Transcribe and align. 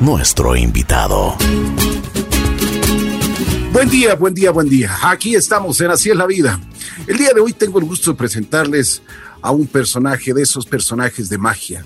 nuestro 0.00 0.56
invitado. 0.56 1.36
Buen 3.74 3.90
día, 3.90 4.14
buen 4.14 4.32
día, 4.32 4.50
buen 4.50 4.70
día. 4.70 4.90
Aquí 5.02 5.34
estamos 5.34 5.78
en 5.82 5.90
Así 5.90 6.08
es 6.08 6.16
la 6.16 6.26
vida. 6.26 6.58
El 7.06 7.18
día 7.18 7.34
de 7.34 7.40
hoy 7.42 7.52
tengo 7.52 7.78
el 7.78 7.84
gusto 7.84 8.12
de 8.12 8.16
presentarles 8.16 9.02
a 9.42 9.50
un 9.50 9.66
personaje 9.66 10.32
de 10.32 10.42
esos 10.42 10.64
personajes 10.64 11.28
de 11.28 11.36
magia. 11.36 11.84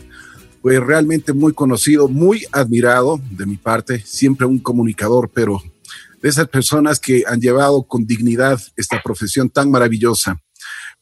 Pues 0.62 0.79
realmente 0.79 1.32
muy 1.32 1.53
conocido, 1.53 2.06
muy 2.06 2.46
admirado 2.52 3.20
de 3.32 3.44
mi 3.44 3.56
parte, 3.56 3.98
siempre 4.06 4.46
un 4.46 4.60
comunicador, 4.60 5.28
pero 5.34 5.60
de 6.22 6.28
esas 6.28 6.46
personas 6.46 7.00
que 7.00 7.24
han 7.26 7.40
llevado 7.40 7.82
con 7.82 8.06
dignidad 8.06 8.60
esta 8.76 9.02
profesión 9.02 9.50
tan 9.50 9.68
maravillosa. 9.68 10.40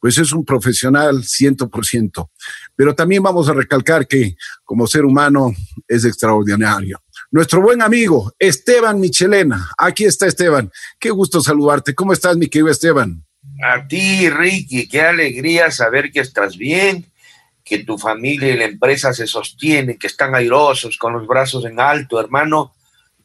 Pues 0.01 0.17
es 0.17 0.33
un 0.33 0.45
profesional 0.45 1.23
ciento 1.25 1.69
por 1.69 1.85
ciento. 1.85 2.31
Pero 2.77 2.95
también 2.95 3.23
vamos 3.23 3.49
a 3.49 3.53
recalcar 3.53 4.07
que 4.07 4.37
como 4.65 4.87
ser 4.87 5.05
humano 5.05 5.55
es 5.87 6.05
extraordinario. 6.05 7.01
Nuestro 7.31 7.61
buen 7.61 7.83
amigo 7.83 8.33
Esteban 8.39 9.01
Michelena. 9.01 9.71
Aquí 9.79 10.05
está 10.05 10.27
Esteban. 10.27 10.71
Qué 10.99 11.11
gusto 11.11 11.41
saludarte. 11.41 11.95
¿Cómo 11.95 12.13
estás, 12.13 12.37
mi 12.37 12.49
querido 12.49 12.71
Esteban? 12.71 13.25
A 13.63 13.87
ti, 13.87 14.29
Ricky, 14.31 14.89
qué 14.89 15.03
alegría 15.03 15.71
saber 15.71 16.11
que 16.11 16.21
estás 16.21 16.57
bien, 16.57 17.07
que 17.65 17.79
tu 17.85 17.99
familia 17.99 18.53
y 18.53 18.57
la 18.57 18.65
empresa 18.65 19.13
se 19.13 19.27
sostienen, 19.27 19.99
que 19.99 20.07
están 20.07 20.35
airosos, 20.35 20.97
con 20.97 21.13
los 21.15 21.27
brazos 21.27 21.65
en 21.65 21.81
alto, 21.81 22.21
hermano, 22.21 22.75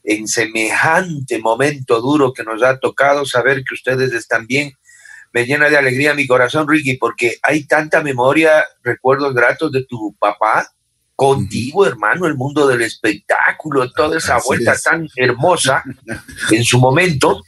en 0.04 0.28
semejante 0.28 1.40
momento 1.40 2.02
duro 2.02 2.34
que 2.34 2.44
nos 2.44 2.64
ha 2.64 2.80
tocado 2.80 3.26
saber 3.26 3.64
que 3.64 3.74
ustedes 3.74 4.14
están 4.14 4.48
bien. 4.48 4.74
Me 5.34 5.46
llena 5.46 5.70
de 5.70 5.78
alegría 5.78 6.14
mi 6.14 6.28
corazón, 6.28 6.68
Ricky, 6.68 6.98
porque 6.98 7.38
hay 7.44 7.66
tanta 7.66 8.02
memoria, 8.02 8.66
recuerdos 8.84 9.34
gratos 9.34 9.72
de 9.72 9.86
tu 9.86 10.16
papá, 10.20 10.72
contigo, 11.20 11.86
hermano, 11.86 12.28
el 12.28 12.36
mundo 12.36 12.66
del 12.66 12.82
espectáculo, 12.82 13.92
toda 13.92 14.18
esa 14.18 14.40
vuelta 14.40 14.74
tan 14.82 15.06
hermosa 15.18 15.84
en 16.50 16.64
su 16.64 16.80
momento. 16.80 17.44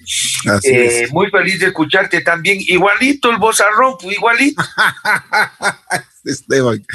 Eh, 0.66 1.08
muy 1.12 1.30
feliz 1.30 1.62
de 1.62 1.68
escucharte 1.68 2.20
también. 2.20 2.58
Igualito 2.60 3.32
el 3.32 3.38
bozarrón, 3.38 3.96
pues, 3.98 4.18
igualito. 4.18 4.62
Esteban. 6.26 6.86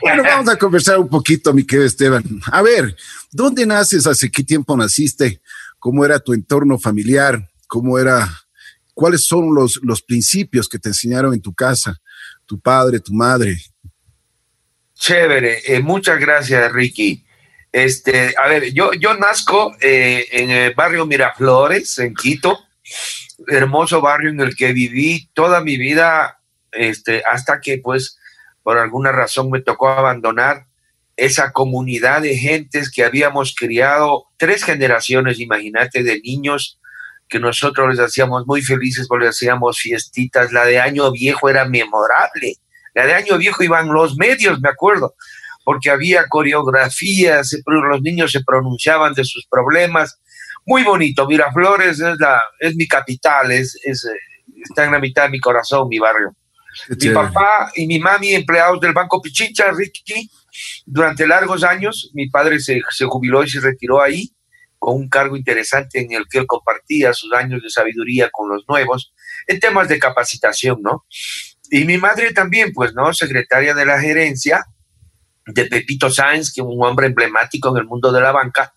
Bueno, 0.00 0.24
vamos 0.24 0.48
a 0.48 0.56
conversar 0.56 0.98
un 0.98 1.08
poquito, 1.08 1.54
mi 1.54 1.64
querido 1.64 1.86
Esteban. 1.86 2.24
A 2.50 2.60
ver, 2.60 2.96
¿dónde 3.30 3.64
naces? 3.64 4.04
¿Hace 4.08 4.32
qué 4.32 4.42
tiempo 4.42 4.76
naciste? 4.76 5.40
¿Cómo 5.78 6.04
era 6.04 6.18
tu 6.18 6.32
entorno 6.32 6.76
familiar? 6.76 7.48
¿Cómo 7.68 8.00
era? 8.00 8.28
¿Cuáles 9.00 9.24
son 9.24 9.54
los, 9.54 9.80
los 9.82 10.02
principios 10.02 10.68
que 10.68 10.78
te 10.78 10.90
enseñaron 10.90 11.32
en 11.32 11.40
tu 11.40 11.54
casa? 11.54 11.98
Tu 12.44 12.60
padre, 12.60 13.00
tu 13.00 13.14
madre, 13.14 13.56
Chévere, 14.92 15.62
eh, 15.64 15.80
muchas 15.80 16.20
gracias, 16.20 16.70
Ricky. 16.70 17.24
Este, 17.72 18.34
a 18.36 18.46
ver, 18.46 18.74
yo, 18.74 18.92
yo 18.92 19.14
nazco 19.14 19.74
eh, 19.80 20.26
en 20.32 20.50
el 20.50 20.74
barrio 20.74 21.06
Miraflores, 21.06 21.98
en 21.98 22.14
Quito, 22.14 22.58
hermoso 23.48 24.02
barrio 24.02 24.28
en 24.28 24.40
el 24.40 24.54
que 24.54 24.74
viví 24.74 25.30
toda 25.32 25.62
mi 25.62 25.78
vida, 25.78 26.42
este, 26.70 27.22
hasta 27.24 27.62
que, 27.62 27.78
pues, 27.78 28.18
por 28.62 28.76
alguna 28.76 29.12
razón 29.12 29.50
me 29.50 29.62
tocó 29.62 29.88
abandonar 29.88 30.66
esa 31.16 31.52
comunidad 31.52 32.20
de 32.20 32.36
gentes 32.36 32.90
que 32.90 33.02
habíamos 33.02 33.54
criado 33.54 34.26
tres 34.36 34.62
generaciones, 34.62 35.40
imagínate, 35.40 36.02
de 36.02 36.20
niños 36.20 36.78
que 37.30 37.38
nosotros 37.38 37.88
les 37.88 38.00
hacíamos 38.00 38.46
muy 38.46 38.60
felices 38.60 39.06
porque 39.08 39.26
les 39.26 39.36
hacíamos 39.36 39.78
fiestitas. 39.78 40.52
La 40.52 40.64
de 40.66 40.80
Año 40.80 41.10
Viejo 41.12 41.48
era 41.48 41.64
memorable 41.64 42.56
la 42.94 43.06
de 43.06 43.14
Año 43.14 43.38
Viejo 43.38 43.62
iban 43.62 43.88
los 43.88 44.16
medios, 44.16 44.60
me 44.60 44.68
acuerdo, 44.68 45.14
porque 45.64 45.90
había 45.90 46.26
coreografías, 46.28 47.56
los 47.66 48.02
niños 48.02 48.32
se 48.32 48.42
pronunciaban 48.42 49.14
de 49.14 49.24
sus 49.24 49.46
problemas. 49.48 50.18
Muy 50.66 50.82
bonito, 50.82 51.26
Miraflores 51.26 52.00
es, 52.00 52.18
la, 52.18 52.40
es 52.58 52.74
mi 52.74 52.86
capital, 52.86 53.50
es, 53.52 53.78
es, 53.84 54.06
está 54.62 54.84
en 54.84 54.92
la 54.92 54.98
mitad 54.98 55.24
de 55.24 55.30
mi 55.30 55.40
corazón, 55.40 55.88
mi 55.88 55.98
barrio. 55.98 56.34
Mi 56.88 57.10
papá 57.10 57.72
y 57.74 57.86
mi 57.86 57.98
mami, 57.98 58.32
empleados 58.32 58.80
del 58.80 58.92
Banco 58.92 59.20
Pichincha, 59.20 59.72
Ricky, 59.72 60.30
durante 60.86 61.26
largos 61.26 61.64
años, 61.64 62.10
mi 62.14 62.28
padre 62.28 62.60
se, 62.60 62.80
se 62.90 63.06
jubiló 63.06 63.42
y 63.42 63.50
se 63.50 63.60
retiró 63.60 64.00
ahí 64.00 64.30
con 64.80 64.96
un 64.96 65.08
cargo 65.08 65.36
interesante 65.36 66.00
en 66.00 66.12
el 66.12 66.26
que 66.28 66.38
él 66.38 66.46
compartía 66.46 67.12
sus 67.12 67.32
años 67.34 67.62
de 67.62 67.70
sabiduría 67.70 68.30
con 68.32 68.48
los 68.48 68.64
nuevos 68.66 69.12
en 69.46 69.60
temas 69.60 69.88
de 69.88 69.98
capacitación, 69.98 70.80
¿no? 70.82 71.04
Y 71.70 71.84
mi 71.84 71.98
madre 71.98 72.32
también, 72.32 72.72
pues, 72.72 72.94
¿no? 72.94 73.12
Secretaria 73.12 73.74
de 73.74 73.86
la 73.86 74.00
gerencia 74.00 74.64
de 75.46 75.66
Pepito 75.66 76.10
Sáenz, 76.10 76.52
que 76.52 76.62
es 76.62 76.66
un 76.66 76.82
hombre 76.84 77.06
emblemático 77.06 77.68
en 77.70 77.76
el 77.76 77.84
mundo 77.84 78.10
de 78.10 78.22
la 78.22 78.32
banca. 78.32 78.72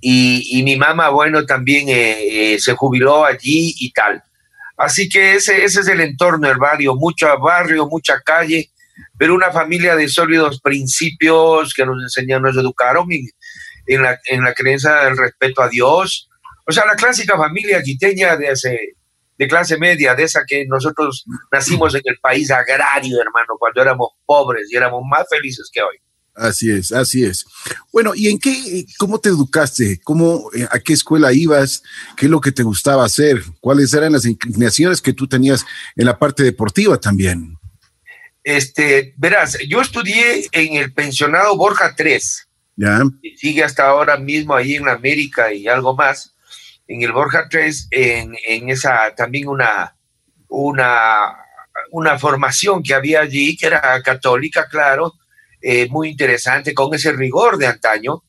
Y, 0.00 0.62
mi 0.64 0.76
mamá, 0.76 1.10
bueno, 1.10 1.44
también 1.46 1.88
eh, 1.88 2.54
eh, 2.54 2.58
se 2.58 2.74
jubiló 2.74 3.24
allí 3.24 3.74
y 3.78 3.92
tal. 3.92 4.22
Así 4.76 5.08
que 5.08 5.34
ese, 5.34 5.64
es 5.64 5.76
el 5.76 6.00
entorno 6.00 6.48
del 6.48 6.58
barrio, 6.58 6.94
mucho 6.94 7.26
barrio, 7.38 7.86
mucha 7.86 8.20
calle, 8.20 8.70
pero 9.18 9.34
una 9.34 9.50
familia 9.50 9.96
de 9.96 10.08
sólidos 10.08 10.60
principios 10.60 11.74
que 11.74 11.84
nos 11.84 12.02
enseñaron, 12.02 12.44
nos 12.44 12.56
educaron 12.56 13.06
en, 13.86 14.02
la, 14.02 14.18
en 14.26 14.44
la 14.44 14.54
creencia 14.54 15.04
del 15.04 15.16
respeto 15.16 15.62
a 15.62 15.68
Dios. 15.68 16.28
O 16.66 16.72
sea, 16.72 16.84
la 16.84 16.96
clásica 16.96 17.36
familia 17.36 17.82
quiteña 17.82 18.36
de 18.36 18.48
hace 18.48 18.96
de 19.38 19.48
clase 19.48 19.76
media, 19.76 20.14
de 20.14 20.24
esa 20.24 20.44
que 20.46 20.64
nosotros 20.66 21.24
nacimos 21.52 21.94
en 21.94 22.02
el 22.04 22.18
país 22.18 22.50
agrario, 22.50 23.20
hermano, 23.20 23.56
cuando 23.58 23.82
éramos 23.82 24.10
pobres 24.24 24.68
y 24.70 24.76
éramos 24.76 25.02
más 25.08 25.26
felices 25.28 25.68
que 25.72 25.82
hoy. 25.82 25.96
Así 26.34 26.70
es, 26.70 26.92
así 26.92 27.24
es. 27.24 27.46
Bueno, 27.90 28.12
¿y 28.14 28.28
en 28.28 28.38
qué, 28.38 28.84
cómo 28.98 29.18
te 29.18 29.30
educaste? 29.30 30.00
¿Cómo, 30.04 30.50
eh, 30.54 30.66
a 30.70 30.78
qué 30.78 30.92
escuela 30.92 31.32
ibas? 31.32 31.82
¿Qué 32.14 32.26
es 32.26 32.30
lo 32.30 32.42
que 32.42 32.52
te 32.52 32.62
gustaba 32.62 33.06
hacer? 33.06 33.42
¿Cuáles 33.60 33.94
eran 33.94 34.12
las 34.12 34.26
inclinaciones 34.26 35.00
que 35.00 35.14
tú 35.14 35.26
tenías 35.26 35.64
en 35.96 36.04
la 36.04 36.18
parte 36.18 36.42
deportiva 36.42 36.98
también? 36.98 37.56
Este, 38.44 39.14
verás, 39.16 39.56
yo 39.66 39.80
estudié 39.80 40.48
en 40.52 40.76
el 40.76 40.92
pensionado 40.92 41.56
Borja 41.56 41.94
3. 41.96 42.45
Ya. 42.76 43.02
Y 43.22 43.36
sigue 43.36 43.64
hasta 43.64 43.88
ahora 43.88 44.16
mismo 44.18 44.54
ahí 44.54 44.74
en 44.74 44.88
América 44.88 45.52
y 45.52 45.66
algo 45.66 45.96
más 45.96 46.36
en 46.88 47.02
el 47.02 47.12
Borja 47.12 47.48
3, 47.48 47.88
en, 47.90 48.36
en 48.46 48.68
esa 48.70 49.14
también 49.14 49.48
una, 49.48 49.96
una, 50.48 51.36
una 51.90 52.18
formación 52.18 52.82
que 52.82 52.94
había 52.94 53.20
allí, 53.20 53.56
que 53.56 53.66
era 53.66 54.00
católica, 54.02 54.68
claro, 54.68 55.14
eh, 55.60 55.88
muy 55.90 56.10
interesante, 56.10 56.74
con 56.74 56.94
ese 56.94 57.12
rigor 57.12 57.58
de 57.58 57.66
antaño. 57.66 58.22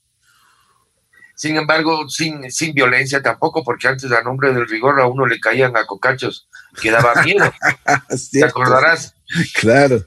Sin 1.38 1.56
embargo, 1.56 2.10
sin, 2.10 2.52
sin 2.52 2.74
violencia 2.74 3.22
tampoco, 3.22 3.64
porque 3.64 3.88
antes 3.88 4.12
a 4.12 4.24
nombre 4.24 4.52
del 4.52 4.68
rigor 4.68 5.00
a 5.00 5.06
uno 5.06 5.28
le 5.28 5.40
caían 5.40 5.78
a 5.78 5.86
cocachos 5.86 6.48
que 6.82 6.90
daba 6.90 7.14
miedo. 7.22 7.54
¿Te 8.32 8.44
acordarás? 8.44 9.14
Claro. 9.54 10.04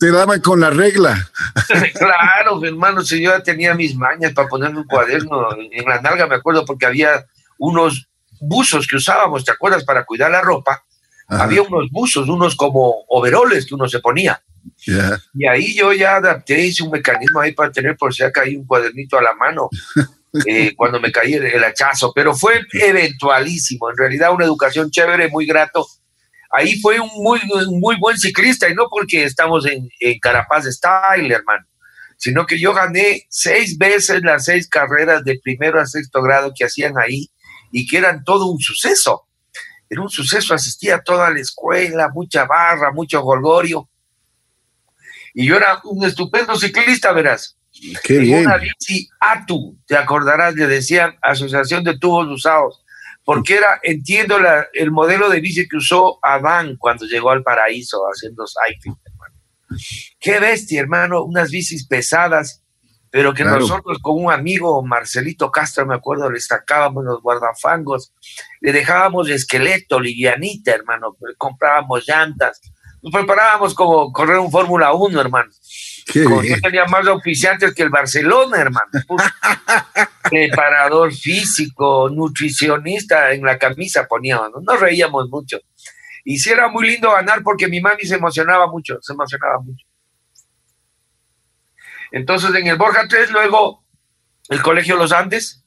te, 0.00 0.10
daban 0.10 0.40
con, 0.40 0.58
la 0.58 0.70
regla. 0.70 1.30
claro, 1.94 2.64
hermano, 2.64 3.02
si 3.02 3.22
yo 3.22 3.30
ya 3.30 3.40
tenía 3.44 3.72
mis 3.74 3.94
mañas 3.94 4.32
para 4.32 4.48
ponerme 4.48 4.80
un 4.80 4.86
cuaderno 4.86 5.50
en 5.70 5.84
la 5.84 6.00
nalga, 6.00 6.26
me 6.26 6.34
acuerdo, 6.34 6.64
porque 6.64 6.86
había 6.86 7.24
unos 7.58 8.08
buzos 8.40 8.88
que 8.88 8.96
usábamos, 8.96 9.44
¿te 9.44 9.52
acuerdas? 9.52 9.84
Para 9.84 10.04
cuidar 10.04 10.32
la 10.32 10.40
ropa. 10.40 10.82
Había 11.28 11.62
unos 11.62 11.88
buzos, 11.92 12.28
unos 12.28 12.56
como 12.56 13.04
overoles 13.06 13.64
que 13.64 13.76
uno 13.76 13.88
se 13.88 14.00
ponía. 14.00 14.42
Y 15.34 15.46
ahí 15.46 15.74
yo 15.74 15.92
ya 15.92 16.16
adapté, 16.16 16.66
hice 16.66 16.82
un 16.82 16.90
mecanismo 16.90 17.40
ahí 17.40 17.52
para 17.52 17.70
tener 17.70 17.96
por 17.96 18.14
si 18.14 18.22
acá 18.22 18.42
hay 18.42 18.56
un 18.56 18.66
cuadernito 18.66 19.18
a 19.18 19.22
la 19.22 19.34
mano 19.34 19.68
eh, 20.46 20.74
cuando 20.76 21.00
me 21.00 21.12
caí 21.12 21.34
el, 21.34 21.64
hachazo, 21.64 22.12
pero 22.14 22.34
fue 22.34 22.60
eventualísimo. 22.72 23.90
En 23.90 23.96
realidad, 23.96 24.32
una 24.32 24.44
educación 24.44 24.90
chévere, 24.90 25.28
muy 25.28 25.46
grato 25.46 25.86
ahí 26.50 26.80
fue 26.80 27.00
un 27.00 27.10
muy, 27.14 27.40
muy 27.70 27.96
buen 27.98 28.18
ciclista 28.18 28.68
y 28.68 28.74
no 28.74 28.88
porque 28.90 29.24
estamos 29.24 29.66
en, 29.66 29.88
en 30.00 30.18
Carapaz 30.18 30.64
Style, 30.64 31.32
hermano, 31.32 31.64
sino 32.16 32.44
que 32.44 32.58
yo 32.58 32.74
gané 32.74 33.26
seis 33.30 33.78
veces 33.78 34.22
las 34.22 34.44
seis 34.44 34.68
carreras 34.68 35.24
de 35.24 35.38
primero 35.42 35.80
a 35.80 35.86
sexto 35.86 36.20
grado 36.22 36.52
que 36.54 36.64
hacían 36.64 36.94
ahí 36.98 37.30
y 37.72 37.86
que 37.86 37.98
eran 37.98 38.24
todo 38.24 38.46
un 38.46 38.60
suceso. 38.60 39.26
Era 39.88 40.02
un 40.02 40.10
suceso, 40.10 40.54
asistía 40.54 40.96
a 40.96 41.02
toda 41.02 41.30
la 41.30 41.40
escuela, 41.40 42.10
mucha 42.12 42.44
barra, 42.44 42.92
mucho 42.92 43.22
golgorio. 43.22 43.88
Y 45.34 45.46
yo 45.46 45.56
era 45.56 45.80
un 45.84 46.04
estupendo 46.04 46.56
ciclista, 46.56 47.12
verás. 47.12 47.56
Qué 48.02 48.18
bien. 48.18 48.46
Una 48.46 48.56
bici 48.56 49.08
ATU, 49.20 49.78
te 49.86 49.96
acordarás, 49.96 50.54
le 50.54 50.66
decían 50.66 51.16
Asociación 51.22 51.84
de 51.84 51.98
Tubos 51.98 52.28
Usados 52.28 52.84
porque 53.24 53.54
era, 53.56 53.78
entiendo 53.82 54.38
el 54.72 54.90
modelo 54.90 55.28
de 55.28 55.40
bici 55.40 55.68
que 55.68 55.76
usó 55.76 56.18
Adán 56.22 56.76
cuando 56.76 57.06
llegó 57.06 57.30
al 57.30 57.42
paraíso 57.42 58.02
haciendo 58.12 58.44
cycling, 58.46 58.96
hermano. 59.04 59.34
Qué 60.18 60.40
bestia, 60.40 60.80
hermano, 60.80 61.22
unas 61.22 61.50
bicis 61.50 61.86
pesadas, 61.86 62.64
pero 63.10 63.34
que 63.34 63.44
nosotros 63.44 63.98
con 64.00 64.24
un 64.24 64.32
amigo, 64.32 64.82
Marcelito 64.82 65.50
Castro, 65.50 65.86
me 65.86 65.94
acuerdo, 65.94 66.30
le 66.30 66.40
sacábamos 66.40 67.04
los 67.04 67.22
guardafangos, 67.22 68.12
le 68.60 68.72
dejábamos 68.72 69.28
esqueleto, 69.28 70.00
livianita, 70.00 70.72
hermano, 70.72 71.16
comprábamos 71.38 72.08
llantas, 72.08 72.60
nos 73.02 73.12
preparábamos 73.12 73.74
como 73.74 74.12
correr 74.12 74.38
un 74.38 74.50
Fórmula 74.50 74.92
1, 74.92 75.20
hermano. 75.20 75.50
yo 76.14 76.60
tenía 76.62 76.84
más 76.86 77.06
oficiantes 77.06 77.74
que 77.74 77.82
el 77.82 77.90
Barcelona, 77.90 78.58
hermano. 78.58 78.90
Preparador 80.30 81.12
físico, 81.12 82.08
nutricionista 82.10 83.32
en 83.32 83.44
la 83.44 83.58
camisa 83.58 84.06
poníamos, 84.06 84.50
¿no? 84.52 84.60
nos 84.60 84.80
reíamos 84.80 85.28
mucho. 85.28 85.58
Y 86.24 86.38
sí 86.38 86.50
era 86.50 86.68
muy 86.68 86.86
lindo 86.86 87.10
ganar 87.10 87.42
porque 87.42 87.68
mi 87.68 87.80
mami 87.80 88.02
se 88.04 88.16
emocionaba 88.16 88.66
mucho, 88.66 88.98
se 89.00 89.12
emocionaba 89.12 89.60
mucho. 89.60 89.86
Entonces 92.12 92.54
en 92.54 92.66
el 92.66 92.76
Borja 92.76 93.06
3, 93.08 93.30
luego 93.30 93.84
el 94.48 94.62
Colegio 94.62 94.96
Los 94.96 95.12
Andes, 95.12 95.64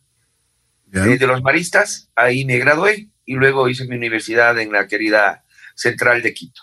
eh, 0.94 1.18
de 1.18 1.28
los 1.28 1.42
Maristas, 1.42 2.12
ahí 2.16 2.46
me 2.46 2.58
gradué 2.60 3.10
y 3.26 3.34
luego 3.34 3.68
hice 3.68 3.88
mi 3.88 3.96
universidad 3.96 4.60
en 4.60 4.72
la 4.72 4.88
querida 4.88 5.44
Central 5.76 6.22
de 6.22 6.34
Quito. 6.34 6.63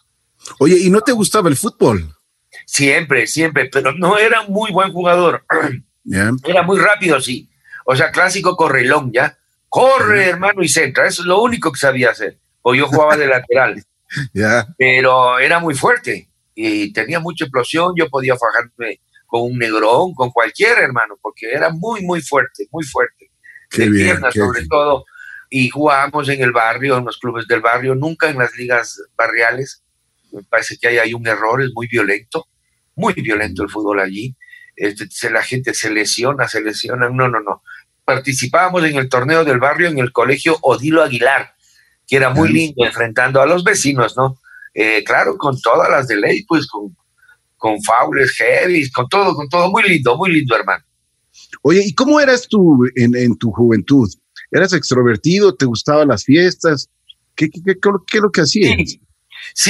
Oye, 0.58 0.76
¿y 0.78 0.90
no 0.90 1.00
te 1.00 1.12
gustaba 1.12 1.48
el 1.48 1.56
fútbol? 1.56 2.16
Siempre, 2.66 3.26
siempre, 3.26 3.69
pero 3.72 3.92
no 3.92 4.19
era 4.19 4.42
muy 4.42 4.70
buen 4.70 4.92
jugador. 4.92 5.44
Era 6.44 6.62
muy 6.62 6.78
rápido, 6.78 7.20
sí. 7.20 7.48
O 7.84 7.94
sea, 7.94 8.10
clásico 8.10 8.56
correlón, 8.56 9.12
¿ya? 9.12 9.38
Corre, 9.69 10.31
hermano, 10.31 10.62
y 10.62 10.69
centra. 10.69 11.06
Eso 11.06 11.22
es 11.22 11.26
lo 11.26 11.40
único 11.40 11.70
que 11.70 11.78
sabía 11.78 12.10
hacer. 12.10 12.38
O 12.62 12.75
yo 12.75 12.88
jugaba 12.88 13.16
de 13.16 13.26
lateral. 13.26 13.84
Pero 14.78 15.38
era 15.38 15.60
muy 15.60 15.75
fuerte 15.75 16.28
y 16.54 16.92
tenía 16.92 17.20
mucha 17.20 17.44
explosión. 17.44 17.92
Yo 17.96 18.08
podía 18.08 18.37
fajarme 18.37 19.00
con 19.26 19.42
un 19.42 19.58
negrón, 19.58 20.12
con 20.14 20.31
cualquier 20.31 20.78
hermano, 20.78 21.16
porque 21.22 21.52
era 21.52 21.70
muy, 21.70 22.02
muy 22.02 22.20
fuerte, 22.20 22.66
muy 22.72 22.84
fuerte. 22.84 23.31
de 23.76 23.87
piernas, 23.88 24.34
sobre 24.34 24.66
todo. 24.66 25.04
Y 25.48 25.69
jugábamos 25.69 26.28
en 26.28 26.42
el 26.42 26.52
barrio, 26.52 26.98
en 26.98 27.04
los 27.04 27.19
clubes 27.19 27.46
del 27.46 27.60
barrio, 27.60 27.94
nunca 27.94 28.28
en 28.28 28.38
las 28.38 28.54
ligas 28.56 29.00
barriales. 29.16 29.82
Me 30.32 30.42
parece 30.42 30.76
que 30.78 30.88
hay, 30.88 30.98
hay 30.98 31.14
un 31.14 31.26
error, 31.26 31.62
es 31.62 31.70
muy 31.74 31.86
violento, 31.86 32.46
muy 32.94 33.14
violento 33.14 33.62
el 33.62 33.70
fútbol 33.70 34.00
allí. 34.00 34.36
Este, 34.76 35.30
la 35.30 35.42
gente 35.42 35.74
se 35.74 35.90
lesiona, 35.90 36.48
se 36.48 36.60
lesiona. 36.60 37.08
No, 37.08 37.28
no, 37.28 37.40
no. 37.40 37.62
Participábamos 38.04 38.84
en 38.84 38.96
el 38.96 39.08
torneo 39.08 39.44
del 39.44 39.58
barrio 39.58 39.88
en 39.88 39.98
el 39.98 40.12
colegio 40.12 40.58
Odilo 40.62 41.02
Aguilar, 41.02 41.54
que 42.06 42.16
era 42.16 42.30
muy 42.30 42.48
lindo, 42.50 42.84
enfrentando 42.84 43.40
a 43.40 43.46
los 43.46 43.62
vecinos, 43.62 44.16
¿no? 44.16 44.40
Eh, 44.74 45.04
claro, 45.04 45.36
con 45.36 45.60
todas 45.60 45.90
las 45.90 46.08
de 46.08 46.16
ley, 46.16 46.44
pues 46.44 46.66
con, 46.66 46.96
con 47.56 47.80
faules 47.82 48.32
heavy, 48.32 48.90
con 48.90 49.08
todo, 49.08 49.34
con 49.34 49.48
todo, 49.48 49.70
muy 49.70 49.82
lindo, 49.82 50.16
muy 50.16 50.32
lindo, 50.32 50.56
hermano. 50.56 50.84
Oye, 51.62 51.82
¿y 51.84 51.94
cómo 51.94 52.20
eras 52.20 52.48
tú 52.48 52.84
en, 52.96 53.36
tu 53.36 53.52
juventud? 53.52 54.08
¿Eras 54.50 54.72
extrovertido? 54.72 55.54
¿Te 55.54 55.66
gustaban 55.66 56.08
las 56.08 56.24
fiestas? 56.24 56.88
¿Qué, 57.34 57.50
qué, 57.50 57.60
qué, 57.62 58.16
es 58.16 58.22
lo 58.22 58.30
que 58.30 58.40
hacías? 58.40 58.74
Sí. 58.90 59.00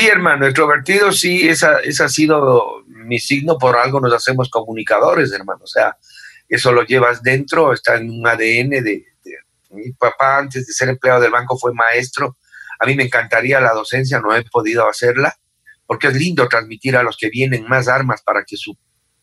Hermano, 0.06 0.46
extrovertido, 0.46 1.12
sí, 1.12 1.48
esa, 1.48 1.78
esa 1.80 2.06
ha 2.06 2.08
sido 2.08 2.84
mi 2.86 3.18
signo, 3.18 3.58
por 3.58 3.76
algo 3.76 4.00
nos 4.00 4.12
hacemos 4.12 4.48
comunicadores, 4.50 5.32
hermano. 5.32 5.60
O 5.62 5.66
sea, 5.66 5.96
eso 6.48 6.72
lo 6.72 6.84
llevas 6.84 7.22
dentro, 7.22 7.72
está 7.72 7.96
en 7.96 8.10
un 8.10 8.26
ADN 8.26 8.70
de, 8.70 9.04
mi 9.70 9.92
papá 9.92 10.38
antes 10.38 10.66
de 10.66 10.72
ser 10.72 10.88
empleado 10.88 11.20
del 11.20 11.30
banco 11.30 11.56
fue 11.56 11.72
maestro. 11.72 12.36
A 12.78 12.86
mí 12.86 12.94
me 12.94 13.04
encantaría 13.04 13.60
la 13.60 13.72
docencia, 13.72 14.20
no 14.20 14.34
he 14.34 14.42
podido 14.44 14.88
hacerla, 14.88 15.36
porque 15.86 16.08
es 16.08 16.14
lindo 16.14 16.48
transmitir 16.48 16.96
a 16.96 17.02
los 17.02 17.16
que 17.16 17.30
vienen 17.30 17.68
más 17.68 17.88
armas 17.88 18.22
para 18.22 18.44
que 18.44 18.56
su 18.56 18.76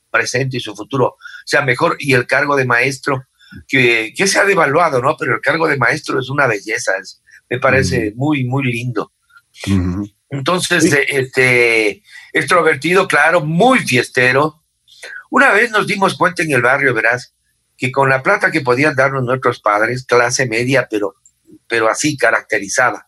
presente 0.09 0.57
y 0.57 0.61
su 0.61 0.75
futuro 0.75 1.17
sea 1.45 1.63
mejor. 1.63 1.97
Y 1.99 2.13
el 2.13 2.27
cargo 2.27 2.55
de 2.55 2.65
maestro, 2.65 3.25
que, 3.67 4.13
que 4.15 4.27
se 4.27 4.39
ha 4.39 4.45
devaluado, 4.45 5.01
¿no? 5.01 5.17
Pero 5.17 5.35
el 5.35 5.41
cargo 5.41 5.67
de 5.67 5.77
maestro 5.77 6.19
es 6.19 6.29
una 6.29 6.47
belleza, 6.47 6.93
me 7.49 7.59
parece 7.59 8.13
muy, 8.15 8.45
muy 8.45 8.63
lindo. 8.63 9.11
Entonces, 10.29 10.93
este, 11.07 12.03
extrovertido, 12.33 13.07
claro, 13.07 13.41
muy 13.41 13.79
fiestero. 13.79 14.63
Una 15.29 15.51
vez 15.51 15.71
nos 15.71 15.87
dimos 15.87 16.17
cuenta 16.17 16.43
en 16.43 16.51
el 16.51 16.61
barrio, 16.61 16.93
verás, 16.93 17.33
que 17.77 17.91
con 17.91 18.09
la 18.09 18.23
plata 18.23 18.51
que 18.51 18.61
podían 18.61 18.95
darnos 18.95 19.23
nuestros 19.23 19.59
padres, 19.59 20.05
clase 20.05 20.47
media, 20.47 20.87
pero, 20.89 21.15
pero 21.67 21.89
así 21.89 22.17
caracterizada, 22.17 23.07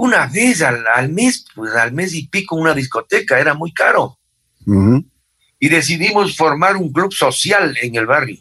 una 0.00 0.26
vez 0.26 0.62
al, 0.62 1.10
mes, 1.10 1.44
pues 1.54 1.74
al 1.74 1.92
mes 1.92 2.14
y 2.14 2.26
pico 2.26 2.56
una 2.56 2.72
discoteca, 2.72 3.38
era 3.38 3.52
muy 3.52 3.72
caro. 3.72 4.18
Y 5.58 5.68
decidimos 5.68 6.36
formar 6.36 6.76
un 6.76 6.90
club 6.90 7.12
social 7.12 7.76
en 7.82 7.96
el 7.96 8.06
barrio, 8.06 8.38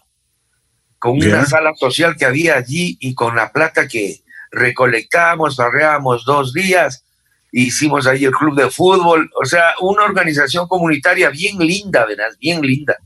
con 1.00 1.18
una 1.18 1.46
sala 1.46 1.74
social 1.76 2.16
que 2.16 2.26
había 2.26 2.56
allí 2.56 2.98
y 3.02 3.14
con 3.14 3.36
la 3.36 3.52
plata 3.52 3.90
que 3.90 4.22
recolectábamos, 4.52 5.58
barreábamos 5.58 6.24
dos 6.24 6.54
días, 6.54 7.04
hicimos 7.52 8.08
ahí 8.08 8.26
el 8.26 8.32
club 8.32 8.56
de 8.56 8.70
fútbol, 8.70 9.30
o 9.42 9.46
sea, 9.46 9.74
una 9.82 10.04
organización 10.04 10.68
comunitaria 10.68 11.30
bien 11.30 11.58
linda, 11.60 12.06
verás, 12.06 12.38
bien 12.38 12.62
linda 12.62 12.98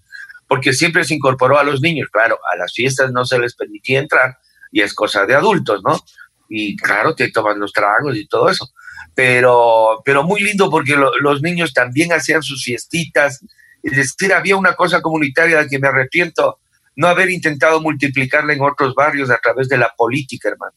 porque 0.54 0.74
siempre 0.74 1.04
se 1.04 1.16
incorporó 1.16 1.57
a 1.57 1.63
los 1.63 1.81
niños. 1.81 2.10
Claro, 2.12 2.38
a 2.54 2.56
las 2.56 2.74
fiestas 2.74 3.12
no 3.12 3.25
se 3.25 3.40
les 3.40 3.56
permitía 3.56 4.00
entrar 4.00 4.38
y 4.72 4.81
es 4.81 4.94
cosa 4.94 5.25
de 5.25 5.34
adultos, 5.34 5.81
¿no? 5.84 6.00
Y 6.48 6.75
claro, 6.78 7.16
te 7.16 7.31
toman 7.31 7.60
los 7.60 7.74
tragos 7.74 8.16
y 8.16 8.28
todo 8.28 8.50
eso. 8.50 8.69
Pero, 9.16 10.04
pero 10.06 10.24
muy 10.24 10.42
lindo 10.42 10.69
porque 10.69 10.96
los 10.96 11.42
niños 11.42 11.74
también 11.74 12.13
hacían 12.13 12.44
sus 12.44 12.63
fiestitas. 12.63 13.44
Es 13.81 13.96
decir, 13.96 14.31
había 14.31 14.56
una 14.56 14.75
cosa 14.75 15.01
comunitaria 15.01 15.57
de 15.63 15.68
que 15.68 15.80
me 15.80 15.88
arrepiento 15.88 16.60
no 16.96 17.07
haber 17.07 17.31
intentado 17.31 17.81
multiplicarla 17.81 18.54
en 18.54 18.62
otros 18.62 18.94
barrios 18.94 19.31
a 19.31 19.39
través 19.39 19.68
de 19.69 19.80
la 19.80 19.92
política, 19.98 20.50
hermano. 20.50 20.75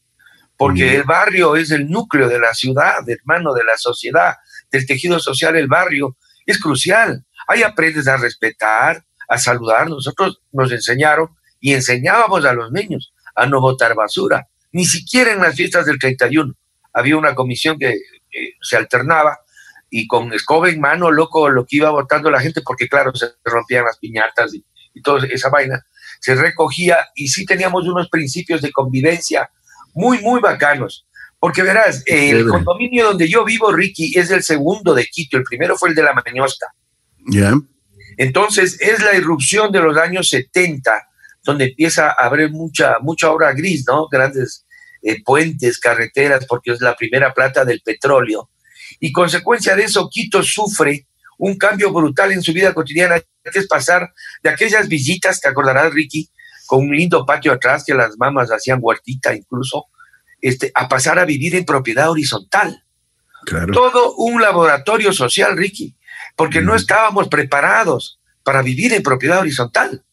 Porque 0.57 0.95
el 0.95 1.03
barrio 1.03 1.55
es 1.55 1.71
el 1.71 1.87
núcleo 1.87 2.27
de 2.27 2.39
la 2.39 2.53
ciudad, 2.53 3.07
hermano, 3.07 3.53
de 3.53 3.63
la 3.63 3.77
sociedad, 3.77 4.35
del 4.71 4.85
tejido 4.85 5.19
social, 5.19 5.55
el 5.55 5.67
barrio 5.67 6.17
es 6.45 6.59
crucial. 6.59 7.23
Ahí 7.47 7.63
aprendes 7.63 8.07
a 8.07 8.17
respetar, 8.17 9.05
a 9.27 9.37
saludar. 9.37 9.87
Nosotros 9.87 10.41
nos 10.51 10.71
enseñaron 10.71 11.29
y 11.59 11.73
enseñábamos 11.73 12.43
a 12.45 12.53
los 12.53 12.71
niños 12.71 13.13
a 13.35 13.45
no 13.45 13.61
botar 13.61 13.93
basura. 13.93 14.47
Ni 14.71 14.85
siquiera 14.85 15.31
en 15.31 15.41
las 15.41 15.55
fiestas 15.55 15.85
del 15.85 15.99
31 15.99 16.53
había 16.93 17.17
una 17.17 17.35
comisión 17.35 17.77
que, 17.77 17.95
se 18.61 18.77
alternaba 18.77 19.39
y 19.89 20.05
con 20.05 20.33
escoba 20.33 20.69
en 20.69 20.79
mano, 20.79 21.11
loco, 21.11 21.49
lo 21.49 21.65
que 21.65 21.77
iba 21.77 21.89
botando 21.89 22.29
la 22.29 22.41
gente, 22.41 22.61
porque 22.61 22.87
claro, 22.87 23.15
se 23.15 23.27
rompían 23.43 23.85
las 23.85 23.97
piñatas 23.97 24.53
y, 24.53 24.65
toda 25.01 25.25
esa 25.27 25.49
vaina, 25.49 25.85
se 26.19 26.35
recogía 26.35 26.97
y 27.15 27.27
sí 27.27 27.45
teníamos 27.45 27.87
unos 27.87 28.09
principios 28.09 28.61
de 28.61 28.71
convivencia 28.71 29.49
muy, 29.97 30.19
muy 30.19 30.39
bacanos. 30.39 31.05
Porque 31.39 31.61
verás, 31.61 32.03
el 32.05 32.47
condominio 32.47 33.05
donde 33.05 33.27
yo 33.27 33.43
vivo, 33.43 33.71
Ricky, 33.71 34.17
es 34.17 34.31
el 34.31 34.41
segundo 34.41 34.93
de 34.95 35.05
Quito, 35.05 35.37
el 35.37 35.43
primero 35.43 35.77
fue 35.77 35.89
el 35.89 35.95
de 35.95 36.03
la 36.03 36.13
Mañosta. 36.13 36.67
Ya. 37.27 37.53
Entonces, 38.17 38.79
es 38.81 39.03
la 39.03 39.15
irrupción 39.15 39.71
de 39.71 39.81
los 39.81 39.97
años 39.97 40.29
70 40.29 40.91
donde 41.43 41.65
empieza 41.65 42.09
a 42.09 42.25
haber 42.25 42.49
mucha, 42.51 42.97
mucha 43.01 43.31
obra 43.31 43.53
gris, 43.53 43.85
¿no? 43.87 44.07
Grandes 44.07 44.65
eh, 45.01 45.21
puentes, 45.23 45.79
carreteras, 45.79 46.45
porque 46.45 46.71
es 46.71 46.81
la 46.81 46.95
primera 46.95 47.33
plata 47.33 47.63
del 47.63 47.81
petróleo. 47.81 48.49
Y 48.99 49.11
consecuencia 49.11 49.75
de 49.75 49.83
eso, 49.83 50.09
Quito 50.11 50.43
sufre 50.43 51.07
un 51.37 51.57
cambio 51.57 51.93
brutal 51.93 52.31
en 52.31 52.41
su 52.41 52.51
vida 52.51 52.73
cotidiana, 52.73 53.19
que 53.19 53.59
es 53.59 53.67
pasar 53.67 54.11
de 54.43 54.49
aquellas 54.49 54.87
villitas, 54.89 55.39
te 55.39 55.47
acordarás, 55.47 55.93
Ricky, 55.93 56.29
con 56.67 56.81
un 56.81 56.95
lindo 56.95 57.25
patio 57.25 57.53
atrás 57.53 57.83
que 57.85 57.93
las 57.93 58.17
mamás 58.17 58.51
hacían 58.51 58.79
huertita 58.81 59.33
incluso, 59.35 59.85
este, 60.41 60.71
a 60.75 60.87
pasar 60.87 61.17
a 61.17 61.25
vivir 61.25 61.55
en 61.55 61.65
propiedad 61.65 62.11
horizontal. 62.11 62.83
Todo 63.71 64.13
un 64.15 64.41
laboratorio 64.41 65.13
social, 65.13 65.57
Ricky 65.57 65.97
porque 66.37 66.61
no 66.61 66.75
estábamos 66.75 67.27
preparados 67.27 68.21
para 68.43 68.61
vivir 68.61 68.93
en 68.93 69.03
propiedad 69.03 69.39
horizontal. 69.39 70.05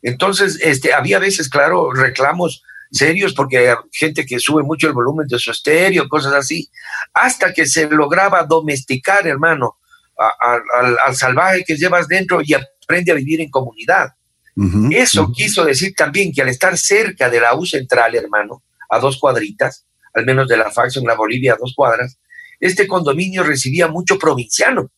Entonces, 0.00 0.58
este, 0.62 0.94
había 0.94 1.18
veces, 1.18 1.50
claro, 1.50 1.92
reclamos 1.92 2.62
serios 2.90 3.34
porque 3.34 3.58
hay 3.58 3.76
gente 3.90 4.24
que 4.24 4.38
sube 4.38 4.62
mucho 4.62 4.86
el 4.86 4.94
volumen 4.94 5.26
de 5.26 5.38
su 5.38 5.50
estéreo, 5.50 6.08
cosas 6.08 6.34
así, 6.34 6.70
hasta 7.12 7.52
que 7.52 7.66
se 7.66 7.90
lograba 7.90 8.44
domesticar, 8.44 9.26
hermano, 9.26 9.78
al, 10.16 11.16
salvaje 11.16 11.64
que 11.66 11.76
llevas 11.76 12.06
dentro 12.06 12.40
y 12.42 12.54
aprende 12.54 13.10
a 13.10 13.16
vivir 13.16 13.40
en 13.40 13.50
comunidad. 13.50 14.10
Eso 14.90 15.32
quiso 15.32 15.64
decir 15.64 15.94
también 15.94 16.32
que 16.32 16.42
al 16.42 16.48
estar 16.48 16.76
cerca 16.76 17.30
de 17.30 17.40
la 17.40 17.54
U 17.54 17.64
central, 17.64 18.14
hermano, 18.14 18.62
a 18.90 18.98
dos 18.98 19.18
cuadritas, 19.18 19.86
al 20.12 20.26
menos 20.26 20.46
de 20.48 20.58
la 20.58 20.70
facción, 20.70 21.04
la 21.06 21.14
Bolivia, 21.14 21.54
a 21.54 21.56
dos 21.56 21.72
cuadras, 21.74 22.18
este 22.60 22.86
condominio 22.86 23.42
recibía 23.42 23.88
mucho 23.88 24.18
provinciano. 24.18 24.90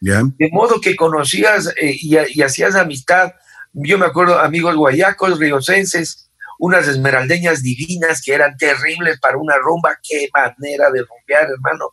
De 0.00 0.48
modo 0.50 0.80
que 0.80 0.96
conocías 0.96 1.72
eh, 1.76 1.94
y, 2.00 2.42
hacías 2.42 2.74
amistad. 2.74 3.32
Yo 3.72 3.98
me 3.98 4.06
acuerdo, 4.06 4.38
amigos 4.38 4.74
guayacos, 4.74 5.38
riocenses, 5.38 6.30
unas 6.58 6.88
esmeraldeñas 6.88 7.62
divinas 7.62 8.22
que 8.22 8.32
eran 8.32 8.56
terribles 8.56 9.20
para 9.20 9.36
una 9.36 9.56
rumba. 9.58 9.98
Qué 10.02 10.28
manera 10.32 10.90
de 10.90 11.00
rumbear, 11.02 11.50
hermano. 11.50 11.90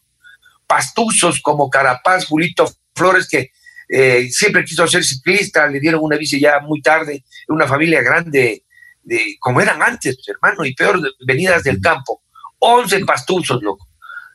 Pastuzos 0.66 1.42
como 1.42 1.70
Carapaz, 1.70 2.26
Julito 2.26 2.72
Flores, 2.96 3.28
que 3.28 3.52
eh, 3.90 4.28
siempre 4.30 4.66
quiso 4.66 4.88
ser 4.88 5.04
ciclista, 5.04 5.68
le 5.68 5.80
dieron 5.80 6.02
una 6.04 6.18
bici 6.18 6.40
ya 6.40 6.60
muy 6.60 6.82
tarde, 6.82 7.24
una 7.48 7.68
familia 7.68 8.02
grande, 8.02 8.64
de, 9.04 9.38
como 9.40 9.62
eran 9.62 9.82
antes, 9.82 10.18
hermano, 10.28 10.66
y 10.66 10.74
peor, 10.74 11.02
venidas 11.26 11.64
del 11.64 11.80
campo. 11.80 12.22
Once 12.60 13.00
pastuzos, 13.06 13.62
loco. 13.62 13.88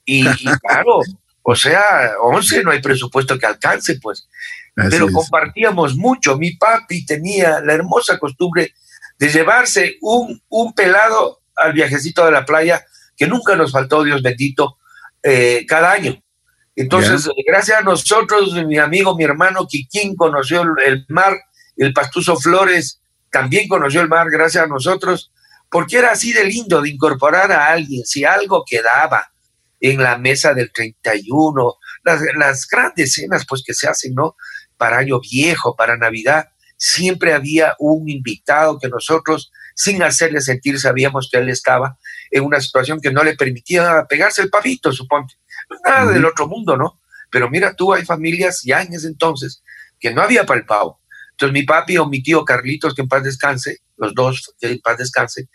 y 0.05 0.25
claro, 0.61 1.01
o 1.43 1.57
sea, 1.57 2.13
11 2.21 2.63
no 2.63 2.71
hay 2.71 2.81
presupuesto 2.81 3.39
que 3.39 3.47
alcance, 3.47 3.99
pues. 4.01 4.29
pero 4.75 5.09
compartíamos 5.09 5.97
mucho. 5.97 6.39
Mi 6.39 6.53
papi 6.53 7.05
tenía 7.05 7.61
la 7.61 7.75
hermosa 7.75 8.19
costumbre 8.19 8.75
de 9.19 9.29
llevarse 9.29 9.97
un, 10.01 10.41
un 10.49 10.73
pelado 10.73 11.41
al 11.57 11.73
viajecito 11.73 12.25
de 12.25 12.33
la 12.33 12.45
playa, 12.45 12.85
que 13.17 13.27
nunca 13.27 13.57
nos 13.57 13.73
faltó, 13.73 14.05
Dios 14.05 14.23
bendito, 14.23 14.79
eh, 15.23 15.65
cada 15.67 15.93
año. 15.93 16.22
Entonces, 16.75 17.29
gracias 17.47 17.79
a 17.79 17.83
nosotros, 17.83 18.55
mi 18.67 18.79
amigo, 18.79 19.15
mi 19.15 19.25
hermano 19.25 19.67
Kikín 19.67 20.17
conoció 20.17 20.63
el, 20.85 21.05
mar, 21.09 21.39
el 21.77 21.93
Pastuso 21.93 22.37
Flores 22.37 23.01
también 23.31 23.69
conoció 23.69 24.01
el 24.01 24.09
mar, 24.09 24.29
gracias 24.31 24.65
a 24.65 24.67
nosotros, 24.67 25.33
porque 25.71 25.99
era 25.99 26.13
así 26.13 26.33
de 26.33 26.45
lindo 26.45 26.81
de 26.81 26.91
incorporar 26.91 27.51
a 27.53 27.69
alguien, 27.69 28.05
si 28.05 28.25
algo 28.25 28.65
quedaba 28.67 29.33
en 29.81 30.03
la 30.03 30.17
mesa 30.17 30.55
del 30.55 30.71
31, 30.71 31.75
las, 32.05 32.21
las 32.37 32.69
grandes 32.69 33.15
cenas 33.15 33.45
pues 33.47 33.63
que 33.67 33.75
se 33.75 33.89
hacen, 33.89 34.15
¿no? 34.15 34.37
Para 34.77 34.99
Año 34.99 35.21
Viejo, 35.21 35.75
para 35.75 35.97
Navidad, 35.97 36.49
siempre 36.77 37.33
había 37.33 37.75
un 37.79 38.09
invitado 38.09 38.79
que 38.79 38.89
nosotros, 38.89 39.53
sin 39.75 40.03
hacerle 40.03 40.41
sentir, 40.41 40.79
sabíamos 40.79 41.29
que 41.31 41.39
él 41.39 41.49
estaba 41.49 41.97
en 42.31 42.45
una 42.45 42.61
situación 42.61 43.01
que 43.01 43.13
no 43.13 43.23
le 43.23 43.35
permitía 43.35 44.05
pegarse 44.09 44.43
el 44.43 44.51
pavito, 44.51 44.93
suponte. 44.93 45.35
Nada 45.85 46.13
del 46.13 46.25
otro 46.25 46.47
mundo, 46.47 46.77
¿no? 46.77 47.01
Pero 47.31 47.49
mira 47.49 47.75
tú, 47.75 47.93
hay 47.93 48.05
familias 48.05 48.63
ya 48.63 48.83
en 48.83 48.93
ese 48.95 49.09
entonces 49.09 49.63
que 49.99 50.13
no 50.13 50.23
había 50.23 50.45
pavo. 50.45 51.01
Entonces 51.31 51.53
mi 51.53 51.63
papi 51.63 51.97
o 51.97 52.07
mi 52.07 52.23
tío 52.23 52.45
Carlitos, 52.45 52.95
que 52.95 53.03
en 53.03 53.09
paz 53.09 53.23
descanse, 53.23 53.79
los 53.97 54.15
dos 54.15 54.55
que 54.61 54.69
en 54.73 54.81
paz 54.81 54.99
descanse, 54.99 55.49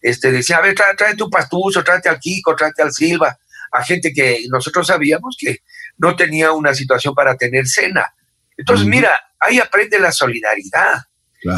este, 0.00 0.30
decía, 0.30 0.58
a 0.58 0.60
ver, 0.60 0.74
trae, 0.74 1.16
tu 1.16 1.30
pastuzo, 1.30 1.82
tráete 1.82 2.08
al 2.08 2.20
Kiko, 2.20 2.54
tráete 2.54 2.82
al 2.82 2.92
Silva, 2.92 3.38
a 3.72 3.82
gente 3.82 4.12
que 4.12 4.44
nosotros 4.50 4.86
sabíamos 4.86 5.36
que 5.38 5.58
no 5.96 6.14
tenía 6.14 6.52
una 6.52 6.74
situación 6.74 7.14
para 7.14 7.36
tener 7.36 7.66
cena. 7.66 8.14
Entonces, 8.56 8.86
mira, 8.86 9.10
ahí 9.40 9.58
aprende 9.58 9.98
la 9.98 10.12
solidaridad. 10.12 11.02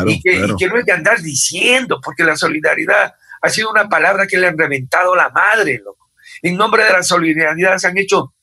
y, 0.07 0.21
que, 0.23 0.69
no 0.69 0.77
hay 0.77 0.85
que 0.85 0.93
andar 0.93 1.21
diciendo, 1.21 2.01
porque 2.03 2.25
la 2.25 2.37
solidaridad 2.37 3.15
ha 3.43 3.51
sido 3.51 3.71
una 3.71 3.89
palabra 3.89 4.27
que 4.27 4.39
le 4.39 4.47
han 4.47 4.57
reventado 4.57 5.15
la 5.15 5.29
madre, 5.31 5.81
loco. 5.85 6.06
En 6.43 6.57
nombre 6.57 6.85
de 6.85 6.93
la 6.93 7.03
solidaridad 7.03 7.79
se 7.79 7.89
han 7.89 7.99
hecho 7.99 8.35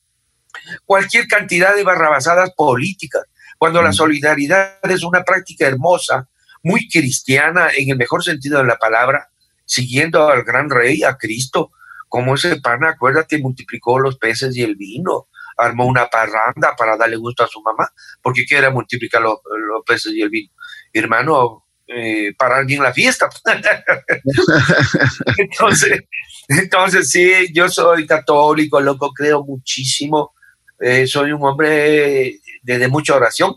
cualquier 0.85 1.27
cantidad 1.27 1.75
de 1.75 1.83
barrabasadas 1.83 2.51
políticas, 2.55 3.23
cuando 3.57 3.81
la 3.81 3.93
solidaridad 3.93 4.79
es 4.83 5.03
una 5.03 5.23
práctica 5.23 5.67
hermosa, 5.67 6.27
muy 6.63 6.87
cristiana 6.87 7.69
en 7.75 7.89
el 7.89 7.97
mejor 7.97 8.23
sentido 8.23 8.59
de 8.59 8.65
la 8.65 8.77
palabra, 8.77 9.29
siguiendo 9.65 10.29
al 10.29 10.43
gran 10.43 10.69
rey, 10.69 11.03
a 11.03 11.17
Cristo, 11.17 11.71
como 12.07 12.35
ese 12.35 12.61
pan, 12.61 12.83
acuérdate, 12.85 13.39
multiplicó 13.39 13.99
los 13.99 14.17
peces 14.17 14.55
y 14.55 14.61
el 14.61 14.75
vino, 14.75 15.27
armó 15.57 15.85
una 15.85 16.07
parranda 16.07 16.75
para 16.77 16.95
darle 16.95 17.17
gusto 17.17 17.43
a 17.43 17.47
su 17.47 17.61
mamá, 17.61 17.91
porque 18.21 18.45
quiere 18.45 18.69
multiplicar 18.69 19.21
los, 19.21 19.39
peces 19.85 20.13
y 20.13 20.21
el 20.21 20.29
vino. 20.29 20.51
Hermano, 20.93 21.62
eh, 21.87 22.33
parar 22.37 22.65
bien 22.65 22.83
la 22.83 22.93
fiesta. 22.93 23.29
entonces, 25.37 26.01
entonces, 26.47 27.09
sí, 27.09 27.31
yo 27.53 27.69
soy 27.69 28.05
católico, 28.07 28.79
loco, 28.79 29.11
creo 29.13 29.43
muchísimo. 29.43 30.33
Eh, 30.79 31.07
soy 31.07 31.31
un 31.31 31.43
hombre 31.43 32.39
de, 32.63 32.79
de, 32.79 32.87
mucha 32.87 33.15
oración. 33.15 33.55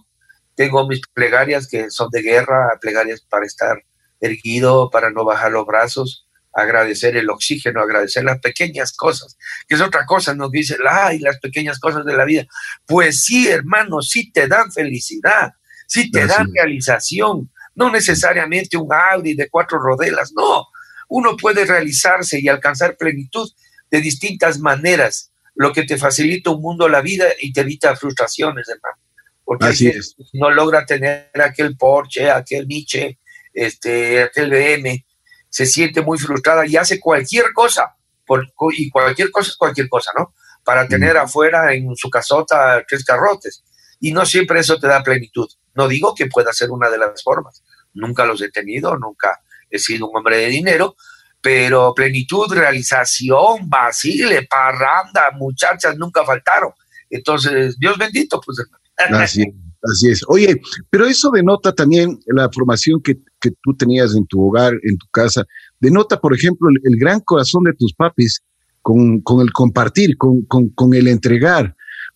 Tengo 0.54 0.86
mis 0.86 1.00
plegarias 1.12 1.66
que 1.68 1.90
son 1.90 2.08
de 2.10 2.22
guerra, 2.22 2.78
plegarias 2.80 3.20
para 3.22 3.46
estar 3.46 3.82
erguido, 4.20 4.90
para 4.90 5.10
no 5.10 5.24
bajar 5.24 5.52
los 5.52 5.66
brazos 5.66 6.26
agradecer 6.56 7.16
el 7.18 7.28
oxígeno, 7.28 7.82
agradecer 7.82 8.24
las 8.24 8.40
pequeñas 8.40 8.92
cosas, 8.94 9.36
que 9.68 9.74
es 9.74 9.80
otra 9.82 10.06
cosa, 10.06 10.34
nos 10.34 10.50
dice, 10.50 10.76
ay, 10.88 11.18
las 11.18 11.38
pequeñas 11.38 11.78
cosas 11.78 12.04
de 12.06 12.16
la 12.16 12.24
vida. 12.24 12.46
Pues 12.86 13.24
sí, 13.24 13.46
hermano, 13.46 14.00
sí 14.00 14.32
te 14.32 14.48
dan 14.48 14.72
felicidad, 14.72 15.52
sí 15.86 16.10
te 16.10 16.26
dan 16.26 16.50
realización, 16.54 17.52
no 17.76 17.90
necesariamente 17.90 18.76
un 18.76 18.92
Audi 18.92 19.34
de 19.34 19.48
cuatro 19.48 19.78
rodelas, 19.78 20.32
no. 20.34 20.66
Uno 21.08 21.36
puede 21.36 21.64
realizarse 21.64 22.40
y 22.40 22.48
alcanzar 22.48 22.96
plenitud 22.96 23.48
de 23.90 24.00
distintas 24.00 24.58
maneras, 24.58 25.30
lo 25.54 25.72
que 25.72 25.84
te 25.84 25.96
facilita 25.96 26.50
un 26.50 26.62
mundo 26.62 26.88
la 26.88 27.00
vida 27.00 27.26
y 27.38 27.52
te 27.52 27.60
evita 27.60 27.94
frustraciones, 27.94 28.68
hermano. 28.68 28.96
Porque 29.44 29.66
Así 29.66 29.86
es. 29.86 30.16
no 30.32 30.50
logra 30.50 30.84
tener 30.84 31.30
aquel 31.34 31.76
Porsche, 31.76 32.30
aquel 32.30 32.66
Nietzsche, 32.66 33.20
este, 33.54 34.22
aquel 34.22 34.50
BM, 34.50 35.06
se 35.48 35.66
siente 35.66 36.02
muy 36.02 36.18
frustrada 36.18 36.66
y 36.66 36.76
hace 36.76 36.98
cualquier 36.98 37.52
cosa, 37.52 37.96
por, 38.26 38.44
y 38.76 38.90
cualquier 38.90 39.30
cosa 39.30 39.50
es 39.50 39.56
cualquier 39.56 39.88
cosa, 39.88 40.10
¿no? 40.18 40.34
Para 40.64 40.88
tener 40.88 41.16
afuera 41.16 41.72
en 41.72 41.94
su 41.94 42.10
casota 42.10 42.82
tres 42.88 43.04
carrotes. 43.04 43.62
Y 44.00 44.12
no 44.12 44.26
siempre 44.26 44.60
eso 44.60 44.78
te 44.78 44.88
da 44.88 45.02
plenitud. 45.02 45.48
No 45.74 45.86
digo 45.86 46.14
que 46.14 46.26
pueda 46.26 46.52
ser 46.52 46.70
una 46.70 46.90
de 46.90 46.98
las 46.98 47.22
formas. 47.22 47.62
Nunca 47.96 48.24
los 48.24 48.40
he 48.42 48.50
tenido, 48.50 48.96
nunca 48.96 49.40
he 49.70 49.78
sido 49.78 50.08
un 50.08 50.16
hombre 50.16 50.38
de 50.38 50.46
dinero, 50.46 50.96
pero 51.40 51.92
plenitud, 51.94 52.52
realización, 52.52 53.68
vacile, 53.68 54.46
parranda, 54.48 55.30
muchachas 55.34 55.96
nunca 55.96 56.24
faltaron. 56.24 56.70
Entonces, 57.10 57.76
Dios 57.78 57.98
bendito, 57.98 58.40
pues. 58.40 58.58
Así, 58.96 59.44
así 59.82 60.10
es. 60.10 60.24
Oye, 60.26 60.58
pero 60.88 61.04
eso 61.04 61.30
denota 61.30 61.70
también 61.70 62.18
la 62.28 62.48
formación 62.50 63.02
que 63.02 63.18
que 63.46 63.56
tú 63.62 63.74
tenías 63.74 64.14
en 64.14 64.26
tu 64.26 64.42
hogar, 64.42 64.74
en 64.82 64.98
tu 64.98 65.06
casa, 65.10 65.44
denota, 65.80 66.20
por 66.20 66.34
ejemplo, 66.34 66.68
el, 66.82 66.98
gran 66.98 67.20
corazón 67.20 67.64
de 67.64 67.74
tus 67.74 67.92
papis 67.94 68.42
con, 68.82 69.20
con 69.20 69.40
el 69.40 69.52
compartir, 69.52 70.16
con, 70.16 70.42
con, 70.42 70.68
con, 70.70 70.94
el 70.94 71.08
entregar, 71.08 71.74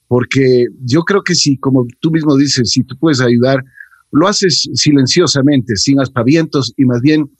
porque 0.09 0.67
yo 0.85 1.03
creo 1.03 1.23
que 1.23 1.35
si, 1.35 1.57
como 1.59 1.87
tú 2.01 2.11
mismo 2.11 2.37
dices, 2.37 2.71
si 2.71 2.83
tú 2.83 2.97
puedes 2.99 3.21
ayudar, 3.21 3.63
lo 4.13 4.29
haces 4.29 4.69
silenciosamente, 4.75 5.77
sin 5.77 6.01
aspavientos 6.01 6.73
y 6.77 6.85
más 6.85 7.01
bien... 7.01 7.31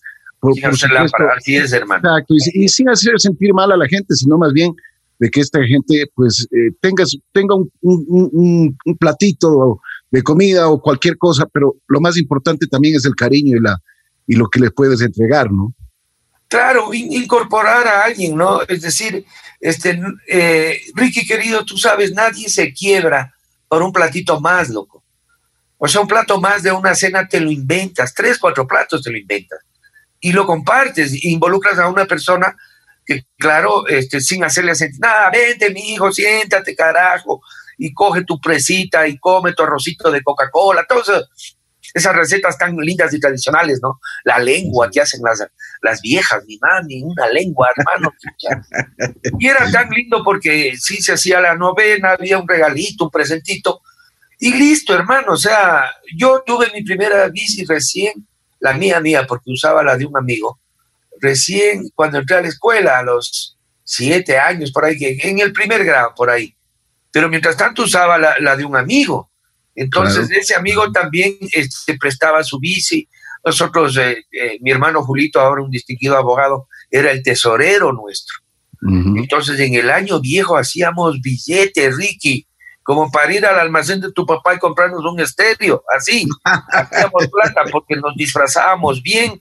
Por, 0.41 0.55
sin 0.55 0.65
así 0.65 1.57
es, 1.57 1.73
hermano. 1.73 2.01
Exacto, 2.09 2.35
y, 2.55 2.67
sin 2.69 2.89
hacer 2.89 3.13
sentir 3.19 3.53
mal 3.53 3.71
a 3.73 3.77
la 3.77 3.87
gente, 3.87 4.15
sino 4.15 4.39
más 4.39 4.55
bien 4.55 4.73
de 5.19 5.29
que 5.29 5.41
esta 5.41 5.63
gente 5.63 6.07
pues 6.15 6.47
eh, 6.51 6.73
tengas, 6.81 7.15
tenga 7.33 7.55
un, 7.57 7.71
un, 7.83 8.79
un 8.87 8.97
platito 8.97 9.83
de 10.11 10.23
comida 10.23 10.69
o 10.69 10.81
cualquier 10.81 11.17
cosa, 11.19 11.47
pero 11.53 11.77
lo 11.89 12.01
más 12.01 12.17
importante 12.17 12.67
también 12.67 12.97
es 12.97 13.05
el 13.05 13.15
cariño 13.15 13.57
y, 13.57 13.61
la, 13.61 13.79
y 14.27 14.35
lo 14.37 14.49
que 14.49 14.61
le 14.61 14.71
puedes 14.71 15.01
entregar, 15.01 15.53
¿no? 15.53 15.75
Claro, 16.49 16.93
incorporar 16.93 17.87
a 17.87 18.05
alguien, 18.05 18.37
¿no? 18.37 18.63
Es 18.63 18.81
decir, 18.81 19.25
este, 19.61 20.01
eh, 20.27 20.81
Ricky 20.95 21.25
querido, 21.25 21.65
tú 21.65 21.77
sabes, 21.77 22.13
nadie 22.13 22.49
se 22.49 22.73
quiebra 22.73 23.33
por 23.69 23.83
un 23.83 23.93
platito 23.93 24.41
más, 24.41 24.69
loco. 24.69 25.00
O 25.83 25.89
sea, 25.89 26.03
un 26.03 26.09
plato 26.09 26.39
más 26.39 26.63
de 26.63 26.71
una 26.71 26.95
cena 26.95 27.27
te 27.27 27.41
lo 27.41 27.51
inventas, 27.51 28.13
tres, 28.13 28.39
cuatro 28.39 28.67
platos 28.67 29.03
te 29.03 29.11
lo 29.11 29.17
inventas. 29.17 29.61
Y 30.21 30.33
lo 30.33 30.47
compartes, 30.47 31.25
involucras 31.25 31.79
a 31.79 31.89
una 31.89 32.05
persona 32.05 32.55
que, 33.07 33.25
claro, 33.39 33.89
este, 33.89 34.21
sin 34.21 34.45
hacerle 34.45 34.75
sentir, 34.75 35.01
nada, 35.01 35.31
vente, 35.31 35.71
mi 35.71 35.95
hijo, 35.95 36.13
siéntate, 36.13 36.77
carajo, 36.77 37.41
y 37.79 37.95
coge 37.95 38.25
tu 38.25 38.39
presita 38.39 39.09
y 39.09 39.19
come 39.19 39.55
tu 39.55 39.63
arrocito 39.63 40.11
de 40.11 40.23
Coca-Cola, 40.23 40.85
todas 40.87 41.25
esas 41.95 42.15
recetas 42.15 42.59
tan 42.59 42.77
lindas 42.77 43.15
y 43.15 43.19
tradicionales, 43.19 43.81
¿no? 43.83 44.01
La 44.25 44.39
lengua 44.39 44.91
que 44.91 45.01
hacen 45.01 45.23
las, 45.25 45.43
las 45.81 46.03
viejas, 46.03 46.45
más, 46.61 46.85
ni 46.85 47.03
una 47.03 47.27
lengua, 47.31 47.69
hermano. 47.75 48.13
y 49.39 49.49
era 49.49 49.71
tan 49.73 49.89
lindo 49.89 50.23
porque 50.23 50.75
sí 50.79 51.01
se 51.01 51.15
hacía 51.15 51.41
la 51.41 51.57
novena, 51.57 52.11
había 52.11 52.37
un 52.37 52.47
regalito, 52.47 53.05
un 53.05 53.11
presentito, 53.11 53.81
y 54.41 54.53
listo, 54.55 54.95
hermano. 54.95 55.35
O 55.35 55.37
sea, 55.37 55.85
yo 56.17 56.43
tuve 56.45 56.71
mi 56.75 56.83
primera 56.83 57.29
bici 57.29 57.65
recién, 57.65 58.27
la 58.59 58.73
mía, 58.73 59.01
mía, 59.01 59.27
porque 59.27 59.53
usaba 59.53 59.83
la 59.85 59.97
de 59.97 60.07
un 60.07 60.17
amigo, 60.17 60.59
recién 61.21 61.89
cuando 61.95 62.19
entré 62.19 62.37
a 62.37 62.43
la 62.43 62.49
escuela, 62.49 62.99
a 62.99 63.03
los 63.03 63.57
siete 63.85 64.39
años, 64.39 64.73
por 64.73 64.85
ahí, 64.85 64.97
en 65.01 65.39
el 65.39 65.53
primer 65.53 65.85
grado, 65.85 66.13
por 66.17 66.31
ahí 66.31 66.55
pero 67.13 67.29
mientras 67.29 67.57
tanto 67.57 67.83
usaba 67.83 68.19
la, 68.19 68.57
de 68.57 68.65
un 68.65 68.77
amigo. 68.77 69.31
Entonces 69.75 70.31
ese 70.31 70.55
amigo 70.55 70.91
también 70.93 71.37
se 71.49 71.61
este, 71.61 71.97
prestaba 71.97 72.43
su 72.45 72.59
bici. 72.59 73.09
Nosotros, 73.45 73.97
eh, 73.97 74.25
eh, 74.33 74.59
mi 74.61 74.71
hermano 74.71 75.03
Julito, 75.03 75.41
ahora 75.41 75.63
un 75.63 75.71
distinguido 75.71 76.17
abogado, 76.17 76.69
era 76.91 77.11
el 77.11 77.23
tesorero 77.23 77.93
nuestro. 77.93 78.37
Entonces 78.83 79.61
en 79.61 79.75
el 79.75 79.91
año 79.91 80.21
viejo 80.21 80.57
hacíamos 80.57 81.21
billetes, 81.21 81.99
Ricky, 81.99 82.47
como 82.91 83.09
para 83.09 83.33
ir 83.33 83.47
al 83.47 83.57
almacén 83.57 84.01
de 84.01 84.11
tu 84.11 84.27
papá 84.27 84.53
y 84.53 84.59
comprarnos 84.59 85.05
un 85.05 85.21
estéreo, 85.21 85.85
así. 85.97 86.27
Hacíamos 86.43 87.29
plata 87.33 87.63
porque 87.71 87.95
nos 87.95 88.17
disfrazábamos 88.17 89.01
bien, 89.01 89.41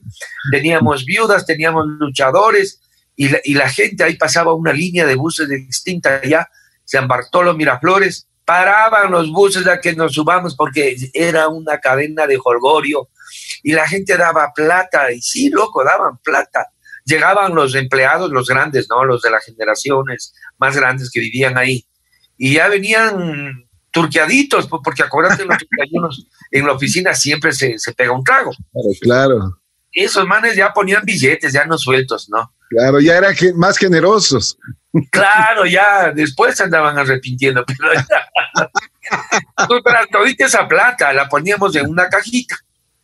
teníamos 0.52 1.04
viudas, 1.04 1.44
teníamos 1.44 1.84
luchadores 1.98 2.80
y 3.16 3.28
la, 3.28 3.40
y 3.42 3.54
la 3.54 3.68
gente 3.68 4.04
ahí 4.04 4.16
pasaba 4.16 4.54
una 4.54 4.72
línea 4.72 5.04
de 5.04 5.16
buses 5.16 5.48
distinta 5.48 6.22
ya 6.22 6.48
San 6.84 7.08
Bartolo 7.08 7.52
Miraflores, 7.54 8.28
paraban 8.44 9.10
los 9.10 9.32
buses 9.32 9.66
a 9.66 9.80
que 9.80 9.94
nos 9.94 10.12
subamos 10.12 10.54
porque 10.54 10.96
era 11.12 11.48
una 11.48 11.78
cadena 11.78 12.28
de 12.28 12.38
jolgorio 12.38 13.08
y 13.64 13.72
la 13.72 13.88
gente 13.88 14.16
daba 14.16 14.52
plata, 14.54 15.10
y 15.10 15.20
sí, 15.20 15.50
loco, 15.50 15.82
daban 15.82 16.18
plata. 16.18 16.68
Llegaban 17.04 17.52
los 17.56 17.74
empleados, 17.74 18.30
los 18.30 18.46
grandes, 18.46 18.86
¿no? 18.88 19.04
Los 19.04 19.22
de 19.22 19.30
las 19.30 19.44
generaciones 19.44 20.34
más 20.56 20.76
grandes 20.76 21.10
que 21.10 21.18
vivían 21.18 21.58
ahí. 21.58 21.84
Y 22.42 22.54
ya 22.54 22.68
venían 22.68 23.68
turqueaditos, 23.90 24.66
porque 24.66 25.02
acuérdate, 25.02 25.44
los 25.44 25.58
en 26.50 26.66
la 26.66 26.72
oficina 26.72 27.14
siempre 27.14 27.52
se, 27.52 27.78
se 27.78 27.92
pega 27.92 28.12
un 28.12 28.24
trago. 28.24 28.50
Claro, 28.72 28.88
claro. 29.02 29.60
Esos 29.92 30.26
manes 30.26 30.56
ya 30.56 30.72
ponían 30.72 31.04
billetes, 31.04 31.52
ya 31.52 31.66
no 31.66 31.76
sueltos, 31.76 32.30
¿no? 32.30 32.54
Claro, 32.70 32.98
ya 32.98 33.18
eran 33.18 33.34
más 33.56 33.76
generosos. 33.76 34.56
Claro, 35.10 35.66
ya 35.66 36.12
después 36.14 36.56
se 36.56 36.62
andaban 36.62 36.96
arrepintiendo, 36.96 37.62
pero 37.66 37.92
ya. 37.92 38.06
todita 40.10 40.46
esa 40.46 40.66
plata 40.66 41.12
la 41.12 41.28
poníamos 41.28 41.76
en 41.76 41.90
una 41.90 42.08
cajita. 42.08 42.56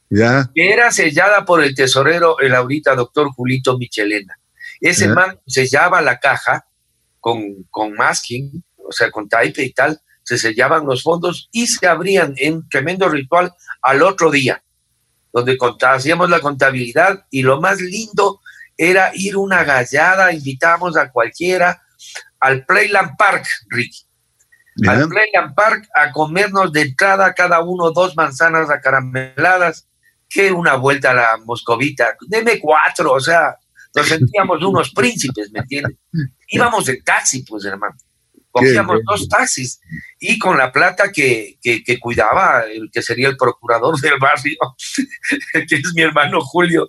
Ya. 0.08 0.48
Que 0.54 0.72
era 0.72 0.90
sellada 0.92 1.44
por 1.44 1.62
el 1.62 1.74
tesorero, 1.74 2.38
el 2.38 2.54
ahorita 2.54 2.94
doctor 2.94 3.28
Julito 3.32 3.76
Michelena. 3.76 4.38
Ese 4.80 5.08
man 5.08 5.38
sellaba 5.46 6.00
la 6.00 6.18
caja 6.18 6.64
con, 7.20 7.64
con 7.70 7.92
masking, 7.92 8.62
o 8.88 8.92
sea, 8.92 9.10
con 9.10 9.28
tape 9.28 9.62
y 9.62 9.72
tal, 9.72 10.00
se 10.22 10.38
sellaban 10.38 10.86
los 10.86 11.02
fondos 11.02 11.48
y 11.52 11.66
se 11.66 11.86
abrían 11.86 12.34
en 12.36 12.68
tremendo 12.68 13.08
ritual 13.08 13.52
al 13.82 14.02
otro 14.02 14.30
día, 14.30 14.62
donde 15.32 15.56
hacíamos 15.82 16.30
la 16.30 16.40
contabilidad 16.40 17.26
y 17.30 17.42
lo 17.42 17.60
más 17.60 17.80
lindo 17.80 18.40
era 18.76 19.12
ir 19.14 19.36
una 19.36 19.64
gallada, 19.64 20.32
invitábamos 20.32 20.96
a 20.96 21.10
cualquiera 21.10 21.82
al 22.40 22.64
Playland 22.66 23.16
Park, 23.16 23.46
Ricky. 23.68 24.02
Al 24.86 25.08
Playland 25.08 25.54
Park 25.54 25.88
a 25.94 26.12
comernos 26.12 26.70
de 26.70 26.82
entrada 26.82 27.32
cada 27.32 27.60
uno 27.60 27.92
dos 27.92 28.14
manzanas 28.14 28.68
acarameladas, 28.68 29.88
que 30.28 30.52
una 30.52 30.74
vuelta 30.74 31.12
a 31.12 31.14
la 31.14 31.36
moscovita, 31.44 32.16
deme 32.28 32.60
cuatro, 32.60 33.12
o 33.12 33.20
sea, 33.20 33.56
nos 33.94 34.06
sentíamos 34.06 34.62
unos 34.62 34.90
príncipes, 34.94 35.50
¿me 35.52 35.60
entiendes? 35.60 35.96
Íbamos 36.48 36.84
de 36.86 37.00
taxi, 37.00 37.42
pues, 37.42 37.64
hermano. 37.64 37.96
Cogíamos 38.56 39.00
dos 39.04 39.28
taxis 39.28 39.80
y 40.18 40.38
con 40.38 40.56
la 40.56 40.72
plata 40.72 41.12
que, 41.12 41.58
que, 41.60 41.84
que, 41.84 41.98
cuidaba, 41.98 42.62
el 42.62 42.90
que 42.90 43.02
sería 43.02 43.28
el 43.28 43.36
procurador 43.36 43.94
del 44.00 44.18
barrio, 44.18 44.56
que 45.52 45.74
es 45.76 45.92
mi 45.94 46.02
hermano 46.02 46.40
Julio, 46.40 46.88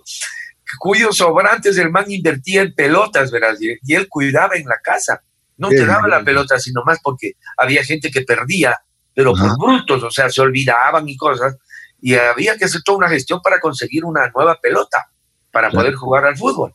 cuyos 0.78 1.16
sobrantes 1.16 1.76
el 1.78 1.90
man 1.90 2.10
invertía 2.10 2.62
en 2.62 2.74
pelotas, 2.74 3.30
¿verdad? 3.30 3.54
Y, 3.60 3.94
él 3.94 4.08
cuidaba 4.08 4.56
en 4.56 4.66
la 4.66 4.78
casa. 4.82 5.22
No 5.56 5.68
te 5.70 5.84
daba 5.84 6.06
la 6.06 6.22
pelota, 6.22 6.58
sino 6.58 6.82
más 6.84 7.00
porque 7.02 7.32
había 7.56 7.82
gente 7.82 8.12
que 8.12 8.22
perdía, 8.22 8.78
pero 9.12 9.32
por 9.34 9.58
brutos, 9.58 10.04
o 10.04 10.10
sea, 10.10 10.30
se 10.30 10.40
olvidaban 10.40 11.08
y 11.08 11.16
cosas. 11.16 11.56
Y 12.00 12.14
había 12.14 12.56
que 12.56 12.66
hacer 12.66 12.80
toda 12.84 12.98
una 12.98 13.08
gestión 13.08 13.40
para 13.42 13.58
conseguir 13.58 14.04
una 14.04 14.30
nueva 14.30 14.56
pelota, 14.60 15.10
para 15.50 15.68
poder 15.68 15.94
jugar 15.94 16.26
al 16.26 16.36
fútbol. 16.36 16.74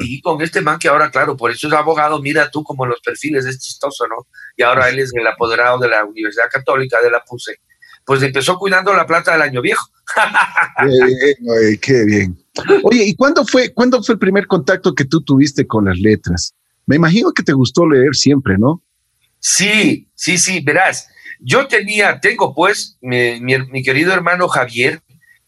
Y 0.00 0.20
con 0.20 0.42
este 0.42 0.60
man 0.60 0.78
que 0.78 0.88
ahora, 0.88 1.10
claro, 1.10 1.36
por 1.36 1.50
eso 1.50 1.66
es 1.66 1.72
abogado, 1.72 2.20
mira 2.20 2.50
tú 2.50 2.62
como 2.62 2.84
los 2.84 3.00
perfiles 3.00 3.46
es 3.46 3.58
chistoso, 3.58 4.06
¿no? 4.06 4.26
Y 4.56 4.62
ahora 4.62 4.90
él 4.90 4.98
es 4.98 5.12
el 5.14 5.26
apoderado 5.26 5.78
de 5.78 5.88
la 5.88 6.04
Universidad 6.04 6.50
Católica 6.50 6.98
de 7.02 7.10
la 7.10 7.24
PUSE. 7.24 7.60
Pues 8.04 8.22
empezó 8.22 8.58
cuidando 8.58 8.92
la 8.92 9.06
plata 9.06 9.32
del 9.32 9.42
año 9.42 9.62
viejo. 9.62 9.88
qué 11.80 12.04
bien. 12.04 12.36
Oye, 12.82 13.04
¿y 13.04 13.14
cuándo 13.14 13.46
fue, 13.46 13.72
cuándo 13.72 14.02
fue 14.02 14.14
el 14.14 14.18
primer 14.18 14.46
contacto 14.46 14.94
que 14.94 15.04
tú 15.04 15.22
tuviste 15.22 15.66
con 15.66 15.86
las 15.86 15.98
letras? 15.98 16.54
Me 16.86 16.96
imagino 16.96 17.32
que 17.32 17.42
te 17.42 17.52
gustó 17.52 17.88
leer 17.88 18.14
siempre, 18.14 18.56
¿no? 18.58 18.82
Sí, 19.38 20.10
sí, 20.14 20.36
sí, 20.36 20.60
verás. 20.60 21.08
Yo 21.40 21.66
tenía, 21.66 22.20
tengo 22.20 22.54
pues, 22.54 22.98
mi, 23.00 23.40
mi, 23.40 23.82
querido 23.82 24.12
hermano 24.12 24.48
Javier, 24.48 25.00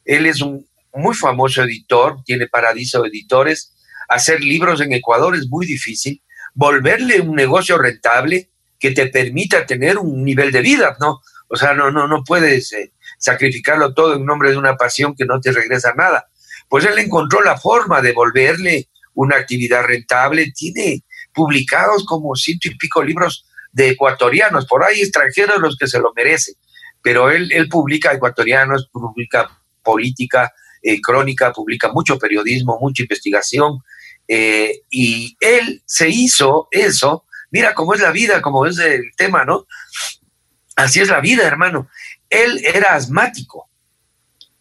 él 0.05 0.27
es 0.27 0.41
un 0.41 0.67
muy 0.93 1.15
famoso 1.15 1.63
editor, 1.63 2.23
tiene 2.25 2.49
Paradiso 2.49 3.05
Editores. 3.05 3.74
Hacer 4.15 4.41
libros 4.41 4.81
en 4.81 4.93
Ecuador 4.93 5.35
es 5.35 5.49
muy 5.49 5.67
difícil. 5.67 6.23
Volverle 6.55 7.21
un 7.21 7.35
negocio 7.35 7.77
rentable 7.79 8.49
que 8.79 8.93
te 8.93 9.09
permita 9.09 9.67
tener 9.67 9.99
un 9.99 10.25
nivel 10.25 10.53
de 10.53 10.61
vida, 10.61 10.97
¿no? 11.01 11.21
O 11.49 11.57
sea, 11.57 11.75
no, 11.75 11.91
no, 11.91 12.07
no 12.07 12.23
puedes 12.23 12.73
eh, 12.75 12.93
sacrificarlo 13.19 13.93
todo 13.93 14.15
en 14.15 14.25
nombre 14.25 14.53
de 14.53 14.57
una 14.57 14.77
pasión 14.77 15.17
que 15.17 15.25
no 15.25 15.41
te 15.41 15.51
regresa 15.51 15.95
nada. 15.97 16.29
Pues 16.69 16.85
él 16.85 16.97
encontró 17.01 17.43
la 17.43 17.59
forma 17.59 18.01
de 18.03 18.13
volverle 18.13 18.89
una 19.15 19.37
actividad 19.37 19.83
rentable. 19.83 20.53
Tiene 20.53 21.03
publicados 21.33 22.07
como 22.07 22.37
ciento 22.37 22.69
y 22.69 22.77
pico 22.77 23.03
libros 23.03 23.45
de 23.73 23.89
ecuatorianos, 23.89 24.67
por 24.67 24.85
ahí 24.85 25.01
extranjeros 25.01 25.61
los 25.61 25.77
que 25.77 25.89
se 25.89 25.99
lo 25.99 26.13
merecen, 26.15 26.55
pero 27.03 27.31
él, 27.31 27.51
publica 27.69 28.13
ecuatorianos, 28.13 28.89
publica 28.93 29.51
política, 29.83 30.53
eh, 30.81 31.01
crónica, 31.01 31.53
publica 31.53 31.91
mucho 31.91 32.17
periodismo, 32.17 32.79
mucha 32.81 33.03
investigación, 33.03 33.81
eh, 34.29 34.83
y 34.91 35.37
él 35.41 35.83
se 35.85 36.09
hizo 36.09 36.69
eso, 36.71 37.27
mira 37.51 37.75
cómo 37.75 37.95
es 37.95 38.01
la 38.01 38.11
vida, 38.11 38.43
cómo 38.43 38.67
es 38.67 38.79
el 38.79 39.03
tema, 39.17 39.45
¿no? 39.45 39.67
Así 40.77 41.01
es 41.01 41.09
la 41.09 41.21
vida, 41.21 41.47
hermano. 41.47 41.89
Él 42.31 42.63
era 42.65 42.95
asmático, 42.95 43.69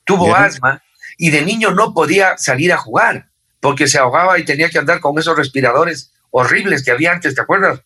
tuvo 0.03 0.35
asma 0.35 0.83
y 1.17 1.31
de 1.31 1.43
niño 1.43 1.71
no 1.71 1.93
podía 1.93 2.37
salir 2.37 2.73
a 2.73 2.77
jugar 2.77 3.29
porque 3.59 3.87
se 3.87 3.97
ahogaba 3.97 4.37
y 4.37 4.45
tenía 4.45 4.69
que 4.69 4.77
andar 4.77 4.99
con 4.99 5.17
esos 5.17 5.37
respiradores 5.37 6.11
horribles 6.31 6.83
que 6.83 6.91
había 6.91 7.13
antes, 7.13 7.33
¿te 7.33 7.41
acuerdas? 7.41 7.81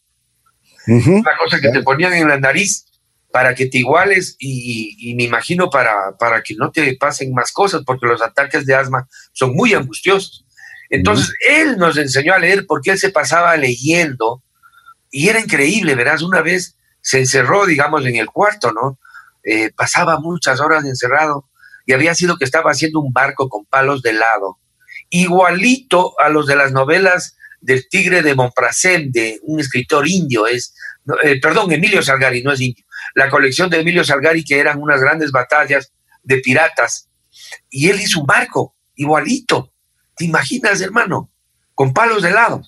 Una 0.87 1.37
cosa 1.37 1.59
que 1.59 1.69
te 1.69 1.83
ponían 1.83 2.13
en 2.13 2.27
la 2.29 2.39
nariz 2.39 2.85
para 3.31 3.53
que 3.53 3.67
te 3.67 3.77
iguales 3.77 4.35
y, 4.39 5.13
me 5.15 5.23
imagino 5.23 5.69
para, 5.69 6.17
para 6.17 6.41
que 6.41 6.55
no 6.55 6.71
te 6.71 6.95
pasen 6.95 7.33
más 7.33 7.51
cosas, 7.51 7.83
porque 7.85 8.07
los 8.07 8.21
ataques 8.21 8.65
de 8.65 8.73
asma 8.73 9.07
son 9.33 9.53
muy 9.53 9.73
angustiosos. 9.73 10.46
Entonces, 10.89 11.33
él 11.47 11.77
nos 11.77 11.97
enseñó 11.97 12.33
a 12.33 12.39
leer 12.39 12.65
porque 12.67 12.91
él 12.91 12.99
se 12.99 13.09
pasaba 13.09 13.55
leyendo 13.57 14.43
y 15.11 15.29
era 15.29 15.39
increíble, 15.39 15.95
verás, 15.95 16.21
una 16.21 16.41
vez 16.41 16.77
se 17.01 17.19
encerró, 17.19 17.65
digamos, 17.65 18.05
en 18.05 18.17
el 18.17 18.27
cuarto, 18.27 18.71
¿no? 18.71 18.99
Eh, 19.43 19.71
pasaba 19.75 20.19
muchas 20.19 20.59
horas 20.59 20.85
encerrado 20.85 21.49
y 21.85 21.93
había 21.93 22.13
sido 22.13 22.37
que 22.37 22.43
estaba 22.43 22.71
haciendo 22.71 22.99
un 22.99 23.13
barco 23.13 23.47
con 23.47 23.65
palos 23.65 24.01
de 24.01 24.13
lado, 24.13 24.59
igualito 25.09 26.19
a 26.19 26.29
los 26.29 26.45
de 26.47 26.57
las 26.57 26.73
novelas 26.73 27.37
del 27.61 27.87
Tigre 27.87 28.21
de 28.21 28.35
Montprasem, 28.35 29.09
de 29.11 29.39
un 29.43 29.59
escritor 29.59 30.07
indio, 30.07 30.47
es, 30.47 30.75
eh, 31.23 31.39
perdón, 31.39 31.71
Emilio 31.71 32.01
Salgari, 32.01 32.43
no 32.43 32.51
es 32.51 32.61
indio, 32.61 32.85
la 33.15 33.29
colección 33.29 33.69
de 33.69 33.79
Emilio 33.79 34.03
Salgari 34.03 34.43
que 34.43 34.59
eran 34.59 34.81
unas 34.81 34.99
grandes 34.99 35.31
batallas 35.31 35.93
de 36.23 36.39
piratas, 36.39 37.09
y 37.69 37.89
él 37.89 38.01
hizo 38.01 38.19
un 38.19 38.25
barco, 38.25 38.75
igualito, 38.95 39.73
¿te 40.17 40.25
imaginas, 40.25 40.81
hermano? 40.81 41.29
Con 41.73 41.93
palos 41.93 42.23
de 42.23 42.31
lado. 42.31 42.61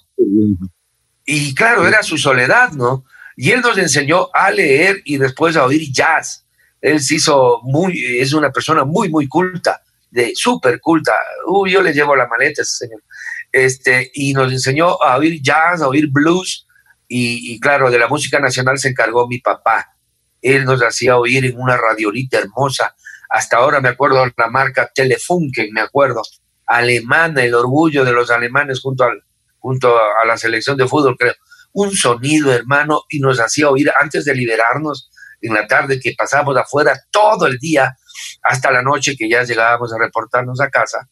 Y 1.26 1.54
claro, 1.56 1.88
era 1.88 2.04
su 2.04 2.18
soledad, 2.18 2.72
¿no? 2.72 3.06
Y 3.36 3.52
él 3.52 3.62
nos 3.62 3.78
enseñó 3.78 4.30
a 4.34 4.52
leer 4.52 5.02
y 5.06 5.18
después 5.18 5.56
a 5.56 5.66
oír 5.66 5.92
jazz. 5.92 6.46
Él 6.82 7.02
se 7.02 7.16
hizo 7.16 7.60
muy, 7.64 8.20
es 8.20 8.34
una 8.34 8.52
persona 8.52 8.84
muy, 8.84 9.10
muy 9.10 9.28
culta, 9.28 9.82
de 10.12 10.34
súper 10.36 10.80
culta. 10.80 11.14
Uy, 11.48 11.72
yo 11.72 11.82
le 11.82 11.94
llevo 11.94 12.16
la 12.16 12.28
maleta 12.28 12.62
ese 12.62 12.86
señor. 12.86 13.04
Este, 13.52 14.12
y 14.14 14.34
nos 14.34 14.52
enseñó 14.52 15.02
a 15.02 15.18
oír 15.18 15.42
jazz, 15.42 15.82
a 15.82 15.88
oír 15.88 16.08
blues, 16.10 16.68
y, 17.12 17.60
claro, 17.60 17.90
de 17.90 17.98
la 17.98 18.08
música 18.08 18.40
nacional 18.40 18.78
se 18.78 18.90
encargó 18.90 19.28
mi 19.28 19.40
papá. 19.40 19.96
Él 20.42 20.64
nos 20.64 20.80
hacía 20.82 21.18
oír 21.18 21.44
en 21.44 21.60
una 21.60 21.76
radiolita 21.76 22.38
hermosa. 22.38 22.96
Hasta 23.30 23.58
ahora 23.58 23.82
me 23.82 23.90
acuerdo 23.90 24.24
la 24.38 24.48
marca 24.48 24.92
Telefunken, 24.94 25.74
me 25.74 25.82
acuerdo, 25.82 26.22
alemana, 26.70 27.44
el 27.44 27.54
orgullo 27.54 28.06
de 28.06 28.14
los 28.14 28.32
alemanes 28.32 28.80
junto, 28.80 29.04
al, 29.04 29.24
junto 29.58 29.98
a 29.98 30.26
la 30.26 30.38
selección 30.38 30.78
de 30.78 30.88
fútbol, 30.88 31.18
creo 31.18 31.34
un 31.74 31.96
sonido, 31.96 32.54
hermano, 32.54 33.04
y 33.10 33.20
nos 33.20 33.40
hacía 33.40 33.70
oír 33.70 33.92
antes 34.00 34.26
de 34.26 34.36
liberarnos 34.36 35.10
en 35.42 35.54
la 35.54 35.68
tarde 35.68 36.00
que 36.00 36.14
pasábamos 36.18 36.58
afuera 36.58 37.00
todo 37.12 37.46
el 37.46 37.58
día 37.58 37.96
hasta 38.44 38.72
la 38.72 38.82
noche 38.82 39.16
que 39.18 39.30
ya 39.30 39.44
llegábamos 39.44 39.94
a 39.94 40.00
reportarnos 40.00 40.60
a 40.62 40.70
casa. 40.70 41.08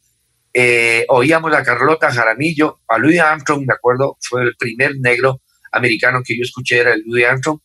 Eh, 0.54 1.06
oíamos 1.10 1.54
a 1.54 1.64
Carlota 1.64 2.12
Jaramillo, 2.12 2.82
a 2.88 2.98
Louis 2.98 3.20
Armstrong, 3.20 3.66
me 3.66 3.74
acuerdo, 3.74 4.18
fue 4.22 4.44
el 4.44 4.56
primer 4.58 4.96
negro 5.00 5.42
americano 5.72 6.22
que 6.26 6.36
yo 6.36 6.42
escuché, 6.44 6.80
era 6.80 6.94
el 6.94 7.04
Louis 7.06 7.26
Armstrong, 7.26 7.60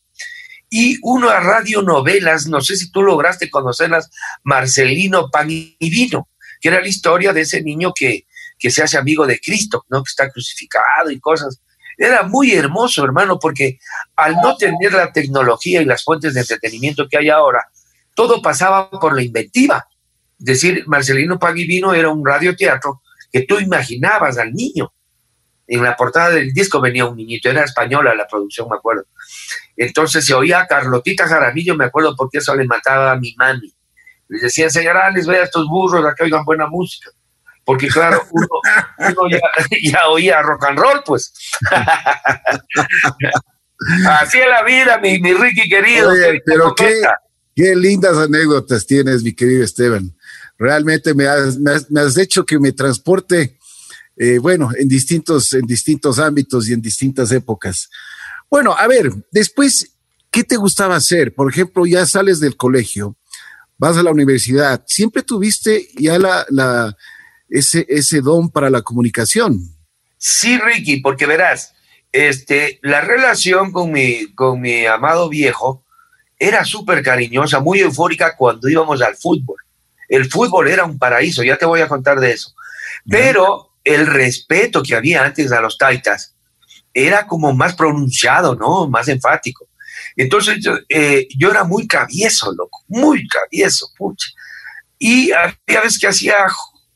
y 0.69 0.99
uno 1.03 1.29
a 1.29 1.41
radionovelas, 1.41 2.47
no 2.47 2.61
sé 2.61 2.77
si 2.77 2.91
tú 2.91 3.03
lograste 3.03 3.51
conocerlas, 3.51 4.11
Marcelino 4.43 5.31
Panivino, 5.31 6.29
que 6.63 6.69
era 6.69 6.81
la 6.81 6.89
historia 6.89 7.33
de 7.33 7.43
ese 7.43 7.61
niño 7.61 7.93
que, 7.95 8.27
que 8.59 8.71
se 8.71 8.83
hace 8.83 8.97
amigo 8.97 9.27
de 9.27 9.41
Cristo, 9.41 9.85
¿no? 9.91 10.03
que 10.03 10.09
está 10.09 10.31
crucificado 10.31 11.11
y 11.11 11.19
cosas. 11.19 11.61
Era 11.99 12.23
muy 12.23 12.53
hermoso, 12.53 13.05
hermano, 13.05 13.39
porque 13.39 13.79
al 14.17 14.37
no 14.37 14.57
tener 14.57 14.93
la 14.93 15.13
tecnología 15.13 15.83
y 15.83 15.85
las 15.85 16.05
fuentes 16.05 16.35
de 16.35 16.41
entretenimiento 16.41 17.09
que 17.09 17.19
hay 17.19 17.29
ahora, 17.29 17.67
todo 18.15 18.41
pasaba 18.41 18.89
por 18.91 19.15
la 19.15 19.23
inventiva. 19.23 19.87
Es 20.39 20.47
decir, 20.47 20.85
Marcelino 20.87 21.39
Paguivino 21.39 21.93
era 21.93 22.09
un 22.09 22.25
radioteatro 22.25 23.03
que 23.31 23.43
tú 23.43 23.59
imaginabas 23.59 24.39
al 24.39 24.53
niño. 24.53 24.93
En 25.67 25.83
la 25.83 25.97
portada 25.97 26.31
del 26.31 26.53
disco 26.53 26.81
venía 26.81 27.07
un 27.07 27.17
niñito, 27.17 27.51
era 27.51 27.65
española 27.65 28.15
la 28.15 28.27
producción, 28.27 28.69
me 28.69 28.77
acuerdo. 28.77 29.07
Entonces 29.77 30.25
se 30.25 30.35
oía 30.35 30.67
Carlotita 30.67 31.27
Jaramillo, 31.27 31.77
me 31.77 31.87
acuerdo 31.87 32.15
porque 32.17 32.39
eso 32.39 32.55
le 32.55 32.65
mataba 32.65 33.13
a 33.13 33.17
mi 33.17 33.35
mami. 33.37 33.73
Les 34.33 34.43
decía, 34.43 34.71
señora, 34.71 35.11
les 35.11 35.27
vea 35.27 35.43
a 35.43 35.45
estos 35.45 35.69
burros 35.69 36.05
a 36.05 36.15
que 36.15 36.25
oigan 36.25 36.45
buena 36.45 36.67
música 36.67 37.11
porque 37.65 37.89
claro, 37.89 38.23
uno, 38.31 38.49
ya, 39.83 40.09
oía 40.09 40.43
rock 40.43 40.65
and 40.65 40.79
roll, 40.79 41.03
pues. 41.05 41.33
Así 44.09 44.39
es 44.39 44.49
la 44.49 44.63
vida, 44.63 44.99
mi, 44.99 45.21
mi 45.21 45.33
Ricky 45.35 45.69
querido. 45.69 46.11
pero 46.45 46.75
qué, 46.75 47.03
Qué 47.55 47.77
lindas 47.77 48.17
anécdotas 48.17 48.87
tienes, 48.87 49.23
mi 49.23 49.35
querido 49.35 49.63
Esteban. 49.65 50.17
Realmente 50.59 51.15
me 51.15 51.27
has, 51.27 51.59
me 51.59 52.01
has, 52.01 52.17
hecho 52.17 52.47
que 52.47 52.59
me 52.59 52.73
transporte, 52.73 53.59
eh, 54.17 54.39
bueno, 54.39 54.71
en 54.77 54.89
distintos, 54.89 55.53
en 55.53 55.67
distintos 55.67 56.19
ámbitos 56.19 56.69
y 56.69 56.73
en 56.73 56.81
distintas 56.81 57.31
épocas. 57.33 57.91
Bueno, 58.51 58.75
a 58.77 58.87
ver, 58.87 59.13
después, 59.31 59.93
¿qué 60.31 60.45
te 60.45 60.57
gustaba 60.57 60.97
hacer? 60.97 61.35
Por 61.35 61.51
ejemplo, 61.51 61.85
ya 61.85 62.07
sales 62.07 62.41
del 62.41 62.57
colegio, 62.57 63.17
vas 63.83 63.97
a 63.97 64.03
la 64.05 64.13
universidad, 64.13 64.85
siempre 64.87 65.25
tuviste 65.25 65.89
ya 65.99 66.17
la, 66.17 66.47
la, 66.51 66.97
ese, 67.49 67.85
ese 67.89 68.21
don 68.21 68.49
para 68.49 68.71
la 68.71 68.81
comunicación. 68.83 69.59
Sí, 70.19 70.57
Ricky, 70.57 71.01
porque 71.01 71.27
verás, 71.27 71.75
este, 72.13 72.79
la 72.83 73.01
relación 73.01 73.73
con 73.73 73.91
mi, 73.91 74.33
con 74.37 74.61
mi 74.61 74.87
amado 74.87 75.29
viejo 75.29 75.85
era 76.39 76.65
súper 76.65 77.03
cariñosa, 77.03 77.59
muy 77.59 77.81
eufórica 77.81 78.37
cuando 78.37 78.69
íbamos 78.69 79.03
al 79.03 79.17
fútbol. 79.17 79.57
El 80.09 80.31
fútbol 80.31 80.69
era 80.69 80.85
un 80.85 80.97
paraíso, 80.97 81.43
ya 81.43 81.57
te 81.57 81.67
voy 81.67 81.81
a 81.81 81.89
contar 81.89 82.21
de 82.21 82.31
eso. 82.31 82.55
Pero 83.11 83.73
el 83.83 84.07
respeto 84.07 84.85
que 84.85 84.95
había 84.95 85.25
antes 85.25 85.51
a 85.51 85.61
los 85.61 85.77
taitas 85.77 86.37
era 86.95 87.27
como 87.27 87.53
más 87.53 87.75
pronunciado, 87.75 88.55
¿no? 88.55 88.87
Más 88.87 89.09
enfático. 89.09 89.67
Entonces 90.17 90.59
yo, 90.61 90.79
eh, 90.89 91.27
yo 91.37 91.51
era 91.51 91.65
muy 91.65 91.87
travieso, 91.87 92.53
loco, 92.53 92.85
muy 92.89 93.27
travieso, 93.29 93.89
pucha. 93.97 94.29
Y 94.99 95.33
había 95.33 95.81
veces 95.83 95.99
que 95.99 96.09
hacía 96.09 96.37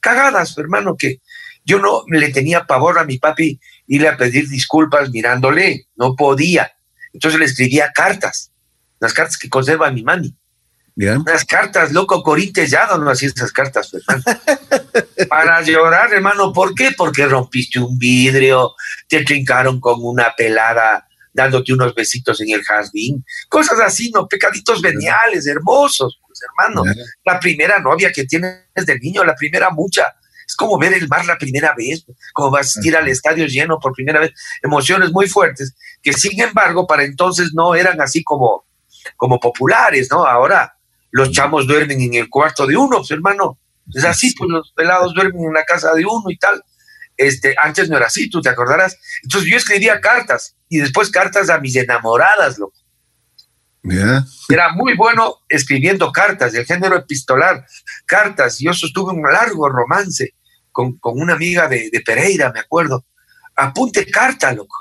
cagadas, 0.01 0.57
hermano, 0.59 0.97
que 0.97 1.21
yo 1.65 1.79
no 1.81 2.05
le 2.09 2.31
tenía 2.31 2.65
pavor 2.65 2.99
a 2.99 3.05
mi 3.05 3.19
papi 3.19 3.59
irle 3.89 4.09
a 4.09 4.17
pedir 4.17 4.49
disculpas 4.49 5.11
mirándole, 5.11 5.87
no 5.97 6.15
podía. 6.15 6.73
Entonces 7.13 7.41
le 7.41 7.47
escribía 7.47 7.91
cartas, 7.95 8.53
las 9.01 9.13
cartas 9.13 9.37
que 9.39 9.49
conserva 9.49 9.91
mi 9.91 10.03
mami. 10.03 10.35
Unas 10.97 11.45
cartas, 11.45 11.93
loco, 11.93 12.23
Corintes 12.23 12.71
ya 12.71 12.87
no 12.97 13.11
hacía 13.11 13.29
esas 13.29 13.53
cartas, 13.53 13.93
hermano. 13.93 14.23
Para 15.29 15.61
llorar, 15.61 16.15
hermano, 16.15 16.55
¿por 16.55 16.75
qué? 16.75 16.93
Porque 16.97 17.27
rompiste 17.27 17.79
un 17.79 17.99
vidrio, 17.99 18.75
te 19.07 19.23
trincaron 19.23 19.79
con 19.79 19.97
una 20.01 20.33
pelada 20.35 21.06
dándote 21.37 21.73
unos 21.73 21.95
besitos 21.95 22.41
en 22.41 22.51
el 22.51 22.63
jardín, 22.63 23.25
cosas 23.49 23.79
así, 23.81 24.11
¿no? 24.11 24.27
Pecaditos 24.27 24.81
veniales, 24.81 25.47
hermosos, 25.47 26.19
pues 26.27 26.41
hermano. 26.43 26.83
La 27.25 27.39
primera 27.39 27.79
novia 27.79 28.11
que 28.11 28.25
tienes 28.25 28.65
del 28.75 28.99
niño, 29.01 29.23
la 29.23 29.37
primera 29.37 29.71
mucha, 29.71 30.17
es 30.47 30.57
como 30.57 30.79
ver 30.79 30.95
el 30.95 31.09
mar 31.09 31.27
la 31.27 31.37
primera 31.37 31.75
vez, 31.77 32.07
como 32.33 32.51
vas 32.51 32.77
a 32.77 32.81
ir 32.83 32.97
al 32.97 33.07
estadio 33.09 33.47
lleno 33.47 33.79
por 33.79 33.93
primera 33.93 34.19
vez, 34.19 34.33
emociones 34.63 35.13
muy 35.13 35.29
fuertes, 35.29 35.75
que 36.03 36.13
sin 36.13 36.41
embargo 36.41 36.87
para 36.87 37.05
entonces 37.05 37.51
no 37.53 37.75
eran 37.75 38.01
así 38.01 38.25
como, 38.25 38.65
como 39.17 39.39
populares, 39.39 40.09
¿no? 40.11 40.27
Ahora 40.27 40.77
los 41.11 41.31
chamos 41.33 41.67
duermen 41.67 42.01
en 42.01 42.15
el 42.15 42.31
cuarto 42.31 42.67
de 42.67 42.77
uno, 42.77 42.99
pues, 42.99 43.11
hermano, 43.11 43.59
es 43.95 44.05
así, 44.05 44.35
pues 44.37 44.51
los 44.51 44.73
pelados 44.75 45.15
duermen 45.15 45.45
en 45.45 45.53
la 45.53 45.65
casa 45.65 45.93
de 45.93 46.05
uno 46.05 46.31
y 46.31 46.39
tal. 46.39 46.63
Este, 47.17 47.55
antes 47.63 47.89
no 47.89 47.97
era 47.97 48.07
así, 48.07 48.29
tú 48.29 48.41
te 48.41 48.49
acordarás. 48.49 48.99
Entonces 49.23 49.51
yo 49.51 49.57
escribía 49.57 50.01
cartas 50.01 50.57
y 50.69 50.79
después 50.79 51.11
cartas 51.11 51.49
a 51.51 51.59
mis 51.59 51.77
enamoradas, 51.77 52.59
loco. 52.59 52.77
Era 54.49 54.73
muy 54.73 54.95
bueno 54.97 55.37
escribiendo 55.49 56.11
cartas 56.11 56.53
del 56.53 56.67
género 56.67 56.97
epistolar, 56.97 57.65
cartas. 58.05 58.59
Yo 58.59 58.73
sostuve 58.73 59.13
un 59.13 59.23
largo 59.23 59.69
romance 59.69 60.35
con, 60.73 60.99
una 61.03 61.35
amiga 61.35 61.69
de, 61.69 61.91
Pereira, 62.05 62.53
me 62.53 62.61
acuerdo. 62.61 63.07
Apunte 63.55 64.05
carta, 64.07 64.53
loco. 64.53 64.77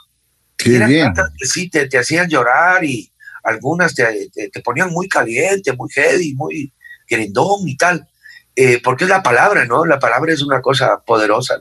Qué 0.58 0.80
bien. 0.86 1.14
cartas 1.14 1.32
que 1.38 1.46
sí 1.46 1.70
te, 1.70 1.98
hacían 1.98 2.30
llorar 2.30 2.84
y 2.84 3.12
algunas 3.44 3.94
te, 3.94 4.30
te, 4.34 4.62
ponían 4.62 4.90
muy 4.90 5.08
caliente, 5.08 5.74
muy 5.74 5.90
heavy, 5.92 6.34
muy 6.34 6.74
querendón 7.08 7.68
y 7.68 7.78
tal. 7.78 8.08
Eh, 8.56 8.82
porque 8.84 9.04
es 9.04 9.10
la 9.10 9.22
palabra, 9.22 9.66
¿no? 9.66 9.86
La 9.86 10.00
palabra 10.00 10.34
es 10.34 10.42
una 10.42 10.62
cosa 10.62 11.04
poderosa. 11.06 11.60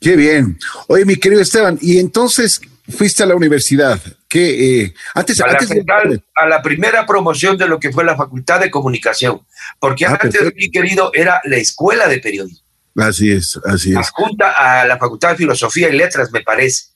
Qué 0.00 0.16
bien. 0.16 0.58
Oye, 0.88 1.04
mi 1.04 1.16
querido 1.16 1.40
Esteban, 1.40 1.78
y 1.80 1.98
entonces 1.98 2.60
fuiste 2.88 3.22
a 3.22 3.26
la 3.26 3.36
universidad 3.36 4.00
que 4.28 4.82
eh, 4.82 4.94
antes, 5.14 5.40
a, 5.40 5.46
antes 5.46 5.70
la 5.70 6.22
a 6.36 6.46
la 6.46 6.62
primera 6.62 7.06
promoción 7.06 7.56
de 7.56 7.66
lo 7.66 7.80
que 7.80 7.92
fue 7.92 8.04
la 8.04 8.16
Facultad 8.16 8.60
de 8.60 8.70
Comunicación, 8.70 9.40
porque 9.78 10.06
ah, 10.06 10.18
antes, 10.20 10.52
mi 10.54 10.70
querido, 10.70 11.10
era 11.14 11.40
la 11.44 11.56
Escuela 11.56 12.06
de 12.08 12.18
Periodismo. 12.18 12.66
Así 12.96 13.30
es, 13.30 13.58
así 13.64 13.92
es. 13.92 14.10
Junta 14.10 14.52
a 14.52 14.84
la 14.84 14.98
Facultad 14.98 15.30
de 15.30 15.36
Filosofía 15.36 15.88
y 15.88 15.96
Letras, 15.96 16.30
me 16.32 16.42
parece. 16.42 16.90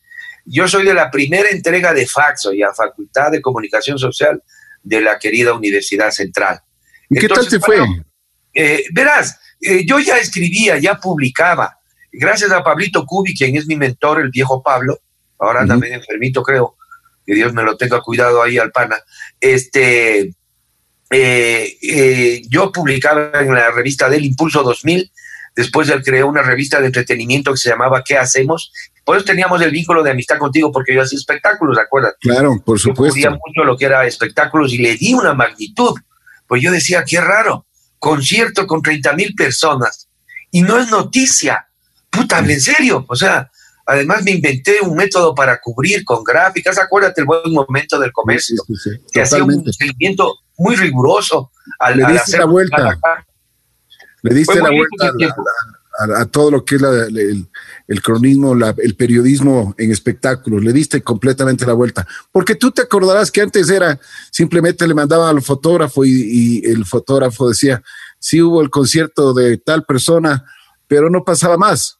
Yo 0.44 0.68
soy 0.68 0.84
de 0.84 0.94
la 0.94 1.10
primera 1.10 1.48
entrega 1.48 1.94
de 1.94 2.06
Faxo 2.06 2.52
y 2.52 2.62
a 2.62 2.74
Facultad 2.74 3.30
de 3.30 3.40
Comunicación 3.40 3.98
Social 3.98 4.42
de 4.82 5.00
la 5.00 5.18
querida 5.18 5.54
Universidad 5.54 6.10
Central. 6.10 6.60
¿Y 7.08 7.18
qué 7.18 7.28
tal 7.28 7.48
te 7.48 7.58
fue? 7.58 7.78
Eh, 8.52 8.84
verás, 8.92 9.38
eh, 9.64 9.84
yo 9.86 9.98
ya 9.98 10.18
escribía, 10.18 10.78
ya 10.78 10.96
publicaba. 10.96 11.78
Gracias 12.12 12.52
a 12.52 12.62
Pablito 12.62 13.04
Cubi, 13.06 13.34
quien 13.34 13.56
es 13.56 13.66
mi 13.66 13.76
mentor, 13.76 14.20
el 14.20 14.30
viejo 14.30 14.62
Pablo, 14.62 15.00
ahora 15.38 15.62
anda 15.62 15.76
medio 15.76 15.94
enfermito, 15.94 16.42
creo, 16.42 16.76
que 17.26 17.34
Dios 17.34 17.52
me 17.52 17.62
lo 17.62 17.76
tenga 17.76 18.00
cuidado 18.00 18.42
ahí 18.42 18.58
al 18.58 18.70
pana. 18.70 18.96
Este, 19.40 20.32
eh, 21.10 21.76
eh, 21.82 22.42
yo 22.48 22.70
publicaba 22.70 23.30
en 23.40 23.54
la 23.54 23.70
revista 23.70 24.08
del 24.08 24.24
Impulso 24.24 24.62
2000, 24.62 25.10
después 25.56 25.88
él 25.88 26.02
creó 26.04 26.28
una 26.28 26.42
revista 26.42 26.80
de 26.80 26.86
entretenimiento 26.86 27.50
que 27.50 27.56
se 27.56 27.70
llamaba 27.70 28.04
¿Qué 28.04 28.16
hacemos? 28.16 28.72
Por 29.04 29.16
eso 29.16 29.24
teníamos 29.24 29.60
el 29.60 29.70
vínculo 29.70 30.02
de 30.02 30.10
amistad 30.10 30.38
contigo, 30.38 30.72
porque 30.72 30.94
yo 30.94 31.02
hacía 31.02 31.18
espectáculos, 31.18 31.76
¿de 31.76 31.82
acuerdo? 31.82 32.12
Claro, 32.20 32.62
por 32.64 32.78
supuesto. 32.78 33.18
Yo 33.18 33.30
mucho 33.30 33.64
lo 33.64 33.76
que 33.76 33.84
era 33.84 34.06
espectáculos 34.06 34.72
y 34.72 34.78
le 34.78 34.96
di 34.96 35.12
una 35.14 35.34
magnitud. 35.34 35.94
Pues 36.46 36.62
yo 36.62 36.70
decía, 36.70 37.04
qué 37.06 37.20
raro, 37.20 37.66
concierto 38.04 38.66
con 38.66 38.82
30 38.82 39.14
mil 39.14 39.34
personas 39.34 40.08
y 40.50 40.60
no 40.60 40.78
es 40.78 40.90
noticia. 40.90 41.66
Puta, 42.10 42.40
en 42.40 42.60
serio. 42.60 43.06
O 43.08 43.16
sea, 43.16 43.50
Además, 43.86 44.22
me 44.22 44.30
inventé 44.30 44.80
un 44.80 44.96
método 44.96 45.34
para 45.34 45.60
cubrir 45.60 46.04
con 46.06 46.24
gráficas. 46.24 46.78
Acuérdate 46.78 47.20
el 47.20 47.26
buen 47.26 47.52
momento 47.52 47.98
del 47.98 48.12
comercio, 48.12 48.62
que 49.12 49.20
hacía 49.20 49.44
un 49.44 49.70
seguimiento 49.70 50.36
muy 50.56 50.74
riguroso. 50.74 51.50
Al, 51.78 51.98
Le 51.98 52.06
diste 52.06 52.38
la 52.38 52.46
vuelta. 52.46 52.98
Le 54.22 54.34
diste 54.34 54.54
la 54.54 54.70
vuelta 54.70 55.12
a, 56.16 56.26
todo 56.26 56.50
lo 56.50 56.64
que 56.64 56.76
es 56.76 56.82
el, 56.82 58.02
cronismo, 58.02 58.54
el 58.54 58.96
periodismo 58.96 59.74
en 59.78 59.92
espectáculos. 59.92 60.62
Le 60.64 60.72
diste 60.72 61.02
completamente 61.02 61.66
la 61.66 61.72
vuelta. 61.72 62.06
Porque 62.32 62.54
tú 62.54 62.70
te 62.70 62.82
acordarás 62.82 63.30
que 63.30 63.40
antes 63.40 63.70
era 63.70 63.98
simplemente 64.30 64.86
le 64.86 64.94
mandaban 64.94 65.36
al 65.36 65.42
fotógrafo 65.42 66.04
y, 66.04 66.10
y 66.10 66.66
el 66.66 66.84
fotógrafo 66.84 67.48
decía, 67.48 67.82
sí 68.18 68.42
hubo 68.42 68.60
el 68.60 68.70
concierto 68.70 69.34
de 69.34 69.58
tal 69.58 69.84
persona, 69.84 70.44
pero 70.88 71.10
no 71.10 71.24
pasaba 71.24 71.56
más 71.56 71.98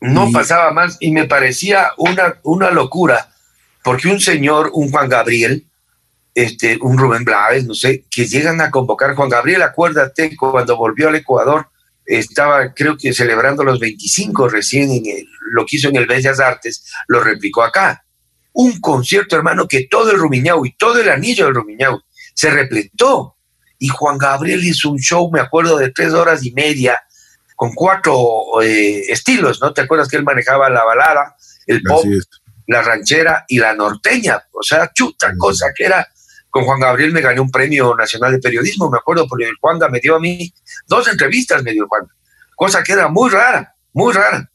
no 0.00 0.30
pasaba 0.32 0.70
más 0.72 0.96
y 1.00 1.10
me 1.10 1.26
parecía 1.26 1.92
una, 1.96 2.38
una 2.42 2.70
locura, 2.70 3.30
porque 3.82 4.08
un 4.08 4.20
señor, 4.20 4.70
un 4.72 4.90
Juan 4.90 5.08
Gabriel, 5.08 5.66
este, 6.34 6.78
un 6.80 6.98
Rubén 6.98 7.24
Blades, 7.24 7.66
no 7.66 7.74
sé, 7.74 8.04
que 8.10 8.26
llegan 8.26 8.60
a 8.60 8.70
convocar 8.70 9.14
Juan 9.14 9.28
Gabriel, 9.28 9.62
acuérdate, 9.62 10.36
cuando 10.36 10.76
volvió 10.76 11.08
al 11.08 11.16
Ecuador, 11.16 11.68
estaba 12.08 12.72
creo 12.72 12.96
que 12.96 13.12
celebrando 13.12 13.62
los 13.62 13.78
25 13.78 14.48
recién 14.48 14.90
en 14.90 15.26
lo 15.52 15.66
que 15.66 15.76
hizo 15.76 15.88
en 15.88 15.96
el 15.96 16.06
Bellas 16.06 16.40
Artes, 16.40 16.84
lo 17.06 17.20
replicó 17.20 17.62
acá. 17.62 18.04
Un 18.52 18.80
concierto, 18.80 19.36
hermano, 19.36 19.68
que 19.68 19.86
todo 19.90 20.10
el 20.10 20.18
Rumiñau 20.18 20.64
y 20.64 20.74
todo 20.74 20.98
el 21.00 21.10
anillo 21.10 21.44
del 21.44 21.54
Rumiñau 21.54 22.00
se 22.34 22.50
repletó. 22.50 23.36
Y 23.78 23.88
Juan 23.88 24.16
Gabriel 24.16 24.64
hizo 24.64 24.90
un 24.90 24.98
show, 24.98 25.30
me 25.30 25.40
acuerdo, 25.40 25.76
de 25.76 25.90
tres 25.90 26.14
horas 26.14 26.44
y 26.44 26.52
media, 26.52 27.00
con 27.54 27.74
cuatro 27.74 28.62
eh, 28.62 29.02
estilos, 29.12 29.60
¿no? 29.60 29.72
¿Te 29.74 29.82
acuerdas 29.82 30.08
que 30.08 30.16
él 30.16 30.24
manejaba 30.24 30.70
la 30.70 30.84
balada, 30.84 31.36
el 31.66 31.82
pop, 31.82 32.04
la 32.66 32.82
ranchera 32.82 33.44
y 33.46 33.58
la 33.58 33.74
norteña? 33.74 34.42
O 34.52 34.62
sea, 34.62 34.90
chuta 34.92 35.34
cosa 35.36 35.66
que 35.76 35.84
era. 35.84 36.08
Con 36.58 36.64
Juan 36.64 36.80
Gabriel 36.80 37.12
me 37.12 37.20
gané 37.20 37.38
un 37.38 37.52
premio 37.52 37.94
nacional 37.94 38.32
de 38.32 38.40
periodismo, 38.40 38.90
me 38.90 38.98
acuerdo, 38.98 39.28
porque 39.28 39.44
el 39.44 39.54
Juanda 39.60 39.88
me 39.88 40.00
dio 40.00 40.16
a 40.16 40.18
mí 40.18 40.52
dos 40.88 41.06
entrevistas, 41.06 41.62
me 41.62 41.70
dio 41.70 41.86
Juan, 41.86 42.02
cosa 42.56 42.82
que 42.82 42.94
era 42.94 43.06
muy 43.06 43.30
rara, 43.30 43.76
muy 43.92 44.12
rara. 44.12 44.50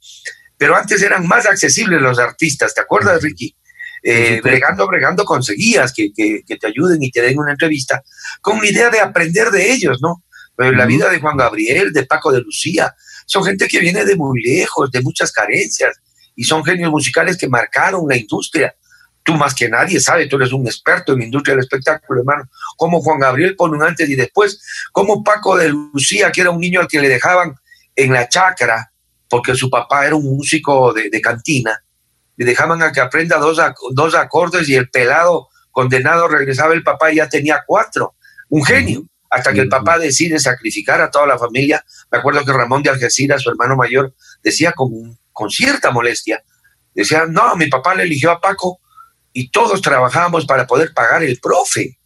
Pero 0.57 0.75
antes 0.75 1.01
eran 1.01 1.25
más 1.25 1.45
accesibles 1.45 2.01
los 2.01 2.19
artistas, 2.19 2.73
¿te 2.73 2.81
acuerdas, 2.81 3.21
Ricky? 3.21 3.55
Eh, 4.03 4.41
bregando, 4.43 4.85
bregando 4.85 5.23
conseguías 5.23 5.93
que, 5.93 6.11
que, 6.11 6.41
que, 6.45 6.57
te 6.57 6.67
ayuden 6.67 7.01
y 7.01 7.09
te 7.09 7.21
den 7.21 7.39
una 7.39 7.53
entrevista 7.53 8.03
con 8.41 8.59
la 8.59 8.69
idea 8.69 8.89
de 8.89 8.99
aprender 8.99 9.49
de 9.49 9.71
ellos, 9.71 9.99
¿no? 10.01 10.25
Pero 10.57 10.73
la 10.73 10.85
vida 10.85 11.09
de 11.09 11.21
Juan 11.21 11.37
Gabriel, 11.37 11.93
de 11.93 12.05
Paco 12.05 12.33
de 12.33 12.41
Lucía, 12.41 12.93
son 13.25 13.45
gente 13.45 13.69
que 13.69 13.79
viene 13.79 14.03
de 14.03 14.17
muy 14.17 14.41
lejos, 14.41 14.91
de 14.91 15.01
muchas 15.01 15.31
carencias, 15.31 16.01
y 16.35 16.43
son 16.43 16.65
genios 16.65 16.91
musicales 16.91 17.37
que 17.37 17.47
marcaron 17.47 18.03
la 18.09 18.17
industria. 18.17 18.75
Tú 19.23 19.35
más 19.35 19.55
que 19.55 19.69
nadie 19.69 19.99
sabes, 19.99 20.27
tú 20.27 20.35
eres 20.35 20.51
un 20.51 20.65
experto 20.67 21.13
en 21.13 21.19
la 21.19 21.25
industria 21.25 21.55
del 21.55 21.63
espectáculo, 21.63 22.19
hermano. 22.19 22.49
Como 22.75 23.01
Juan 23.01 23.19
Gabriel 23.19 23.55
pone 23.55 23.77
un 23.77 23.83
antes 23.83 24.09
y 24.09 24.15
después, 24.15 24.61
como 24.91 25.23
Paco 25.23 25.55
de 25.55 25.69
Lucía, 25.69 26.31
que 26.31 26.41
era 26.41 26.49
un 26.49 26.59
niño 26.59 26.81
al 26.81 26.87
que 26.87 26.99
le 26.99 27.07
dejaban 27.07 27.55
en 27.95 28.11
la 28.11 28.27
chacra, 28.27 28.91
porque 29.29 29.55
su 29.55 29.69
papá 29.69 30.05
era 30.05 30.15
un 30.15 30.25
músico 30.35 30.93
de, 30.93 31.21
cantina, 31.21 31.83
le 32.35 32.45
dejaban 32.45 32.81
a 32.83 32.91
que 32.91 32.99
aprenda 32.99 33.37
dos, 33.37 33.59
dos 33.91 34.15
acordes 34.15 34.67
y 34.67 34.75
el 34.75 34.89
pelado 34.89 35.49
condenado 35.71 36.27
regresaba 36.27 36.73
el 36.73 36.83
papá 36.83 37.11
y 37.11 37.15
ya 37.15 37.29
tenía 37.29 37.63
cuatro. 37.65 38.15
Un 38.49 38.63
genio. 38.63 39.03
Hasta 39.29 39.51
que 39.51 39.61
el 39.61 39.69
papá 39.69 39.97
decide 39.97 40.37
sacrificar 40.37 41.01
a 41.01 41.09
toda 41.09 41.25
la 41.25 41.39
familia. 41.39 41.83
Me 42.11 42.19
acuerdo 42.19 42.45
que 42.45 42.53
Ramón 42.53 42.83
de 42.83 42.91
Algeciras, 42.91 43.41
su 43.41 43.49
hermano 43.49 43.75
mayor, 43.75 44.13
decía 44.43 44.73
con, 44.73 45.17
con 45.31 45.49
cierta 45.49 45.89
molestia, 45.89 46.43
decía, 46.93 47.25
no, 47.27 47.55
mi 47.55 47.65
papá 47.65 47.95
le 47.95 48.03
eligió 48.03 48.29
a 48.29 48.39
Paco 48.39 48.79
y 49.33 49.49
todos 49.49 49.81
trabajamos 49.81 50.45
para 50.45 50.65
poder 50.65 50.93
pagar 50.93 51.23
el 51.23 51.39
profe. 51.39 51.97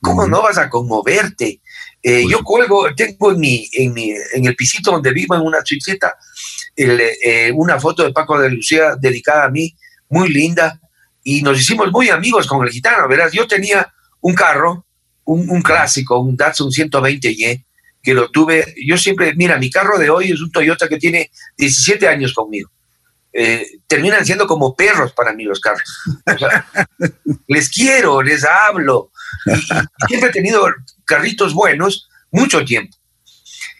¿Cómo 0.00 0.26
no 0.26 0.40
vas 0.40 0.56
a 0.56 0.70
conmoverte? 0.70 1.60
Eh, 2.02 2.24
yo 2.26 2.42
cuelgo, 2.42 2.94
tengo 2.94 3.32
en, 3.32 3.40
mi, 3.40 3.68
en, 3.74 3.92
mi, 3.92 4.14
en 4.32 4.46
el 4.46 4.56
pisito 4.56 4.92
donde 4.92 5.12
vivo, 5.12 5.34
en 5.34 5.42
una 5.42 5.62
chiquita, 5.62 6.16
eh, 6.74 7.52
una 7.54 7.78
foto 7.78 8.02
de 8.02 8.12
Paco 8.12 8.38
de 8.38 8.48
Lucía 8.48 8.96
dedicada 8.98 9.44
a 9.44 9.50
mí, 9.50 9.76
muy 10.08 10.30
linda, 10.30 10.80
y 11.22 11.42
nos 11.42 11.60
hicimos 11.60 11.92
muy 11.92 12.08
amigos 12.08 12.46
con 12.46 12.66
el 12.66 12.72
gitano, 12.72 13.06
¿verdad? 13.06 13.30
Yo 13.30 13.46
tenía 13.46 13.92
un 14.20 14.34
carro, 14.34 14.86
un, 15.24 15.62
clásico, 15.62 16.18
un 16.18 16.36
Datsun 16.36 16.70
120Y, 16.70 17.64
que 18.02 18.14
lo 18.14 18.30
tuve, 18.30 18.74
yo 18.84 18.96
siempre, 18.96 19.34
mira, 19.34 19.58
mi 19.58 19.70
carro 19.70 19.98
de 19.98 20.08
hoy 20.08 20.32
es 20.32 20.40
un 20.40 20.50
Toyota 20.50 20.88
que 20.88 20.96
tiene 20.96 21.30
17 21.58 22.08
años 22.08 22.32
conmigo. 22.32 22.70
Eh, 23.32 23.78
terminan 23.86 24.26
siendo 24.26 24.46
como 24.46 24.74
perros 24.74 25.12
para 25.12 25.32
mí 25.32 25.44
los 25.44 25.60
carros. 25.60 26.02
les 27.46 27.68
quiero, 27.68 28.22
les 28.22 28.44
hablo. 28.44 29.12
Y, 29.46 29.60
siempre 30.08 30.30
he 30.30 30.32
tenido 30.32 30.66
carritos 31.04 31.54
buenos 31.54 32.08
mucho 32.30 32.64
tiempo. 32.64 32.96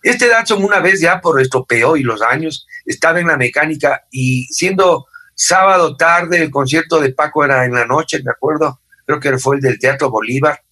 Este 0.03 0.29
Datsun 0.29 0.65
una 0.65 0.81
vez 0.81 1.01
ya 1.01 1.21
por 1.21 1.41
estropeo 1.41 1.97
y 1.97 2.03
los 2.03 2.23
años 2.23 2.67
estaba 2.87 3.21
en 3.21 3.27
la 3.27 3.37
mecánica 3.37 4.05
y 4.11 4.45
siendo 4.47 5.07
sábado 5.35 5.97
tarde 5.97 6.43
el 6.43 6.51
concierto 6.51 7.01
de 7.01 7.13
Paco 7.13 7.45
era 7.45 7.65
en 7.65 7.73
la 7.73 7.87
noche, 7.87 8.23
me 8.23 8.31
acuerdo, 8.31 8.81
creo 9.05 9.21
que 9.21 9.39
fue 9.39 9.57
el 9.57 9.63
del 9.63 9.79
Teatro 9.79 10.11
Bolívar, 10.11 10.63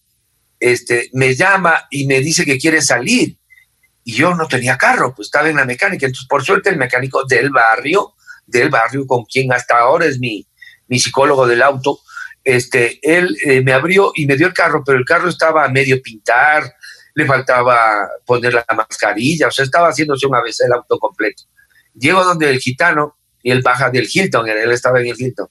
este, 0.61 1.11
me 1.13 1.35
llama 1.35 1.87
y 1.91 2.07
me 2.07 2.21
dice 2.21 2.45
que 2.45 2.59
quiere 2.59 2.81
salir 2.83 3.39
y 4.05 4.15
yo 4.15 4.35
no 4.35 4.49
tenía 4.49 4.79
carro, 4.79 5.15
pues 5.15 5.29
estaba 5.29 5.49
en 5.49 5.57
la 5.57 5.65
mecánica, 5.65 6.07
entonces 6.07 6.27
por 6.27 6.45
suerte 6.45 6.71
el 6.71 6.77
mecánico 6.77 7.25
del 7.25 7.51
barrio 7.51 8.15
del 8.49 8.71
barrio, 8.71 9.07
con 9.07 9.25
quien 9.25 9.53
hasta 9.53 9.79
ahora 9.79 10.07
es 10.07 10.19
mi, 10.19 10.47
mi 10.89 10.99
psicólogo 10.99 11.47
del 11.47 11.63
auto, 11.63 12.01
este, 12.43 12.99
él 13.03 13.37
eh, 13.45 13.63
me 13.63 13.73
abrió 13.73 14.11
y 14.15 14.27
me 14.27 14.37
dio 14.37 14.47
el 14.47 14.55
carro, 14.55 14.83
pero 14.85 14.99
el 14.99 15.05
carro 15.05 15.29
estaba 15.29 15.65
a 15.65 15.69
medio 15.69 16.01
pintar, 16.03 16.75
le 17.15 17.27
faltaba 17.27 18.09
poner 18.25 18.55
la 18.55 18.65
mascarilla, 18.75 19.49
o 19.49 19.51
sea, 19.51 19.65
estaba 19.65 19.89
haciéndose 19.89 20.27
una 20.27 20.41
vez 20.41 20.59
el 20.61 20.73
auto 20.73 20.99
completo. 20.99 21.43
Llego 21.95 22.25
donde 22.25 22.49
el 22.49 22.59
gitano, 22.59 23.19
y 23.43 23.51
él 23.51 23.61
baja 23.63 23.91
del 23.91 24.09
Hilton, 24.11 24.49
él 24.49 24.73
estaba 24.73 25.01
en 25.01 25.09
el 25.09 25.21
Hilton, 25.21 25.49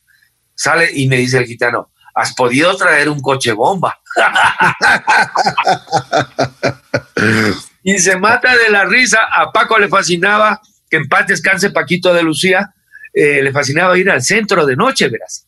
sale 0.55 0.89
y 0.91 1.07
me 1.07 1.17
dice 1.17 1.37
el 1.37 1.45
gitano, 1.45 1.91
¿has 2.15 2.33
podido 2.33 2.75
traer 2.75 3.09
un 3.09 3.21
coche 3.21 3.51
bomba? 3.51 3.99
y 7.83 7.99
se 7.99 8.17
mata 8.17 8.57
de 8.57 8.69
la 8.69 8.85
risa, 8.85 9.19
a 9.31 9.51
Paco 9.51 9.77
le 9.77 9.87
fascinaba, 9.87 10.61
que 10.89 10.97
en 10.97 11.07
paz 11.07 11.27
descanse 11.27 11.69
Paquito 11.69 12.13
de 12.13 12.23
Lucía, 12.23 12.73
eh, 13.19 13.41
le 13.41 13.51
fascinaba 13.51 13.97
ir 13.97 14.11
al 14.11 14.21
centro 14.21 14.63
de 14.63 14.75
noche, 14.75 15.09
verás. 15.09 15.47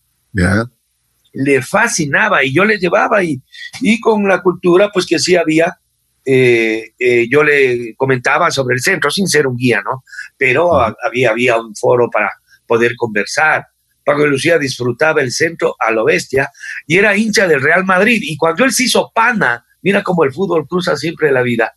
Le 1.33 1.61
fascinaba 1.61 2.43
y 2.43 2.51
yo 2.51 2.65
le 2.65 2.79
llevaba 2.79 3.23
y, 3.23 3.39
y 3.81 3.99
con 3.99 4.27
la 4.27 4.41
cultura, 4.41 4.89
pues 4.91 5.05
que 5.05 5.19
sí 5.19 5.35
había, 5.35 5.77
eh, 6.25 6.93
eh, 6.97 7.27
yo 7.29 7.43
le 7.43 7.93
comentaba 7.95 8.49
sobre 8.49 8.73
el 8.73 8.81
centro, 8.81 9.11
sin 9.11 9.27
ser 9.27 9.45
un 9.45 9.55
guía, 9.55 9.83
¿no? 9.85 10.03
Pero 10.35 10.81
había, 10.81 11.29
había 11.29 11.57
un 11.57 11.75
foro 11.75 12.09
para 12.09 12.31
poder 12.65 12.95
conversar. 12.95 13.67
Paco 14.03 14.23
de 14.23 14.29
Lucía 14.29 14.57
disfrutaba 14.57 15.21
el 15.21 15.31
centro 15.31 15.75
a 15.77 15.91
lo 15.91 16.05
bestia 16.05 16.49
y 16.87 16.97
era 16.97 17.15
hincha 17.15 17.47
del 17.47 17.61
Real 17.61 17.85
Madrid. 17.85 18.19
Y 18.23 18.35
cuando 18.35 18.65
él 18.65 18.71
se 18.71 18.85
hizo 18.85 19.11
pana, 19.13 19.63
mira 19.83 20.01
cómo 20.01 20.23
el 20.23 20.33
fútbol 20.33 20.67
cruza 20.67 20.97
siempre 20.97 21.31
la 21.31 21.43
vida. 21.43 21.75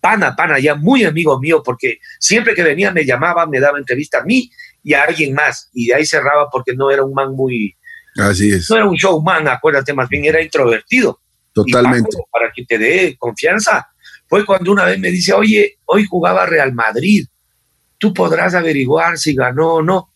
Pana, 0.00 0.36
pana, 0.36 0.58
ya 0.58 0.74
muy 0.74 1.04
amigo 1.04 1.40
mío, 1.40 1.62
porque 1.64 1.98
siempre 2.18 2.54
que 2.54 2.62
venía 2.62 2.92
me 2.92 3.06
llamaba, 3.06 3.46
me 3.46 3.60
daba 3.60 3.78
entrevista 3.78 4.18
a 4.18 4.24
mí 4.24 4.50
y 4.82 4.94
a 4.94 5.04
alguien 5.04 5.34
más. 5.34 5.68
Y 5.72 5.88
de 5.88 5.94
ahí 5.94 6.06
cerraba 6.06 6.48
porque 6.50 6.74
no 6.74 6.90
era 6.90 7.04
un 7.04 7.14
man 7.14 7.32
muy... 7.32 7.76
Así 8.16 8.50
es. 8.50 8.68
No 8.68 8.76
era 8.76 8.86
un 8.86 8.96
showman, 8.96 9.48
acuérdate, 9.48 9.92
más 9.92 10.08
bien 10.08 10.24
era 10.24 10.42
introvertido. 10.42 11.20
Totalmente. 11.52 12.16
para 12.30 12.50
que 12.52 12.64
te 12.64 12.78
dé 12.78 13.16
confianza. 13.18 13.88
Fue 14.28 14.44
cuando 14.46 14.72
una 14.72 14.84
vez 14.84 14.98
me 14.98 15.10
dice, 15.10 15.32
oye, 15.32 15.78
hoy 15.86 16.06
jugaba 16.06 16.46
Real 16.46 16.72
Madrid, 16.72 17.26
tú 17.98 18.14
podrás 18.14 18.54
averiguar 18.54 19.18
si 19.18 19.34
ganó 19.34 19.74
o 19.74 19.82
no. 19.82 20.12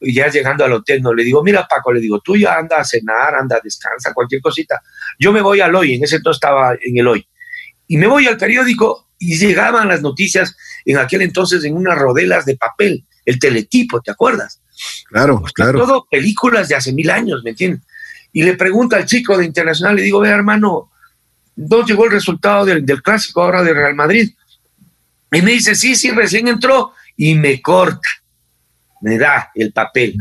Y 0.00 0.12
ya 0.12 0.28
llegando 0.28 0.64
al 0.64 0.72
hotel, 0.72 1.00
no 1.00 1.14
le 1.14 1.22
digo, 1.22 1.42
mira 1.42 1.66
Paco, 1.66 1.92
le 1.92 2.00
digo, 2.00 2.20
tú 2.20 2.36
ya 2.36 2.56
anda 2.56 2.78
a 2.78 2.84
cenar, 2.84 3.34
anda 3.36 3.56
a 3.56 3.60
descansa, 3.62 4.12
cualquier 4.12 4.42
cosita. 4.42 4.82
Yo 5.18 5.32
me 5.32 5.40
voy 5.40 5.60
al 5.60 5.74
hoy, 5.74 5.94
en 5.94 6.04
ese 6.04 6.16
entonces 6.16 6.38
estaba 6.38 6.74
en 6.74 6.98
el 6.98 7.06
hoy. 7.06 7.26
Y 7.86 7.96
me 7.96 8.06
voy 8.06 8.26
al 8.26 8.36
periódico 8.36 9.08
y 9.18 9.36
llegaban 9.38 9.88
las 9.88 10.02
noticias 10.02 10.56
en 10.84 10.98
aquel 10.98 11.22
entonces 11.22 11.64
en 11.64 11.76
unas 11.76 11.96
rodelas 11.96 12.44
de 12.44 12.56
papel 12.56 13.06
el 13.24 13.38
teletipo, 13.38 14.00
¿te 14.00 14.10
acuerdas? 14.10 14.60
Claro, 15.08 15.42
claro. 15.54 15.78
Todo 15.78 16.06
películas 16.10 16.68
de 16.68 16.74
hace 16.74 16.92
mil 16.92 17.10
años, 17.10 17.42
¿me 17.44 17.50
entiendes? 17.50 17.82
Y 18.32 18.42
le 18.42 18.54
pregunta 18.54 18.96
al 18.96 19.06
chico 19.06 19.38
de 19.38 19.44
Internacional, 19.44 19.96
le 19.96 20.02
digo, 20.02 20.20
ve 20.20 20.28
hermano, 20.28 20.90
¿dónde 21.54 21.92
llegó 21.92 22.06
el 22.06 22.10
resultado 22.10 22.64
del, 22.64 22.84
clásico 23.02 23.42
ahora 23.42 23.62
de 23.62 23.72
Real 23.72 23.94
Madrid? 23.94 24.34
Y 25.30 25.42
me 25.42 25.52
dice, 25.52 25.74
sí, 25.74 25.94
sí, 25.94 26.10
recién 26.10 26.48
entró 26.48 26.92
y 27.16 27.34
me 27.36 27.62
corta, 27.62 28.08
me 29.00 29.18
da 29.18 29.50
el 29.54 29.72
papel. 29.72 30.16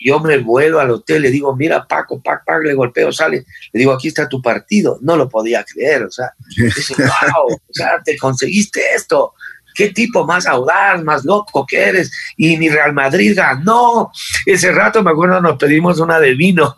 Yo 0.00 0.20
me 0.20 0.38
vuelvo 0.38 0.78
al 0.78 0.90
hotel, 0.90 1.22
le 1.22 1.30
digo, 1.30 1.54
mira, 1.56 1.86
Paco, 1.86 2.22
Paco, 2.22 2.44
Paco, 2.46 2.62
le 2.62 2.74
golpeo, 2.74 3.12
sale. 3.12 3.44
Le 3.72 3.80
digo, 3.80 3.92
aquí 3.92 4.08
está 4.08 4.28
tu 4.28 4.40
partido. 4.40 4.98
No 5.02 5.16
lo 5.16 5.28
podía 5.28 5.64
creer, 5.64 6.04
o 6.04 6.10
sea, 6.10 6.32
dice, 6.56 6.94
wow, 6.96 7.46
o 7.48 7.72
sea, 7.72 8.00
te 8.02 8.16
conseguiste 8.16 8.80
esto 8.94 9.34
qué 9.78 9.90
tipo 9.90 10.26
más 10.26 10.44
audaz, 10.44 11.04
más 11.04 11.24
loco 11.24 11.64
que 11.64 11.78
eres. 11.78 12.10
Y 12.36 12.56
mi 12.56 12.68
Real 12.68 12.92
Madrid 12.92 13.32
ganó. 13.36 14.10
Ese 14.44 14.72
rato 14.72 15.04
me 15.04 15.12
acuerdo 15.12 15.40
nos 15.40 15.56
pedimos 15.56 16.00
una 16.00 16.18
de 16.18 16.34
vino 16.34 16.74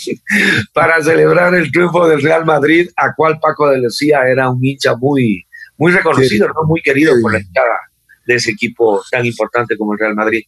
para 0.74 1.02
celebrar 1.02 1.54
el 1.54 1.72
triunfo 1.72 2.06
del 2.06 2.20
Real 2.20 2.44
Madrid, 2.44 2.90
a 2.94 3.14
cual 3.14 3.40
Paco 3.40 3.70
de 3.70 3.78
Lucía 3.78 4.20
era 4.28 4.50
un 4.50 4.62
hincha 4.62 4.94
muy, 4.96 5.46
muy 5.78 5.92
reconocido, 5.92 6.48
¿no? 6.48 6.64
muy 6.68 6.82
querido 6.82 7.14
por 7.22 7.32
la 7.32 7.40
hinchada 7.40 7.80
de 8.26 8.34
ese 8.34 8.50
equipo 8.50 9.02
tan 9.10 9.24
importante 9.24 9.78
como 9.78 9.94
el 9.94 9.98
Real 9.98 10.14
Madrid. 10.14 10.42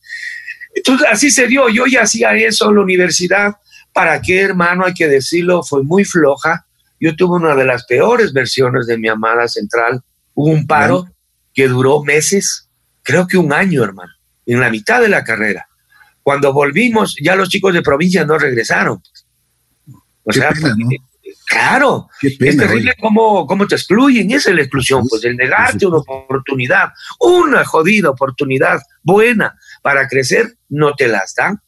Entonces 0.74 1.08
así 1.10 1.30
se 1.30 1.46
dio, 1.46 1.70
yo 1.70 1.86
ya 1.86 2.02
hacía 2.02 2.34
eso 2.34 2.68
en 2.68 2.74
la 2.74 2.82
universidad. 2.82 3.54
¿Para 3.94 4.20
qué, 4.20 4.42
hermano? 4.42 4.84
Hay 4.84 4.92
que 4.92 5.08
decirlo, 5.08 5.62
fue 5.62 5.82
muy 5.82 6.04
floja. 6.04 6.66
Yo 7.00 7.16
tuve 7.16 7.36
una 7.36 7.54
de 7.54 7.64
las 7.64 7.86
peores 7.86 8.34
versiones 8.34 8.86
de 8.86 8.98
mi 8.98 9.08
amada 9.08 9.48
central. 9.48 10.02
Hubo 10.34 10.50
un 10.50 10.66
paro, 10.66 11.08
que 11.54 11.68
duró 11.68 12.02
meses, 12.02 12.68
creo 13.02 13.26
que 13.26 13.38
un 13.38 13.52
año, 13.52 13.82
hermano, 13.84 14.12
en 14.46 14.60
la 14.60 14.70
mitad 14.70 15.00
de 15.00 15.08
la 15.08 15.24
carrera. 15.24 15.68
Cuando 16.22 16.52
volvimos, 16.52 17.16
ya 17.22 17.36
los 17.36 17.48
chicos 17.48 17.72
de 17.72 17.82
provincia 17.82 18.24
no 18.24 18.38
regresaron. 18.38 19.02
O 20.24 20.32
sea, 20.32 20.52
claro, 21.46 22.08
es 22.20 22.38
terrible 22.38 22.94
cómo, 23.00 23.46
cómo, 23.46 23.66
te 23.66 23.76
excluyen, 23.76 24.30
esa 24.30 24.50
es 24.50 24.56
la 24.56 24.62
exclusión, 24.62 25.06
pues 25.08 25.24
el 25.24 25.36
negarte 25.36 25.86
una 25.86 25.98
oportunidad, 25.98 26.90
una 27.20 27.64
jodida 27.64 28.10
oportunidad 28.10 28.80
buena 29.02 29.56
para 29.82 30.06
crecer, 30.06 30.54
no 30.68 30.94
te 30.94 31.08
las 31.08 31.34
dan. 31.34 31.60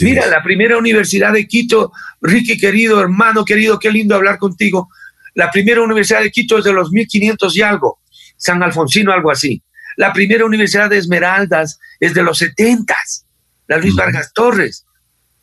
Mira, 0.00 0.26
la 0.26 0.42
primera 0.42 0.78
universidad 0.78 1.32
de 1.32 1.46
Quito, 1.46 1.92
Ricky 2.20 2.58
querido, 2.58 3.00
hermano 3.00 3.44
querido, 3.44 3.78
qué 3.78 3.90
lindo 3.90 4.14
hablar 4.14 4.38
contigo. 4.38 4.88
La 5.34 5.50
primera 5.50 5.82
universidad 5.82 6.22
de 6.22 6.30
Quito 6.30 6.58
es 6.58 6.64
de 6.64 6.72
los 6.72 6.90
1500 6.92 7.56
y 7.56 7.62
algo. 7.62 8.00
San 8.36 8.62
Alfonsino, 8.62 9.12
algo 9.12 9.30
así. 9.30 9.62
La 9.96 10.12
primera 10.12 10.44
universidad 10.44 10.90
de 10.90 10.98
Esmeraldas 10.98 11.78
es 12.00 12.14
de 12.14 12.22
los 12.22 12.38
setentas, 12.38 13.26
la 13.66 13.78
Luis 13.78 13.94
Vargas 13.94 14.32
Torres. 14.34 14.84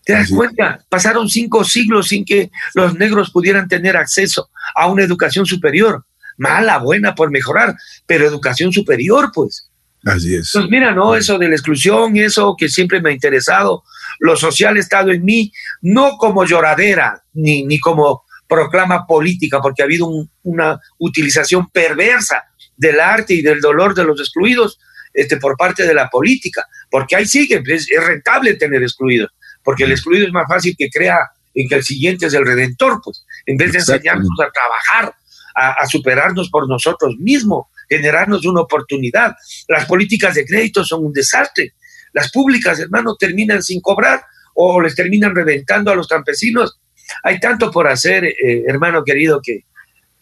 ¿Te 0.06 0.14
das 0.14 0.30
cuenta? 0.30 0.84
Pasaron 0.90 1.30
cinco 1.30 1.64
siglos 1.64 2.10
sin 2.10 2.26
que 2.26 2.52
los 2.74 2.96
negros 2.96 3.32
pudieran 3.32 3.68
tener 3.68 3.96
acceso 3.96 4.50
a 4.76 4.88
una 4.88 5.04
educación 5.04 5.46
superior. 5.46 6.06
Mala, 6.38 6.78
buena, 6.80 7.16
por 7.16 7.32
mejorar, 7.32 7.76
pero 8.06 8.28
educación 8.28 8.74
superior, 8.74 9.32
pues. 9.34 9.70
Así 10.06 10.36
es. 10.36 10.52
Pues 10.54 10.66
mira, 10.70 10.94
¿no? 10.94 11.16
Eso 11.16 11.38
de 11.38 11.48
la 11.48 11.56
exclusión, 11.56 12.18
eso 12.18 12.56
que 12.58 12.68
siempre 12.68 13.02
me 13.02 13.12
ha 13.12 13.14
interesado, 13.14 13.84
lo 14.20 14.36
social 14.36 14.76
ha 14.76 14.80
estado 14.80 15.12
en 15.12 15.24
mí, 15.24 15.54
no 15.82 16.18
como 16.18 16.46
lloradera, 16.46 17.24
ni, 17.34 17.64
ni 17.66 17.80
como 17.80 18.24
proclama 18.48 19.08
política, 19.08 19.62
porque 19.62 19.82
ha 19.82 19.86
habido 19.86 20.08
una 20.44 20.80
utilización 21.00 21.70
perversa 21.70 22.44
del 22.76 23.00
arte 23.00 23.34
y 23.34 23.42
del 23.42 23.62
dolor 23.62 23.94
de 23.94 24.04
los 24.04 24.20
excluidos 24.20 24.80
este, 25.14 25.38
por 25.38 25.56
parte 25.58 25.86
de 25.86 25.94
la 25.94 26.10
política, 26.10 26.66
porque 26.90 27.16
ahí 27.16 27.26
sigue, 27.26 27.62
es, 27.68 27.88
rentable 28.06 28.56
tener 28.56 28.82
excluidos, 28.82 29.32
porque 29.64 29.84
el 29.84 29.92
excluido 29.92 30.26
es 30.26 30.34
más 30.34 30.48
fácil 30.48 30.76
que 30.78 30.90
crea 30.90 31.18
en 31.54 31.68
que 31.68 31.76
el 31.76 31.84
siguiente 31.84 32.26
es 32.26 32.34
el 32.34 32.46
redentor, 32.46 33.00
pues, 33.04 33.26
en 33.46 33.58
vez 33.58 33.72
de 33.72 33.80
enseñarnos 33.80 34.40
a 34.42 34.52
trabajar, 34.52 35.16
a, 35.56 35.86
superarnos 35.86 36.50
por 36.50 36.68
nosotros 36.68 37.16
mismos, 37.20 37.68
generarnos 37.88 38.44
una 38.46 38.62
oportunidad. 38.62 39.36
Las 39.68 39.86
políticas 39.86 40.34
de 40.34 40.46
crédito 40.46 40.84
son 40.84 41.06
un 41.06 41.14
desastre. 41.14 41.76
Las 42.12 42.32
públicas, 42.32 42.80
hermano, 42.80 43.16
terminan 43.16 43.62
sin 43.62 43.80
cobrar 43.80 44.24
o 44.56 44.82
les 44.82 44.96
terminan 44.96 45.36
reventando 45.36 45.92
a 45.92 45.96
los 45.96 46.08
campesinos 46.08 46.80
hay 47.24 47.40
tanto 47.40 47.72
por 47.72 47.88
hacer, 47.88 48.26
eh, 48.26 48.64
hermano 48.68 49.04
querido, 49.04 49.42
que, 49.42 49.66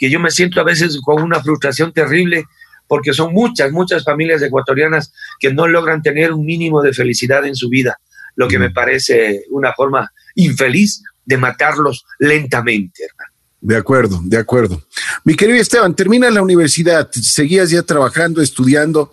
que 0.01 0.09
yo 0.09 0.19
me 0.19 0.31
siento 0.31 0.59
a 0.59 0.63
veces 0.63 0.99
con 0.99 1.21
una 1.21 1.43
frustración 1.43 1.93
terrible 1.93 2.45
porque 2.87 3.13
son 3.13 3.31
muchas, 3.33 3.71
muchas 3.71 4.03
familias 4.03 4.41
ecuatorianas 4.41 5.13
que 5.39 5.53
no 5.53 5.67
logran 5.67 6.01
tener 6.01 6.33
un 6.33 6.43
mínimo 6.43 6.81
de 6.81 6.91
felicidad 6.91 7.45
en 7.45 7.55
su 7.55 7.69
vida, 7.69 7.99
lo 8.35 8.47
que 8.47 8.57
me 8.57 8.71
parece 8.71 9.43
una 9.51 9.73
forma 9.73 10.11
infeliz 10.33 11.03
de 11.23 11.37
matarlos 11.37 12.03
lentamente, 12.17 13.03
hermano. 13.05 13.31
De 13.61 13.77
acuerdo, 13.77 14.19
de 14.23 14.37
acuerdo. 14.37 14.81
Mi 15.23 15.35
querido 15.35 15.59
Esteban, 15.59 15.95
termina 15.95 16.31
la 16.31 16.41
universidad, 16.41 17.07
seguías 17.11 17.69
ya 17.69 17.83
trabajando, 17.83 18.41
estudiando, 18.41 19.11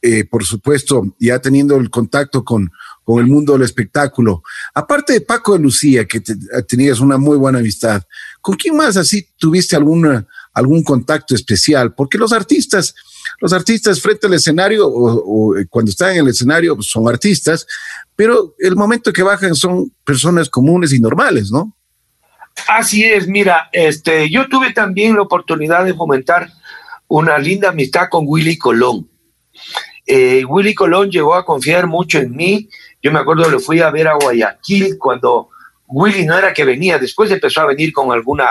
eh, 0.00 0.24
por 0.24 0.46
supuesto, 0.46 1.14
ya 1.18 1.40
teniendo 1.40 1.76
el 1.76 1.90
contacto 1.90 2.42
con, 2.42 2.70
con 3.04 3.20
el 3.20 3.26
mundo 3.26 3.52
del 3.52 3.62
espectáculo. 3.62 4.42
Aparte 4.74 5.14
de 5.14 5.20
Paco 5.20 5.54
de 5.54 5.60
Lucía, 5.60 6.06
que 6.06 6.20
tenías 6.66 7.00
una 7.00 7.18
muy 7.18 7.36
buena 7.36 7.58
amistad, 7.58 8.02
¿con 8.40 8.56
quién 8.56 8.76
más 8.76 8.96
así 8.96 9.26
tuviste 9.36 9.76
alguna, 9.76 10.26
algún 10.52 10.82
contacto 10.82 11.34
especial? 11.34 11.94
Porque 11.94 12.18
los 12.18 12.32
artistas, 12.32 12.94
los 13.40 13.52
artistas 13.52 14.00
frente 14.00 14.26
al 14.26 14.34
escenario 14.34 14.86
o, 14.86 15.56
eh, 15.56 15.66
cuando 15.68 15.90
están 15.90 16.12
en 16.12 16.18
el 16.18 16.28
escenario 16.28 16.76
pues, 16.76 16.88
son 16.88 17.08
artistas, 17.08 17.66
pero 18.14 18.54
el 18.58 18.76
momento 18.76 19.12
que 19.12 19.22
bajan 19.22 19.54
son 19.54 19.92
personas 20.04 20.48
comunes 20.48 20.92
y 20.92 21.00
normales, 21.00 21.50
¿no? 21.50 21.76
Así 22.68 23.02
es, 23.02 23.26
mira, 23.26 23.70
este, 23.72 24.30
yo 24.30 24.46
tuve 24.48 24.72
también 24.72 25.16
la 25.16 25.22
oportunidad 25.22 25.84
de 25.84 25.94
fomentar 25.94 26.52
una 27.08 27.38
linda 27.38 27.70
amistad 27.70 28.08
con 28.10 28.24
Willy 28.26 28.58
Colón. 28.58 29.08
Eh, 30.06 30.44
Willy 30.44 30.74
Colón 30.74 31.10
llegó 31.10 31.34
a 31.34 31.44
confiar 31.44 31.86
mucho 31.86 32.18
en 32.18 32.34
mí. 32.34 32.68
Yo 33.02 33.12
me 33.12 33.18
acuerdo 33.18 33.50
le 33.50 33.58
fui 33.58 33.80
a 33.80 33.90
ver 33.90 34.08
a 34.08 34.14
Guayaquil 34.14 34.96
cuando 34.98 35.48
Willy 35.86 36.24
no 36.24 36.38
era 36.38 36.54
que 36.54 36.64
venía, 36.64 36.98
después 36.98 37.30
empezó 37.30 37.62
a 37.62 37.66
venir 37.66 37.92
con 37.92 38.12
alguna 38.12 38.46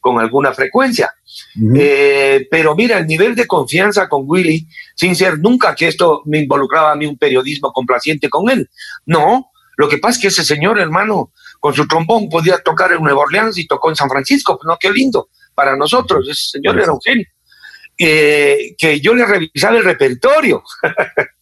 con 0.00 0.18
alguna 0.18 0.52
frecuencia. 0.54 1.14
Eh, 1.76 2.48
pero 2.50 2.74
mira, 2.74 2.98
el 2.98 3.06
nivel 3.06 3.34
de 3.34 3.46
confianza 3.46 4.08
con 4.08 4.22
Willy, 4.26 4.66
sin 4.94 5.14
ser 5.14 5.38
nunca 5.38 5.74
que 5.74 5.88
esto 5.88 6.22
me 6.24 6.38
involucraba 6.38 6.92
a 6.92 6.96
mí 6.96 7.04
un 7.04 7.18
periodismo 7.18 7.70
complaciente 7.70 8.30
con 8.30 8.48
él. 8.48 8.70
No, 9.04 9.50
lo 9.76 9.88
que 9.88 9.98
pasa 9.98 10.16
es 10.16 10.18
que 10.22 10.28
ese 10.28 10.44
señor, 10.44 10.78
hermano, 10.80 11.32
con 11.58 11.74
su 11.74 11.86
trombón 11.86 12.28
podía 12.28 12.58
tocar 12.58 12.92
en 12.92 13.02
Nueva 13.02 13.20
Orleans 13.20 13.58
y 13.58 13.66
tocó 13.66 13.90
en 13.90 13.96
San 13.96 14.08
Francisco. 14.08 14.56
Pues 14.56 14.66
no, 14.66 14.78
qué 14.78 14.90
lindo 14.90 15.28
para 15.54 15.76
nosotros. 15.76 16.26
Ese 16.28 16.58
señor 16.58 16.78
era 16.80 16.92
un 16.92 17.00
genio. 17.00 17.26
Eh, 17.98 18.74
que 18.78 19.00
yo 19.00 19.14
le 19.14 19.26
revisaba 19.26 19.76
el 19.76 19.84
repertorio. 19.84 20.62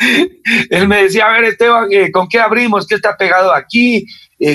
Él 0.70 0.88
me 0.88 1.04
decía, 1.04 1.26
a 1.26 1.32
ver 1.32 1.44
Esteban, 1.44 1.88
eh, 1.92 2.10
¿con 2.10 2.28
qué 2.28 2.40
abrimos? 2.40 2.86
¿Qué 2.86 2.94
está 2.94 3.16
pegado 3.16 3.54
aquí? 3.54 4.06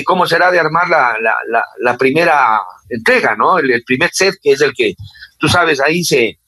¿Cómo 0.04 0.26
será 0.26 0.50
de 0.50 0.58
armar 0.58 0.88
la, 0.88 1.16
la, 1.20 1.64
la 1.78 1.96
primera 1.96 2.58
entrega, 2.88 3.36
¿no? 3.36 3.58
El, 3.58 3.82
primer 3.84 4.10
set, 4.12 4.34
que 4.42 4.52
es 4.52 4.60
el 4.60 4.72
que, 4.74 4.94
tú 5.38 5.48
sabes, 5.48 5.80
ahí 5.80 6.04
se, 6.04 6.38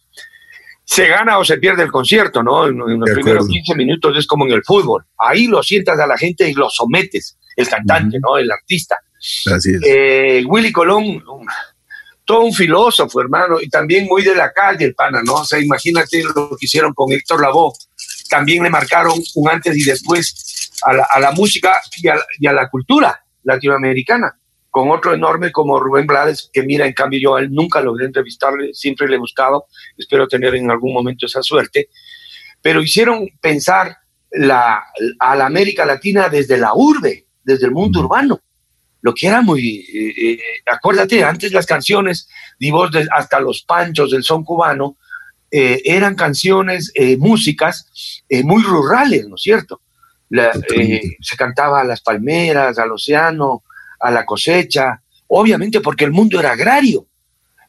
se 0.84 1.06
gana 1.06 1.38
o 1.38 1.44
se 1.44 1.58
pierde 1.58 1.82
el 1.82 1.92
concierto, 1.92 2.42
¿no? 2.42 2.66
En, 2.66 2.78
los 2.78 3.11
primeros 3.11 3.46
15 3.46 3.74
minutos 3.74 4.16
es 4.16 4.26
como 4.26 4.44
en 4.46 4.52
el 4.52 4.64
fútbol. 4.64 5.04
Ahí 5.18 5.46
lo 5.46 5.62
sientas 5.62 5.98
a 6.00 6.06
la 6.06 6.18
gente 6.18 6.48
y 6.48 6.54
lo 6.54 6.68
sometes, 6.70 7.38
el 7.56 7.68
cantante, 7.68 8.18
¿no? 8.20 8.37
El 8.38 8.50
artista. 8.50 8.98
Así 9.54 9.74
es. 9.74 9.82
Eh, 9.84 10.44
Willy 10.46 10.72
Colón, 10.72 11.22
todo 12.24 12.40
un 12.40 12.52
filósofo, 12.52 13.20
hermano, 13.20 13.61
y 13.61 13.68
también 13.68 14.06
muy 14.06 14.22
de 14.22 14.34
la 14.34 14.52
calle, 14.52 14.84
el 14.84 14.94
pana, 14.94 15.22
¿no? 15.22 15.34
O 15.34 15.44
sea, 15.44 15.58
imagínate 15.58 16.22
lo 16.22 16.50
que 16.50 16.66
hicieron 16.66 16.92
con 16.94 17.12
Héctor 17.12 17.40
Lavoe. 17.40 17.72
También 18.28 18.62
le 18.62 18.70
marcaron 18.70 19.18
un 19.34 19.48
antes 19.48 19.76
y 19.76 19.82
después 19.82 20.80
a 20.82 20.92
la, 20.92 21.08
a 21.10 21.20
la 21.20 21.32
música 21.32 21.80
y 21.96 22.08
a, 22.08 22.16
y 22.38 22.46
a 22.46 22.52
la 22.52 22.68
cultura 22.68 23.24
latinoamericana 23.42 24.38
con 24.70 24.90
otro 24.90 25.14
enorme 25.14 25.50
como 25.50 25.80
Rubén 25.80 26.06
Blades, 26.06 26.50
que 26.52 26.62
mira, 26.62 26.86
en 26.86 26.92
cambio 26.92 27.18
yo 27.20 27.36
a 27.36 27.40
él 27.40 27.50
nunca 27.50 27.80
logré 27.80 28.06
entrevistarle, 28.06 28.74
siempre 28.74 29.08
le 29.08 29.16
he 29.16 29.18
buscado, 29.18 29.66
espero 29.96 30.28
tener 30.28 30.54
en 30.54 30.70
algún 30.70 30.92
momento 30.92 31.26
esa 31.26 31.42
suerte, 31.42 31.88
pero 32.60 32.82
hicieron 32.82 33.28
pensar 33.40 33.96
la, 34.30 34.84
a 35.18 35.34
la 35.36 35.46
América 35.46 35.86
Latina 35.86 36.28
desde 36.28 36.58
la 36.58 36.74
urbe, 36.74 37.26
desde 37.42 37.66
el 37.66 37.72
mundo 37.72 38.00
urbano, 38.00 38.40
lo 39.00 39.14
que 39.14 39.26
era 39.26 39.40
muy, 39.40 39.78
eh, 39.78 40.32
eh, 40.32 40.38
acuérdate, 40.66 41.24
antes 41.24 41.52
las 41.52 41.66
canciones, 41.66 42.28
vos 42.70 42.90
hasta 43.10 43.40
los 43.40 43.62
panchos 43.62 44.10
del 44.10 44.22
son 44.22 44.44
cubano, 44.44 44.97
eh, 45.50 45.80
eran 45.84 46.14
canciones, 46.14 46.92
músicas 47.18 48.22
muy 48.44 48.62
rurales, 48.62 49.26
¿no 49.28 49.37
es 49.37 49.42
cierto? 49.42 49.80
se 50.30 51.37
cantaba 51.38 51.80
a 51.80 51.84
las 51.84 52.02
palmeras, 52.02 52.78
al 52.78 52.92
océano, 52.92 53.62
a 54.00 54.11
la 54.11 54.26
cosecha, 54.26 55.00
obviamente 55.28 55.80
porque 55.80 56.04
el 56.04 56.12
mundo 56.12 56.38
era 56.38 56.52
agrario. 56.52 57.06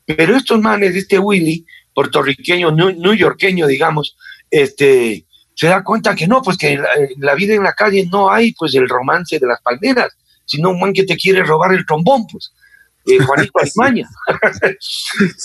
Pero 0.05 0.35
estos 0.35 0.59
manes, 0.59 0.95
este 0.95 1.19
Willy, 1.19 1.65
puertorriqueño, 1.93 2.71
newyorqueño, 2.71 3.67
digamos, 3.67 4.17
este, 4.49 5.25
se 5.53 5.67
da 5.67 5.83
cuenta 5.83 6.15
que 6.15 6.27
no, 6.27 6.41
pues 6.41 6.57
que 6.57 6.73
en 6.73 6.83
la, 7.17 7.35
vida 7.35 7.53
en 7.53 7.63
la 7.63 7.73
calle 7.73 8.07
no 8.09 8.31
hay 8.31 8.53
pues 8.53 8.73
el 8.75 8.87
romance 8.87 9.37
de 9.39 9.47
las 9.47 9.61
palmeras, 9.61 10.17
sino 10.45 10.71
un 10.71 10.79
man 10.79 10.93
que 10.93 11.03
te 11.03 11.17
quiere 11.17 11.43
robar 11.43 11.73
el 11.73 11.85
trombón, 11.85 12.25
pues. 12.27 12.53
Eh, 13.05 13.19
Juanito 13.19 13.51
España. 13.63 14.07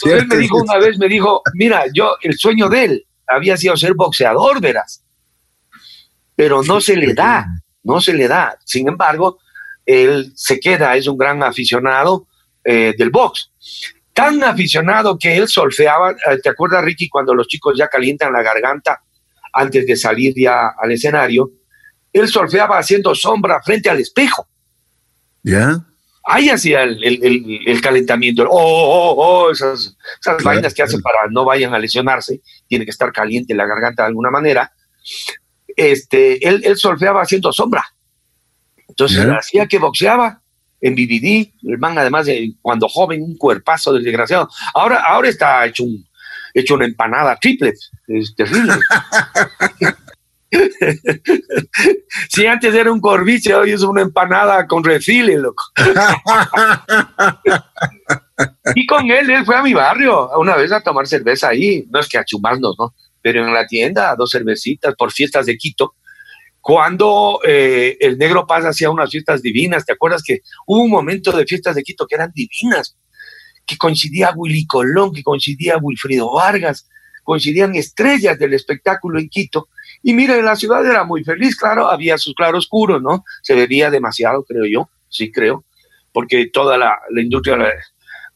él 0.05 0.27
me 0.27 0.37
dijo 0.37 0.59
una 0.59 0.79
vez, 0.79 0.99
me 0.99 1.09
dijo, 1.09 1.43
mira, 1.55 1.85
yo, 1.93 2.17
el 2.23 2.37
sueño 2.37 2.69
de 2.69 2.85
él 2.85 3.07
había 3.27 3.57
sido 3.57 3.77
ser 3.77 3.95
boxeador, 3.95 4.61
verás, 4.61 5.05
pero 6.37 6.63
no 6.63 6.81
se 6.81 6.97
le 6.97 7.15
da, 7.15 7.47
no 7.83 8.01
se 8.01 8.13
le 8.13 8.29
da. 8.29 8.59
Sin 8.65 8.89
embargo, 8.89 9.39
él 9.87 10.33
se 10.35 10.59
queda, 10.59 10.97
es 10.97 11.07
un 11.07 11.17
gran 11.17 11.43
aficionado 11.43 12.27
eh, 12.65 12.95
del 12.97 13.11
box. 13.11 13.53
Tan 14.13 14.43
aficionado 14.45 15.19
que 15.19 15.37
él 15.37 15.49
solfeaba, 15.49 16.13
eh, 16.13 16.39
¿te 16.43 16.49
acuerdas 16.49 16.85
Ricky 16.85 17.09
cuando 17.09 17.35
los 17.35 17.49
chicos 17.49 17.77
ya 17.77 17.89
calientan 17.89 18.33
la 18.33 18.43
garganta 18.43 19.03
antes 19.53 19.87
de 19.87 19.97
salir 19.97 20.35
ya 20.37 20.69
al 20.79 20.93
escenario? 20.93 21.51
Él 22.13 22.29
solfeaba 22.29 22.79
haciendo 22.79 23.15
sombra 23.15 23.61
frente 23.63 23.91
al 23.91 24.01
espejo. 24.01 24.49
¿Ya? 25.43 25.85
Ahí 26.27 26.49
hacía 26.49 26.83
el, 26.85 27.81
calentamiento. 27.83 28.45
Oh, 28.49 28.51
oh, 28.51 29.15
oh, 29.17 29.51
esas, 29.51 29.97
esas 30.21 30.43
vainas 30.43 30.73
que 30.73 30.83
hace 30.83 30.99
para 31.01 31.29
no 31.31 31.45
vayan 31.45 31.75
a 31.75 31.79
lesionarse. 31.79 32.41
Tiene 32.67 32.85
que 32.85 32.91
estar 32.91 33.13
caliente 33.13 33.55
la 33.55 33.67
garganta 33.67 34.03
de 34.05 34.09
alguna 34.09 34.31
manera. 34.31 34.73
Este, 35.77 36.47
él, 36.47 36.63
él 36.65 36.77
solfeaba 36.77 37.23
haciendo 37.23 37.53
sombra. 37.53 37.85
Entonces 38.89 39.27
hacía 39.27 39.67
que 39.67 39.79
boxeaba 39.79 40.41
en 40.81 40.95
BBD, 40.95 41.53
el 41.71 41.79
man 41.79 41.99
además 41.99 42.27
de 42.27 42.55
cuando 42.61 42.89
joven, 42.89 43.23
un 43.23 43.37
cuerpazo 43.37 43.93
del 43.93 44.05
desgraciado. 44.05 44.49
Ahora, 44.75 45.03
ahora 45.03 45.29
está 45.29 45.65
hecho 45.67 45.85
un 45.85 46.07
hecho 46.55 46.75
una 46.75 46.85
empanada 46.85 47.37
triple, 47.37 47.73
es 48.07 48.35
terrible. 48.37 48.75
si 52.29 52.47
antes 52.47 52.75
era 52.75 52.93
un 52.93 53.01
corviche, 53.01 53.55
hoy 53.55 53.73
es 53.73 53.83
una 53.83 54.03
empanada 54.03 54.67
con 54.67 54.85
refile, 54.85 55.39
loco. 55.39 55.65
y 58.75 58.87
con 58.87 59.11
él, 59.11 59.31
él 59.31 59.45
fue 59.45 59.57
a 59.57 59.63
mi 59.63 59.75
barrio 59.75 60.31
una 60.39 60.57
vez 60.57 60.73
a 60.73 60.83
tomar 60.83 61.07
cerveza 61.07 61.49
ahí, 61.49 61.87
no 61.91 62.01
es 62.01 62.09
que 62.09 62.19
a 62.19 62.25
chumarnos, 62.25 62.77
¿no? 62.79 62.95
Pero 63.21 63.45
en 63.45 63.53
la 63.53 63.67
tienda, 63.67 64.15
dos 64.17 64.31
cervecitas 64.31 64.95
por 64.97 65.13
fiestas 65.13 65.47
de 65.47 65.57
Quito 65.57 65.95
cuando 66.65 67.41
eh, 67.47 67.99
el 68.01 68.17
negro 68.17 68.47
pasa 68.47 68.71
hacia 68.71 68.89
unas 68.89 69.11
fiestas 69.11 69.43
divinas, 69.43 69.85
¿te 69.85 69.93
acuerdas 69.93 70.23
que 70.23 70.41
hubo 70.67 70.81
un 70.81 70.91
momento 70.91 71.31
de 71.31 71.45
fiestas 71.45 71.75
de 71.75 71.83
Quito 71.83 72.07
que 72.07 72.15
eran 72.15 72.33
divinas? 72.35 72.97
Que 73.67 73.77
coincidía 73.77 74.33
Willy 74.35 74.67
Colón, 74.67 75.13
que 75.13 75.23
coincidía 75.23 75.77
Wilfrido 75.77 76.33
Vargas, 76.33 76.89
coincidían 77.23 77.75
estrellas 77.75 78.39
del 78.39 78.55
espectáculo 78.55 79.19
en 79.19 79.29
Quito. 79.29 79.69
Y 80.07 80.13
mira, 80.13 80.37
la 80.43 80.55
ciudad 80.55 80.85
era 80.85 81.03
muy 81.03 81.25
feliz, 81.25 81.57
claro, 81.57 81.89
había 81.89 82.19
sus 82.19 82.35
claroscuros, 82.35 83.01
¿no? 83.01 83.25
Se 83.43 83.55
bebía 83.55 83.91
demasiado, 83.91 84.45
creo 84.45 84.67
yo, 84.67 84.91
sí 85.09 85.33
creo, 85.33 85.65
porque 86.13 86.51
toda 86.53 86.77
la, 86.77 86.99
la 87.09 87.23
industria 87.23 87.57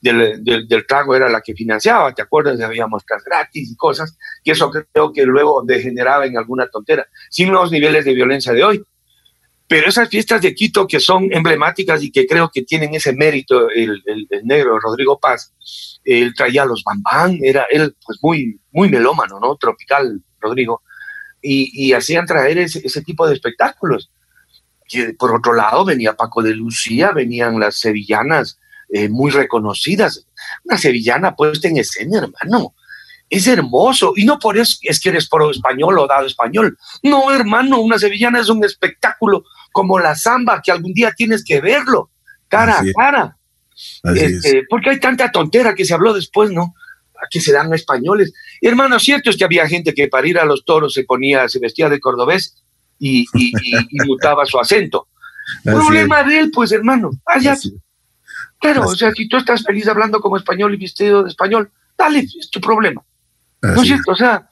del, 0.01 0.43
del, 0.43 0.87
trago 0.87 1.15
era 1.15 1.29
la 1.29 1.43
que 1.43 1.53
financiaba, 1.53 2.15
¿te 2.15 2.23
acuerdas? 2.23 2.59
Había 2.63 2.87
muestras 2.87 3.23
gratis 3.23 3.71
y 3.71 3.77
cosas, 3.77 4.17
que 4.43 4.53
eso 4.53 4.71
creo 4.71 5.13
que 5.13 5.27
luego 5.27 5.63
degeneraba 5.63 6.25
en 6.25 6.39
alguna 6.39 6.69
tontera, 6.69 7.07
sin 7.29 7.53
los 7.53 7.71
niveles 7.71 8.07
de 8.07 8.15
violencia 8.15 8.55
de 8.55 8.65
hoy. 8.65 8.83
Pero 9.67 9.91
esas 9.91 10.09
fiestas 10.09 10.41
de 10.41 10.55
Quito 10.55 10.87
que 10.87 11.01
son 11.01 11.29
emblemáticas 11.31 12.03
y 12.03 12.11
que 12.11 12.27
creo 12.27 12.51
que 12.51 12.63
tienen 12.63 12.95
ese 12.95 13.13
mérito, 13.13 13.69
el, 13.69 14.03
el, 14.07 14.27
negro 14.45 14.79
Rodrigo 14.81 15.21
Paz, 15.21 15.53
él 16.03 16.33
traía 16.35 16.65
los 16.65 16.83
bambán, 16.83 17.39
era 17.43 17.67
él 17.69 17.95
pues 18.03 18.19
muy, 18.23 18.59
muy 18.73 18.89
melómano, 18.89 19.39
¿no? 19.39 19.55
Tropical, 19.57 20.23
Rodrigo, 20.41 20.81
y, 21.43 21.71
y 21.73 21.93
hacían 21.93 22.27
traer 22.27 22.59
ese, 22.59 22.81
ese 22.85 23.03
tipo 23.03 23.27
de 23.27 23.35
espectáculos. 23.35 24.11
Que 24.87 25.13
por 25.13 25.35
otro 25.35 25.53
lado 25.53 25.85
venía 25.85 26.17
Paco 26.17 26.43
de 26.43 26.55
Lucía, 26.55 27.13
venían 27.13 27.61
las 27.61 27.77
sevillanas, 27.77 28.59
eh, 28.91 29.09
muy 29.09 29.31
reconocidas. 29.31 30.27
Una 30.65 30.79
sevillana 30.79 31.37
puesta 31.37 31.69
en 31.69 31.77
escena, 31.77 32.19
hermano. 32.19 32.75
Es 33.29 33.47
hermoso. 33.47 34.15
Y 34.17 34.25
no 34.25 34.39
por 34.39 34.57
eso 34.57 34.77
es 34.83 34.99
que 34.99 35.11
eres 35.11 35.29
pro 35.29 35.51
español 35.51 35.99
o 35.99 36.07
dado 36.07 36.27
español. 36.27 36.79
No, 37.03 37.31
hermano, 37.31 37.81
una 37.81 37.99
sevillana 37.99 38.41
es 38.41 38.49
un 38.49 38.65
espectáculo 38.65 39.45
como 39.73 39.99
la 39.99 40.15
samba 40.15 40.63
que 40.65 40.73
algún 40.73 40.95
día 40.95 41.13
tienes 41.15 41.45
que 41.45 41.61
verlo, 41.61 42.11
cara 42.49 42.81
a 42.81 42.85
cara. 42.97 43.37
Este, 44.15 44.65
porque 44.69 44.91
hay 44.91 44.99
tanta 44.99 45.31
tontera 45.31 45.75
que 45.75 45.85
se 45.85 45.95
habló 45.95 46.15
después, 46.15 46.51
¿no? 46.51 46.75
que 47.31 47.41
se 47.41 47.53
dan 47.53 47.73
españoles. 47.75 48.33
Hermano, 48.67 48.99
cierto 48.99 49.31
es 49.31 49.37
que 49.37 49.45
había 49.45 49.69
gente 49.69 49.95
que 49.95 50.09
para 50.09 50.27
ir 50.27 50.39
a 50.39 50.45
los 50.45 50.65
toros 50.65 50.95
se 50.95 51.05
ponía, 51.05 51.49
se 51.49 51.59
vestía 51.59 51.89
de 51.89 52.01
cordobés 52.01 52.63
y, 52.99 53.27
y, 53.35 53.53
mutaba 54.07 54.47
su 54.47 54.59
acento. 54.59 55.09
Problema 55.65 56.23
de 56.23 56.41
él, 56.41 56.51
pues, 56.51 56.73
hermano. 56.73 57.11
Allá. 57.25 57.57
Claro, 58.61 58.87
o 58.87 58.95
sea, 58.95 59.13
si 59.13 59.29
tú 59.29 59.37
estás 59.37 59.63
feliz 59.63 59.87
hablando 59.87 60.21
como 60.21 60.37
español 60.37 60.75
y 60.75 60.79
vestido 60.79 61.23
de 61.23 61.31
español, 61.31 61.71
dale, 61.97 62.21
es 62.21 62.51
tu 62.51 62.61
problema. 62.61 63.03
¿No 63.63 63.83
es 63.83 63.89
cierto? 63.89 64.13
O 64.13 64.17
sea, 64.17 64.51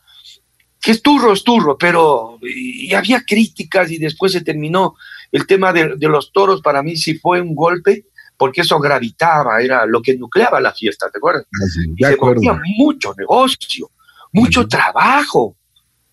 que 0.80 0.92
es 0.92 1.02
turro, 1.02 1.32
es 1.32 1.42
turro, 1.42 1.76
pero 1.76 2.38
y 2.42 2.94
había 2.94 3.22
críticas 3.22 3.90
y 3.90 3.98
después 3.98 4.32
se 4.32 4.42
terminó 4.42 4.94
el 5.32 5.46
tema 5.46 5.72
de, 5.72 5.96
de 5.96 6.09
los 6.09 6.32
toros. 6.32 6.62
Para 6.62 6.82
mí 6.82 6.96
sí 6.96 7.18
fue 7.18 7.40
un 7.40 7.54
golpe 7.54 8.07
porque 8.36 8.61
eso 8.61 8.78
gravitaba, 8.78 9.61
era 9.61 9.86
lo 9.86 10.02
que 10.02 10.16
nucleaba 10.16 10.61
la 10.61 10.72
fiesta, 10.72 11.11
¿te 11.11 11.18
acuerdas? 11.18 11.46
Ah, 11.46 11.66
y 11.96 12.04
se 12.04 12.16
ponía 12.16 12.59
mucho 12.76 13.14
negocio, 13.16 13.90
mucho 14.33 14.66
trabajo, 14.66 15.57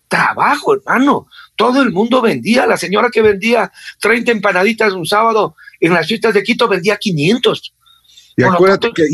trabajo, 0.08 0.74
hermano. 0.74 1.26
Todo 1.56 1.82
el 1.82 1.92
mundo 1.92 2.20
vendía. 2.20 2.66
La 2.66 2.76
señora 2.76 3.10
que 3.10 3.22
vendía 3.22 3.70
30 4.00 4.32
empanaditas 4.32 4.92
un 4.92 5.06
sábado 5.06 5.56
en 5.80 5.92
las 5.92 6.06
fiestas 6.06 6.34
de 6.34 6.42
Quito 6.42 6.68
vendía 6.68 6.96
500. 6.96 7.74
Y, 8.36 8.42
acuérdate 8.42 8.90
que, 8.94 9.06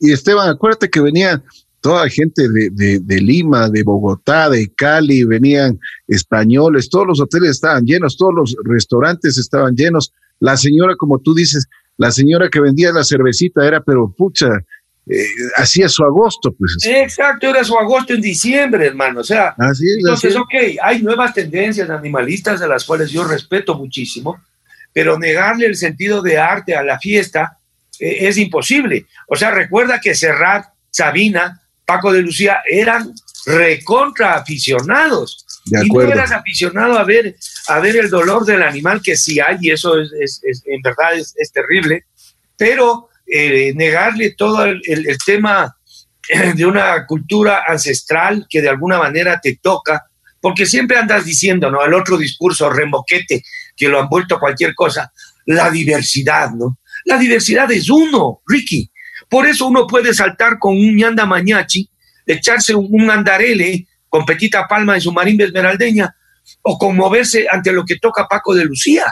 y, 0.00 0.12
Esteban, 0.12 0.48
acuérdate 0.48 0.90
que 0.90 1.00
venía 1.00 1.42
toda 1.80 2.08
gente 2.10 2.46
de, 2.48 2.98
de, 3.00 3.20
Lima, 3.20 3.70
de 3.70 3.82
Bogotá, 3.82 4.50
de 4.50 4.70
Cali, 4.74 5.24
venían 5.24 5.78
españoles, 6.08 6.90
todos 6.90 7.06
los 7.06 7.20
hoteles 7.20 7.52
estaban 7.52 7.86
llenos, 7.86 8.18
todos 8.18 8.34
los 8.34 8.56
restaurantes 8.64 9.38
estaban 9.38 9.74
llenos. 9.74 10.12
La 10.40 10.58
señora, 10.58 10.94
como 10.96 11.18
tú 11.20 11.34
dices, 11.34 11.68
la 11.96 12.10
señora 12.10 12.50
que 12.50 12.60
vendía 12.60 12.92
la 12.92 13.04
cervecita 13.04 13.66
era, 13.66 13.82
pero 13.82 14.12
pucha, 14.16 14.48
eh, 15.06 15.24
hacía 15.56 15.88
su 15.88 16.04
agosto, 16.04 16.52
pues. 16.52 16.76
Exacto, 16.86 17.48
era 17.48 17.64
su 17.64 17.76
agosto 17.76 18.14
en 18.14 18.20
diciembre, 18.20 18.86
hermano. 18.86 19.20
O 19.20 19.24
sea, 19.24 19.54
entonces, 19.98 20.36
ok, 20.36 20.54
hay 20.82 21.02
nuevas 21.02 21.34
tendencias 21.34 21.90
animalistas 21.90 22.62
a 22.62 22.68
las 22.68 22.84
cuales 22.84 23.10
yo 23.10 23.24
respeto 23.24 23.74
muchísimo, 23.74 24.40
pero 24.92 25.18
negarle 25.18 25.66
el 25.66 25.76
sentido 25.76 26.22
de 26.22 26.38
arte 26.38 26.74
a 26.74 26.82
la 26.82 26.98
fiesta 26.98 27.58
eh, 27.98 28.28
es 28.28 28.38
imposible. 28.38 29.06
O 29.26 29.36
sea, 29.36 29.50
recuerda 29.50 30.00
que 30.00 30.14
Serrat, 30.14 30.66
Sabina, 30.90 31.60
Paco 31.84 32.12
de 32.12 32.22
Lucía 32.22 32.60
eran 32.68 33.12
recontra 33.46 34.34
aficionados. 34.34 35.44
y 35.66 35.88
no 35.88 36.02
eras 36.02 36.32
aficionado 36.32 36.98
a 36.98 37.04
ver, 37.04 37.36
a 37.68 37.78
ver 37.80 37.96
el 37.96 38.10
dolor 38.10 38.44
del 38.44 38.62
animal, 38.62 39.00
que 39.02 39.16
sí 39.16 39.40
hay, 39.40 39.58
y 39.60 39.70
eso 39.70 40.00
es, 40.00 40.40
en 40.64 40.82
verdad 40.82 41.14
es, 41.14 41.52
terrible, 41.52 42.04
pero 42.56 43.08
eh, 43.30 43.72
negarle 43.74 44.32
todo 44.36 44.64
el, 44.64 44.82
tema 45.24 45.76
de 46.54 46.66
una 46.66 47.06
cultura 47.06 47.64
ancestral 47.66 48.46
que 48.48 48.62
de 48.62 48.68
alguna 48.68 48.98
manera 48.98 49.40
te 49.40 49.58
toca, 49.62 50.04
porque 50.40 50.66
siempre 50.66 50.96
andas 50.96 51.24
diciendo, 51.24 51.70
¿no? 51.70 51.80
Al 51.80 51.94
otro 51.94 52.16
discurso 52.16 52.70
remboquete 52.70 53.42
que 53.76 53.88
lo 53.88 54.00
han 54.00 54.08
vuelto 54.08 54.38
cualquier 54.38 54.74
cosa, 54.74 55.12
la 55.46 55.70
diversidad, 55.70 56.50
¿no? 56.50 56.78
La 57.04 57.18
diversidad 57.18 57.70
es 57.70 57.88
uno, 57.88 58.42
Ricky. 58.46 58.90
Por 59.28 59.46
eso 59.46 59.66
uno 59.66 59.86
puede 59.86 60.12
saltar 60.12 60.58
con 60.58 60.76
un 60.76 60.96
ñanda 60.96 61.24
mañachi 61.24 61.88
echarse 62.26 62.74
un, 62.74 63.10
andarele 63.10 63.86
con 64.08 64.24
Petita 64.24 64.66
Palma 64.66 64.94
en 64.94 65.00
su 65.00 65.12
marimba 65.12 65.44
esmeraldeña 65.44 66.14
o 66.62 66.78
conmoverse 66.78 67.46
ante 67.50 67.72
lo 67.72 67.84
que 67.84 67.98
toca 67.98 68.26
Paco 68.28 68.54
de 68.54 68.64
Lucía. 68.64 69.04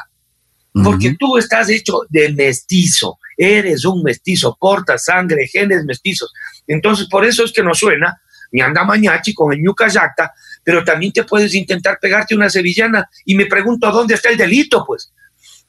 Porque 0.72 1.16
tú 1.18 1.36
estás 1.38 1.68
hecho 1.70 2.02
de 2.08 2.32
mestizo, 2.32 3.18
eres 3.36 3.84
un 3.84 4.02
mestizo, 4.02 4.56
portas 4.60 5.04
sangre, 5.04 5.48
genes 5.48 5.84
mestizos. 5.84 6.32
Entonces, 6.66 7.08
por 7.08 7.24
eso 7.24 7.44
es 7.44 7.52
que 7.52 7.62
nos 7.62 7.78
suena 7.78 8.20
mi 8.52 8.60
anda 8.60 8.84
mañachi 8.84 9.34
con 9.34 9.52
el 9.52 9.60
ñuca 9.60 9.88
yacta, 9.88 10.32
pero 10.62 10.84
también 10.84 11.12
te 11.12 11.24
puedes 11.24 11.54
intentar 11.54 11.98
pegarte 12.00 12.34
una 12.34 12.48
sevillana 12.48 13.08
y 13.24 13.34
me 13.34 13.46
pregunto 13.46 13.90
dónde 13.90 14.14
está 14.14 14.30
el 14.30 14.36
delito, 14.36 14.84
pues. 14.86 15.12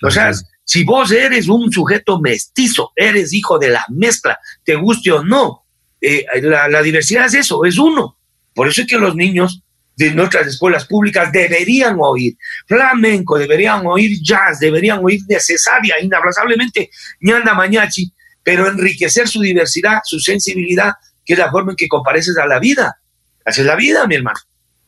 O 0.02 0.12
sea, 0.12 0.32
si 0.64 0.84
vos 0.84 1.12
eres 1.12 1.48
un 1.50 1.72
sujeto 1.72 2.20
mestizo, 2.20 2.92
eres 2.96 3.34
hijo 3.34 3.60
de 3.60 3.70
la 3.70 3.86
mezcla, 3.90 4.40
te 4.64 4.76
guste 4.76 5.12
o 5.12 5.24
no, 5.24 5.66
eh, 6.02 6.26
la, 6.42 6.82
diversidad 6.82 7.26
es 7.26 7.34
eso, 7.34 7.66
es 7.66 7.78
uno. 7.78 8.18
Por 8.54 8.68
eso 8.68 8.82
es 8.82 8.88
que 8.88 8.98
los 8.98 9.16
niños 9.16 9.64
de 10.00 10.12
nuestras 10.12 10.48
escuelas 10.48 10.86
públicas 10.86 11.30
deberían 11.30 11.98
oír 12.00 12.38
flamenco, 12.66 13.38
deberían 13.38 13.86
oír 13.86 14.18
jazz, 14.24 14.58
deberían 14.58 15.04
oír 15.04 15.20
necesaria, 15.28 15.96
inaplazablemente 16.02 16.90
ñanda 17.20 17.54
mañachi, 17.54 18.14
pero 18.42 18.66
enriquecer 18.66 19.28
su 19.28 19.42
diversidad, 19.42 20.00
su 20.06 20.18
sensibilidad, 20.22 20.94
que 21.26 21.34
es 21.34 21.40
la 21.40 21.52
forma 21.52 21.74
en 21.74 21.76
que 21.76 21.90
compareces 21.90 22.38
a 22.38 22.48
la 22.48 22.60
vida. 22.60 22.98
Así 23.44 23.60
es 23.60 23.68
la 23.68 23.76
vida, 23.76 24.08
mi 24.08 24.16
hermano. 24.16 24.40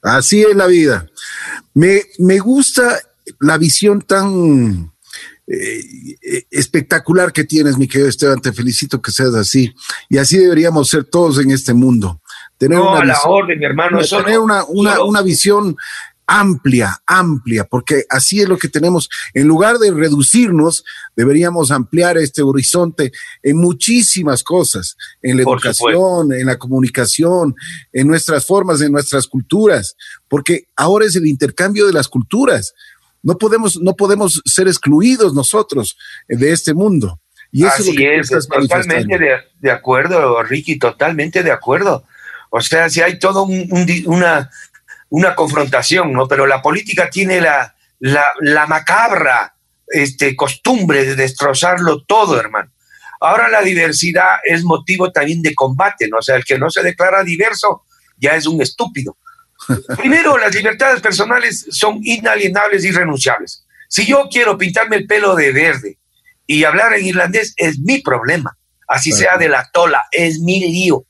Así 0.02 0.44
es 0.44 0.56
la 0.56 0.68
vida. 0.68 1.06
Me, 1.74 2.04
me 2.20 2.40
gusta 2.40 2.98
la 3.42 3.58
visión 3.58 4.02
tan 4.04 4.94
eh, 5.46 6.46
espectacular 6.50 7.34
que 7.34 7.44
tienes, 7.44 7.78
mi 7.78 7.90
querido 7.90 8.08
Esteban. 8.08 8.40
Te 8.40 8.54
felicito 8.54 9.02
que 9.02 9.12
seas 9.12 9.36
así. 9.36 9.76
Y 10.10 10.20
así 10.20 10.38
deberíamos 10.38 10.88
ser 10.88 11.04
todos 11.04 11.38
en 11.40 11.52
este 11.52 11.74
mundo. 11.74 12.21
Tener 12.62 12.80
una 12.80 13.04
la 13.04 13.14
visión, 13.16 13.34
orden, 13.34 13.58
mi 13.58 13.66
hermano. 13.66 14.00
tener 14.02 14.38
una, 14.38 14.64
una, 14.66 15.04
una 15.04 15.24
visión 15.24 15.76
amplia, 16.28 17.02
amplia, 17.08 17.64
porque 17.64 18.06
así 18.08 18.40
es 18.40 18.48
lo 18.48 18.60
que 18.60 18.70
tenemos. 18.70 19.10
En 19.34 19.48
lugar 19.48 19.80
de 19.80 19.90
reducirnos, 19.90 20.86
deberíamos 21.16 21.72
ampliar 21.72 22.20
este 22.20 22.44
horizonte 22.44 23.12
en 23.42 23.58
muchísimas 23.58 24.44
cosas, 24.44 24.96
en 25.24 25.38
la 25.38 25.42
educación, 25.42 26.34
en 26.34 26.46
la 26.46 26.60
comunicación, 26.60 27.56
en 27.92 28.08
nuestras 28.08 28.46
formas, 28.46 28.80
en 28.82 28.92
nuestras 28.92 29.26
culturas, 29.26 29.96
porque 30.28 30.68
ahora 30.76 31.08
es 31.08 31.16
el 31.16 31.26
intercambio 31.26 31.88
de 31.88 31.94
las 31.94 32.08
culturas. 32.08 32.76
No 33.24 33.40
podemos, 33.40 33.82
no 33.82 33.96
podemos 33.96 34.40
ser 34.46 34.68
excluidos 34.68 35.34
nosotros 35.34 35.98
de 36.28 36.52
este 36.52 36.76
mundo. 36.76 37.20
Y 37.52 37.66
eso 37.66 37.74
Así 37.80 38.06
es, 38.06 38.32
es 38.32 38.48
totalmente 38.48 39.18
de, 39.60 39.72
acuerdo, 39.72 40.44
Ricky, 40.44 40.78
totalmente 40.78 41.42
de 41.42 41.52
acuerdo. 41.52 42.06
O 42.54 42.60
sea, 42.60 42.90
si 42.90 43.02
hay 43.02 43.18
toda 43.18 43.42
una, 43.42 44.52
una 45.10 45.36
confrontación, 45.36 46.12
¿no? 46.12 46.28
Pero 46.28 46.46
la 46.46 46.62
política 46.62 47.10
tiene 47.10 47.40
la, 47.40 47.74
la, 48.00 48.68
macabra 48.68 49.56
este, 49.88 50.36
costumbre 50.36 51.06
de 51.06 51.16
destrozarlo 51.16 52.04
todo, 52.04 52.38
hermano. 52.38 52.70
Ahora 53.22 53.48
la 53.48 53.62
diversidad 53.62 54.40
es 54.44 54.66
motivo 54.66 55.12
también 55.14 55.42
de 55.42 55.56
combate, 55.56 56.10
¿no? 56.10 56.18
O 56.18 56.22
sea, 56.22 56.36
el 56.36 56.44
que 56.44 56.58
no 56.58 56.70
se 56.70 56.84
declara 56.84 57.24
diverso 57.24 57.84
ya 58.18 58.36
es 58.36 58.46
un 58.46 58.62
estúpido. 58.62 59.18
Primero, 59.98 60.38
las 60.38 60.54
libertades 60.54 61.00
personales 61.00 61.66
son 61.70 62.00
inalienables 62.04 62.84
y 62.84 62.90
irrenunciables. 62.90 63.66
Si 63.88 64.06
yo 64.06 64.28
quiero 64.30 64.58
pintarme 64.58 64.98
el 64.98 65.08
pelo 65.08 65.36
de 65.36 65.54
verde 65.54 66.00
y 66.46 66.66
hablar 66.66 66.94
en 66.94 67.06
irlandés, 67.06 67.54
es 67.56 67.80
mi 67.80 68.02
problema. 68.02 68.58
Así 68.90 69.14
sea 69.14 69.38
de 69.38 69.48
la 69.48 69.70
tola, 69.72 70.06
es 70.12 70.40
mi 70.40 70.60
lío, 70.60 71.06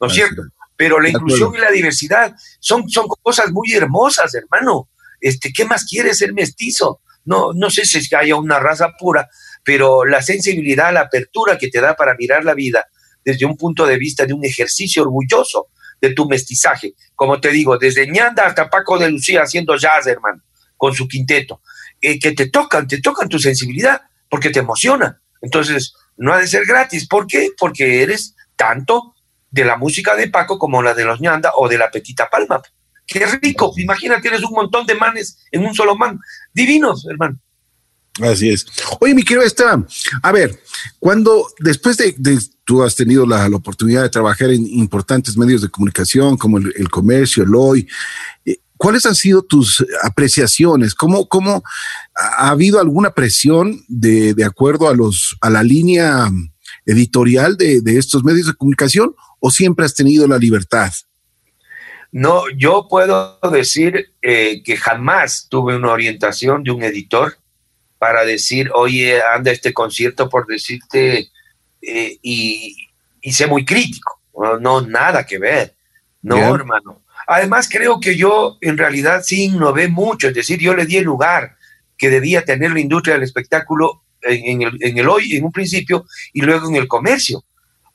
¿no 0.00 0.06
es 0.06 0.14
cierto? 0.14 0.42
Pero 0.76 1.00
la 1.00 1.08
inclusión 1.08 1.54
y 1.54 1.58
la 1.58 1.70
diversidad 1.70 2.34
son, 2.60 2.88
son 2.88 3.06
cosas 3.22 3.50
muy 3.50 3.72
hermosas, 3.72 4.34
hermano. 4.34 4.90
Este, 5.20 5.52
¿Qué 5.52 5.64
más 5.64 5.84
quiere 5.84 6.14
ser 6.14 6.34
mestizo? 6.34 7.00
No, 7.24 7.52
no 7.54 7.70
sé 7.70 7.84
si 7.84 7.98
es 7.98 8.08
que 8.08 8.16
haya 8.16 8.36
una 8.36 8.60
raza 8.60 8.92
pura, 8.98 9.28
pero 9.64 10.04
la 10.04 10.22
sensibilidad, 10.22 10.92
la 10.92 11.00
apertura 11.00 11.58
que 11.58 11.68
te 11.68 11.80
da 11.80 11.96
para 11.96 12.14
mirar 12.14 12.44
la 12.44 12.54
vida 12.54 12.86
desde 13.24 13.44
un 13.44 13.56
punto 13.56 13.86
de 13.86 13.98
vista 13.98 14.24
de 14.24 14.32
un 14.32 14.44
ejercicio 14.44 15.02
orgulloso 15.02 15.68
de 16.00 16.12
tu 16.12 16.28
mestizaje. 16.28 16.94
Como 17.14 17.40
te 17.40 17.50
digo, 17.50 17.76
desde 17.76 18.06
ñanda 18.06 18.46
hasta 18.46 18.70
Paco 18.70 18.98
de 18.98 19.10
Lucía 19.10 19.42
haciendo 19.42 19.76
jazz, 19.76 20.06
hermano, 20.06 20.42
con 20.76 20.94
su 20.94 21.08
quinteto, 21.08 21.62
eh, 22.00 22.20
que 22.20 22.32
te 22.32 22.48
tocan, 22.48 22.86
te 22.86 23.00
tocan 23.00 23.28
tu 23.28 23.40
sensibilidad, 23.40 24.02
porque 24.30 24.50
te 24.50 24.60
emociona. 24.60 25.20
Entonces, 25.40 25.94
no 26.16 26.32
ha 26.32 26.38
de 26.38 26.46
ser 26.46 26.64
gratis. 26.64 27.08
¿Por 27.08 27.26
qué? 27.26 27.48
Porque 27.58 28.02
eres 28.02 28.36
tanto 28.54 29.15
de 29.50 29.64
la 29.64 29.76
música 29.76 30.14
de 30.16 30.28
Paco 30.28 30.58
como 30.58 30.82
la 30.82 30.94
de 30.94 31.04
los 31.04 31.20
ñanda 31.20 31.52
o 31.56 31.68
de 31.68 31.78
la 31.78 31.90
Petita 31.90 32.28
Palma. 32.28 32.60
Qué 33.06 33.24
rico. 33.40 33.72
Imagínate, 33.76 34.28
eres 34.28 34.42
un 34.42 34.52
montón 34.52 34.84
de 34.86 34.94
manes 34.94 35.38
en 35.52 35.64
un 35.64 35.74
solo 35.74 35.96
man. 35.96 36.18
Divinos, 36.52 37.06
hermano. 37.08 37.38
Así 38.20 38.48
es. 38.48 38.66
Oye, 39.00 39.14
mi 39.14 39.22
querido 39.22 39.44
Esteban, 39.44 39.86
a 40.22 40.32
ver, 40.32 40.58
cuando 40.98 41.46
después 41.60 41.98
de, 41.98 42.14
tú 42.64 42.82
has 42.82 42.96
tenido 42.96 43.26
la, 43.26 43.46
oportunidad 43.48 44.02
de 44.02 44.08
trabajar 44.08 44.50
en 44.50 44.66
importantes 44.66 45.36
medios 45.36 45.60
de 45.60 45.68
comunicación 45.68 46.36
como 46.36 46.56
el, 46.58 46.88
comercio, 46.88 47.42
el 47.42 47.54
hoy, 47.54 47.86
eh, 48.46 48.56
¿cuáles 48.78 49.04
han 49.04 49.14
sido 49.14 49.42
tus 49.42 49.84
apreciaciones? 50.02 50.94
¿Cómo, 50.94 51.28
cómo 51.28 51.62
ha, 52.14 52.48
habido 52.48 52.80
alguna 52.80 53.10
presión 53.10 53.84
de, 53.86 54.32
de, 54.32 54.44
acuerdo 54.44 54.88
a, 54.88 54.94
los, 54.94 55.36
a 55.42 55.50
la 55.50 55.62
línea 55.62 56.30
editorial 56.86 57.56
de, 57.58 57.82
de 57.82 57.98
estos 57.98 58.24
medios 58.24 58.46
de 58.46 58.54
comunicación 58.54 59.14
o 59.46 59.50
siempre 59.50 59.84
has 59.84 59.94
tenido 59.94 60.26
la 60.26 60.38
libertad? 60.38 60.92
No, 62.10 62.50
yo 62.56 62.88
puedo 62.90 63.38
decir 63.52 64.12
eh, 64.20 64.60
que 64.64 64.76
jamás 64.76 65.46
tuve 65.48 65.76
una 65.76 65.92
orientación 65.92 66.64
de 66.64 66.72
un 66.72 66.82
editor 66.82 67.38
para 67.98 68.24
decir, 68.24 68.70
oye, 68.74 69.22
anda 69.22 69.52
este 69.52 69.72
concierto 69.72 70.28
por 70.28 70.48
decirte, 70.48 71.30
eh, 71.80 72.18
y, 72.22 72.88
y, 73.20 73.32
sé 73.32 73.46
muy 73.46 73.64
crítico. 73.64 74.20
No, 74.60 74.80
nada 74.80 75.24
que 75.24 75.38
ver. 75.38 75.76
No, 76.22 76.52
hermano. 76.52 77.04
Además, 77.28 77.68
creo 77.70 78.00
que 78.00 78.16
yo 78.16 78.58
en 78.60 78.76
realidad 78.76 79.22
sí 79.24 79.44
innové 79.44 79.86
mucho, 79.86 80.26
es 80.26 80.34
decir, 80.34 80.58
yo 80.58 80.74
le 80.74 80.86
di 80.86 80.96
el 80.96 81.04
lugar 81.04 81.56
que 81.96 82.10
debía 82.10 82.44
tener 82.44 82.72
la 82.72 82.80
industria 82.80 83.14
del 83.14 83.22
espectáculo 83.22 84.02
en, 84.22 84.62
el, 84.62 84.76
en 84.80 84.98
el, 84.98 85.08
hoy, 85.08 85.36
en 85.36 85.44
un 85.44 85.52
principio, 85.52 86.04
y 86.32 86.40
luego 86.40 86.68
en 86.68 86.74
el 86.74 86.88
comercio. 86.88 87.44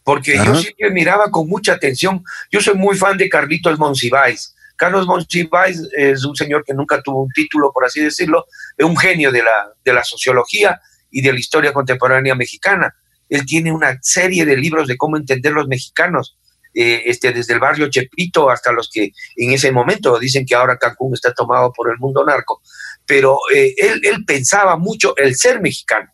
Porque 0.04 0.36
yo 0.36 0.56
siempre 0.56 0.90
miraba 0.92 1.30
con 1.30 1.48
mucha 1.48 1.74
atención. 1.74 2.24
Yo 2.52 2.60
soy 2.60 2.76
muy 2.76 2.98
fan 2.98 3.18
de 3.18 3.30
Carlitos 3.30 3.78
Monsiváis. 3.78 4.56
Carlos 4.76 5.06
Monsiváis 5.06 5.80
es 5.96 6.26
un 6.26 6.36
señor 6.36 6.64
que 6.66 6.74
nunca 6.74 7.02
tuvo 7.04 7.22
un 7.24 7.30
título, 7.30 7.72
por 7.72 7.86
así 7.86 8.02
decirlo, 8.02 8.46
es 8.76 8.86
un 8.86 8.98
genio 8.98 9.32
de 9.32 9.44
la, 9.44 9.72
de 9.86 9.94
la 9.94 10.04
sociología 10.04 10.82
y 11.12 11.22
de 11.22 11.34
la 11.34 11.40
historia 11.40 11.72
contemporánea 11.72 12.34
mexicana. 12.34 12.96
Él 13.30 13.46
tiene 13.46 13.72
una 13.72 14.00
serie 14.02 14.44
de 14.44 14.58
libros 14.58 14.88
de 14.88 14.98
cómo 14.98 15.18
entender 15.18 15.54
los 15.54 15.68
mexicanos, 15.68 16.36
eh, 16.74 17.04
este, 17.06 17.32
desde 17.32 17.54
el 17.54 17.60
barrio 17.60 17.90
Chepito 17.90 18.50
hasta 18.50 18.72
los 18.72 18.90
que 18.90 19.12
en 19.36 19.52
ese 19.52 19.72
momento 19.72 20.18
dicen 20.18 20.46
que 20.46 20.56
ahora 20.56 20.78
Cancún 20.78 21.14
está 21.14 21.34
tomado 21.34 21.72
por 21.74 21.92
el 21.92 21.98
mundo 21.98 22.26
narco. 22.26 22.62
Pero 23.06 23.38
eh, 23.54 23.76
él, 23.78 24.02
él, 24.04 24.26
pensaba 24.26 24.78
mucho 24.78 25.16
el 25.18 25.36
ser 25.36 25.62
mexicano. 25.62 26.10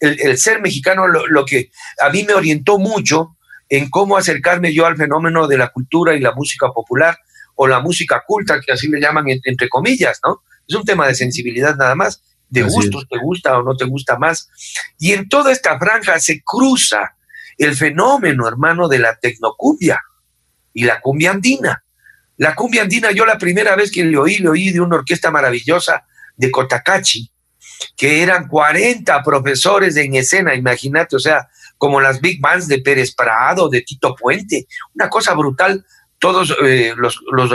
El, 0.00 0.38
ser 0.38 0.60
mexicano 0.60 1.08
lo, 1.08 1.26
lo, 1.26 1.44
que 1.44 1.70
a 2.00 2.10
mí 2.10 2.22
me 2.24 2.34
orientó 2.34 2.78
mucho 2.78 3.36
en 3.68 3.90
cómo 3.90 4.16
acercarme 4.16 4.72
yo 4.72 4.86
al 4.86 4.96
fenómeno 4.96 5.46
de 5.46 5.58
la 5.58 5.68
cultura 5.68 6.14
y 6.14 6.20
la 6.20 6.32
música 6.32 6.68
popular 6.68 7.18
o 7.54 7.66
la 7.66 7.80
música 7.80 8.22
culta, 8.26 8.60
que 8.60 8.72
así 8.72 8.88
le 8.88 9.00
llaman 9.00 9.24
entre 9.28 9.68
comillas, 9.68 10.20
¿no? 10.24 10.42
Es 10.66 10.74
un 10.76 10.84
tema 10.84 11.08
de 11.08 11.14
sensibilidad 11.14 11.76
nada 11.76 11.94
más, 11.96 12.22
de 12.48 12.62
gustos, 12.62 13.06
te 13.10 13.18
gusta 13.18 13.58
o 13.58 13.62
no 13.62 13.76
te 13.76 13.84
gusta 13.84 14.16
más. 14.18 14.48
Y 14.98 15.12
en 15.12 15.28
toda 15.28 15.50
esta 15.50 15.78
franja 15.78 16.18
se 16.20 16.42
cruza 16.42 17.16
el 17.56 17.74
fenómeno, 17.74 18.46
hermano, 18.46 18.86
de 18.86 19.00
la 19.00 19.16
tecnocumbia 19.16 20.00
y 20.72 20.84
la 20.84 21.00
cumbia 21.00 21.32
andina. 21.32 21.84
La 22.36 22.54
cumbia 22.54 22.82
andina, 22.82 23.10
yo 23.10 23.26
la 23.26 23.38
primera 23.38 23.74
vez 23.74 23.90
que 23.90 24.04
le 24.04 24.16
oí, 24.16 24.38
le 24.38 24.48
oí 24.48 24.70
de 24.70 24.80
una 24.80 24.96
orquesta 24.96 25.32
maravillosa 25.32 26.06
de 26.36 26.50
Cotacachi, 26.52 27.28
que 27.96 28.22
eran 28.22 28.48
40 28.48 29.22
profesores 29.22 29.96
en 29.96 30.14
escena, 30.14 30.54
imagínate, 30.54 31.16
o 31.16 31.20
sea, 31.20 31.48
como 31.76 32.00
las 32.00 32.20
big 32.20 32.40
bands 32.40 32.68
de 32.68 32.80
Pérez 32.80 33.14
Prado, 33.14 33.68
de 33.68 33.82
Tito 33.82 34.14
Puente, 34.14 34.66
una 34.94 35.08
cosa 35.08 35.34
brutal 35.34 35.84
todos 36.18 36.56
eh, 36.64 36.94
los, 36.96 37.20
los 37.30 37.50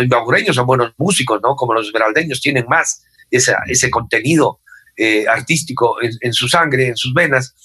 son 0.55 0.65
buenos 0.65 0.93
músicos, 0.97 1.41
¿no? 1.41 1.55
Como 1.55 1.73
los 1.73 1.87
esmeraldeños 1.87 2.41
tienen 2.41 2.65
más 2.67 3.03
ese 3.29 3.89
contenido 3.89 4.59
eh, 4.95 5.25
artístico 5.27 5.97
en, 6.01 6.33
su 6.33 6.47
sangre, 6.47 6.87
en 6.87 6.97
sus 6.97 7.13
venas. 7.13 7.55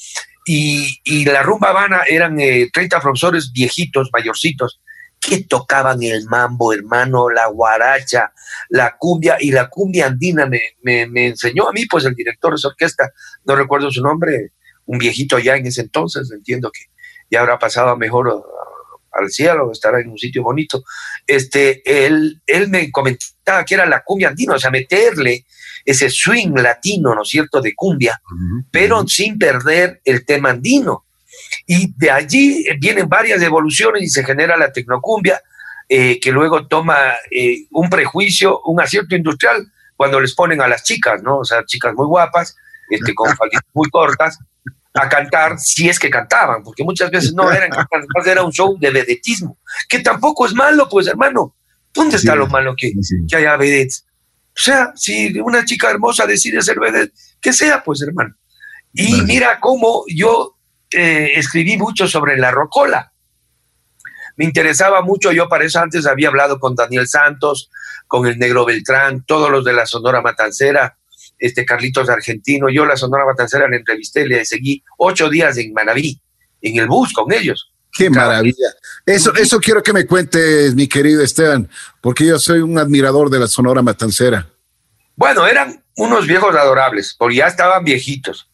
Y, 0.46 0.98
y 1.04 1.24
la 1.26 1.42
rumba 1.42 1.68
habana 1.68 2.02
eran 2.08 2.36
30 2.36 2.80
eh, 2.80 3.00
profesores 3.00 3.52
viejitos, 3.52 4.08
mayorcitos, 4.12 4.80
que 5.20 5.44
tocaban 5.44 6.02
el 6.02 6.24
mambo, 6.26 6.72
hermano, 6.72 7.28
la 7.28 7.46
guaracha, 7.46 8.32
la 8.68 8.96
cumbia, 8.98 9.36
y 9.40 9.50
la 9.50 9.68
cumbia 9.68 10.06
andina 10.06 10.46
me, 10.46 10.60
me, 10.82 11.06
me 11.06 11.28
enseñó 11.28 11.68
a 11.68 11.72
mí, 11.72 11.86
pues 11.86 12.04
el 12.04 12.14
director 12.14 12.52
de 12.52 12.56
esa 12.56 12.68
orquesta, 12.68 13.12
no 13.44 13.56
recuerdo 13.56 13.90
su 13.90 14.02
nombre, 14.02 14.52
un 14.86 14.98
viejito 14.98 15.38
ya 15.38 15.56
en 15.56 15.66
ese 15.66 15.82
entonces, 15.82 16.30
entiendo 16.30 16.70
que 16.70 16.86
ya 17.30 17.40
habrá 17.40 17.58
pasado 17.58 17.90
a 17.90 17.96
mejor 17.96 18.44
al 19.12 19.30
cielo, 19.30 19.70
estará 19.72 20.00
en 20.00 20.10
un 20.10 20.18
sitio 20.18 20.42
bonito, 20.42 20.84
este, 21.26 21.82
él, 22.06 22.40
él 22.46 22.68
me 22.68 22.90
comentaba 22.90 23.64
que 23.64 23.74
era 23.74 23.86
la 23.86 24.02
cumbia 24.02 24.28
andina, 24.28 24.54
o 24.54 24.58
sea, 24.58 24.70
meterle 24.70 25.44
ese 25.84 26.10
swing 26.10 26.54
latino, 26.54 27.14
¿no 27.14 27.22
es 27.22 27.28
cierto?, 27.28 27.60
de 27.60 27.74
cumbia, 27.74 28.20
pero 28.70 29.06
sin 29.08 29.38
perder 29.38 30.00
el 30.04 30.24
tema 30.24 30.50
andino. 30.50 31.06
Y 31.66 31.92
de 31.96 32.10
allí 32.10 32.64
vienen 32.78 33.08
varias 33.08 33.42
evoluciones 33.42 34.02
y 34.02 34.08
se 34.08 34.24
genera 34.24 34.56
la 34.56 34.72
tecnocumbia, 34.72 35.40
eh, 35.88 36.20
que 36.20 36.32
luego 36.32 36.66
toma 36.66 36.96
eh, 37.30 37.66
un 37.70 37.88
prejuicio, 37.88 38.60
un 38.62 38.80
acierto 38.80 39.16
industrial 39.16 39.66
cuando 39.96 40.20
les 40.20 40.34
ponen 40.34 40.60
a 40.60 40.68
las 40.68 40.84
chicas, 40.84 41.22
¿no? 41.22 41.38
O 41.38 41.44
sea, 41.44 41.64
chicas 41.64 41.94
muy 41.94 42.06
guapas, 42.06 42.56
este, 42.90 43.14
con 43.14 43.34
falditas 43.36 43.62
muy 43.72 43.88
cortas, 43.90 44.38
a 44.94 45.08
cantar 45.08 45.58
si 45.58 45.88
es 45.88 45.98
que 45.98 46.10
cantaban, 46.10 46.62
porque 46.62 46.84
muchas 46.84 47.10
veces 47.10 47.32
no 47.34 47.50
eran 47.50 47.70
era 48.24 48.42
un 48.42 48.52
show 48.52 48.76
de 48.78 48.90
vedetismo, 48.90 49.58
que 49.88 50.00
tampoco 50.00 50.46
es 50.46 50.54
malo, 50.54 50.88
pues 50.88 51.06
hermano. 51.06 51.54
¿Dónde 51.92 52.16
está 52.16 52.36
lo 52.36 52.46
malo 52.46 52.74
que, 52.76 52.92
que 53.28 53.36
haya 53.36 53.56
vedettes? 53.56 54.04
O 54.58 54.60
sea, 54.60 54.92
si 54.94 55.38
una 55.40 55.64
chica 55.64 55.90
hermosa 55.90 56.26
decide 56.26 56.60
ser 56.62 56.78
vedette, 56.78 57.12
que 57.40 57.52
sea, 57.52 57.82
pues 57.82 58.02
hermano. 58.02 58.34
Y 58.92 59.22
mira 59.22 59.58
cómo 59.60 60.04
yo 60.08 60.57
eh, 60.90 61.32
escribí 61.34 61.76
mucho 61.76 62.08
sobre 62.08 62.36
la 62.36 62.50
rocola. 62.50 63.12
Me 64.36 64.44
interesaba 64.44 65.02
mucho, 65.02 65.32
yo 65.32 65.48
para 65.48 65.64
eso 65.64 65.80
antes 65.80 66.06
había 66.06 66.28
hablado 66.28 66.60
con 66.60 66.74
Daniel 66.76 67.08
Santos, 67.08 67.70
con 68.06 68.26
el 68.26 68.38
Negro 68.38 68.64
Beltrán, 68.64 69.24
todos 69.24 69.50
los 69.50 69.64
de 69.64 69.72
la 69.72 69.84
Sonora 69.84 70.22
Matancera, 70.22 70.96
este 71.38 71.64
Carlitos 71.64 72.08
Argentino, 72.08 72.68
yo 72.68 72.86
la 72.86 72.96
Sonora 72.96 73.26
Matancera 73.26 73.68
le 73.68 73.78
entrevisté, 73.78 74.26
le 74.26 74.44
seguí 74.44 74.82
ocho 74.96 75.28
días 75.28 75.56
en 75.58 75.72
Manaví, 75.72 76.20
en 76.62 76.78
el 76.78 76.86
bus 76.86 77.12
con 77.12 77.32
ellos. 77.32 77.72
Qué 77.92 78.10
maravilla. 78.10 78.68
Eso, 79.04 79.34
eso 79.34 79.58
quiero 79.58 79.82
que 79.82 79.92
me 79.92 80.06
cuentes, 80.06 80.74
mi 80.74 80.86
querido 80.86 81.22
Esteban, 81.22 81.68
porque 82.00 82.26
yo 82.26 82.38
soy 82.38 82.60
un 82.60 82.78
admirador 82.78 83.30
de 83.30 83.40
la 83.40 83.48
Sonora 83.48 83.82
Matancera. 83.82 84.48
Bueno, 85.16 85.48
eran 85.48 85.82
unos 85.96 86.28
viejos 86.28 86.54
adorables, 86.54 87.16
porque 87.18 87.36
ya 87.36 87.48
estaban 87.48 87.82
viejitos, 87.82 88.48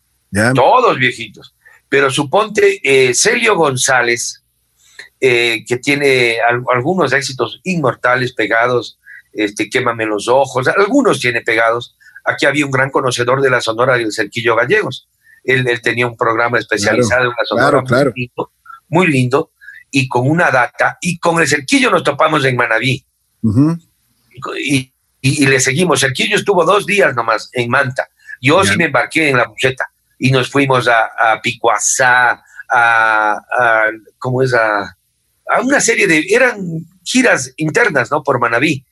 todos 0.54 0.96
viejitos. 0.98 1.54
Pero 1.88 2.10
suponte 2.10 2.80
eh, 2.82 3.14
Celio 3.14 3.56
González, 3.56 4.42
eh, 5.20 5.64
que 5.66 5.78
tiene 5.78 6.38
algunos 6.72 7.12
éxitos 7.12 7.60
inmortales 7.64 8.32
pegados, 8.32 8.98
este, 9.32 9.68
quémame 9.68 10.06
los 10.06 10.28
ojos, 10.28 10.68
algunos 10.68 11.20
tiene 11.20 11.40
pegados, 11.40 11.96
Aquí 12.24 12.46
había 12.46 12.64
un 12.64 12.72
gran 12.72 12.90
conocedor 12.90 13.42
de 13.42 13.50
la 13.50 13.60
Sonora 13.60 13.98
del 13.98 14.12
Cerquillo 14.12 14.56
Gallegos. 14.56 15.08
Él, 15.44 15.66
tenía 15.82 16.06
un 16.06 16.16
programa 16.16 16.58
especializado 16.58 17.24
en 17.24 17.28
la 17.28 17.44
Sonora 17.44 17.82
Muy, 18.88 19.08
lindo, 19.08 19.52
y 19.90 20.08
con 20.08 20.28
una 20.28 20.50
data. 20.50 20.96
Y 21.02 21.18
con 21.18 21.38
el 21.40 21.46
Cerquillo 21.46 21.90
nos 21.90 22.02
topamos 22.02 22.44
en 22.46 22.56
Manabí. 22.56 23.04
y, 24.58 25.46
le 25.46 25.60
seguimos. 25.60 26.00
Cerquillo 26.00 26.36
estuvo 26.36 26.64
dos 26.64 26.86
días 26.86 27.14
nomás 27.14 27.50
en 27.52 27.68
Manta. 27.68 28.08
Yo 28.40 28.64
sí 28.64 28.76
me 28.76 28.86
embarqué 28.86 29.28
en 29.28 29.36
la 29.36 29.46
buceta 29.46 29.90
y 30.18 30.30
nos 30.30 30.50
fuimos 30.50 30.88
a, 30.88 31.06
a 31.18 31.40
Picuazá, 31.40 32.42
a, 32.70 33.86
¿cómo 34.18 34.42
es? 34.42 34.54
A, 34.54 34.82
a, 35.46 35.60
una 35.62 35.80
serie 35.80 36.06
de, 36.06 36.24
eran 36.28 36.86
giras 37.04 37.52
internas, 37.56 38.10
¿no? 38.10 38.22
Por 38.22 38.40
Manabí. 38.40 38.84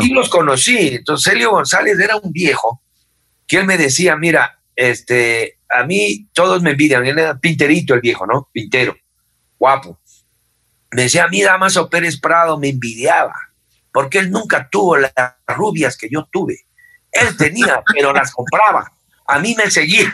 Y 0.00 0.12
los 0.12 0.28
conocí. 0.28 0.96
Entonces, 0.96 1.32
Celio 1.32 1.50
González 1.50 1.98
era 1.98 2.16
un 2.16 2.32
viejo 2.32 2.82
que 3.46 3.58
él 3.58 3.66
me 3.66 3.76
decía, 3.76 4.16
mira, 4.16 4.60
este, 4.76 5.58
a 5.68 5.84
mí 5.84 6.28
todos 6.32 6.62
me 6.62 6.70
envidian. 6.70 7.04
Él 7.06 7.18
era 7.18 7.38
pinterito 7.38 7.94
el 7.94 8.00
viejo, 8.00 8.26
¿no? 8.26 8.48
Pintero, 8.52 8.96
guapo. 9.58 9.98
Me 10.92 11.02
decía, 11.02 11.28
mira, 11.28 11.52
Damaso 11.52 11.88
Pérez 11.88 12.20
Prado 12.20 12.58
me 12.58 12.68
envidiaba, 12.68 13.34
porque 13.92 14.18
él 14.18 14.30
nunca 14.30 14.68
tuvo 14.70 14.96
las 14.96 15.12
rubias 15.46 15.96
que 15.96 16.08
yo 16.08 16.28
tuve. 16.30 16.66
Él 17.12 17.36
tenía, 17.36 17.82
pero 17.92 18.12
las 18.12 18.32
compraba. 18.32 18.92
A 19.30 19.38
mí 19.38 19.54
me 19.56 19.70
seguían. 19.70 20.12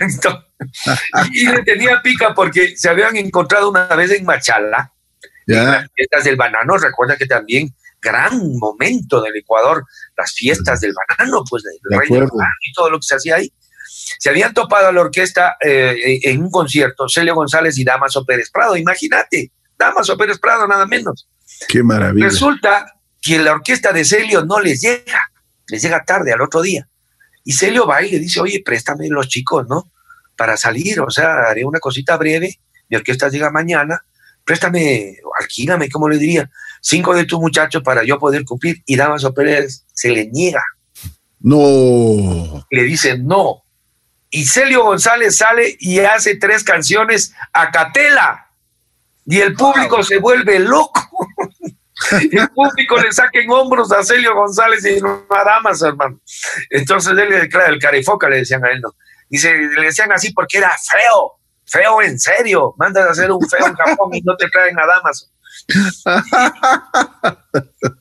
y 1.33 1.47
le 1.47 1.63
tenía 1.63 2.01
pica 2.03 2.35
porque 2.35 2.77
se 2.77 2.89
habían 2.89 3.17
encontrado 3.17 3.71
una 3.71 3.87
vez 3.97 4.11
en 4.13 4.25
Machala, 4.25 4.93
en 5.47 5.65
las 5.65 5.89
fiestas 5.95 6.25
del 6.25 6.37
banano. 6.37 6.77
Recuerda 6.77 7.17
que 7.17 7.27
también 7.27 7.75
gran 8.01 8.57
momento 8.59 9.21
del 9.21 9.37
Ecuador, 9.37 9.85
las 10.17 10.33
fiestas 10.33 10.81
del 10.81 10.95
banano, 10.95 11.45
pues 11.49 11.63
del 11.63 11.99
rey 11.99 12.09
del 12.09 12.27
banano 12.27 12.55
y 12.63 12.73
todo 12.73 12.91
lo 12.91 12.99
que 12.99 13.07
se 13.07 13.17
hacía 13.17 13.37
ahí. 13.37 13.53
Se 14.19 14.31
habían 14.31 14.55
topado 14.55 14.89
a 14.89 14.93
la 14.93 15.01
orquesta 15.01 15.57
eh, 15.65 16.21
en 16.23 16.43
un 16.43 16.51
concierto, 16.51 17.09
Celio 17.09 17.35
González 17.35 17.77
y 17.79 17.85
Damaso 17.85 18.25
Pérez 18.25 18.51
Prado, 18.51 18.77
imagínate, 18.77 19.53
Damaso 19.79 20.17
Pérez 20.17 20.39
Prado, 20.39 20.67
nada 20.67 20.87
menos. 20.87 21.29
Qué 21.69 21.83
maravilla. 21.83 22.27
Resulta 22.27 22.95
que 23.21 23.39
la 23.39 23.53
orquesta 23.53 23.93
de 23.93 24.05
Celio 24.05 24.45
no 24.45 24.61
les 24.61 24.81
llega, 24.81 25.31
les 25.69 25.83
llega 25.83 26.05
tarde 26.05 26.33
al 26.33 26.41
otro 26.41 26.63
día. 26.63 26.89
Y 27.47 27.53
Celio 27.53 27.87
va 27.87 28.03
y 28.03 28.11
le 28.11 28.19
dice, 28.19 28.41
oye, 28.41 28.61
préstame 28.63 29.09
los 29.09 29.29
chicos, 29.29 29.67
¿no? 29.69 29.91
Para 30.37 30.57
salir, 30.57 31.01
o 31.01 31.11
sea, 31.11 31.45
haré 31.49 31.65
una 31.65 31.79
cosita 31.79 32.17
breve, 32.17 32.59
mi 32.89 32.97
orquesta 32.97 33.29
llega 33.29 33.51
mañana, 33.51 34.05
préstame, 34.45 35.17
alquílame, 35.41 35.89
¿cómo 35.89 36.09
le 36.09 36.19
diría? 36.19 36.51
cinco 36.81 37.15
de 37.15 37.25
tus 37.25 37.41
muchachos 37.41 37.83
para 37.83 38.05
yo 38.05 38.19
poder 38.19 38.45
cumplir. 38.45 38.83
Y 38.87 38.97
Damaso 38.97 39.33
Pérez 39.33 39.85
se 39.93 40.11
le 40.11 40.27
niega. 40.27 40.63
No. 41.41 42.67
Le 42.71 42.83
dice 42.83 43.19
no. 43.19 43.63
Y 44.31 44.45
Celio 44.45 44.85
González 44.85 45.37
sale 45.37 45.77
y 45.79 46.01
hace 46.01 46.37
tres 46.37 46.65
canciones 46.65 47.33
a 47.53 47.71
capela. 47.71 48.51
Y 49.25 49.41
el 49.41 49.55
público 49.55 50.03
se 50.03 50.19
vuelve 50.19 50.59
loco. 50.59 51.29
El 52.13 52.49
público 52.51 52.99
le 52.99 53.13
saca 53.13 53.41
en 53.41 53.51
hombros 53.51 53.91
a 53.93 54.03
Celio 54.03 54.35
González 54.35 54.85
y 54.85 55.01
no 55.01 55.27
a 55.31 55.45
Damas, 55.45 55.83
hermano. 55.83 56.21
Entonces 56.71 57.13
él 57.13 57.29
le 57.29 57.41
declara 57.41 57.69
el 57.69 57.79
carifoca, 57.79 58.29
le 58.29 58.39
decían 58.39 58.65
a 58.65 58.71
él, 58.71 58.81
¿no? 58.81 58.95
Dice, 59.29 59.57
le 59.57 59.83
decían 59.83 60.13
así 60.13 60.33
porque 60.33 60.59
era 60.59 60.71
feo, 60.91 61.41
feo 61.65 62.03
en 62.03 62.19
serio, 62.19 62.75
mandas 62.79 63.09
a 63.09 63.11
hacer 63.11 63.31
un 63.31 63.41
feo 63.49 63.67
en 63.67 63.75
Japón 63.75 64.15
y 64.15 64.21
no 64.21 64.37
te 64.37 64.49
traen 64.49 64.79
a 64.79 64.87
damas. 64.87 65.33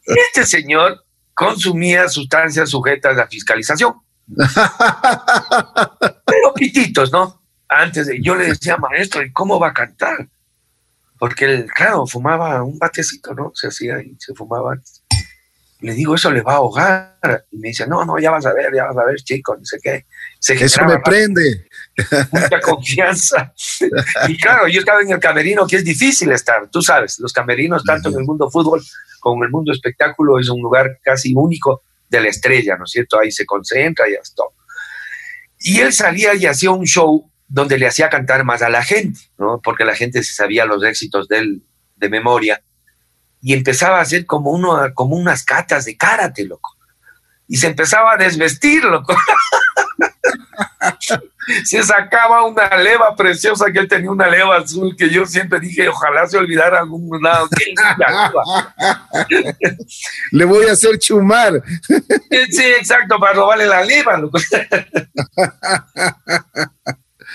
Este 0.06 0.46
señor 0.46 1.04
consumía 1.34 2.08
sustancias 2.08 2.70
sujetas 2.70 3.18
a 3.18 3.28
fiscalización. 3.28 3.94
Pero 6.26 6.54
pititos, 6.54 7.12
¿no? 7.12 7.42
Antes 7.68 8.08
de, 8.08 8.22
yo 8.22 8.36
le 8.36 8.48
decía, 8.48 8.78
maestro, 8.78 9.24
¿y 9.24 9.32
cómo 9.32 9.60
va 9.60 9.70
a 9.70 9.74
cantar? 9.74 10.30
Porque 11.18 11.46
él, 11.46 11.66
claro, 11.74 12.06
fumaba 12.06 12.64
un 12.64 12.78
batecito, 12.78 13.34
¿no? 13.34 13.52
Se 13.54 13.68
hacía 13.68 14.02
y 14.02 14.16
se 14.20 14.34
fumaba. 14.34 14.76
Le 15.82 15.94
digo, 15.94 16.16
eso 16.16 16.32
le 16.32 16.42
va 16.42 16.54
a 16.54 16.58
ahogar. 16.58 17.46
Y 17.52 17.58
me 17.58 17.70
dice, 17.70 17.88
no, 17.88 18.06
no, 18.06 18.18
ya 18.20 18.32
vas 18.32 18.46
a 18.46 18.54
ver, 18.54 18.74
ya 18.74 18.86
vas 18.86 18.98
a 18.98 19.06
ver, 19.06 19.16
chico, 19.18 19.56
no 19.56 19.66
sé 19.66 19.78
qué. 19.82 20.06
eso 20.40 20.86
me 20.86 21.00
prende. 21.00 21.68
Mucha 22.32 22.60
confianza. 22.62 23.54
y 24.28 24.38
claro, 24.38 24.68
yo 24.68 24.80
estaba 24.80 25.02
en 25.02 25.12
el 25.12 25.20
camerino, 25.20 25.68
que 25.68 25.78
es 25.78 25.86
difícil 25.86 26.32
estar, 26.32 26.70
tú 26.70 26.82
sabes, 26.82 27.20
los 27.20 27.34
camerinos, 27.34 27.84
tanto 27.84 28.10
en 28.10 28.20
el 28.20 28.26
mundo 28.26 28.50
fútbol 28.50 28.82
como 29.20 29.44
en 29.44 29.48
el 29.48 29.52
mundo 29.52 29.72
espectáculo, 29.72 30.40
es 30.40 30.50
un 30.50 30.62
lugar 30.62 31.00
casi 31.02 31.34
único 31.36 31.82
de 32.10 32.22
la 32.22 32.30
estrella, 32.30 32.78
¿no 32.78 32.86
es 32.86 32.92
cierto? 32.92 33.20
Ahí 33.20 33.32
se 33.32 33.46
concentra 33.46 34.08
y 34.08 34.14
esto. 34.14 34.54
Y 35.60 35.80
él 35.80 35.92
salía 35.94 36.36
y 36.36 36.46
hacía 36.46 36.72
un 36.72 36.86
show 36.86 37.32
donde 37.48 37.78
le 37.78 37.88
hacía 37.88 38.10
cantar 38.10 38.44
más 38.44 38.62
a 38.62 38.70
la 38.70 38.84
gente, 38.84 39.20
¿no? 39.38 39.62
Porque 39.62 39.86
la 39.86 39.96
gente 39.96 40.24
se 40.24 40.34
sabía 40.34 40.66
los 40.66 40.84
éxitos 40.84 41.28
de 41.28 41.40
él 41.40 41.64
de 41.96 42.10
memoria 42.10 42.62
y 43.42 43.54
empezaba 43.54 44.00
a 44.00 44.02
hacer 44.02 44.26
como, 44.26 44.52
uno, 44.52 44.78
como 44.94 45.16
unas 45.16 45.44
catas 45.44 45.86
de 45.86 45.96
karate, 45.96 46.46
loco. 46.46 46.76
Y 47.48 47.58
se 47.58 47.68
empezaba 47.68 48.14
a 48.14 48.18
desvestir, 48.18 48.84
loco. 48.84 49.16
se 51.64 51.84
sacaba 51.84 52.44
una 52.44 52.76
leva 52.78 53.16
preciosa 53.16 53.72
que 53.72 53.78
él 53.80 53.88
tenía 53.88 54.10
una 54.10 54.28
leva 54.28 54.58
azul 54.58 54.96
que 54.98 55.12
yo 55.12 55.28
siempre 55.28 55.60
dije, 55.60 55.88
ojalá 55.88 56.26
se 56.26 56.40
olvidara 56.40 56.80
algún 56.80 57.22
lado. 57.22 57.48
Le 60.32 60.46
voy 60.46 60.66
a 60.66 60.72
hacer 60.72 60.98
chumar. 60.98 61.62
sí, 61.88 62.64
exacto, 62.80 63.20
para 63.20 63.34
robarle 63.34 63.68
la 63.68 63.84
leva. 63.84 64.18
Loco. 64.18 64.40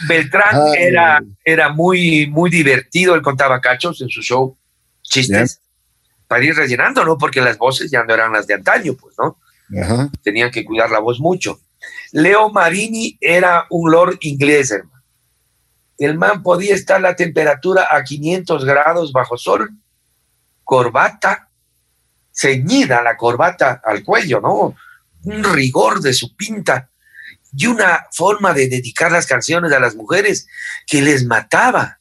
Beltrán 0.09 0.74
era, 0.76 1.20
era 1.44 1.68
muy, 1.70 2.26
muy 2.26 2.51
divertido, 2.51 3.14
él 3.14 3.22
contaba 3.22 3.61
cachos 3.61 4.01
en 4.01 4.09
su 4.09 4.22
show, 4.22 4.57
chistes, 5.03 5.61
para 6.26 6.44
ir 6.44 6.55
rellenando, 6.55 7.05
¿no? 7.05 7.18
Porque 7.18 7.40
las 7.40 7.59
voces 7.59 7.90
ya 7.90 8.05
no 8.05 8.14
eran 8.14 8.32
las 8.32 8.46
de 8.46 8.55
antaño, 8.55 8.94
pues, 8.94 9.16
¿no? 9.18 9.38
Tenían 10.22 10.51
que 10.51 10.64
cuidar 10.64 10.90
la 10.90 10.98
voz 10.98 11.20
mucho. 11.20 11.61
Leo 12.12 12.51
Marini 12.51 13.16
era 13.20 13.66
un 13.70 13.90
lord 13.90 14.18
inglés, 14.20 14.70
hermano. 14.70 15.03
El 15.98 16.16
man 16.16 16.42
podía 16.42 16.74
estar 16.74 17.01
la 17.01 17.14
temperatura 17.14 17.88
a 17.90 18.03
500 18.03 18.64
grados 18.64 19.12
bajo 19.12 19.36
sol, 19.36 19.70
corbata, 20.64 21.51
ceñida 22.32 23.03
la 23.03 23.16
corbata 23.16 23.82
al 23.84 24.03
cuello, 24.03 24.40
¿no? 24.40 24.74
Un 25.24 25.44
rigor 25.44 26.01
de 26.01 26.14
su 26.14 26.34
pinta 26.34 26.89
y 27.57 27.66
una 27.66 28.07
forma 28.12 28.53
de 28.53 28.68
dedicar 28.68 29.12
las 29.12 29.26
canciones 29.26 29.72
a 29.72 29.80
las 29.80 29.94
mujeres 29.94 30.46
que 30.86 31.03
les 31.03 31.24
mataba. 31.24 31.98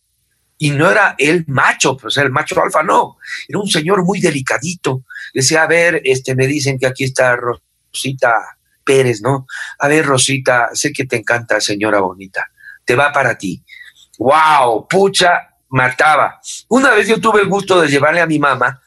Y 0.58 0.72
no 0.72 0.92
era 0.92 1.16
el 1.18 1.46
macho, 1.48 1.96
pues 1.96 2.18
el 2.18 2.32
macho 2.32 2.62
alfa 2.62 2.84
no, 2.84 3.18
era 3.48 3.60
un 3.60 3.70
señor 3.70 4.04
muy 4.04 4.20
delicadito. 4.20 5.04
Decía, 5.34 5.64
a 5.64 5.68
ver, 5.68 6.02
este, 6.04 6.36
me 6.36 6.48
dicen 6.48 6.78
que 6.78 6.86
aquí 6.86 7.06
está 7.06 7.38
Rosita 7.38 8.58
Pérez, 8.84 9.22
¿no? 9.22 9.48
A 9.80 9.88
ver, 9.88 10.06
Rosita, 10.06 10.70
sé 10.74 10.92
que 10.92 11.06
te 11.06 11.16
encanta, 11.16 11.62
señora 11.62 12.02
bonita, 12.02 12.52
te 12.84 12.96
va 12.96 13.14
para 13.14 13.38
ti. 13.38 13.64
¡Wow! 14.18 14.86
Pucha, 14.90 15.56
mataba. 15.70 16.42
Una 16.68 16.94
vez 16.94 17.08
yo 17.08 17.22
tuve 17.22 17.42
el 17.42 17.48
gusto 17.48 17.80
de 17.80 17.88
llevarle 17.88 18.20
a 18.20 18.26
mi 18.26 18.38
mamá 18.38 18.82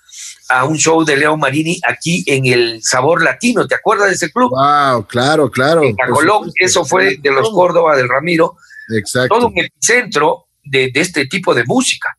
a 0.53 0.64
un 0.64 0.76
show 0.76 1.05
de 1.05 1.16
Leo 1.16 1.36
Marini 1.36 1.80
aquí 1.86 2.22
en 2.26 2.46
el 2.46 2.82
Sabor 2.82 3.22
Latino. 3.22 3.66
¿Te 3.66 3.74
acuerdas 3.74 4.09
de 4.09 4.14
ese 4.14 4.30
club? 4.30 4.50
Wow, 4.50 5.07
claro, 5.07 5.50
claro. 5.50 5.82
En 5.82 5.96
Colón, 5.96 6.50
eso 6.57 6.84
fue 6.84 7.16
de 7.16 7.30
los 7.30 7.50
Córdoba 7.50 7.96
del 7.96 8.09
Ramiro. 8.09 8.57
Exacto. 8.94 9.34
Todo 9.34 9.48
un 9.48 9.59
epicentro 9.59 10.46
de, 10.62 10.90
este 10.94 11.26
tipo 11.26 11.55
de 11.55 11.64
música. 11.64 12.16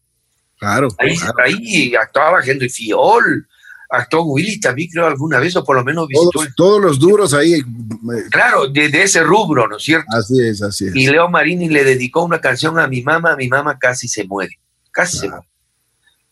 Claro 0.57 0.87
ahí, 0.97 1.15
ahí 1.43 1.95
actuaba 1.95 2.39
Henry 2.43 2.69
Fiol, 2.69 3.45
actuó 3.89 4.23
Willy 4.23 4.61
también, 4.61 4.89
creo, 4.89 5.07
alguna 5.07 5.39
vez, 5.39 5.55
o 5.57 5.63
por 5.63 5.75
lo 5.75 5.83
menos 5.83 6.07
visitó. 6.07 6.39
Todos, 6.55 6.81
los 6.81 6.99
duros 6.99 7.33
ahí. 7.33 7.53
Eh, 7.55 7.63
claro, 8.31 8.67
de, 8.67 8.85
ese 9.03 9.23
rubro, 9.23 9.67
¿no 9.67 9.77
es 9.77 9.83
cierto? 9.83 10.07
Así 10.17 10.39
es, 10.39 10.61
así 10.61 10.87
es. 10.87 10.95
Y 10.95 11.07
Leo 11.07 11.29
Marini 11.29 11.67
le 11.69 11.83
dedicó 11.83 12.23
una 12.23 12.39
canción 12.39 12.79
a 12.79 12.87
mi 12.87 13.01
mamá, 13.01 13.35
mi 13.35 13.49
mamá 13.49 13.77
casi 13.77 14.07
se 14.07 14.23
muere, 14.23 14.57
casi 14.91 15.17
se 15.17 15.29
muere 15.29 15.52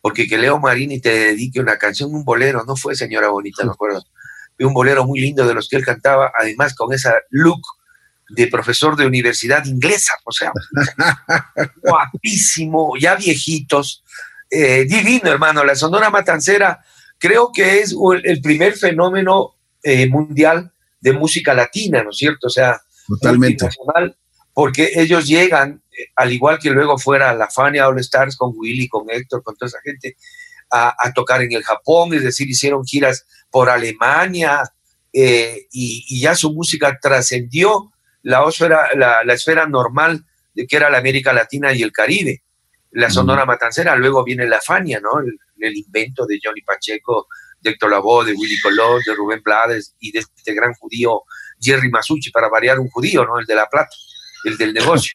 porque 0.02 0.28
que 0.28 0.38
Leo 0.38 0.60
Marini 0.60 1.00
te 1.00 1.12
dedique 1.12 1.60
una 1.60 1.78
canción, 1.78 2.14
un 2.14 2.24
bolero, 2.24 2.64
no 2.66 2.76
fue 2.76 2.96
señora 2.96 3.30
bonita, 3.30 3.64
me 3.64 3.72
acuerdo, 3.72 4.04
un 4.60 4.74
bolero 4.74 5.06
muy 5.06 5.20
lindo 5.20 5.48
de 5.48 5.54
los 5.54 5.68
que 5.68 5.78
él 5.78 5.86
cantaba, 5.86 6.32
además 6.38 6.76
con 6.76 6.94
esa 6.94 7.16
look 7.30 7.62
de 8.30 8.48
profesor 8.48 8.96
de 8.96 9.06
universidad 9.06 9.66
inglesa, 9.66 10.14
o 10.24 10.32
sea, 10.32 10.52
guapísimo, 11.84 12.94
ya 12.98 13.16
viejitos, 13.16 14.04
eh, 14.50 14.86
divino 14.86 15.30
hermano, 15.30 15.64
la 15.64 15.76
Sonora 15.76 16.10
Matancera 16.10 16.84
creo 17.18 17.52
que 17.54 17.80
es 17.80 17.96
el 18.24 18.42
primer 18.42 18.74
fenómeno 18.76 19.56
eh, 19.84 20.10
mundial 20.10 20.72
de 21.00 21.14
música 21.14 21.54
latina, 21.54 22.04
¿no 22.04 22.12
es 22.12 22.18
cierto? 22.18 22.48
O 22.48 22.50
sea, 22.50 22.82
totalmente. 23.08 23.68
Porque 24.54 24.92
ellos 24.96 25.28
llegan 25.28 25.82
al 26.16 26.32
igual 26.32 26.60
que 26.60 26.70
luego 26.70 26.98
fuera 26.98 27.34
la 27.34 27.50
Fania 27.50 27.88
All 27.88 28.00
Stars 28.00 28.36
con 28.36 28.54
Willy, 28.56 28.88
con 28.88 29.10
Héctor, 29.10 29.44
con 29.44 29.56
toda 29.56 29.68
esa 29.68 29.82
gente, 29.84 30.16
a, 30.72 31.12
tocar 31.14 31.42
en 31.42 31.52
el 31.52 31.64
Japón, 31.64 32.14
es 32.14 32.24
decir, 32.24 32.50
hicieron 32.50 32.86
giras 32.86 33.26
por 33.50 33.70
Alemania 33.70 34.64
eh, 35.12 35.68
y, 35.72 36.22
ya 36.22 36.34
su 36.34 36.54
música 36.54 36.98
trascendió 37.02 37.92
la, 38.22 38.46
la, 38.96 39.34
esfera 39.34 39.68
normal 39.68 40.26
de 40.54 40.66
que 40.66 40.78
era 40.78 40.90
la 40.90 41.00
América 41.00 41.34
Latina 41.34 41.74
y 41.74 41.84
el 41.84 41.92
Caribe. 41.92 42.44
La 42.92 43.10
Sonora 43.10 43.46
Matancera, 43.46 43.96
luego 43.96 44.24
viene 44.24 44.46
la 44.48 44.62
Fania, 44.62 45.02
¿no? 45.02 45.20
El, 45.20 45.78
invento 45.78 46.26
de 46.26 46.40
Johnny 46.42 46.62
Pacheco, 46.62 47.28
de 47.60 47.72
Héctor 47.72 47.92
Lavoe, 47.92 48.26
de 48.26 48.34
Willy 48.34 48.60
Colón, 48.62 49.02
de 49.06 49.14
Rubén 49.14 49.42
Blades 49.44 49.96
y 50.00 50.12
de 50.12 50.20
este 50.20 50.54
gran 50.54 50.74
judío 50.74 51.22
Jerry 51.60 51.90
Masucci, 51.90 52.32
para 52.32 52.50
variar 52.50 52.80
un 52.80 52.90
judío, 52.90 53.26
¿no? 53.26 53.40
El 53.40 53.46
de 53.46 53.56
la 53.56 53.68
plata, 53.68 53.92
el 54.46 54.58
del 54.58 54.74
negocio. 54.74 55.14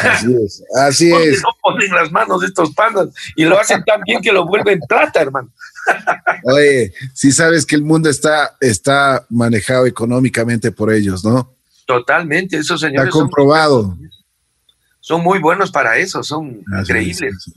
Así 0.00 0.34
es, 0.44 0.64
así 0.76 1.12
es. 1.22 1.42
No 1.42 1.50
ponen 1.62 1.90
las 1.92 2.10
manos 2.10 2.40
de 2.40 2.48
estos 2.48 2.74
panas 2.74 3.08
y 3.34 3.44
lo 3.44 3.58
hacen 3.58 3.82
tan 3.84 4.00
bien 4.02 4.20
que 4.20 4.32
lo 4.32 4.46
vuelven 4.46 4.80
plata, 4.88 5.20
hermano. 5.20 5.50
Oye, 6.44 6.92
si 7.14 7.30
sabes 7.30 7.64
que 7.64 7.76
el 7.76 7.82
mundo 7.82 8.10
está, 8.10 8.56
está 8.60 9.24
manejado 9.30 9.86
económicamente 9.86 10.72
por 10.72 10.92
ellos, 10.92 11.24
¿no? 11.24 11.54
Totalmente, 11.86 12.56
esos 12.56 12.80
señores. 12.80 13.08
Está 13.08 13.18
comprobado. 13.18 13.96
Son 15.00 15.22
muy, 15.22 15.38
buenos 15.38 15.70
para 15.70 15.96
eso, 15.98 16.24
son 16.24 16.64
increíbles. 16.80 17.48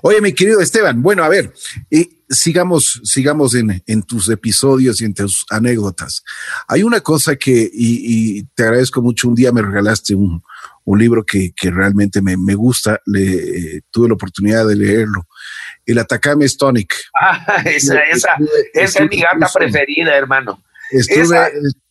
Oye, 0.00 0.22
mi 0.22 0.32
querido 0.32 0.62
Esteban, 0.62 1.02
bueno, 1.02 1.22
a 1.24 1.28
ver, 1.28 1.52
y 1.90 2.15
sigamos, 2.28 3.00
sigamos 3.04 3.54
en, 3.54 3.82
en, 3.86 4.02
tus 4.02 4.28
episodios 4.28 5.00
y 5.00 5.04
en 5.04 5.14
tus 5.14 5.44
anécdotas. 5.50 6.22
Hay 6.68 6.82
una 6.82 7.00
cosa 7.00 7.36
que, 7.36 7.68
y 7.72 8.42
te 8.54 8.64
agradezco 8.64 9.02
mucho, 9.02 9.28
un 9.28 9.34
día 9.34 9.52
me 9.52 9.62
regalaste 9.62 10.14
un, 10.14 10.42
un 10.86 11.00
libro 11.00 11.24
que, 11.24 11.52
realmente 11.62 12.22
me, 12.22 12.54
gusta, 12.54 13.00
le, 13.06 13.82
tuve 13.90 14.08
la 14.08 14.14
oportunidad 14.14 14.66
de 14.66 14.76
leerlo. 14.76 15.26
El 15.84 15.98
Atacame 15.98 16.48
Stonic. 16.48 16.94
Ah, 17.20 17.62
esa, 17.64 17.98
esa, 18.02 18.30
esa 18.72 19.02
es 19.02 19.10
mi 19.10 19.20
gata 19.20 19.48
preferida, 19.52 20.16
hermano. 20.16 20.62
Estuve, 20.90 21.38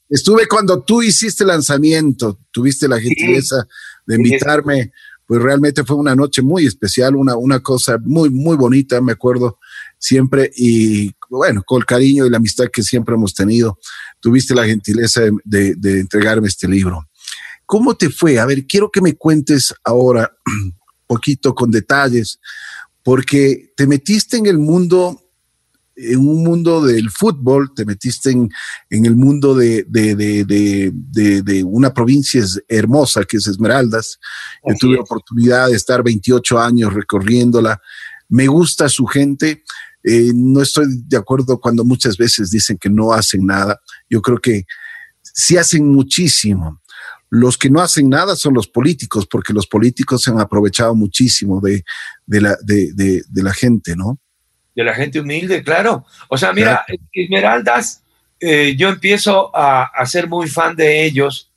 estuve 0.09 0.47
cuando 0.47 0.81
tú 0.81 1.01
hiciste 1.01 1.43
el 1.43 1.49
lanzamiento, 1.49 2.39
tuviste 2.51 2.87
la 2.87 2.99
gentileza 2.99 3.67
de 4.05 4.15
invitarme, 4.15 4.93
pues 5.27 5.41
realmente 5.41 5.83
fue 5.83 5.97
una 5.97 6.15
noche 6.15 6.41
muy 6.41 6.65
especial, 6.65 7.17
una, 7.17 7.35
una 7.35 7.59
cosa 7.59 7.97
muy, 8.01 8.29
muy 8.29 8.55
bonita, 8.55 9.01
me 9.01 9.11
acuerdo 9.11 9.59
siempre, 10.05 10.51
y 10.55 11.11
bueno, 11.29 11.63
con 11.65 11.79
el 11.79 11.85
cariño 11.85 12.25
y 12.25 12.29
la 12.29 12.37
amistad 12.37 12.65
que 12.71 12.83
siempre 12.83 13.15
hemos 13.15 13.33
tenido, 13.33 13.79
tuviste 14.19 14.53
la 14.53 14.65
gentileza 14.65 15.21
de 15.43 15.99
entregarme 15.99 16.47
este 16.47 16.67
libro. 16.67 17.07
¿Cómo 17.65 17.95
te 17.95 18.09
fue? 18.09 18.39
A 18.39 18.45
ver, 18.45 18.65
quiero 18.67 18.91
que 18.91 19.01
me 19.01 19.15
cuentes 19.15 19.73
ahora 19.83 20.31
un 20.45 20.75
poquito 21.07 21.53
con 21.53 21.71
detalles, 21.71 22.39
porque 23.03 23.73
te 23.75 23.87
metiste 23.87 24.37
en 24.37 24.45
el 24.45 24.57
mundo, 24.57 25.21
en 25.95 26.19
un 26.19 26.43
mundo 26.43 26.83
del 26.83 27.09
fútbol, 27.09 27.71
te 27.75 27.85
metiste 27.85 28.31
en, 28.31 28.49
el 28.89 29.15
mundo 29.15 29.55
de, 29.55 29.85
de, 29.87 31.63
una 31.63 31.93
provincia 31.93 32.43
hermosa 32.67 33.23
que 33.23 33.37
es 33.37 33.47
Esmeraldas. 33.47 34.19
Yo 34.67 34.75
tuve 34.79 34.95
la 34.95 35.01
oportunidad 35.01 35.67
de 35.67 35.75
estar 35.75 36.03
28 36.03 36.59
años 36.59 36.93
recorriéndola. 36.93 37.79
Me 38.29 38.47
gusta 38.47 38.89
su 38.89 39.05
gente. 39.05 39.63
Eh, 40.07 40.31
no 40.33 40.61
estoy 40.61 40.85
de 41.07 41.17
acuerdo 41.17 41.59
cuando 41.59 41.83
muchas 41.83 42.17
veces 42.17 42.51
dicen 42.51 42.77
que 42.77 42.89
no 42.89 43.11
hacen 43.11 43.45
nada. 43.45 43.79
Yo 44.09 44.21
creo 44.21 44.37
que 44.37 44.65
sí 45.21 45.57
hacen 45.57 45.87
muchísimo 45.87 46.79
los 47.29 47.57
que 47.57 47.69
no 47.69 47.81
hacen 47.81 48.09
nada 48.09 48.35
son 48.35 48.53
los 48.53 48.67
políticos, 48.67 49.27
porque 49.27 49.53
los 49.53 49.67
políticos 49.67 50.23
se 50.23 50.31
han 50.31 50.39
aprovechado 50.39 50.95
muchísimo 50.95 51.59
de, 51.59 51.83
de, 52.25 52.41
la, 52.41 52.57
de, 52.61 52.93
de, 52.93 53.43
la 53.43 53.53
gente, 53.53 53.95
¿no? 53.95 54.19
De 54.75 54.83
la 54.83 54.93
gente 54.93 55.19
humilde, 55.19 55.63
claro. 55.63 56.05
O 56.29 56.37
sea, 56.37 56.53
mira, 56.53 56.85
Esmeraldas, 57.11 58.03
eh, 58.39 58.75
yo 58.77 58.89
empiezo 58.89 59.55
a, 59.55 59.83
a, 59.83 60.05
ser 60.05 60.27
muy 60.27 60.47
fan 60.47 60.75
de 60.75 61.05
ellos, 61.05 61.51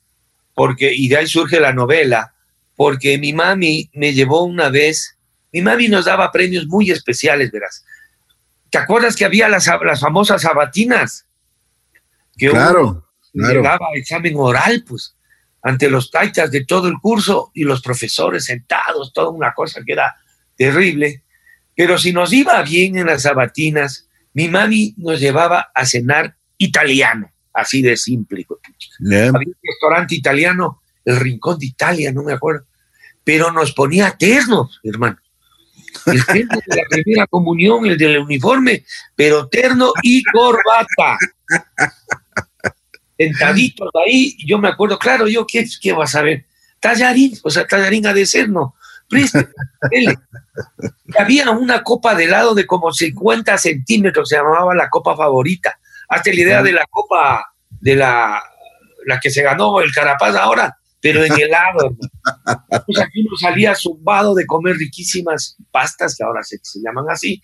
porque, 0.53 0.93
y 0.93 1.07
de 1.07 1.17
ahí 1.17 1.27
surge 1.27 1.59
la 1.59 1.73
novela, 1.73 2.33
porque 2.75 3.17
mi 3.17 3.33
mami 3.33 3.89
me 3.93 4.13
llevó 4.13 4.43
una 4.43 4.69
vez, 4.69 5.17
mi 5.53 5.61
mami 5.61 5.87
nos 5.87 6.05
daba 6.05 6.31
premios 6.31 6.67
muy 6.67 6.91
especiales, 6.91 7.51
verás. 7.51 7.85
¿Te 8.69 8.77
acuerdas 8.77 9.15
que 9.15 9.25
había 9.25 9.49
las, 9.49 9.67
las 9.83 9.99
famosas 9.99 10.41
sabatinas? 10.41 11.25
Que 12.37 12.49
claro, 12.49 13.07
claro. 13.33 13.61
Llegaba 13.61 13.87
examen 13.95 14.33
oral, 14.37 14.83
pues 14.87 15.15
ante 15.61 15.89
los 15.89 16.09
taitas 16.11 16.51
de 16.51 16.65
todo 16.65 16.87
el 16.87 16.95
curso 17.01 17.51
y 17.53 17.63
los 17.63 17.81
profesores 17.81 18.45
sentados, 18.45 19.11
toda 19.13 19.29
una 19.29 19.53
cosa 19.53 19.81
que 19.85 19.93
era 19.93 20.15
terrible. 20.55 21.23
Pero 21.75 21.97
si 21.97 22.13
nos 22.13 22.31
iba 22.33 22.61
bien 22.63 22.97
en 22.97 23.07
las 23.07 23.23
sabatinas, 23.23 24.07
mi 24.33 24.47
mami 24.47 24.93
nos 24.97 25.19
llevaba 25.19 25.71
a 25.73 25.85
cenar 25.85 26.35
italiano, 26.57 27.31
así 27.53 27.81
de 27.81 27.97
simple. 27.97 28.45
Había 28.99 29.31
un 29.31 29.55
restaurante 29.63 30.15
italiano, 30.15 30.81
el 31.05 31.17
Rincón 31.17 31.59
de 31.59 31.65
Italia, 31.65 32.11
no 32.11 32.23
me 32.23 32.33
acuerdo, 32.33 32.65
pero 33.23 33.51
nos 33.51 33.73
ponía 33.73 34.15
ternos, 34.17 34.79
hermano. 34.83 35.17
El 36.05 36.25
terno 36.25 36.59
de 36.65 36.75
la 36.75 36.83
primera 36.89 37.27
comunión, 37.27 37.85
el 37.85 37.97
del 37.97 38.19
uniforme, 38.19 38.83
pero 39.15 39.47
terno 39.47 39.91
y 40.03 40.23
corbata 40.23 41.17
sentaditos 43.17 43.89
ahí, 44.05 44.37
yo 44.45 44.57
me 44.59 44.69
acuerdo, 44.69 44.97
claro, 44.97 45.27
yo, 45.27 45.45
¿qué, 45.45 45.65
qué 45.81 45.91
vas 45.91 46.15
a 46.15 46.21
ver? 46.21 46.45
Tallarín, 46.79 47.37
o 47.43 47.49
sea, 47.49 47.67
tallarín 47.67 48.07
ha 48.07 48.13
de 48.13 48.25
ser, 48.25 48.47
¿no? 48.47 48.75
Había 51.17 51.51
una 51.51 51.83
copa 51.83 52.15
de 52.15 52.25
helado 52.25 52.55
de 52.55 52.65
como 52.65 52.93
50 52.93 53.57
centímetros, 53.57 54.29
se 54.29 54.37
llamaba 54.37 54.73
la 54.73 54.89
copa 54.89 55.17
favorita. 55.17 55.79
Hasta 56.07 56.29
la 56.29 56.35
idea 56.35 56.63
de 56.63 56.71
la 56.71 56.85
copa 56.89 57.45
de 57.69 57.95
la, 57.95 58.41
la 59.05 59.19
que 59.19 59.29
se 59.29 59.41
ganó 59.41 59.81
el 59.81 59.91
Carapaz 59.91 60.35
ahora, 60.35 60.77
pero 61.01 61.23
en 61.23 61.33
helado. 61.33 61.95
Pues 62.85 62.99
aquí 62.99 63.21
uno 63.21 63.37
salía 63.39 63.75
zumbado 63.75 64.35
de 64.35 64.45
comer 64.45 64.75
riquísimas 64.75 65.57
pastas, 65.71 66.15
que 66.15 66.23
ahora 66.23 66.43
se, 66.43 66.59
se 66.61 66.79
llaman 66.79 67.05
así, 67.09 67.41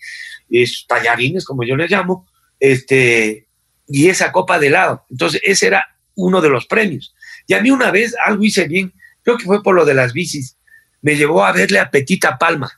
es, 0.50 0.84
tallarines, 0.86 1.44
como 1.44 1.64
yo 1.64 1.76
les 1.76 1.90
llamo, 1.90 2.26
este, 2.60 3.48
y 3.86 4.08
esa 4.08 4.32
copa 4.32 4.58
de 4.58 4.68
helado. 4.68 5.04
Entonces, 5.10 5.40
ese 5.44 5.68
era 5.68 5.86
uno 6.14 6.40
de 6.40 6.50
los 6.50 6.66
premios. 6.66 7.14
Y 7.46 7.54
a 7.54 7.62
mí 7.62 7.70
una 7.70 7.90
vez 7.90 8.14
algo 8.24 8.42
hice 8.42 8.66
bien, 8.66 8.92
creo 9.22 9.38
que 9.38 9.44
fue 9.44 9.62
por 9.62 9.74
lo 9.74 9.84
de 9.84 9.94
las 9.94 10.12
bicis, 10.12 10.56
me 11.02 11.16
llevó 11.16 11.44
a 11.44 11.52
verle 11.52 11.78
a 11.78 11.90
Petita 11.90 12.36
Palma. 12.36 12.70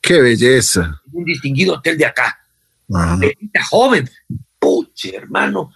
¡Qué 0.00 0.20
belleza! 0.20 1.00
Un 1.12 1.24
distinguido 1.24 1.74
hotel 1.74 1.96
de 1.96 2.06
acá. 2.06 2.38
Petita 3.20 3.64
joven. 3.64 4.10
Puche, 4.58 5.16
hermano. 5.16 5.72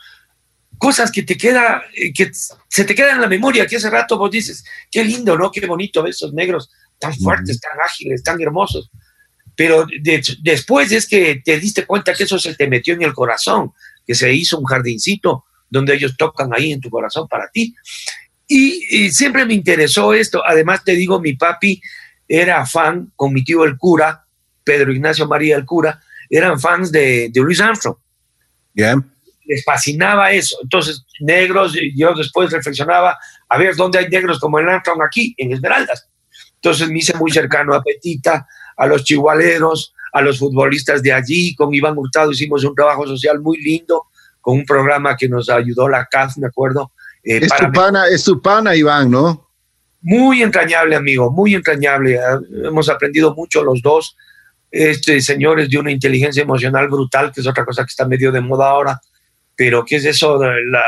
Cosas 0.79 1.11
que 1.11 1.23
te 1.23 1.37
queda, 1.37 1.83
eh, 1.95 2.13
que 2.13 2.31
se 2.33 2.85
te 2.85 2.95
quedan 2.95 3.17
en 3.17 3.23
la 3.23 3.29
memoria, 3.29 3.67
que 3.67 3.77
hace 3.77 3.91
rato 3.91 4.19
vos 4.19 4.31
dices, 4.31 4.65
qué 4.91 5.05
lindo, 5.05 5.37
¿no? 5.37 5.51
Qué 5.51 5.65
bonito 5.67 6.07
esos 6.07 6.33
negros 6.33 6.71
tan 6.99 7.15
fuertes, 7.15 7.61
tan 7.61 7.81
ágiles, 7.81 8.23
tan 8.23 8.41
hermosos. 8.41 8.91
Pero 9.55 9.87
después 10.43 10.93
es 10.93 11.07
que 11.07 11.41
te 11.43 11.59
diste 11.59 11.87
cuenta 11.87 12.13
que 12.13 12.25
eso 12.25 12.39
se 12.39 12.55
te 12.55 12.69
metió 12.69 12.95
en 12.95 13.03
el 13.03 13.15
corazón 13.15 13.73
que 14.07 14.15
se 14.15 14.33
hizo 14.33 14.59
un 14.59 14.65
jardincito 14.65 15.45
donde 15.69 15.95
ellos 15.95 16.15
tocan 16.17 16.53
ahí 16.55 16.73
en 16.73 16.81
tu 16.81 16.91
corazón 16.91 17.27
para 17.27 17.49
ti. 17.51 17.75
Y, 18.47 19.11
siempre 19.11 19.45
me 19.45 19.55
interesó 19.55 20.15
esto. 20.15 20.43
Además, 20.47 20.85
te 20.85 20.93
digo, 20.93 21.21
mi 21.21 21.33
papi 21.33 21.81
era 22.29 22.65
fan 22.67 23.13
con 23.17 23.33
mi 23.33 23.43
tío 23.43 23.65
el 23.65 23.77
cura, 23.77 24.25
Pedro 24.63 24.93
Ignacio 24.93 25.27
María 25.27 25.57
el 25.57 25.65
cura, 25.65 26.01
eran 26.29 26.61
fans 26.61 26.93
de, 26.93 27.31
de 27.33 27.41
Louis 27.41 27.61
Armstrong. 27.61 27.97
Les 29.47 29.65
fascinaba 29.65 30.33
eso. 30.33 30.57
Entonces, 30.63 31.05
negros, 31.21 31.75
yo 31.95 32.15
después 32.15 32.51
reflexionaba, 32.51 33.17
a 33.49 33.59
ver, 33.59 33.77
¿dónde 33.77 33.99
hay 33.99 34.09
negros 34.09 34.39
como 34.39 34.59
el 34.59 34.69
Armstrong 34.69 35.03
aquí? 35.03 35.35
En 35.39 35.53
Esmeraldas. 35.53 36.09
Entonces 36.57 36.89
me 36.89 36.99
hice 36.99 37.17
muy 37.17 37.31
cercano 37.31 37.75
a 37.75 37.83
Petita, 37.83 38.47
a 38.77 38.87
los 38.87 39.05
chihualeros, 39.05 39.95
a 40.13 40.21
los 40.21 40.39
futbolistas 40.39 41.03
de 41.03 41.13
allí. 41.13 41.55
Con 41.55 41.73
Iván 41.75 41.97
Hurtado 41.97 42.33
hicimos 42.33 42.65
un 42.65 42.75
trabajo 42.75 43.07
social 43.07 43.41
muy 43.41 43.59
lindo, 43.59 44.07
con 44.41 44.57
un 44.59 44.65
programa 44.65 45.17
que 45.17 45.29
nos 45.29 45.49
ayudó 45.49 45.89
la 45.89 46.07
CAF, 46.07 46.37
me 46.39 46.49
acuerdo. 46.49 46.93
Eh, 47.23 47.41
es, 47.43 47.55
tu 47.55 47.73
pana, 47.73 48.09
es 48.09 48.25
tu 48.25 48.41
pana, 48.41 48.75
Iván, 48.75 49.11
¿no? 49.11 49.49
Muy 50.01 50.43
entrañable, 50.43 50.97
amigo, 50.97 51.31
muy 51.31 51.55
entrañable. 51.55 52.19
Ah, 52.19 52.41
hemos 52.65 52.89
aprendido 52.89 53.35
mucho 53.35 53.63
los 53.65 53.83
dos. 53.83 54.17
Este 54.71 55.21
señor 55.21 55.61
es 55.61 55.71
de 55.71 55.79
una 55.79 55.91
inteligencia 55.91 56.43
emocional 56.43 56.89
brutal, 56.89 57.33
que 57.33 57.41
es 57.41 57.47
otra 57.47 57.65
cosa 57.65 57.83
que 57.83 57.91
está 57.91 58.07
medio 58.07 58.31
de 58.31 58.41
moda 58.41 58.69
ahora, 58.69 59.01
pero 59.57 59.85
¿qué 59.85 59.97
es 59.97 60.05
eso? 60.05 60.39
La, 60.43 60.85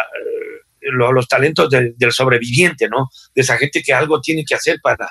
los 0.81 1.29
talentos 1.29 1.71
del, 1.71 1.95
del, 1.97 2.13
sobreviviente, 2.13 2.89
¿no? 2.89 3.09
De 3.35 3.43
esa 3.43 3.57
gente 3.57 3.83
que 3.83 3.93
algo 3.93 4.21
tiene 4.21 4.45
que 4.45 4.55
hacer 4.55 4.79
para, 4.83 5.11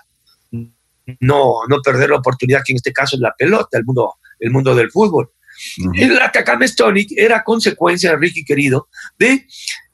no, 1.19 1.65
no 1.67 1.81
perder 1.81 2.09
la 2.09 2.17
oportunidad, 2.17 2.61
que 2.65 2.73
en 2.73 2.77
este 2.77 2.93
caso 2.93 3.15
es 3.15 3.21
la 3.21 3.33
pelota, 3.37 3.77
el 3.77 3.85
mundo, 3.85 4.15
el 4.39 4.51
mundo 4.51 4.75
del 4.75 4.91
fútbol. 4.91 5.31
El 5.95 6.19
Atacama 6.19 6.67
Stonic 6.67 7.11
era 7.15 7.43
consecuencia, 7.43 8.15
Ricky 8.15 8.45
querido, 8.45 8.89
de 9.17 9.47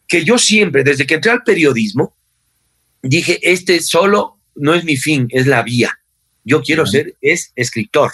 que 0.07 0.25
yo 0.25 0.37
siempre, 0.37 0.83
desde 0.83 1.05
que 1.05 1.15
entré 1.15 1.31
al 1.31 1.43
periodismo, 1.43 2.17
dije, 3.01 3.39
este 3.41 3.79
solo 3.79 4.39
no 4.55 4.73
es 4.73 4.83
mi 4.83 4.97
fin, 4.97 5.27
es 5.29 5.47
la 5.47 5.63
vía. 5.63 5.97
Yo 6.43 6.61
quiero 6.61 6.85
ser, 6.85 7.15
es 7.21 7.53
escritor. 7.55 8.11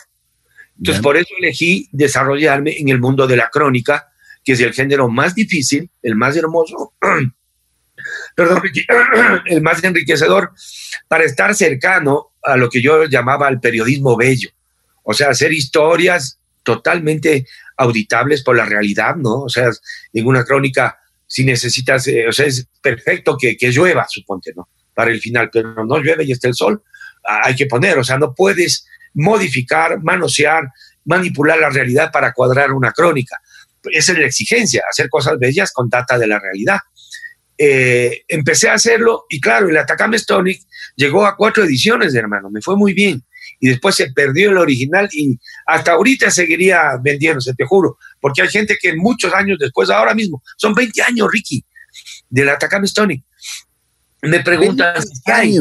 Entonces, 0.78 1.02
por 1.02 1.18
eso 1.18 1.34
elegí 1.39 1.89
desarrollarme 1.91 2.78
en 2.78 2.89
el 2.89 3.00
mundo 3.00 3.28
de 3.28 3.36
la 3.36 3.50
crónica, 3.50 4.09
que 4.50 4.54
es 4.54 4.62
el 4.62 4.74
género 4.74 5.08
más 5.08 5.36
difícil, 5.36 5.91
el 6.02 6.16
más 6.16 6.36
hermoso, 6.36 6.95
perdón, 8.36 8.64
el 9.45 9.62
más 9.62 9.84
enriquecedor, 9.84 10.54
para 11.08 11.24
estar 11.24 11.54
cercano 11.54 12.30
a 12.41 12.58
lo 12.58 12.68
que 12.68 12.82
yo 12.82 13.04
llamaba 13.06 13.47
el 13.47 13.60
periodismo 13.60 14.18
bello, 14.18 14.50
o 15.04 15.14
sea, 15.14 15.30
hacer 15.30 15.54
historias 15.54 16.39
totalmente 16.64 17.45
auditables 17.78 18.41
por 18.41 18.58
la 18.58 18.66
realidad, 18.66 19.18
¿no? 19.18 19.41
O 19.41 19.50
sea, 19.50 19.70
en 20.14 20.26
una 20.26 20.43
crónica, 20.43 20.97
si 21.28 21.45
necesitas, 21.45 22.08
eh, 22.08 22.28
o 22.28 22.32
sea, 22.32 22.47
es 22.47 22.68
perfecto 22.82 23.38
que, 23.38 23.56
llueva, 23.70 24.08
suponte, 24.10 24.52
¿no? 24.56 24.68
Para 24.95 25.12
el 25.12 25.22
final, 25.22 25.52
pero 25.54 25.86
no 25.86 26.00
llueve 26.00 26.24
y 26.24 26.32
está 26.32 26.47
el 26.47 26.56
sol, 26.56 26.82
hay 27.24 27.56
que 27.56 27.68
poner, 27.68 28.00
o 28.00 28.04
sea, 28.04 28.18
no 28.18 28.34
puedes 28.34 28.88
modificar, 29.14 30.02
manosear, 30.02 30.64
manipular 31.06 31.60
la 31.60 31.70
realidad 31.70 32.12
para 32.12 32.34
cuadrar 32.34 32.72
una 32.72 32.91
crónica. 32.91 33.39
Esa 33.91 34.11
es 34.11 34.17
la 34.17 34.25
exigencia, 34.25 34.84
hacer 34.89 35.09
cosas 35.09 35.38
bellas 35.39 35.71
con 35.71 35.89
data 35.89 36.17
de 36.17 36.27
la 36.27 36.39
realidad. 36.39 36.80
Eh, 37.57 38.23
empecé 38.27 38.69
a 38.69 38.75
hacerlo 38.75 39.25
y 39.30 39.41
claro, 39.41 39.67
el 39.67 39.77
Atacama 39.77 40.17
Stonic 40.17 40.61
llegó 40.95 41.25
a 41.25 41.36
cuatro 41.36 41.63
ediciones, 41.63 42.15
hermano, 42.15 42.49
me 42.49 42.61
fue 42.61 42.75
muy 42.75 42.93
bien. 42.93 43.23
Y 43.59 43.67
después 43.67 43.95
se 43.95 44.11
perdió 44.13 44.51
el 44.51 44.57
original 44.57 45.09
y 45.11 45.38
hasta 45.65 45.91
ahorita 45.91 46.32
seguiría 46.32 46.97
vendiéndose, 47.01 47.53
te 47.53 47.65
juro, 47.65 47.97
porque 48.21 48.41
hay 48.41 48.47
gente 48.47 48.77
que 48.82 48.95
muchos 48.95 49.34
años 49.34 49.57
después, 49.59 49.89
ahora 49.89 50.13
mismo, 50.13 50.41
son 50.55 50.73
20 50.73 51.01
años, 51.01 51.27
Ricky, 51.30 51.65
del 52.30 52.49
Atacama 52.49 52.88
Stonic. 52.88 53.23
Me 54.21 54.39
preguntan, 54.41 55.03
¿qué 55.25 55.32
hay? 55.32 55.59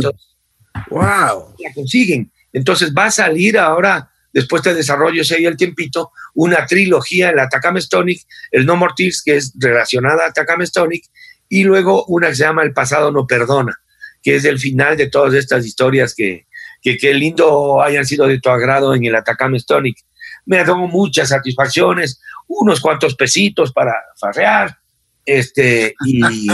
wow. 0.90 1.54
La 1.58 1.72
consiguen. 1.74 2.30
Entonces 2.52 2.92
va 2.96 3.06
a 3.06 3.10
salir 3.10 3.58
ahora, 3.58 4.10
después 4.32 4.62
de 4.62 4.74
desarrollo, 4.74 5.24
si 5.24 5.34
hay 5.34 5.46
el 5.46 5.56
tiempito, 5.56 6.12
una 6.34 6.66
trilogía, 6.66 7.30
el 7.30 7.38
Atacama 7.38 7.80
Stonic, 7.80 8.22
el 8.50 8.66
No 8.66 8.76
More 8.76 8.94
Tears, 8.96 9.22
que 9.24 9.36
es 9.36 9.52
relacionada 9.58 10.24
a 10.24 10.28
Atacama 10.28 10.64
Stonic, 10.64 11.04
y 11.48 11.64
luego 11.64 12.04
una 12.06 12.28
que 12.28 12.34
se 12.34 12.44
llama 12.44 12.62
El 12.62 12.72
pasado 12.72 13.10
no 13.10 13.26
perdona, 13.26 13.80
que 14.22 14.36
es 14.36 14.44
el 14.44 14.58
final 14.58 14.96
de 14.96 15.08
todas 15.08 15.34
estas 15.34 15.64
historias 15.66 16.14
que, 16.14 16.46
que, 16.82 17.14
lindo 17.14 17.82
hayan 17.82 18.06
sido 18.06 18.26
de 18.26 18.40
tu 18.40 18.50
agrado 18.50 18.94
en 18.94 19.04
el 19.04 19.14
Atacama 19.14 19.58
Stonic. 19.58 19.96
Me 20.44 20.58
ha 20.58 20.64
dado 20.64 20.76
muchas 20.78 21.28
satisfacciones, 21.28 22.20
unos 22.46 22.80
cuantos 22.80 23.14
pesitos 23.14 23.72
para 23.72 23.94
farrear, 24.18 24.78
este, 25.24 25.94
y, 26.06 26.48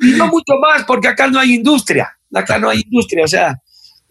no 0.00 0.26
mucho 0.28 0.54
más, 0.60 0.84
porque 0.84 1.08
acá 1.08 1.26
no 1.26 1.38
hay 1.38 1.54
industria, 1.54 2.16
acá 2.32 2.58
no 2.58 2.70
hay 2.70 2.80
industria, 2.80 3.24
o 3.24 3.28
sea, 3.28 3.60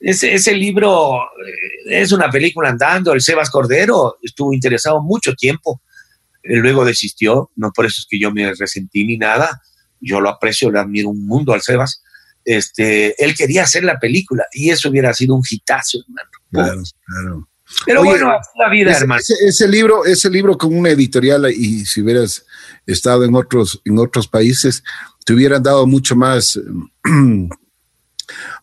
ese, 0.04 0.34
ese 0.34 0.54
libro 0.54 1.24
eh, 1.24 2.02
es 2.02 2.12
una 2.12 2.30
película 2.30 2.70
andando, 2.70 3.14
el 3.14 3.22
Sebas 3.22 3.50
Cordero 3.50 4.18
estuvo 4.22 4.54
interesado 4.54 5.02
mucho 5.02 5.34
tiempo 5.34 5.82
luego 6.44 6.86
desistió, 6.86 7.52
no 7.56 7.72
por 7.72 7.86
eso 7.86 8.02
es 8.02 8.08
que 8.10 8.20
yo 8.20 8.32
me 8.32 8.54
resentí 8.54 9.06
ni 9.06 9.18
nada, 9.18 9.62
yo 10.00 10.20
lo 10.20 10.30
aprecio, 10.30 10.72
le 10.72 10.80
admiro 10.80 11.10
un 11.10 11.26
mundo 11.26 11.54
al 11.54 11.62
Sebas. 11.62 12.04
Este, 12.46 13.24
él 13.24 13.36
quería 13.36 13.64
hacer 13.64 13.86
la 13.86 14.00
película 14.00 14.46
y 14.52 14.70
eso 14.70 14.90
hubiera 14.90 15.14
sido 15.14 15.36
un 15.36 15.44
hitazo, 15.50 16.00
Claro, 16.52 16.84
claro. 17.06 17.50
Pero 17.86 18.04
bueno, 18.04 18.32
la 18.60 18.70
vida, 18.70 18.92
hermano. 18.96 19.22
Ese, 19.48 19.68
libro, 19.68 20.06
ese 20.06 20.30
libro 20.30 20.58
con 20.58 20.78
una 20.78 20.90
editorial 20.90 21.50
y 21.50 21.86
si 21.86 22.02
hubieras 22.02 22.46
estado 22.86 23.24
en 23.24 23.34
otros, 23.34 23.82
en 23.86 23.98
otros 23.98 24.28
países, 24.28 24.84
te 25.26 25.34
hubieran 25.34 25.64
dado 25.64 25.88
mucho 25.88 26.16
más, 26.16 26.60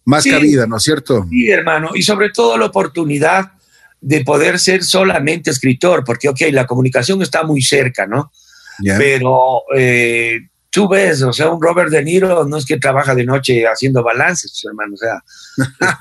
más 0.04 0.24
cabida, 0.24 0.66
¿no 0.66 0.76
es 0.76 0.82
cierto? 0.82 1.26
Sí, 1.28 1.50
hermano, 1.50 1.90
y 1.94 2.02
sobre 2.02 2.30
todo 2.30 2.56
la 2.56 2.66
oportunidad 2.66 3.52
de 4.00 4.24
poder 4.24 4.58
ser 4.58 4.82
solamente 4.82 5.50
escritor, 5.50 6.04
porque, 6.04 6.28
ok, 6.28 6.40
la 6.52 6.66
comunicación 6.66 7.22
está 7.22 7.42
muy 7.42 7.62
cerca, 7.62 8.06
¿no? 8.06 8.32
Pero 8.82 9.62
eh, 9.76 10.48
tú 10.70 10.88
ves, 10.88 11.20
o 11.22 11.32
sea, 11.32 11.50
un 11.50 11.62
Robert 11.62 11.90
De 11.90 12.02
Niro 12.02 12.46
no 12.46 12.56
es 12.56 12.64
que 12.64 12.78
trabaja 12.78 13.14
de 13.14 13.24
noche 13.24 13.66
haciendo 13.66 14.02
balances, 14.02 14.64
hermano, 14.64 14.94
o 14.94 14.96
sea. 14.96 15.22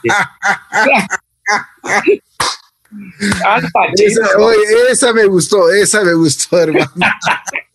Este, 0.03 0.09
esa, 4.05 4.27
esa 4.89 5.13
me 5.13 5.25
gustó, 5.25 5.69
esa 5.71 6.03
me 6.03 6.13
gustó, 6.13 6.59
hermano. 6.59 6.91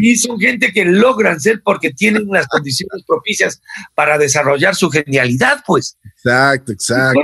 y 0.00 0.16
son 0.16 0.38
gente 0.38 0.72
que 0.72 0.84
logran 0.84 1.40
ser 1.40 1.62
porque 1.62 1.92
tienen 1.92 2.26
las 2.28 2.46
condiciones 2.46 3.02
propicias 3.06 3.60
para 3.94 4.18
desarrollar 4.18 4.74
su 4.74 4.90
genialidad, 4.90 5.62
pues. 5.66 5.98
Exacto, 6.16 6.72
exacto. 6.72 7.20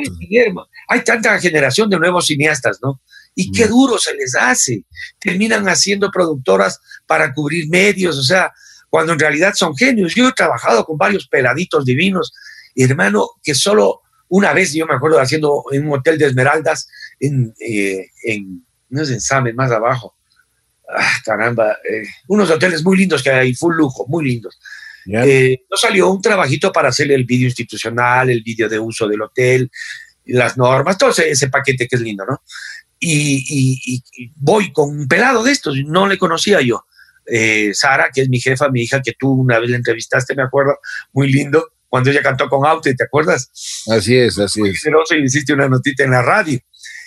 Hay 0.89 1.05
tanta 1.05 1.39
generación 1.39 1.91
de 1.91 1.99
nuevos 1.99 2.27
cineastas, 2.27 2.79
¿no? 2.83 3.01
Y 3.35 3.53
qué 3.53 3.67
mm. 3.67 3.69
duro 3.69 3.99
se 3.99 4.15
les 4.15 4.35
hace. 4.35 4.85
Terminan 5.19 5.69
haciendo 5.69 6.11
productoras 6.11 6.81
para 7.07 7.33
cubrir 7.33 7.69
medios, 7.69 8.19
o 8.19 8.23
sea, 8.23 8.53
cuando 8.89 9.13
en 9.13 9.19
realidad 9.19 9.55
son 9.55 9.77
genios. 9.77 10.15
Yo 10.15 10.29
he 10.29 10.33
trabajado 10.33 10.85
con 10.85 10.97
varios 10.97 11.29
peladitos 11.29 11.85
divinos, 11.85 12.33
hermano, 12.75 13.29
que 13.43 13.55
solo 13.55 14.03
una 14.29 14.53
vez, 14.53 14.73
yo 14.73 14.87
me 14.87 14.95
acuerdo 14.95 15.21
haciendo 15.21 15.65
en 15.71 15.87
un 15.87 15.99
hotel 15.99 16.19
de 16.19 16.27
Esmeraldas, 16.27 16.89
en, 17.21 17.55
eh, 17.61 18.09
en 18.25 18.67
no 18.89 19.03
es 19.03 19.11
en 19.11 19.21
Samen, 19.21 19.55
más 19.55 19.71
abajo, 19.71 20.16
ah, 20.89 21.13
caramba, 21.25 21.73
eh, 21.73 22.03
unos 22.29 22.51
hoteles 22.51 22.83
muy 22.83 22.97
lindos 22.97 23.23
que 23.23 23.31
hay, 23.31 23.55
full 23.55 23.75
lujo, 23.75 24.07
muy 24.09 24.25
lindos. 24.25 24.59
Eh, 25.09 25.65
nos 25.71 25.81
salió 25.81 26.11
un 26.11 26.21
trabajito 26.21 26.73
para 26.73 26.89
hacer 26.89 27.11
el 27.13 27.25
vídeo 27.25 27.47
institucional, 27.47 28.29
el 28.29 28.43
vídeo 28.43 28.69
de 28.69 28.79
uso 28.79 29.07
del 29.07 29.23
hotel, 29.23 29.71
las 30.25 30.57
normas, 30.57 30.99
todo 30.99 31.11
ese, 31.11 31.49
paquete 31.49 31.87
que 31.87 31.97
es 31.97 32.03
lindo, 32.03 32.25
¿no? 32.27 32.43
Y, 32.99 34.03
voy 34.37 34.73
con 34.73 34.91
un 34.91 35.07
pelado 35.07 35.45
de 35.45 35.53
estos, 35.53 35.77
no 35.87 36.09
le 36.09 36.19
conocía 36.19 36.61
yo. 36.61 36.85
Eh, 37.27 37.71
Sara, 37.75 38.11
que 38.13 38.23
es 38.23 38.29
mi 38.29 38.41
jefa, 38.41 38.69
mi 38.69 38.83
hija, 38.83 39.03
que 39.03 39.13
tú 39.19 39.31
una 39.31 39.59
vez 39.59 39.71
la 39.71 39.77
entrevistaste, 39.77 40.35
me 40.35 40.43
acuerdo, 40.43 40.79
muy 41.13 41.31
lindo, 41.31 41.73
cuando 41.89 42.11
ella 42.11 42.23
cantó 42.23 42.49
con 42.49 42.67
Aute, 42.67 42.95
¿te 42.95 43.05
acuerdas? 43.05 43.51
Así 43.91 44.17
es, 44.17 44.39
así 44.39 44.61
es. 44.63 44.83
Generoso 44.83 45.15
y 45.15 45.25
hiciste 45.25 45.53
una 45.53 45.69
notita 45.69 46.05
en 46.05 46.11
la 46.11 46.23
radio. 46.23 46.59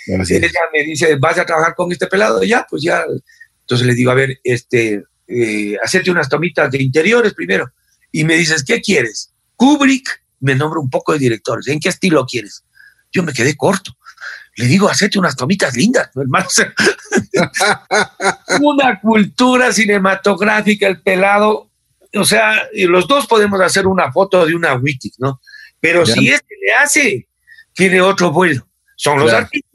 ella 0.07 0.59
me 0.73 0.83
dice, 0.83 1.15
¿vas 1.17 1.37
a 1.37 1.45
trabajar 1.45 1.75
con 1.75 1.91
este 1.91 2.07
pelado? 2.07 2.43
Ya, 2.43 2.65
pues 2.69 2.81
ya 2.81 3.03
entonces 3.69 3.85
le 3.85 3.93
digo, 3.93 4.09
a 4.09 4.15
ver, 4.15 4.39
este, 4.43 5.03
eh, 5.27 5.77
hacerte 5.83 6.09
unas 6.09 6.27
tomitas 6.27 6.71
de 6.71 6.81
interiores 6.81 7.35
primero. 7.35 7.71
Y 8.11 8.23
me 8.23 8.35
dices, 8.35 8.63
¿qué 8.63 8.81
quieres? 8.81 9.31
Kubrick, 9.55 10.23
me 10.39 10.55
nombra 10.55 10.79
un 10.79 10.89
poco 10.89 11.13
de 11.13 11.19
directores. 11.19 11.67
¿En 11.67 11.79
qué 11.79 11.89
estilo 11.89 12.25
quieres? 12.25 12.65
Yo 13.11 13.21
me 13.21 13.31
quedé 13.31 13.55
corto. 13.55 13.95
Le 14.55 14.65
digo, 14.65 14.89
hacete 14.89 15.19
unas 15.19 15.35
tomitas 15.35 15.75
lindas, 15.75 16.09
hermano. 16.15 16.47
una 18.61 18.99
cultura 18.99 19.71
cinematográfica, 19.71 20.87
el 20.87 21.03
pelado. 21.03 21.69
O 22.15 22.25
sea, 22.25 22.67
los 22.73 23.07
dos 23.07 23.27
podemos 23.27 23.61
hacer 23.61 23.85
una 23.85 24.11
foto 24.11 24.47
de 24.47 24.55
una 24.55 24.73
wiki, 24.73 25.11
¿no? 25.19 25.41
Pero 25.79 26.07
si 26.07 26.27
este 26.27 26.55
le 26.59 26.73
hace, 26.73 27.27
tiene 27.73 28.01
otro 28.01 28.31
vuelo. 28.31 28.67
Son 28.95 29.19
los 29.19 29.31
artistas. 29.31 29.69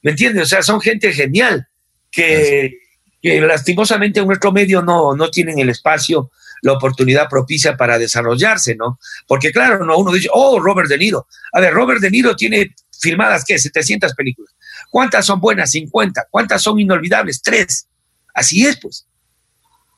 ¿Me 0.00 0.12
entiendes? 0.12 0.44
O 0.44 0.46
sea, 0.46 0.62
son 0.62 0.80
gente 0.80 1.12
genial 1.12 1.68
que, 2.10 2.81
que 3.22 3.40
lastimosamente 3.40 4.20
en 4.20 4.26
nuestro 4.26 4.52
medio 4.52 4.82
no, 4.82 5.14
no 5.14 5.30
tienen 5.30 5.58
el 5.60 5.70
espacio, 5.70 6.30
la 6.60 6.72
oportunidad 6.72 7.28
propicia 7.28 7.76
para 7.76 7.98
desarrollarse, 7.98 8.74
¿no? 8.76 8.98
Porque 9.26 9.52
claro, 9.52 9.84
no 9.84 9.96
uno 9.96 10.12
dice, 10.12 10.28
oh, 10.32 10.60
Robert 10.60 10.88
De 10.88 10.98
Niro. 10.98 11.26
A 11.52 11.60
ver, 11.60 11.72
Robert 11.72 12.00
De 12.00 12.10
Niro 12.10 12.36
tiene 12.36 12.74
filmadas, 13.00 13.44
¿qué? 13.46 13.58
700 13.58 14.14
películas. 14.14 14.54
¿Cuántas 14.90 15.24
son 15.24 15.40
buenas? 15.40 15.70
50. 15.70 16.26
¿Cuántas 16.30 16.60
son 16.60 16.78
inolvidables? 16.78 17.40
Tres. 17.40 17.86
Así 18.34 18.66
es, 18.66 18.78
pues. 18.78 19.06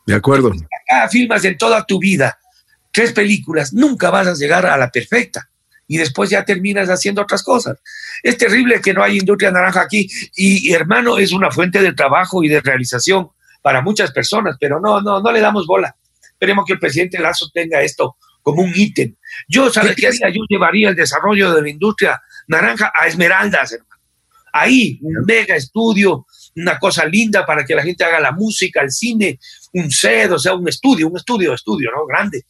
De 0.07 0.15
acuerdo. 0.15 0.51
Acá 0.51 1.09
filmas 1.09 1.45
en 1.45 1.57
toda 1.57 1.85
tu 1.85 1.99
vida 1.99 2.39
tres 2.95 3.13
películas, 3.13 3.73
nunca 3.73 4.09
vas 4.09 4.29
a 4.29 4.35
llegar 4.35 4.65
a 4.65 4.77
la 4.77 4.89
perfecta 4.89 5.51
y 5.87 5.99
después 5.99 6.31
ya 6.31 6.45
terminas 6.45 6.89
haciendo 6.89 7.23
otras 7.23 7.43
cosas. 7.43 7.79
Es 8.23 8.37
terrible 8.39 8.81
que 8.81 8.95
no 8.95 9.03
hay 9.03 9.19
industria 9.19 9.51
naranja 9.51 9.83
aquí 9.83 10.09
y, 10.35 10.73
hermano, 10.73 11.19
es 11.19 11.33
una 11.33 11.51
fuente 11.51 11.81
de 11.83 11.93
trabajo 11.93 12.43
y 12.43 12.49
de 12.49 12.61
realización 12.61 13.29
para 13.63 13.83
muchas 13.83 14.13
personas, 14.13 14.57
pero 14.61 14.81
no, 14.81 15.01
no, 15.01 15.21
no 15.21 15.33
le 15.33 15.41
damos 15.41 15.67
bola. 15.67 15.97
Esperemos 16.23 16.65
que 16.67 16.75
el 16.75 16.79
presidente 16.79 17.19
Lazo 17.19 17.51
tenga 17.53 17.83
esto 17.83 18.17
como 18.43 18.63
un 18.63 18.73
ítem. 18.75 19.15
Yo, 19.49 19.71
¿sabes 19.71 19.97
qué 19.97 20.09
haría? 20.09 20.29
Yo 20.29 20.43
llevaría 20.49 20.91
el 20.91 20.97
desarrollo 20.97 21.53
de 21.55 21.63
la 21.63 21.71
industria 21.71 22.23
naranja 22.47 22.93
a 22.95 23.07
Esmeraldas, 23.07 23.73
hermano. 23.73 23.91
Ahí, 24.53 25.01
un 25.03 25.25
mega 25.25 25.57
estudio, 25.57 26.27
una 26.55 26.79
cosa 26.79 27.05
linda 27.07 27.45
para 27.45 27.65
que 27.65 27.75
la 27.75 27.83
gente 27.83 28.05
haga 28.05 28.21
la 28.21 28.31
música, 28.31 28.83
el 28.83 28.93
cine, 28.93 29.41
un 29.73 29.91
sed, 29.91 30.33
o 30.33 30.39
sea, 30.39 30.55
un 30.55 30.69
estudio, 30.69 31.09
un 31.09 31.17
estudio, 31.17 31.55
estudio, 31.55 31.91
¿no? 31.91 32.07
Grande. 32.07 32.45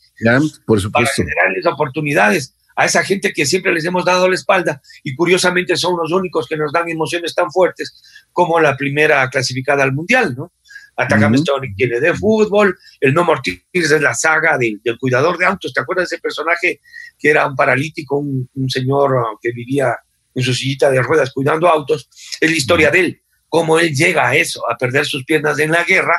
por 0.66 0.80
supuesto. 0.80 0.90
Para 0.90 1.06
generarles 1.06 1.64
oportunidades 1.64 2.54
a 2.76 2.86
esa 2.86 3.04
gente 3.04 3.32
que 3.32 3.46
siempre 3.46 3.72
les 3.72 3.84
hemos 3.84 4.04
dado 4.04 4.28
la 4.28 4.34
espalda 4.34 4.80
y 5.02 5.14
curiosamente 5.14 5.76
son 5.76 5.96
los 5.96 6.12
únicos 6.12 6.46
que 6.48 6.56
nos 6.56 6.72
dan 6.72 6.88
emociones 6.88 7.34
tan 7.34 7.50
fuertes 7.50 8.02
como 8.32 8.60
la 8.60 8.76
primera 8.76 9.28
clasificada 9.30 9.82
al 9.82 9.92
mundial, 9.92 10.34
¿no? 10.36 10.52
Atacame 10.96 11.38
uh 11.38 11.44
quiere 11.76 12.00
de 12.00 12.14
fútbol, 12.14 12.78
el 13.00 13.12
No 13.12 13.24
Mortis 13.24 13.60
es 13.72 14.00
la 14.00 14.14
saga 14.14 14.56
del 14.56 14.80
cuidador 15.00 15.36
de 15.38 15.44
autos. 15.44 15.72
¿Te 15.72 15.80
acuerdas 15.80 16.08
de 16.08 16.16
ese 16.16 16.22
personaje 16.22 16.80
que 17.18 17.30
era 17.30 17.46
un 17.46 17.56
paralítico, 17.56 18.18
un, 18.18 18.48
señor 18.68 19.38
que 19.42 19.50
vivía 19.50 19.96
en 20.34 20.42
su 20.42 20.54
sillita 20.54 20.90
de 20.90 21.02
ruedas 21.02 21.32
cuidando 21.32 21.68
autos? 21.68 22.08
Es 22.40 22.48
la 22.48 22.56
historia 22.56 22.90
de 22.92 23.00
él, 23.00 23.22
cómo 23.48 23.78
él 23.78 23.92
llega 23.92 24.28
a 24.28 24.36
eso, 24.36 24.62
a 24.70 24.76
perder 24.76 25.04
sus 25.04 25.24
piernas 25.24 25.58
en 25.58 25.72
la 25.72 25.82
guerra, 25.82 26.14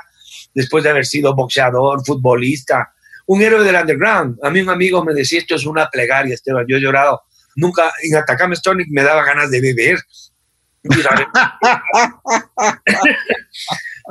después 0.53 0.83
de 0.83 0.89
haber 0.89 1.05
sido 1.05 1.33
boxeador, 1.33 2.05
futbolista, 2.05 2.93
un 3.25 3.41
héroe 3.41 3.63
del 3.63 3.75
underground. 3.75 4.37
A 4.43 4.49
mí 4.49 4.61
un 4.61 4.69
amigo 4.69 5.03
me 5.03 5.13
decía, 5.13 5.39
esto 5.39 5.55
es 5.55 5.65
una 5.65 5.89
plegaria, 5.89 6.33
Esteban, 6.33 6.65
yo 6.67 6.77
he 6.77 6.81
llorado. 6.81 7.23
Nunca 7.55 7.91
en 8.03 8.17
Atacame 8.17 8.55
Stonic 8.55 8.87
me 8.89 9.03
daba 9.03 9.23
ganas 9.23 9.49
de 9.49 9.61
beber. 9.61 9.99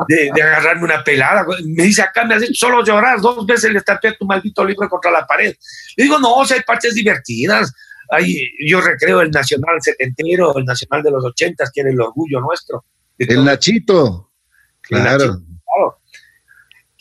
de, 0.08 0.42
agarrarme 0.42 0.84
una 0.84 1.04
pelada. 1.04 1.46
Me 1.64 1.84
dice, 1.84 2.02
acá 2.02 2.24
me 2.24 2.34
has 2.34 2.42
hecho 2.42 2.54
solo 2.54 2.84
llorar. 2.84 3.20
Dos 3.20 3.46
veces 3.46 3.72
le 3.72 3.80
tapé 3.82 4.16
tu 4.18 4.26
maldito 4.26 4.64
libro 4.64 4.88
contra 4.88 5.12
la 5.12 5.26
pared. 5.26 5.54
Le 5.96 6.04
digo, 6.04 6.18
no, 6.18 6.34
o 6.34 6.44
sea, 6.44 6.56
hay 6.56 6.64
partes 6.64 6.94
divertidas. 6.94 7.72
Hay, 8.10 8.50
yo 8.66 8.80
recreo 8.80 9.20
el 9.20 9.30
nacional 9.30 9.80
setentero, 9.80 10.58
el 10.58 10.64
nacional 10.64 11.02
de 11.02 11.12
los 11.12 11.24
ochentas, 11.24 11.70
que 11.72 11.82
era 11.82 11.90
el 11.90 12.00
orgullo 12.00 12.40
nuestro. 12.40 12.84
El 13.18 13.44
Nachito. 13.44 14.32
Claro 14.80 15.40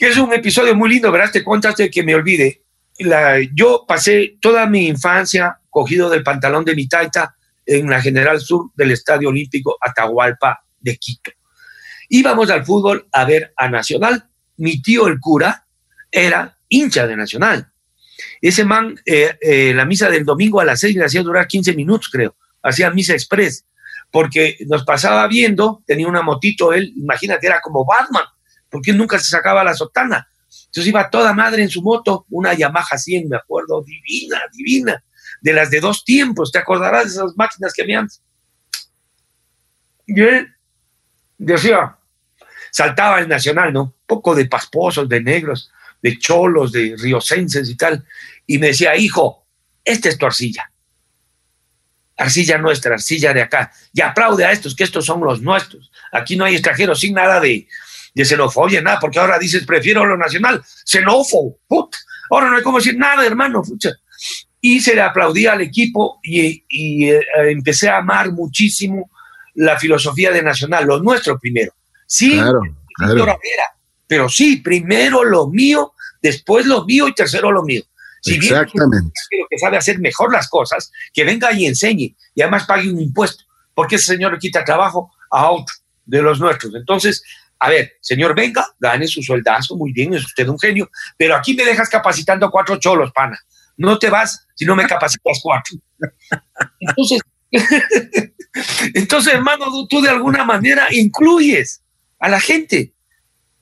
que 0.03 0.09
es 0.09 0.17
un 0.17 0.33
episodio 0.33 0.75
muy 0.75 0.89
lindo, 0.89 1.09
¿verdad? 1.13 1.31
Te 1.31 1.45
contaste 1.45 1.89
que 1.89 2.03
me 2.03 2.13
olvide. 2.13 2.65
Yo 3.53 3.85
pasé 3.87 4.35
toda 4.41 4.65
mi 4.65 4.87
infancia 4.87 5.61
cogido 5.69 6.09
del 6.09 6.23
pantalón 6.23 6.65
de 6.65 6.75
mi 6.75 6.89
taita 6.89 7.33
en 7.65 7.89
la 7.89 8.01
General 8.01 8.37
Sur 8.41 8.71
del 8.75 8.91
Estadio 8.91 9.29
Olímpico 9.29 9.77
Atahualpa 9.79 10.61
de 10.77 10.97
Quito. 10.97 11.31
Íbamos 12.09 12.49
al 12.49 12.65
fútbol 12.65 13.07
a 13.13 13.23
ver 13.23 13.53
a 13.55 13.69
Nacional. 13.69 14.25
Mi 14.57 14.81
tío, 14.81 15.07
el 15.07 15.21
cura, 15.21 15.65
era 16.11 16.57
hincha 16.67 17.07
de 17.07 17.15
Nacional. 17.15 17.71
Ese 18.41 18.65
man, 18.65 18.99
eh, 19.05 19.37
eh, 19.39 19.73
la 19.73 19.85
misa 19.85 20.09
del 20.09 20.25
domingo 20.25 20.59
a 20.59 20.65
las 20.65 20.81
seis 20.81 20.97
le 20.97 21.05
hacía 21.05 21.23
durar 21.23 21.47
15 21.47 21.75
minutos, 21.75 22.09
creo. 22.11 22.35
Hacía 22.61 22.91
misa 22.91 23.13
express, 23.13 23.65
porque 24.11 24.57
nos 24.67 24.83
pasaba 24.83 25.25
viendo, 25.29 25.81
tenía 25.87 26.09
una 26.09 26.23
motito, 26.23 26.73
él, 26.73 26.91
imagínate, 26.97 27.47
era 27.47 27.61
como 27.61 27.85
Batman 27.85 28.25
porque 28.74 28.91
nunca 28.91 29.19
se 29.19 29.30
sacaba 29.30 29.63
la 29.63 29.76
sotana. 29.76 30.28
Entonces 30.49 30.88
iba 30.88 31.07
toda 31.07 31.32
madre 31.32 31.61
en 31.61 31.69
su 31.69 31.84
moto, 31.84 32.26
una 32.32 32.55
Yamaha 32.55 32.97
100, 32.97 33.30
me 33.30 33.38
acuerdo, 33.38 33.84
divina, 33.84 34.41
divina, 34.51 35.03
de 35.41 35.53
las 35.53 35.69
de 35.69 35.80
dos 35.80 36.03
tiempos, 36.03 36.51
te 36.51 36.57
acordarás 36.57 37.03
de 37.03 37.09
esas 37.11 37.38
máquinas 37.38 37.71
que 37.71 37.84
habían. 37.84 38.09
Y 40.07 40.19
él 40.19 40.51
decía, 41.38 41.95
saltaba 42.71 43.19
el 43.19 43.28
nacional, 43.28 43.71
¿no? 43.71 43.93
Poco 44.07 44.34
de 44.34 44.47
pasposos, 44.47 45.07
de 45.07 45.21
negros, 45.21 45.71
de 46.01 46.17
cholos, 46.17 46.71
de 46.71 46.95
riocenses 46.97 47.69
y 47.69 47.78
tal, 47.78 48.03
y 48.47 48.57
me 48.57 48.67
decía, 48.67 48.97
hijo, 48.97 49.45
esta 49.86 50.09
es 50.09 50.17
tu 50.17 50.26
arcilla. 50.26 50.71
Arcilla 52.17 52.57
nuestra, 52.57 52.95
arcilla 52.95 53.36
de 53.36 53.43
acá. 53.43 53.71
Y 53.93 54.01
aplaude 54.01 54.45
a 54.45 54.51
estos, 54.51 54.76
que 54.76 54.84
estos 54.84 55.05
son 55.05 55.21
los 55.21 55.43
nuestros. 55.43 55.91
Aquí 56.11 56.36
no 56.36 56.45
hay 56.45 56.55
extranjeros 56.55 56.99
sin 56.99 57.13
nada 57.13 57.39
de, 57.39 57.67
de 58.14 58.26
xenofobia, 58.26 58.82
nada, 58.82 58.99
porque 58.99 59.20
ahora 59.20 59.39
dices, 59.39 59.66
prefiero 59.66 60.05
lo 60.05 60.18
nacional, 60.18 60.64
xenófobo, 60.86 61.59
ahora 62.30 62.49
no 62.49 62.57
hay 62.57 62.64
como 62.64 62.78
decir 62.78 62.97
nada, 62.97 63.26
hermano, 63.26 63.64
Y 64.61 64.80
se 64.80 64.95
le 64.95 65.01
aplaudía 65.01 65.53
al 65.53 65.61
equipo 65.61 66.20
y, 66.24 67.09
eh, 67.09 67.22
empecé 67.49 67.89
a 67.89 67.97
amar 67.97 68.32
muchísimo 68.32 69.09
la 69.55 69.78
filosofía 69.78 70.32
de 70.32 70.41
Nacional, 70.41 70.86
lo 70.86 70.99
nuestro 70.99 71.38
primero. 71.38 71.74
Sí, 72.05 72.34
claro, 72.34 72.61
claro. 72.95 73.39
pero 74.07 74.30
sí, 74.30 74.57
primero 74.57 75.24
lo 75.24 75.47
mío, 75.47 75.93
después 76.22 76.66
lo 76.66 76.86
mío 76.86 77.07
y 77.07 77.14
tercero 77.14 77.51
lo 77.51 77.64
mío. 77.64 77.84
Si 78.22 78.36
Exactamente. 78.36 79.11
Bien, 79.30 79.45
que 79.49 79.59
sabe 79.59 79.78
hacer 79.78 79.99
mejor 79.99 80.32
las 80.32 80.47
cosas, 80.47 80.91
que 81.14 81.24
venga 81.24 81.51
y 81.51 81.66
enseñe 81.66 82.16
y 82.34 82.41
además 82.41 82.66
pague 82.66 82.89
un 82.89 83.01
impuesto, 83.01 83.43
porque 83.74 83.95
ese 83.95 84.14
señor 84.14 84.34
le 84.34 84.39
quita 84.39 84.64
trabajo 84.64 85.11
a 85.30 85.51
otro 85.51 85.76
de 86.05 86.21
los 86.21 86.39
nuestros. 86.39 86.73
Entonces, 86.75 87.23
a 87.59 87.69
ver, 87.69 87.93
señor, 88.01 88.35
venga, 88.35 88.67
gane 88.79 89.07
su 89.07 89.21
sueldazo, 89.21 89.77
muy 89.77 89.93
bien, 89.93 90.13
es 90.13 90.25
usted 90.25 90.47
un 90.47 90.59
genio, 90.59 90.89
pero 91.17 91.35
aquí 91.35 91.53
me 91.53 91.63
dejas 91.63 91.89
capacitando 91.89 92.51
cuatro 92.51 92.77
cholos, 92.77 93.11
pana. 93.13 93.39
No 93.77 93.97
te 93.97 94.09
vas 94.09 94.45
si 94.53 94.65
no 94.65 94.75
me 94.75 94.85
capacitas 94.85 95.39
cuatro. 95.41 95.77
Entonces, 96.79 97.19
entonces, 98.93 99.33
hermano, 99.33 99.65
tú 99.87 100.01
de 100.01 100.09
alguna 100.09 100.43
manera 100.43 100.87
incluyes 100.91 101.81
a 102.19 102.29
la 102.29 102.39
gente. 102.39 102.93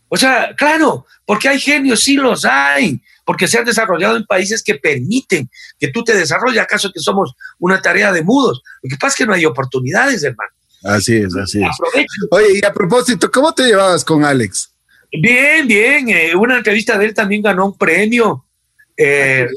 O 0.09 0.17
sea, 0.17 0.53
claro, 0.57 1.05
porque 1.25 1.47
hay 1.47 1.59
genios, 1.59 2.01
sí 2.01 2.15
los 2.15 2.43
hay, 2.43 3.01
porque 3.25 3.47
se 3.47 3.59
han 3.59 3.65
desarrollado 3.65 4.17
en 4.17 4.25
países 4.25 4.61
que 4.61 4.75
permiten 4.75 5.49
que 5.79 5.87
tú 5.87 6.03
te 6.03 6.13
desarrolles, 6.13 6.61
acaso 6.61 6.91
que 6.91 6.99
somos 6.99 7.33
una 7.59 7.81
tarea 7.81 8.11
de 8.11 8.23
mudos. 8.23 8.61
Lo 8.81 8.89
que 8.89 8.97
pasa 8.97 9.13
es 9.13 9.15
que 9.15 9.25
no 9.25 9.33
hay 9.33 9.45
oportunidades, 9.45 10.23
hermano. 10.23 10.51
Así 10.83 11.17
es, 11.17 11.35
así 11.35 11.61
es. 11.63 11.69
Oye, 12.31 12.59
y 12.61 12.65
a 12.65 12.73
propósito, 12.73 13.29
¿cómo 13.31 13.53
te 13.53 13.63
llevabas 13.63 14.03
con 14.03 14.25
Alex? 14.25 14.71
Bien, 15.11 15.67
bien. 15.67 16.09
Eh, 16.09 16.35
una 16.35 16.57
entrevista 16.57 16.97
de 16.97 17.05
él 17.05 17.13
también 17.13 17.41
ganó 17.41 17.65
un 17.67 17.77
premio. 17.77 18.45
Eh, 18.97 19.47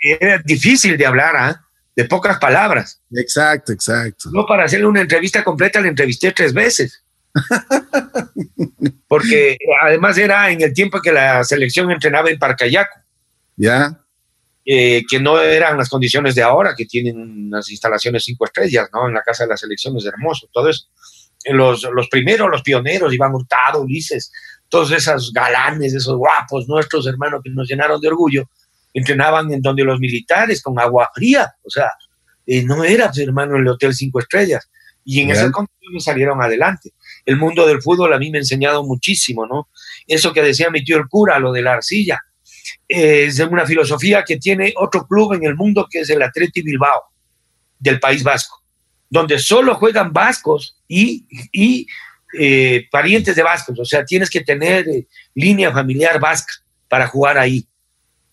era 0.00 0.38
difícil 0.38 0.96
de 0.96 1.06
hablar, 1.06 1.36
¿ah? 1.36 1.64
de 1.98 2.04
pocas 2.04 2.38
palabras. 2.38 3.02
Exacto, 3.10 3.72
exacto. 3.72 4.30
No 4.32 4.46
para 4.46 4.64
hacerle 4.64 4.86
una 4.86 5.00
entrevista 5.00 5.42
completa, 5.42 5.80
le 5.80 5.88
entrevisté 5.88 6.30
tres 6.30 6.52
veces. 6.52 7.02
Porque 9.08 9.58
además 9.82 10.16
era 10.16 10.50
en 10.50 10.60
el 10.62 10.72
tiempo 10.72 11.00
que 11.00 11.10
la 11.10 11.42
selección 11.42 11.90
entrenaba 11.90 12.30
en 12.30 12.38
Parcayaco. 12.38 13.00
Ya. 13.56 14.00
Eh, 14.70 15.02
que 15.08 15.18
no 15.18 15.40
eran 15.40 15.78
las 15.78 15.88
condiciones 15.88 16.34
de 16.34 16.42
ahora, 16.42 16.74
que 16.76 16.84
tienen 16.84 17.18
unas 17.18 17.70
instalaciones 17.70 18.24
cinco 18.24 18.44
estrellas, 18.44 18.90
¿no? 18.92 19.08
En 19.08 19.14
la 19.14 19.22
casa 19.22 19.44
de 19.44 19.48
la 19.48 19.56
selección 19.56 19.96
es 19.96 20.04
hermoso, 20.04 20.46
todo 20.52 20.68
eso. 20.68 20.88
Los, 21.46 21.84
los 21.90 22.08
primeros, 22.08 22.50
los 22.50 22.60
pioneros, 22.60 23.14
Iván 23.14 23.34
Hurtado, 23.34 23.80
Ulises, 23.80 24.30
todos 24.68 24.92
esos 24.92 25.32
galanes, 25.32 25.94
esos 25.94 26.14
guapos 26.16 26.68
nuestros 26.68 27.06
hermanos 27.06 27.40
que 27.42 27.48
nos 27.48 27.66
llenaron 27.66 27.98
de 27.98 28.08
orgullo, 28.08 28.50
entrenaban 28.92 29.50
en 29.54 29.62
donde 29.62 29.84
los 29.84 29.98
militares 30.00 30.60
con 30.60 30.78
agua 30.78 31.10
fría, 31.14 31.50
o 31.62 31.70
sea, 31.70 31.90
eh, 32.46 32.62
no 32.62 32.84
era, 32.84 33.06
pues, 33.06 33.20
hermano, 33.20 33.56
en 33.56 33.62
el 33.62 33.68
Hotel 33.68 33.94
Cinco 33.94 34.18
Estrellas. 34.18 34.68
Y 35.02 35.22
en 35.22 35.30
esas 35.30 35.50
condiciones 35.50 36.04
salieron 36.04 36.42
adelante. 36.42 36.90
El 37.24 37.38
mundo 37.38 37.66
del 37.66 37.80
fútbol 37.80 38.12
a 38.12 38.18
mí 38.18 38.30
me 38.30 38.36
ha 38.36 38.42
enseñado 38.42 38.84
muchísimo, 38.84 39.46
¿no? 39.46 39.70
Eso 40.06 40.34
que 40.34 40.42
decía 40.42 40.68
mi 40.68 40.84
tío 40.84 40.98
el 40.98 41.08
cura, 41.08 41.38
lo 41.38 41.52
de 41.52 41.62
la 41.62 41.72
arcilla, 41.72 42.20
es 42.86 43.38
una 43.40 43.66
filosofía 43.66 44.24
que 44.24 44.38
tiene 44.38 44.72
otro 44.76 45.06
club 45.06 45.34
en 45.34 45.44
el 45.44 45.54
mundo 45.54 45.86
que 45.90 46.00
es 46.00 46.10
el 46.10 46.22
Atleti 46.22 46.62
Bilbao, 46.62 47.04
del 47.78 48.00
País 48.00 48.22
Vasco, 48.22 48.62
donde 49.08 49.38
solo 49.38 49.74
juegan 49.74 50.12
vascos 50.12 50.76
y, 50.88 51.26
y 51.52 51.86
eh, 52.38 52.86
parientes 52.90 53.34
de 53.36 53.42
vascos, 53.42 53.78
o 53.78 53.84
sea, 53.84 54.04
tienes 54.04 54.28
que 54.28 54.42
tener 54.42 54.86
eh, 54.88 55.06
línea 55.34 55.72
familiar 55.72 56.20
vasca 56.20 56.52
para 56.88 57.06
jugar 57.06 57.38
ahí 57.38 57.66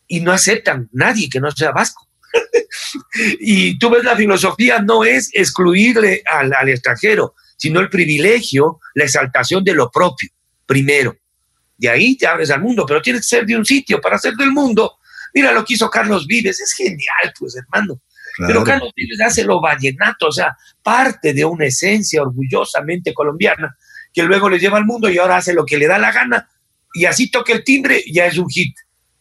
y 0.07 0.19
no 0.19 0.31
aceptan 0.31 0.89
nadie 0.91 1.29
que 1.29 1.39
no 1.39 1.49
sea 1.51 1.71
vasco. 1.71 2.07
y 3.39 3.79
tú 3.79 3.89
ves 3.89 4.03
la 4.03 4.15
filosofía 4.15 4.79
no 4.79 5.05
es 5.05 5.29
excluirle 5.33 6.21
al, 6.25 6.53
al, 6.53 6.69
extranjero, 6.69 7.36
sino 7.55 7.79
el 7.79 7.89
privilegio, 7.89 8.79
la 8.95 9.05
exaltación 9.05 9.63
de 9.63 9.73
lo 9.73 9.89
propio, 9.89 10.29
primero. 10.65 11.15
De 11.78 11.89
ahí 11.89 12.17
te 12.17 12.28
abres 12.28 12.51
al 12.51 12.61
mundo, 12.61 12.86
pero 12.86 13.01
tienes 13.01 13.21
que 13.21 13.28
ser 13.28 13.45
de 13.45 13.55
un 13.55 13.65
sitio 13.65 13.99
para 13.99 14.17
ser 14.17 14.34
del 14.36 14.51
mundo. 14.51 14.97
Mira 15.34 15.51
lo 15.51 15.65
que 15.65 15.73
hizo 15.73 15.89
Carlos 15.89 16.26
Vives, 16.28 16.59
es 16.59 16.73
genial, 16.73 17.34
pues 17.38 17.55
hermano. 17.55 18.01
Claro. 18.38 18.53
Pero 18.53 18.63
Carlos 18.63 18.91
Vives 18.95 19.19
hace 19.21 19.43
lo 19.43 19.61
vallenato, 19.61 20.28
o 20.28 20.32
sea, 20.32 20.55
parte 20.82 21.34
de 21.34 21.45
una 21.45 21.65
esencia 21.65 22.21
orgullosamente 22.21 23.13
colombiana 23.13 23.76
que 24.13 24.23
luego 24.23 24.49
le 24.49 24.59
lleva 24.59 24.78
al 24.78 24.86
mundo 24.86 25.09
y 25.09 25.17
ahora 25.17 25.38
hace 25.38 25.53
lo 25.53 25.65
que 25.65 25.78
le 25.78 25.88
da 25.88 25.97
la 25.97 26.11
gana 26.11 26.49
y 26.95 27.05
así 27.05 27.30
toca 27.30 27.51
el 27.51 27.63
timbre, 27.63 28.01
ya 28.11 28.26
es 28.26 28.38
un 28.38 28.49
hit. 28.49 28.73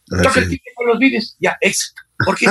Toca 0.05 0.39
el 0.39 0.49
timbre 0.49 0.71
con 0.75 0.87
los 0.87 0.97
Vives, 0.97 1.35
ya, 1.39 1.57
éxito. 1.59 2.01
¿Por 2.23 2.37
qué? 2.37 2.47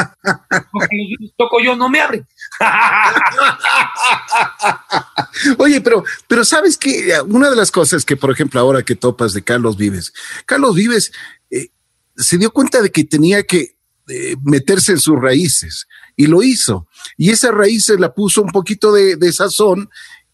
Porque 0.73 0.97
los 1.19 1.35
toco 1.37 1.61
yo, 1.61 1.75
no 1.75 1.89
me 1.89 2.01
abren. 2.01 2.27
Oye, 5.59 5.81
pero, 5.81 6.05
pero 6.29 6.45
sabes 6.45 6.77
que 6.77 7.15
una 7.27 7.51
de 7.51 7.57
las 7.57 7.71
cosas 7.71 8.05
que, 8.05 8.17
por 8.17 8.31
ejemplo, 8.31 8.61
ahora 8.61 8.83
que 8.83 8.95
topas 8.95 9.33
de 9.33 9.43
Carlos 9.43 9.77
Vives, 9.77 10.13
Carlos 10.45 10.75
Vives 10.75 11.13
eh, 11.51 11.69
se 12.17 12.37
dio 12.37 12.51
cuenta 12.51 12.83
de 12.83 12.91
que 12.91 13.05
tenía 13.05 13.43
que 13.45 13.77
eh, 14.09 14.37
meterse 14.43 14.93
en 14.93 14.99
sus 14.99 15.19
raíces 15.19 15.89
y 16.15 16.27
lo 16.27 16.43
hizo. 16.43 16.89
Y 17.17 17.31
esas 17.31 17.53
raíces 17.53 17.99
la 17.99 18.13
puso 18.13 18.43
un 18.43 18.51
poquito 18.51 18.93
de, 18.93 19.17
de 19.17 19.33
sazón, 19.33 19.89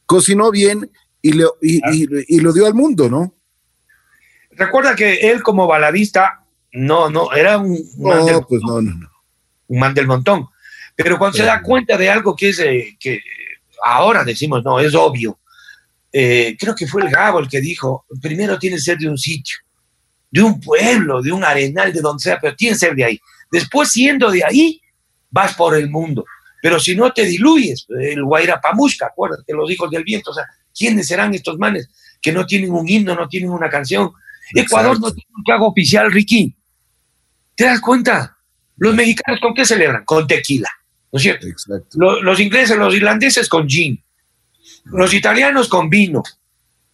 cocinó 0.06 0.50
bien 0.50 0.90
y, 1.22 1.34
le, 1.34 1.44
y, 1.62 1.76
y, 1.76 2.36
y, 2.36 2.40
lo 2.40 2.52
dio 2.52 2.66
al 2.66 2.74
mundo, 2.74 3.08
¿no? 3.08 3.34
Recuerda 4.50 4.96
que 4.96 5.30
él 5.30 5.42
como 5.42 5.66
baladista, 5.66 6.44
no, 6.72 7.10
no, 7.10 7.32
era 7.32 7.58
un, 7.58 7.78
no, 7.96 8.46
pues 8.46 8.60
no, 8.66 8.82
no, 8.82 8.94
no. 8.94 9.09
Un 9.70 9.78
man 9.78 9.94
del 9.94 10.06
montón. 10.06 10.48
Pero 10.94 11.16
cuando 11.16 11.38
se 11.38 11.44
da 11.44 11.62
cuenta 11.62 11.96
de 11.96 12.10
algo 12.10 12.36
que 12.36 12.50
es 12.50 12.58
eh, 12.58 12.96
que 12.98 13.22
ahora 13.82 14.24
decimos, 14.24 14.62
no, 14.64 14.78
es 14.80 14.94
obvio. 14.94 15.38
Eh, 16.12 16.56
creo 16.58 16.74
que 16.74 16.86
fue 16.86 17.02
el 17.02 17.10
Gabo 17.10 17.38
el 17.38 17.48
que 17.48 17.60
dijo, 17.60 18.04
primero 18.20 18.58
tiene 18.58 18.76
que 18.76 18.82
ser 18.82 18.98
de 18.98 19.08
un 19.08 19.16
sitio, 19.16 19.56
de 20.30 20.42
un 20.42 20.60
pueblo, 20.60 21.22
de 21.22 21.32
un 21.32 21.44
arenal, 21.44 21.92
de 21.92 22.00
donde 22.00 22.22
sea, 22.22 22.38
pero 22.40 22.56
tiene 22.56 22.74
que 22.74 22.80
ser 22.80 22.94
de 22.94 23.04
ahí. 23.04 23.20
Después, 23.50 23.90
siendo 23.90 24.30
de 24.30 24.44
ahí, 24.44 24.80
vas 25.30 25.54
por 25.54 25.76
el 25.76 25.88
mundo. 25.88 26.24
Pero 26.60 26.78
si 26.80 26.94
no 26.94 27.12
te 27.12 27.24
diluyes, 27.24 27.86
el 28.00 28.24
Guaira 28.24 28.60
Pamusca, 28.60 29.06
acuérdate, 29.06 29.54
los 29.54 29.70
hijos 29.70 29.90
del 29.90 30.04
viento, 30.04 30.32
o 30.32 30.34
sea, 30.34 30.44
¿quiénes 30.76 31.06
serán 31.06 31.32
estos 31.32 31.56
manes 31.58 31.88
que 32.20 32.32
no 32.32 32.44
tienen 32.44 32.72
un 32.72 32.86
himno, 32.86 33.14
no 33.14 33.28
tienen 33.28 33.50
una 33.50 33.70
canción? 33.70 34.10
Exacto. 34.50 34.60
Ecuador 34.60 35.00
no 35.00 35.12
tiene 35.12 35.30
un 35.36 35.44
trago 35.44 35.68
oficial, 35.68 36.10
Ricky. 36.10 36.54
¿Te 37.54 37.64
das 37.64 37.80
cuenta? 37.80 38.36
Los 38.80 38.94
mexicanos, 38.94 39.40
¿con 39.40 39.54
qué 39.54 39.64
celebran? 39.64 40.04
Con 40.04 40.26
tequila. 40.26 40.68
¿no 41.12 41.16
es 41.16 41.22
cierto? 41.22 41.46
Los, 41.94 42.22
los, 42.22 42.40
ingleses, 42.40 42.76
los 42.76 42.94
irlandeses 42.94 43.48
con 43.48 43.68
gin, 43.68 44.02
los 44.84 45.12
italianos 45.12 45.68
con 45.68 45.90
vino, 45.90 46.22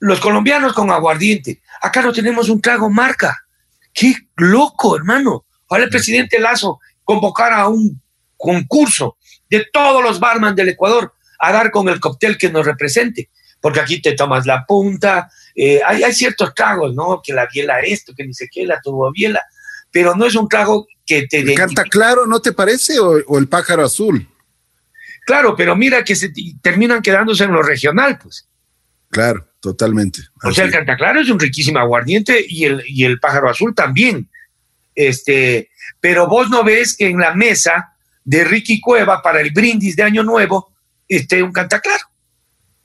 los 0.00 0.20
colombianos 0.20 0.72
con 0.72 0.90
aguardiente. 0.90 1.60
Acá 1.80 2.02
no 2.02 2.12
tenemos 2.12 2.48
un 2.48 2.60
trago 2.60 2.90
marca. 2.90 3.36
¡Qué 3.92 4.14
loco, 4.36 4.96
hermano! 4.96 5.44
Ahora 5.68 5.84
el 5.84 5.90
presidente 5.90 6.38
Lazo 6.38 6.80
convocara 7.04 7.62
a 7.62 7.68
un 7.68 8.00
concurso 8.36 9.16
de 9.48 9.66
todos 9.72 10.02
los 10.02 10.20
barman 10.20 10.54
del 10.54 10.70
Ecuador 10.70 11.14
a 11.38 11.52
dar 11.52 11.70
con 11.70 11.88
el 11.88 12.00
cóctel 12.00 12.36
que 12.36 12.50
nos 12.50 12.66
represente. 12.66 13.30
Porque 13.60 13.80
aquí 13.80 14.02
te 14.02 14.12
tomas 14.12 14.46
la 14.46 14.64
punta, 14.66 15.30
eh, 15.54 15.80
hay, 15.84 16.02
hay, 16.02 16.12
ciertos 16.12 16.54
tragos, 16.54 16.94
¿no? 16.94 17.20
Que 17.22 17.32
la 17.32 17.46
biela 17.46 17.80
esto, 17.80 18.12
que 18.14 18.26
ni 18.26 18.34
sé 18.34 18.48
qué, 18.52 18.66
la 18.66 18.80
tuvo 18.80 19.10
biela, 19.12 19.40
pero 19.96 20.14
no 20.14 20.26
es 20.26 20.34
un 20.34 20.46
trago 20.46 20.86
que 21.06 21.26
te... 21.26 21.38
¿El 21.38 21.54
canta 21.54 21.82
claro, 21.84 22.26
no 22.26 22.42
te 22.42 22.52
parece? 22.52 22.98
O, 22.98 23.16
o, 23.28 23.38
el 23.38 23.48
pájaro 23.48 23.82
azul? 23.82 24.28
Claro, 25.24 25.56
pero 25.56 25.74
mira 25.74 26.04
que 26.04 26.14
se 26.14 26.34
terminan 26.60 27.00
quedándose 27.00 27.44
en 27.44 27.52
lo 27.52 27.62
regional, 27.62 28.18
pues. 28.22 28.46
Claro, 29.08 29.48
totalmente. 29.58 30.20
O 30.44 30.52
sea, 30.52 30.66
el 30.66 30.70
canta 30.70 30.98
claro 30.98 31.22
es 31.22 31.30
un 31.30 31.40
riquísimo 31.40 31.78
aguardiente 31.78 32.44
y 32.46 32.66
el, 32.66 32.84
y 32.86 33.06
el 33.06 33.18
pájaro 33.18 33.48
azul 33.48 33.74
también. 33.74 34.28
Este, 34.94 35.70
pero 35.98 36.28
vos 36.28 36.50
no 36.50 36.62
ves 36.62 36.94
que 36.94 37.08
en 37.08 37.18
la 37.18 37.32
mesa 37.34 37.94
de 38.22 38.44
Ricky 38.44 38.82
Cueva 38.82 39.22
para 39.22 39.40
el 39.40 39.50
brindis 39.50 39.96
de 39.96 40.02
Año 40.02 40.22
Nuevo 40.24 40.74
esté 41.08 41.42
un 41.42 41.52
canta 41.52 41.80
claro. 41.80 42.04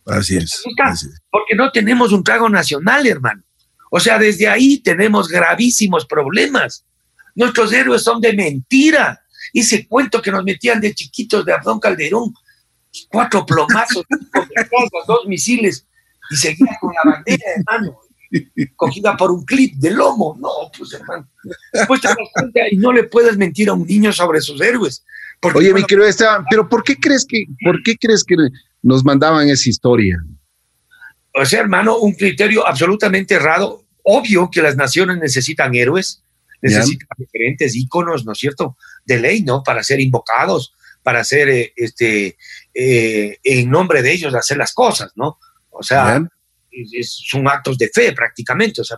Así 0.05 0.37
es, 0.37 0.63
así 0.81 1.07
es. 1.07 1.21
Porque 1.29 1.55
no 1.55 1.73
tenemos 1.73 2.13
un 2.13 2.23
trago 2.23 2.47
nacional, 2.47 3.05
hermano. 3.05 3.43
O 3.89 3.99
sea, 3.99 4.17
desde 4.17 4.47
ahí 4.47 4.77
tenemos 4.77 5.27
gravísimos 5.27 6.05
problemas. 6.05 6.85
Nuestros 7.35 7.71
héroes 7.73 8.03
son 8.03 8.21
de 8.21 8.33
mentira. 8.33 9.21
Ese 9.53 9.87
cuento 9.87 10.21
que 10.21 10.31
nos 10.31 10.43
metían 10.43 10.79
de 10.79 10.93
chiquitos 10.93 11.45
de 11.45 11.53
Abdón 11.53 11.79
Calderón, 11.79 12.33
cuatro 13.09 13.45
plomazos, 13.45 14.05
dos 15.07 15.25
misiles, 15.27 15.85
y 16.29 16.35
seguía 16.35 16.77
con 16.79 16.93
la 16.93 17.11
bandera, 17.11 17.43
hermano, 17.57 17.99
cogida 18.75 19.17
por 19.17 19.31
un 19.31 19.43
clip 19.43 19.75
de 19.75 19.91
lomo. 19.91 20.37
No, 20.39 20.49
pues 20.77 20.93
hermano. 20.93 21.27
Después 21.73 22.01
te 22.01 22.07
das 22.07 22.17
cuenta 22.33 22.61
y 22.71 22.77
no 22.77 22.93
le 22.93 23.03
puedes 23.03 23.37
mentir 23.37 23.69
a 23.69 23.73
un 23.73 23.85
niño 23.85 24.11
sobre 24.13 24.41
sus 24.41 24.61
héroes. 24.61 25.03
Porque, 25.39 25.59
Oye, 25.59 25.71
bueno, 25.71 25.83
mi 25.83 25.87
querido 25.87 26.07
Esteban, 26.07 26.45
pero 26.49 26.69
¿por 26.69 26.83
qué 26.83 26.95
crees 26.95 27.25
que, 27.27 27.45
por 27.63 27.81
qué 27.83 27.97
crees 27.97 28.23
que 28.23 28.35
nos 28.83 29.03
mandaban 29.03 29.49
esa 29.49 29.69
historia? 29.69 30.23
O 31.33 31.45
sea, 31.45 31.61
hermano, 31.61 31.97
un 31.97 32.13
criterio 32.13 32.67
absolutamente 32.67 33.35
errado. 33.35 33.83
Obvio 34.03 34.49
que 34.51 34.61
las 34.61 34.75
naciones 34.75 35.17
necesitan 35.17 35.73
héroes, 35.75 36.20
necesitan 36.61 37.07
yeah. 37.17 37.25
diferentes 37.25 37.75
íconos, 37.75 38.25
¿no 38.25 38.33
es 38.33 38.37
cierto? 38.39 38.77
De 39.05 39.19
ley, 39.19 39.43
¿no? 39.43 39.63
Para 39.63 39.83
ser 39.83 39.99
invocados, 39.99 40.73
para 41.03 41.21
hacer, 41.21 41.49
eh, 41.49 41.73
este, 41.75 42.37
eh, 42.73 43.37
en 43.43 43.69
nombre 43.69 44.01
de 44.01 44.11
ellos, 44.11 44.35
hacer 44.35 44.57
las 44.57 44.73
cosas, 44.73 45.11
¿no? 45.15 45.39
O 45.69 45.83
sea, 45.83 46.21
son 47.03 47.47
actos 47.47 47.77
de 47.77 47.89
fe 47.89 48.13
prácticamente. 48.13 48.81
O 48.81 48.83
sea, 48.83 48.97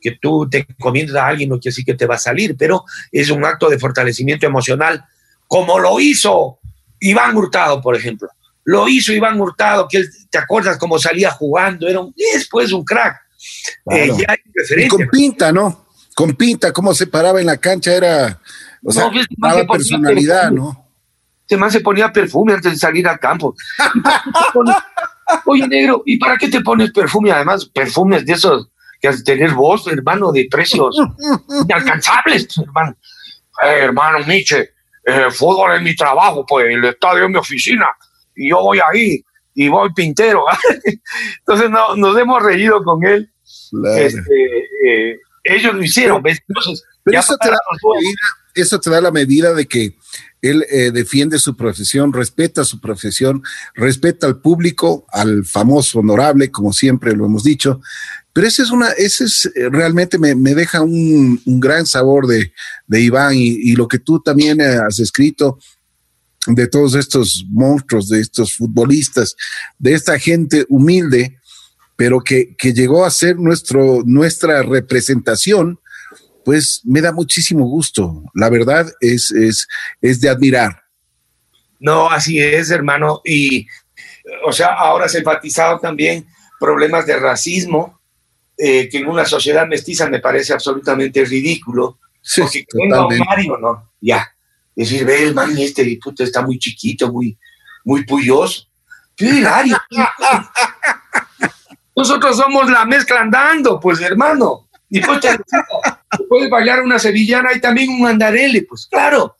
que 0.00 0.12
tú 0.20 0.48
te 0.48 0.66
encomiendas 0.68 1.16
a 1.16 1.26
alguien 1.26 1.48
no 1.48 1.58
quiere 1.58 1.72
decir 1.72 1.84
que 1.84 1.94
te 1.94 2.06
va 2.06 2.14
a 2.14 2.18
salir, 2.18 2.56
pero 2.56 2.84
es 3.10 3.30
un 3.30 3.44
acto 3.44 3.68
de 3.68 3.78
fortalecimiento 3.78 4.46
emocional, 4.46 5.04
como 5.46 5.78
lo 5.78 5.98
hizo 6.00 6.60
Iván 7.00 7.36
Hurtado, 7.36 7.80
por 7.80 7.96
ejemplo. 7.96 8.28
Lo 8.64 8.88
hizo 8.88 9.12
Iván 9.12 9.40
Hurtado, 9.40 9.88
que 9.88 10.04
te 10.30 10.38
acuerdas 10.38 10.78
cómo 10.78 10.98
salía 10.98 11.30
jugando, 11.30 11.88
era 11.88 12.00
un, 12.00 12.14
después 12.34 12.72
un 12.72 12.84
crack. 12.84 13.16
Eh, 13.90 14.10
y 14.76 14.88
con 14.88 15.08
pinta, 15.08 15.52
¿no? 15.52 15.87
Con 16.18 16.34
pinta, 16.34 16.72
cómo 16.72 16.94
se 16.94 17.06
paraba 17.06 17.38
en 17.38 17.46
la 17.46 17.58
cancha, 17.58 17.94
era, 17.94 18.40
o 18.82 18.90
sea, 18.90 19.08
no, 19.36 19.66
personalidad, 19.68 20.50
¿no? 20.50 20.84
Este 21.42 21.56
man 21.56 21.70
se 21.70 21.78
ponía 21.78 22.12
perfume 22.12 22.54
antes 22.54 22.72
de 22.72 22.76
salir 22.76 23.06
al 23.06 23.20
campo. 23.20 23.54
Oye, 25.46 25.68
negro, 25.68 26.02
¿y 26.04 26.18
para 26.18 26.36
qué 26.36 26.48
te 26.48 26.60
pones 26.60 26.90
perfume? 26.90 27.30
Además, 27.30 27.66
perfumes 27.66 28.26
de 28.26 28.32
esos 28.32 28.68
que 29.00 29.06
has 29.06 29.18
de 29.18 29.32
tener 29.32 29.52
vos, 29.52 29.86
hermano, 29.86 30.32
de 30.32 30.48
precios 30.50 30.96
inalcanzables, 31.64 32.48
hermano. 32.58 32.96
Eh, 33.62 33.78
hermano 33.82 34.18
Nietzsche, 34.26 34.70
eh, 35.04 35.30
fútbol 35.30 35.76
es 35.76 35.82
mi 35.82 35.94
trabajo, 35.94 36.44
pues 36.44 36.66
el 36.68 36.84
estadio 36.84 37.26
es 37.26 37.30
mi 37.30 37.36
oficina, 37.36 37.86
y 38.34 38.50
yo 38.50 38.60
voy 38.60 38.80
ahí, 38.80 39.24
y 39.54 39.68
voy 39.68 39.92
pintero. 39.94 40.46
Entonces 41.38 41.70
no, 41.70 41.94
nos 41.94 42.18
hemos 42.18 42.42
reído 42.42 42.82
con 42.82 43.06
él. 43.06 43.30
Este, 43.96 44.66
eh, 44.84 45.20
ellos 45.48 45.74
lo 45.74 45.82
hicieron. 45.82 46.22
Pero, 46.22 47.18
eso, 47.18 47.36
te 47.36 47.50
da 47.50 47.58
eso 48.54 48.80
te 48.80 48.90
da 48.90 49.00
la 49.00 49.10
medida 49.10 49.54
de 49.54 49.66
que 49.66 49.96
él 50.40 50.64
eh, 50.70 50.90
defiende 50.92 51.38
su 51.38 51.56
profesión, 51.56 52.12
respeta 52.12 52.64
su 52.64 52.80
profesión, 52.80 53.42
respeta 53.74 54.26
al 54.26 54.40
público, 54.40 55.06
al 55.10 55.44
famoso 55.44 55.98
honorable, 55.98 56.50
como 56.50 56.72
siempre 56.72 57.16
lo 57.16 57.26
hemos 57.26 57.42
dicho. 57.42 57.80
Pero 58.32 58.46
ese 58.46 58.62
es 58.62 58.70
una, 58.70 58.90
ese 58.90 59.24
es 59.24 59.46
eh, 59.46 59.68
realmente 59.70 60.18
me, 60.18 60.34
deja 60.54 60.80
un, 60.80 61.40
gran 61.44 61.86
sabor 61.86 62.26
de, 62.26 62.52
Iván 62.88 63.34
y, 63.34 63.72
lo 63.74 63.88
que 63.88 63.98
tú 63.98 64.20
también 64.20 64.60
has 64.60 65.00
escrito 65.00 65.58
de 66.46 66.68
todos 66.68 66.94
estos 66.94 67.44
monstruos, 67.48 68.08
de 68.08 68.20
estos 68.20 68.54
futbolistas, 68.54 69.34
de 69.78 69.94
esta 69.94 70.18
gente 70.18 70.64
humilde, 70.68 71.37
pero 71.98 72.20
que, 72.20 72.54
que 72.54 72.72
llegó 72.72 73.04
a 73.04 73.10
ser 73.10 73.38
nuestro, 73.38 74.04
nuestra 74.06 74.62
representación 74.62 75.80
pues 76.44 76.80
me 76.84 77.00
da 77.00 77.12
muchísimo 77.12 77.66
gusto. 77.66 78.22
La 78.34 78.48
verdad 78.48 78.86
es, 79.00 79.32
es, 79.32 79.66
es 80.00 80.20
de 80.20 80.28
admirar. 80.28 80.84
No, 81.80 82.08
así 82.08 82.38
es, 82.38 82.70
hermano. 82.70 83.20
Y, 83.24 83.66
o 84.46 84.52
sea, 84.52 84.68
ahora 84.74 85.08
se 85.08 85.16
ha 85.16 85.20
enfatizado 85.20 85.80
también 85.80 86.24
problemas 86.60 87.04
de 87.04 87.16
racismo, 87.16 88.00
eh, 88.56 88.88
que 88.88 88.98
en 88.98 89.08
una 89.08 89.24
sociedad 89.24 89.66
mestiza 89.66 90.08
me 90.08 90.20
parece 90.20 90.52
absolutamente 90.52 91.24
ridículo. 91.24 91.98
Sí, 92.22 92.42
porque 92.42 92.64
un 92.74 93.18
Mario, 93.26 93.58
¿no? 93.58 93.90
Ya. 94.00 94.32
Decir, 94.76 95.04
ve, 95.04 95.24
el 95.24 95.34
man 95.34 95.58
este 95.58 95.98
puto 96.00 96.22
está 96.22 96.42
muy 96.42 96.60
chiquito, 96.60 97.12
muy, 97.12 97.36
muy 97.84 98.04
puyoso. 98.04 98.68
Hilario. 99.18 99.76
Nosotros 101.98 102.36
somos 102.36 102.70
la 102.70 102.84
mezcla 102.84 103.20
andando, 103.20 103.80
pues, 103.80 104.00
hermano. 104.00 104.68
Y 104.88 105.00
pues 105.00 105.20
puedes 106.28 106.48
bailar 106.48 106.82
una 106.82 106.98
sevillana 106.98 107.52
y 107.52 107.60
también 107.60 107.90
un 107.90 108.06
andarele, 108.06 108.62
pues 108.62 108.86
claro. 108.88 109.36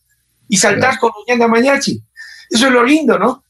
Y 0.48 0.56
saltar 0.56 0.98
con 0.98 1.12
un 1.26 1.50
Mañachi. 1.50 2.02
Eso 2.50 2.66
es 2.66 2.72
lo 2.72 2.82
lindo, 2.82 3.16
¿no? 3.16 3.44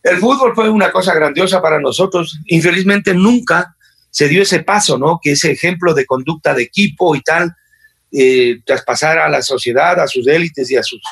El 0.00 0.18
fútbol 0.18 0.54
fue 0.54 0.70
una 0.70 0.92
cosa 0.92 1.12
grandiosa 1.12 1.60
para 1.60 1.80
nosotros. 1.80 2.38
Infelizmente 2.46 3.14
nunca 3.14 3.76
se 4.10 4.28
dio 4.28 4.42
ese 4.42 4.62
paso, 4.62 4.96
¿no? 4.96 5.18
Que 5.20 5.32
ese 5.32 5.50
ejemplo 5.50 5.92
de 5.92 6.06
conducta 6.06 6.54
de 6.54 6.62
equipo 6.62 7.16
y 7.16 7.22
tal, 7.22 7.54
eh, 8.12 8.60
traspasar 8.64 9.18
a 9.18 9.28
la 9.28 9.42
sociedad, 9.42 9.98
a 9.98 10.06
sus 10.06 10.26
élites 10.28 10.70
y 10.70 10.76
a 10.76 10.84
sus, 10.84 11.02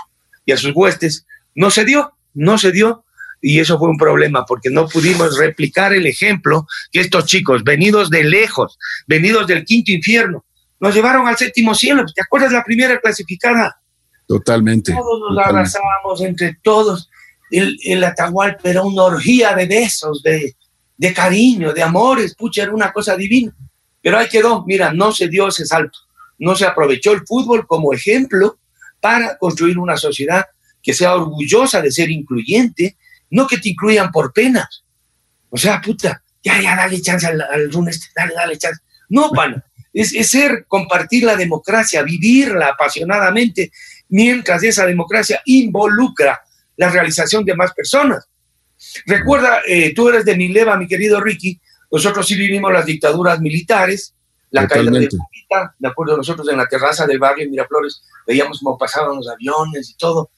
y 0.44 0.52
a 0.52 0.56
sus 0.56 0.72
huestes, 0.72 1.26
no 1.56 1.70
se 1.70 1.84
dio, 1.84 2.12
no 2.32 2.58
se 2.58 2.70
dio. 2.70 3.04
Y 3.40 3.58
eso 3.58 3.78
fue 3.78 3.88
un 3.88 3.96
problema 3.96 4.44
porque 4.44 4.70
no 4.70 4.86
pudimos 4.86 5.38
replicar 5.38 5.92
el 5.92 6.06
ejemplo 6.06 6.66
que 6.92 7.00
estos 7.00 7.24
chicos, 7.26 7.64
venidos 7.64 8.10
de 8.10 8.24
lejos, 8.24 8.78
venidos 9.06 9.46
del 9.46 9.64
quinto 9.64 9.92
infierno, 9.92 10.44
nos 10.78 10.94
llevaron 10.94 11.26
al 11.26 11.36
séptimo 11.36 11.74
cielo. 11.74 12.04
¿Te 12.14 12.22
acuerdas 12.22 12.52
la 12.52 12.64
primera 12.64 13.00
clasificada? 13.00 13.80
Totalmente. 14.26 14.92
Todos 14.92 15.20
nos 15.34 15.46
abrazábamos 15.46 16.20
entre 16.22 16.58
todos. 16.62 17.10
El, 17.50 17.78
el 17.84 18.04
Atahualpa 18.04 18.68
era 18.68 18.82
una 18.82 19.02
orgía 19.04 19.54
de 19.54 19.66
besos, 19.66 20.22
de, 20.22 20.54
de 20.96 21.12
cariño, 21.12 21.72
de 21.72 21.82
amores. 21.82 22.34
Pucha, 22.34 22.62
era 22.62 22.72
una 22.72 22.92
cosa 22.92 23.16
divina. 23.16 23.52
Pero 24.02 24.18
ahí 24.18 24.28
quedó. 24.28 24.64
Mira, 24.66 24.92
no 24.92 25.12
se 25.12 25.28
dio 25.28 25.48
ese 25.48 25.66
salto. 25.66 25.98
No 26.38 26.54
se 26.54 26.64
aprovechó 26.64 27.12
el 27.12 27.26
fútbol 27.26 27.66
como 27.66 27.92
ejemplo 27.92 28.58
para 29.00 29.36
construir 29.38 29.78
una 29.78 29.96
sociedad 29.96 30.44
que 30.82 30.94
sea 30.94 31.14
orgullosa 31.14 31.82
de 31.82 31.90
ser 31.90 32.10
incluyente, 32.10 32.96
no 33.30 33.46
que 33.46 33.58
te 33.58 33.70
incluyan 33.70 34.10
por 34.10 34.32
penas. 34.32 34.84
O 35.48 35.56
sea, 35.56 35.80
puta, 35.80 36.22
ya, 36.42 36.60
ya, 36.60 36.76
dale 36.76 37.00
chance 37.00 37.26
al, 37.26 37.40
al 37.40 37.70
este, 37.88 38.06
dale, 38.14 38.34
dale 38.34 38.58
chance. 38.58 38.80
No, 39.08 39.30
pana, 39.30 39.64
es, 39.92 40.30
ser, 40.30 40.66
compartir 40.68 41.24
la 41.24 41.36
democracia, 41.36 42.02
vivirla 42.02 42.68
apasionadamente, 42.68 43.72
mientras 44.08 44.62
esa 44.62 44.86
democracia 44.86 45.42
involucra 45.46 46.40
la 46.76 46.90
realización 46.90 47.44
de 47.44 47.56
más 47.56 47.72
personas. 47.72 48.26
Recuerda, 49.06 49.60
eh, 49.66 49.92
tú 49.94 50.08
eres 50.08 50.24
de 50.24 50.36
mi 50.36 50.48
leva, 50.48 50.76
mi 50.76 50.86
querido 50.86 51.20
Ricky, 51.20 51.60
nosotros 51.92 52.26
sí 52.26 52.36
vivimos 52.36 52.72
las 52.72 52.86
dictaduras 52.86 53.40
militares, 53.40 54.14
la 54.50 54.66
caída 54.66 54.90
de 54.90 55.08
Pupita, 55.08 55.74
de 55.78 55.88
acuerdo, 55.88 56.16
nosotros 56.16 56.48
en 56.48 56.56
la 56.56 56.66
terraza 56.66 57.06
del 57.06 57.18
barrio 57.18 57.48
Miraflores 57.48 58.02
veíamos 58.26 58.60
cómo 58.60 58.78
pasaban 58.78 59.16
los 59.16 59.28
aviones 59.28 59.90
y 59.90 59.96
todo, 59.96 60.30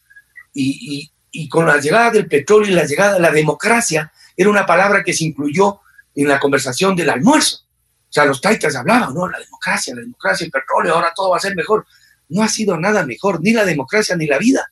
y, 0.53 0.97
y 0.97 1.13
con 1.49 1.67
la 1.67 1.79
llegada 1.79 2.11
del 2.11 2.27
petróleo 2.27 2.71
y 2.71 2.75
la 2.75 2.85
llegada 2.85 3.15
de 3.15 3.21
la 3.21 3.31
democracia, 3.31 4.13
era 4.37 4.51
una 4.51 4.67
palabra 4.67 5.03
que 5.03 5.13
se 5.13 5.25
incluyó 5.25 5.81
en 6.15 6.29
la 6.29 6.39
conversación 6.39 6.95
del 6.95 7.11
almuerzo. 7.11 7.65
O 7.65 8.13
sea, 8.13 8.27
los 8.27 8.41
taitas 8.41 8.77
hablaban, 8.77 9.15
¿no? 9.15 9.29
La 9.29 9.39
democracia, 9.39 9.95
la 9.95 10.03
democracia, 10.03 10.45
el 10.45 10.51
petróleo, 10.51 10.95
ahora 10.95 11.13
todo 11.15 11.31
va 11.31 11.39
a 11.39 11.41
ser 11.41 11.57
mejor. 11.57 11.87
No 12.29 12.43
ha 12.43 12.49
sido 12.49 12.79
nada 12.79 13.07
mejor, 13.07 13.41
ni 13.43 13.53
la 13.53 13.65
democracia 13.65 14.17
ni 14.17 14.27
la 14.27 14.39
vida. 14.39 14.71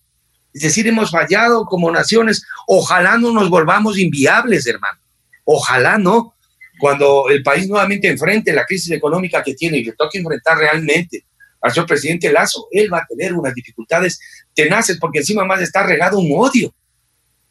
Es 0.52 0.62
decir, 0.62 0.86
hemos 0.86 1.10
fallado 1.10 1.64
como 1.64 1.90
naciones. 1.90 2.44
Ojalá 2.66 3.16
no 3.16 3.32
nos 3.32 3.48
volvamos 3.48 3.98
inviables, 3.98 4.66
hermano. 4.66 4.98
Ojalá 5.44 5.96
no. 5.96 6.34
Cuando 6.78 7.28
el 7.28 7.42
país 7.42 7.68
nuevamente 7.68 8.08
enfrente 8.08 8.52
la 8.52 8.64
crisis 8.64 8.90
económica 8.90 9.42
que 9.42 9.54
tiene 9.54 9.78
y 9.78 9.84
le 9.84 9.92
toque 9.92 10.18
enfrentar 10.18 10.58
realmente 10.58 11.24
al 11.60 11.72
señor 11.72 11.86
presidente 11.86 12.32
Lazo, 12.32 12.68
él 12.70 12.92
va 12.92 12.98
a 12.98 13.06
tener 13.06 13.34
unas 13.34 13.54
dificultades 13.54 14.18
tenaces 14.54 14.98
porque 14.98 15.18
encima 15.18 15.44
más 15.44 15.60
está 15.60 15.82
regado 15.82 16.18
un 16.18 16.32
odio. 16.34 16.74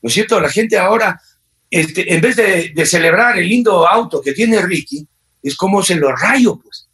¿No 0.01 0.07
es 0.07 0.13
cierto? 0.13 0.39
La 0.39 0.49
gente 0.49 0.77
ahora, 0.77 1.21
este, 1.69 2.13
en 2.13 2.21
vez 2.21 2.35
de, 2.35 2.71
de 2.73 2.85
celebrar 2.85 3.37
el 3.37 3.47
lindo 3.47 3.87
auto 3.87 4.21
que 4.21 4.33
tiene 4.33 4.61
Ricky, 4.61 5.07
es 5.43 5.55
como 5.55 5.83
se 5.83 5.95
lo 5.95 6.15
rayo, 6.15 6.59
pues. 6.59 6.87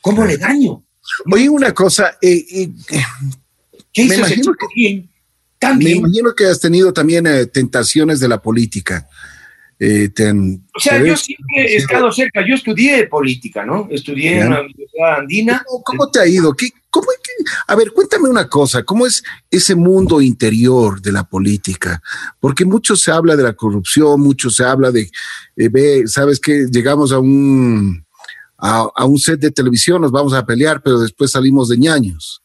¿Cómo 0.00 0.24
le 0.24 0.36
daño? 0.36 0.84
Oye, 1.32 1.48
una 1.48 1.72
cosa, 1.72 2.18
eh, 2.20 2.44
eh, 2.50 2.70
¿qué 3.92 4.02
hizo 4.02 4.24
ese 4.24 4.40
que, 4.40 5.04
Me 5.76 5.90
imagino 5.90 6.34
que 6.34 6.46
has 6.46 6.60
tenido 6.60 6.92
también 6.92 7.26
eh, 7.26 7.46
tentaciones 7.46 8.20
de 8.20 8.28
la 8.28 8.40
política. 8.40 9.08
O 9.80 10.80
sea, 10.80 11.02
yo 11.02 11.16
siempre 11.16 11.72
he 11.72 11.76
estado 11.76 12.10
cerca. 12.12 12.46
Yo 12.46 12.54
estudié 12.54 13.06
política, 13.08 13.64
¿no? 13.64 13.88
Estudié 13.90 14.40
en 14.40 14.50
la 14.50 14.60
Universidad 14.60 15.18
Andina. 15.18 15.64
¿Cómo, 15.84 16.10
te 16.10 16.20
ha 16.20 16.26
ido? 16.26 16.54
¿Qué, 16.54 16.70
cómo, 16.90 17.06
a 17.66 17.74
ver, 17.74 17.92
cuéntame 17.92 18.28
una 18.28 18.48
cosa. 18.48 18.82
¿Cómo 18.84 19.06
es 19.06 19.22
ese 19.50 19.74
mundo 19.74 20.20
interior 20.20 21.00
de 21.00 21.12
la 21.12 21.24
política? 21.24 22.00
Porque 22.38 22.64
mucho 22.64 22.96
se 22.96 23.10
habla 23.10 23.36
de 23.36 23.42
la 23.42 23.54
corrupción, 23.54 24.20
mucho 24.20 24.50
se 24.50 24.64
habla 24.64 24.90
de 24.90 25.10
eh, 25.56 25.68
ve, 25.68 26.04
sabes 26.06 26.38
que 26.38 26.66
llegamos 26.70 27.12
a 27.12 27.18
un, 27.18 28.04
a, 28.58 29.04
un 29.04 29.18
set 29.18 29.40
de 29.40 29.50
televisión, 29.50 30.02
nos 30.02 30.12
vamos 30.12 30.34
a 30.34 30.46
pelear, 30.46 30.82
pero 30.82 31.00
después 31.00 31.30
salimos 31.32 31.68
de 31.68 31.78
ñaños. 31.78 32.42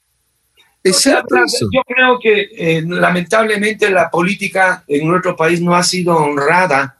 ¿Es 0.82 1.04
Yo 1.04 1.82
creo 1.86 2.20
que 2.22 2.50
eh, 2.58 2.82
lamentablemente 2.88 3.90
la 3.90 4.10
política 4.10 4.84
en 4.88 5.08
nuestro 5.08 5.36
país 5.36 5.62
no 5.62 5.76
ha 5.76 5.84
sido 5.84 6.16
honrada 6.16 6.99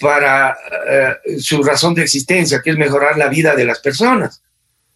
para 0.00 0.56
eh, 0.88 1.38
su 1.40 1.62
razón 1.62 1.94
de 1.94 2.02
existencia, 2.02 2.60
que 2.62 2.70
es 2.70 2.76
mejorar 2.76 3.16
la 3.16 3.28
vida 3.28 3.54
de 3.54 3.64
las 3.64 3.80
personas. 3.80 4.42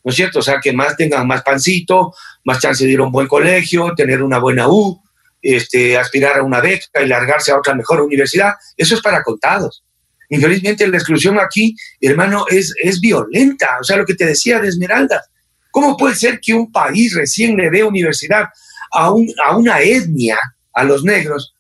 ¿No 0.05 0.11
es 0.11 0.17
cierto? 0.17 0.41
O 0.41 0.43
sea, 0.43 0.61
que 0.61 0.73
más 0.73 0.97
tengan 0.97 1.27
más 1.27 1.43
pancito, 1.43 2.15
más 2.45 2.61
chance 2.61 2.85
de 2.85 2.91
ir 2.91 2.99
a 2.99 3.05
un 3.05 3.13
buen 3.13 3.29
colegio, 3.29 3.93
tener 3.97 4.23
una 4.23 4.39
buena 4.39 4.69
U, 4.69 5.01
este, 5.41 5.97
aspirar 5.97 6.39
a 6.39 6.43
una 6.43 6.61
beca 6.61 7.03
y 7.03 7.07
largarse 7.07 7.53
a 7.53 7.59
otra 7.59 7.75
mejor 7.75 8.01
universidad. 8.01 8.55
Eso 8.77 8.95
es 8.95 9.01
para 9.01 9.23
contados. 9.23 9.85
Infelizmente 10.29 10.87
la 10.89 10.97
exclusión 10.97 11.39
aquí, 11.39 11.77
hermano, 12.01 12.47
es, 12.49 12.75
es 12.83 13.01
violenta. 13.01 13.79
O 13.81 13.85
sea, 13.85 13.97
lo 13.97 14.07
que 14.07 14.15
te 14.15 14.27
decía 14.27 14.61
de 14.61 14.69
Esmeralda. 14.69 15.23
¿Cómo 15.71 15.97
puede 15.97 16.15
ser 16.15 16.41
que 16.41 16.55
un 16.55 16.71
país 16.71 17.15
recién 17.15 17.57
le 17.57 17.71
dé 17.71 17.83
universidad 17.83 18.47
a, 18.91 19.11
un, 19.11 19.33
a 19.45 19.57
una 19.57 19.81
etnia, 19.81 20.39
a 20.75 20.85
los 20.85 21.03
negros, 21.03 21.55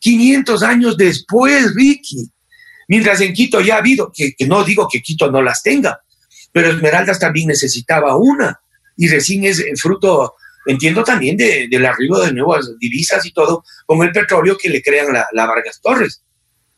500 0.00 0.62
años 0.62 0.96
después, 0.96 1.74
Ricky? 1.74 2.30
Mientras 2.88 3.20
en 3.20 3.32
Quito 3.32 3.60
ya 3.60 3.76
ha 3.76 3.78
habido, 3.78 4.12
que, 4.12 4.34
no 4.46 4.64
digo 4.64 4.88
que 4.90 5.02
Quito 5.02 5.30
no 5.30 5.42
las 5.42 5.62
tenga, 5.62 6.00
pero 6.52 6.70
Esmeraldas 6.70 7.18
también 7.18 7.48
necesitaba 7.48 8.16
una. 8.16 8.60
Y 8.96 9.08
recién 9.08 9.44
es 9.44 9.64
fruto, 9.80 10.34
entiendo 10.66 11.02
también, 11.02 11.36
de, 11.36 11.68
del 11.68 11.84
arribo 11.86 12.20
de 12.20 12.32
nuevas 12.32 12.70
divisas 12.78 13.24
y 13.26 13.32
todo, 13.32 13.64
con 13.86 14.02
el 14.02 14.12
petróleo 14.12 14.56
que 14.56 14.68
le 14.68 14.82
crean 14.82 15.08
la 15.32 15.46
Vargas 15.46 15.80
Torres. 15.82 16.22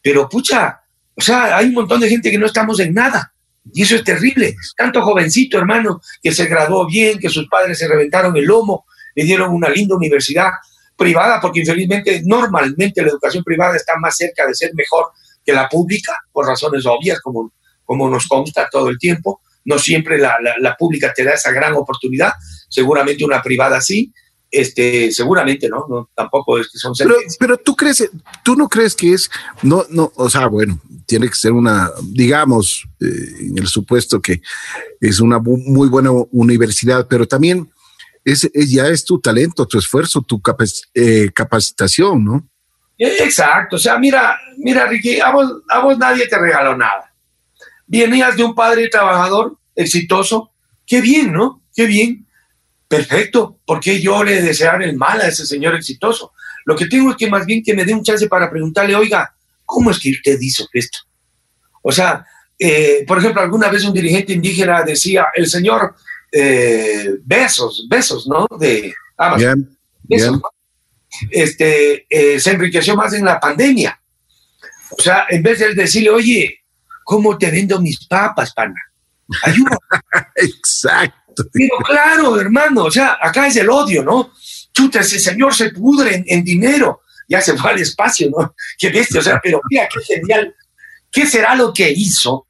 Pero 0.02 0.28
pucha, 0.28 0.80
o 1.16 1.20
sea, 1.20 1.56
hay 1.56 1.66
un 1.66 1.74
montón 1.74 2.00
de 2.00 2.08
gente 2.08 2.30
que 2.30 2.38
no 2.38 2.46
estamos 2.46 2.78
en 2.80 2.92
nada. 2.92 3.32
Y 3.72 3.82
eso 3.82 3.96
es 3.96 4.04
terrible. 4.04 4.54
Tanto 4.76 5.02
jovencito, 5.02 5.58
hermano, 5.58 6.00
que 6.22 6.30
se 6.32 6.46
graduó 6.46 6.86
bien, 6.86 7.18
que 7.18 7.28
sus 7.28 7.48
padres 7.48 7.78
se 7.78 7.88
reventaron 7.88 8.36
el 8.36 8.44
lomo, 8.44 8.86
le 9.14 9.24
dieron 9.24 9.50
una 9.50 9.68
linda 9.68 9.96
universidad 9.96 10.50
privada, 10.96 11.40
porque 11.40 11.60
infelizmente, 11.60 12.22
normalmente 12.24 13.02
la 13.02 13.08
educación 13.08 13.42
privada 13.42 13.76
está 13.76 13.96
más 13.98 14.16
cerca 14.16 14.46
de 14.46 14.54
ser 14.54 14.74
mejor 14.74 15.06
que 15.46 15.52
la 15.52 15.68
pública, 15.68 16.12
por 16.32 16.46
razones 16.46 16.84
obvias, 16.84 17.20
como, 17.20 17.52
como 17.84 18.10
nos 18.10 18.26
consta 18.26 18.68
todo 18.70 18.88
el 18.88 18.98
tiempo. 18.98 19.40
No 19.64 19.78
siempre 19.78 20.18
la, 20.18 20.36
la, 20.60 20.76
pública 20.76 21.12
te 21.14 21.24
da 21.24 21.32
esa 21.32 21.50
gran 21.50 21.74
oportunidad, 21.74 22.32
seguramente 22.68 23.24
una 23.24 23.42
privada 23.42 23.80
sí, 23.80 24.12
este, 24.50 25.10
seguramente, 25.10 25.68
¿no? 25.68 25.86
no 25.88 26.08
tampoco 26.14 26.58
es 26.58 26.68
que 26.70 26.78
son 26.78 26.92
pero, 26.96 27.16
pero, 27.40 27.56
tú 27.56 27.74
crees, 27.74 28.08
tú 28.44 28.54
no 28.54 28.68
crees 28.68 28.94
que 28.94 29.12
es, 29.12 29.28
no, 29.62 29.84
no, 29.90 30.12
o 30.14 30.30
sea, 30.30 30.46
bueno, 30.46 30.80
tiene 31.04 31.28
que 31.28 31.34
ser 31.34 31.52
una, 31.52 31.90
digamos, 32.04 32.86
eh, 33.00 33.06
en 33.40 33.58
el 33.58 33.66
supuesto 33.66 34.20
que 34.20 34.40
es 35.00 35.20
una 35.20 35.40
muy 35.40 35.88
buena 35.88 36.10
universidad, 36.30 37.08
pero 37.08 37.26
también 37.26 37.68
es, 38.24 38.50
ya 38.54 38.88
es 38.88 39.04
tu 39.04 39.20
talento, 39.20 39.66
tu 39.66 39.78
esfuerzo, 39.78 40.22
tu 40.22 40.40
eh, 40.94 41.30
capacitación, 41.34 42.24
¿no? 42.24 42.48
Exacto, 42.98 43.76
o 43.76 43.78
sea, 43.78 43.98
mira, 43.98 44.38
mira, 44.56 44.86
Ricky, 44.86 45.20
a 45.20 45.30
vos, 45.30 45.62
a 45.68 45.80
vos 45.80 45.98
nadie 45.98 46.26
te 46.26 46.38
regaló 46.38 46.76
nada. 46.76 47.12
Venías 47.86 48.36
de 48.36 48.44
un 48.44 48.54
padre 48.54 48.88
trabajador, 48.88 49.58
exitoso, 49.74 50.52
qué 50.86 51.00
bien, 51.00 51.32
¿no? 51.32 51.62
Qué 51.74 51.86
bien 51.86 52.26
perfecto, 52.88 53.58
porque 53.66 54.00
yo 54.00 54.22
le 54.24 54.40
desear 54.42 54.82
el 54.82 54.96
mal 54.96 55.20
a 55.20 55.28
ese 55.28 55.46
señor 55.46 55.74
exitoso? 55.74 56.32
Lo 56.64 56.76
que 56.76 56.86
tengo 56.86 57.10
es 57.10 57.16
que 57.16 57.28
más 57.28 57.44
bien 57.46 57.62
que 57.62 57.74
me 57.74 57.84
dé 57.84 57.94
un 57.94 58.02
chance 58.02 58.28
para 58.28 58.50
preguntarle, 58.50 58.94
oiga, 58.94 59.34
¿cómo 59.64 59.90
es 59.90 59.98
que 59.98 60.10
usted 60.10 60.38
hizo 60.40 60.66
esto? 60.72 60.98
O 61.82 61.92
sea, 61.92 62.24
eh, 62.58 63.04
por 63.06 63.18
ejemplo, 63.18 63.42
alguna 63.42 63.68
vez 63.68 63.84
un 63.84 63.92
dirigente 63.92 64.32
indígena 64.32 64.82
decía, 64.82 65.26
el 65.34 65.46
señor 65.46 65.94
eh, 66.32 67.16
Besos, 67.22 67.86
Besos, 67.88 68.26
¿no? 68.26 68.46
De 68.58 68.94
Amazon. 69.16 69.76
Este, 71.30 72.06
eh, 72.08 72.40
se 72.40 72.50
enriqueció 72.50 72.96
más 72.96 73.12
en 73.12 73.24
la 73.24 73.40
pandemia. 73.40 74.00
O 74.90 75.02
sea, 75.02 75.26
en 75.28 75.42
vez 75.42 75.58
de 75.58 75.74
decirle, 75.74 76.10
oye, 76.10 76.64
¿cómo 77.04 77.36
te 77.36 77.50
vendo 77.50 77.80
mis 77.80 78.06
papas, 78.06 78.52
pana? 78.52 78.80
Ayuda. 79.42 79.78
Exacto. 80.34 81.44
Pero 81.52 81.76
claro, 81.84 82.40
hermano, 82.40 82.84
o 82.84 82.90
sea, 82.90 83.18
acá 83.20 83.46
es 83.46 83.56
el 83.56 83.68
odio, 83.68 84.02
¿no? 84.02 84.32
Chuta, 84.72 85.00
ese 85.00 85.18
señor 85.18 85.54
se 85.54 85.70
pudre 85.70 86.24
en, 86.26 86.44
dinero, 86.44 87.02
ya 87.28 87.40
se 87.40 87.52
va 87.52 87.70
al 87.70 87.80
espacio, 87.80 88.30
¿no? 88.30 88.54
Qué 88.78 88.90
bestia, 88.90 89.20
o 89.20 89.22
sea, 89.22 89.40
pero 89.42 89.60
mira, 89.68 89.88
qué 89.92 90.00
genial. 90.02 90.54
¿Qué 91.10 91.26
será 91.26 91.54
lo 91.54 91.72
que 91.72 91.90
hizo 91.90 92.46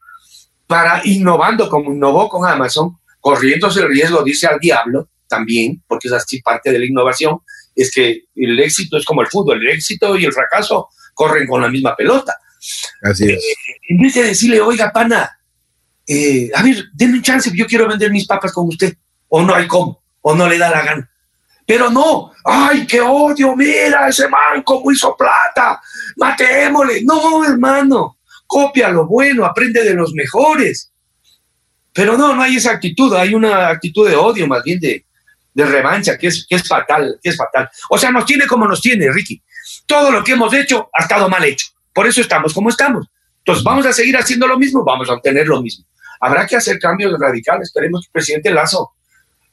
para, 0.66 1.01
innovando 1.05 1.68
como 1.68 1.93
innovó 1.93 2.28
con 2.28 2.48
Amazon, 2.48 2.98
corriéndose 3.20 3.80
el 3.80 3.88
riesgo, 3.88 4.22
dice 4.22 4.47
al 4.47 4.59
diablo 4.59 5.09
también, 5.28 5.82
porque 5.86 6.09
es 6.09 6.14
así 6.14 6.40
parte 6.40 6.70
de 6.70 6.78
la 6.78 6.86
innovación, 6.86 7.40
es 7.77 7.93
que 7.93 8.24
el 8.35 8.59
éxito 8.59 8.97
es 8.97 9.05
como 9.05 9.20
el 9.20 9.28
fútbol, 9.28 9.61
el 9.61 9.74
éxito 9.74 10.16
y 10.16 10.24
el 10.24 10.32
fracaso 10.32 10.89
corren 11.15 11.47
con 11.47 11.61
la 11.61 11.69
misma 11.69 11.94
pelota. 11.94 12.36
Así 13.03 13.31
es. 13.31 13.44
Eh, 13.44 13.77
en 13.90 13.98
vez 13.98 14.15
de 14.15 14.23
decirle, 14.24 14.61
oiga, 14.61 14.90
pana, 14.90 15.39
eh, 16.07 16.51
a 16.55 16.62
ver, 16.62 16.86
denme 16.94 17.19
un 17.19 17.23
chance, 17.23 17.51
yo 17.55 17.66
quiero 17.66 17.86
vender 17.86 18.11
mis 18.11 18.27
papas 18.27 18.53
con 18.53 18.66
usted, 18.69 18.97
o 19.28 19.43
no 19.43 19.55
hay 19.55 19.66
cómo, 19.66 20.03
o 20.23 20.35
no 20.35 20.48
le 20.48 20.59
da 20.59 20.70
la 20.70 20.82
gana. 20.82 21.11
Pero 21.66 21.90
no, 21.90 22.32
ay, 22.44 22.86
qué 22.86 23.01
odio, 23.01 23.55
mira 23.57 24.09
ese 24.09 24.28
man 24.28 24.62
cómo 24.65 24.90
hizo 24.93 25.16
plata, 25.16 25.81
matémosle. 26.16 27.03
No, 27.03 27.44
hermano, 27.44 28.19
copia 28.47 28.89
lo 28.89 29.07
bueno, 29.07 29.44
aprende 29.44 29.82
de 29.82 29.94
los 29.94 30.12
mejores. 30.15 30.93
Pero 31.93 32.16
no, 32.16 32.35
no 32.35 32.43
hay 32.43 32.57
esa 32.57 32.73
actitud, 32.73 33.15
hay 33.15 33.35
una 33.35 33.69
actitud 33.69 34.09
de 34.09 34.15
odio, 34.15 34.47
más 34.47 34.62
bien 34.62 34.78
de, 34.78 35.05
de 35.56 35.64
revancha, 35.64 36.18
que 36.18 36.26
es, 36.26 36.46
que 36.46 36.56
es 36.56 36.68
fatal, 36.68 37.18
que 37.22 37.30
es 37.30 37.36
fatal. 37.36 37.66
O 37.88 37.96
sea, 37.96 38.10
nos 38.10 38.26
tiene 38.26 38.46
como 38.46 38.68
nos 38.68 38.82
tiene, 38.82 39.10
Ricky. 39.10 39.42
Todo 39.86 40.10
lo 40.10 40.22
que 40.22 40.32
hemos 40.32 40.52
hecho 40.52 40.90
ha 40.92 41.04
estado 41.04 41.30
mal 41.30 41.42
hecho. 41.44 41.68
Por 41.94 42.06
eso 42.06 42.20
estamos 42.20 42.52
como 42.52 42.68
estamos. 42.68 43.06
Entonces, 43.38 43.64
¿vamos 43.64 43.86
a 43.86 43.92
seguir 43.94 44.18
haciendo 44.18 44.46
lo 44.46 44.58
mismo? 44.58 44.84
Vamos 44.84 45.08
a 45.08 45.14
obtener 45.14 45.46
lo 45.46 45.62
mismo. 45.62 45.86
Habrá 46.20 46.46
que 46.46 46.56
hacer 46.56 46.78
cambios 46.78 47.18
radicales. 47.18 47.68
Esperemos 47.68 48.02
que 48.02 48.08
el 48.08 48.12
presidente 48.12 48.50
Lazo 48.50 48.92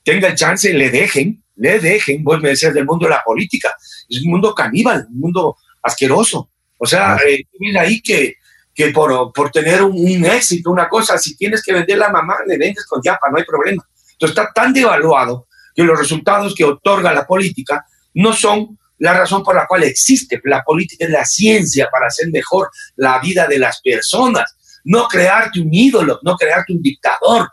tenga 0.03 0.27
el 0.27 0.35
chance, 0.35 0.73
le 0.73 0.89
dejen, 0.89 1.41
le 1.55 1.79
dejen, 1.79 2.21
vuelve 2.21 2.51
a 2.51 2.55
ser 2.57 2.73
del 2.73 2.85
mundo 2.85 3.05
de 3.05 3.11
la 3.11 3.23
política. 3.23 3.73
Es 4.09 4.21
un 4.23 4.31
mundo 4.31 4.53
caníbal, 4.53 5.07
un 5.09 5.19
mundo 5.19 5.55
asqueroso. 5.81 6.49
O 6.77 6.85
sea, 6.85 7.15
eh, 7.25 7.45
ahí 7.79 8.01
que, 8.01 8.35
que 8.75 8.89
por, 8.89 9.31
por 9.31 9.51
tener 9.51 9.83
un, 9.83 10.25
éxito, 10.25 10.69
una 10.69 10.89
cosa, 10.89 11.17
si 11.17 11.37
tienes 11.37 11.63
que 11.63 11.71
vender 11.71 11.97
la 11.97 12.09
mamá, 12.09 12.39
le 12.45 12.57
vendes 12.57 12.85
con 12.87 13.01
yapa, 13.01 13.29
no 13.31 13.37
hay 13.37 13.45
problema. 13.45 13.87
Entonces 14.11 14.37
está 14.37 14.51
tan 14.51 14.73
devaluado 14.73 15.47
que 15.75 15.83
los 15.83 15.97
resultados 15.97 16.53
que 16.55 16.63
otorga 16.63 17.13
la 17.13 17.25
política 17.25 17.85
no 18.13 18.33
son 18.33 18.77
la 18.99 19.13
razón 19.13 19.43
por 19.43 19.55
la 19.55 19.67
cual 19.67 19.83
existe. 19.83 20.39
La 20.45 20.63
política 20.63 21.05
es 21.05 21.11
la 21.11 21.25
ciencia 21.25 21.89
para 21.91 22.07
hacer 22.07 22.29
mejor 22.31 22.69
la 22.95 23.19
vida 23.19 23.47
de 23.47 23.59
las 23.59 23.81
personas 23.81 24.55
no 24.83 25.07
crearte 25.07 25.61
un 25.61 25.73
ídolo, 25.73 26.19
no 26.23 26.35
crearte 26.35 26.73
un 26.73 26.81
dictador. 26.81 27.49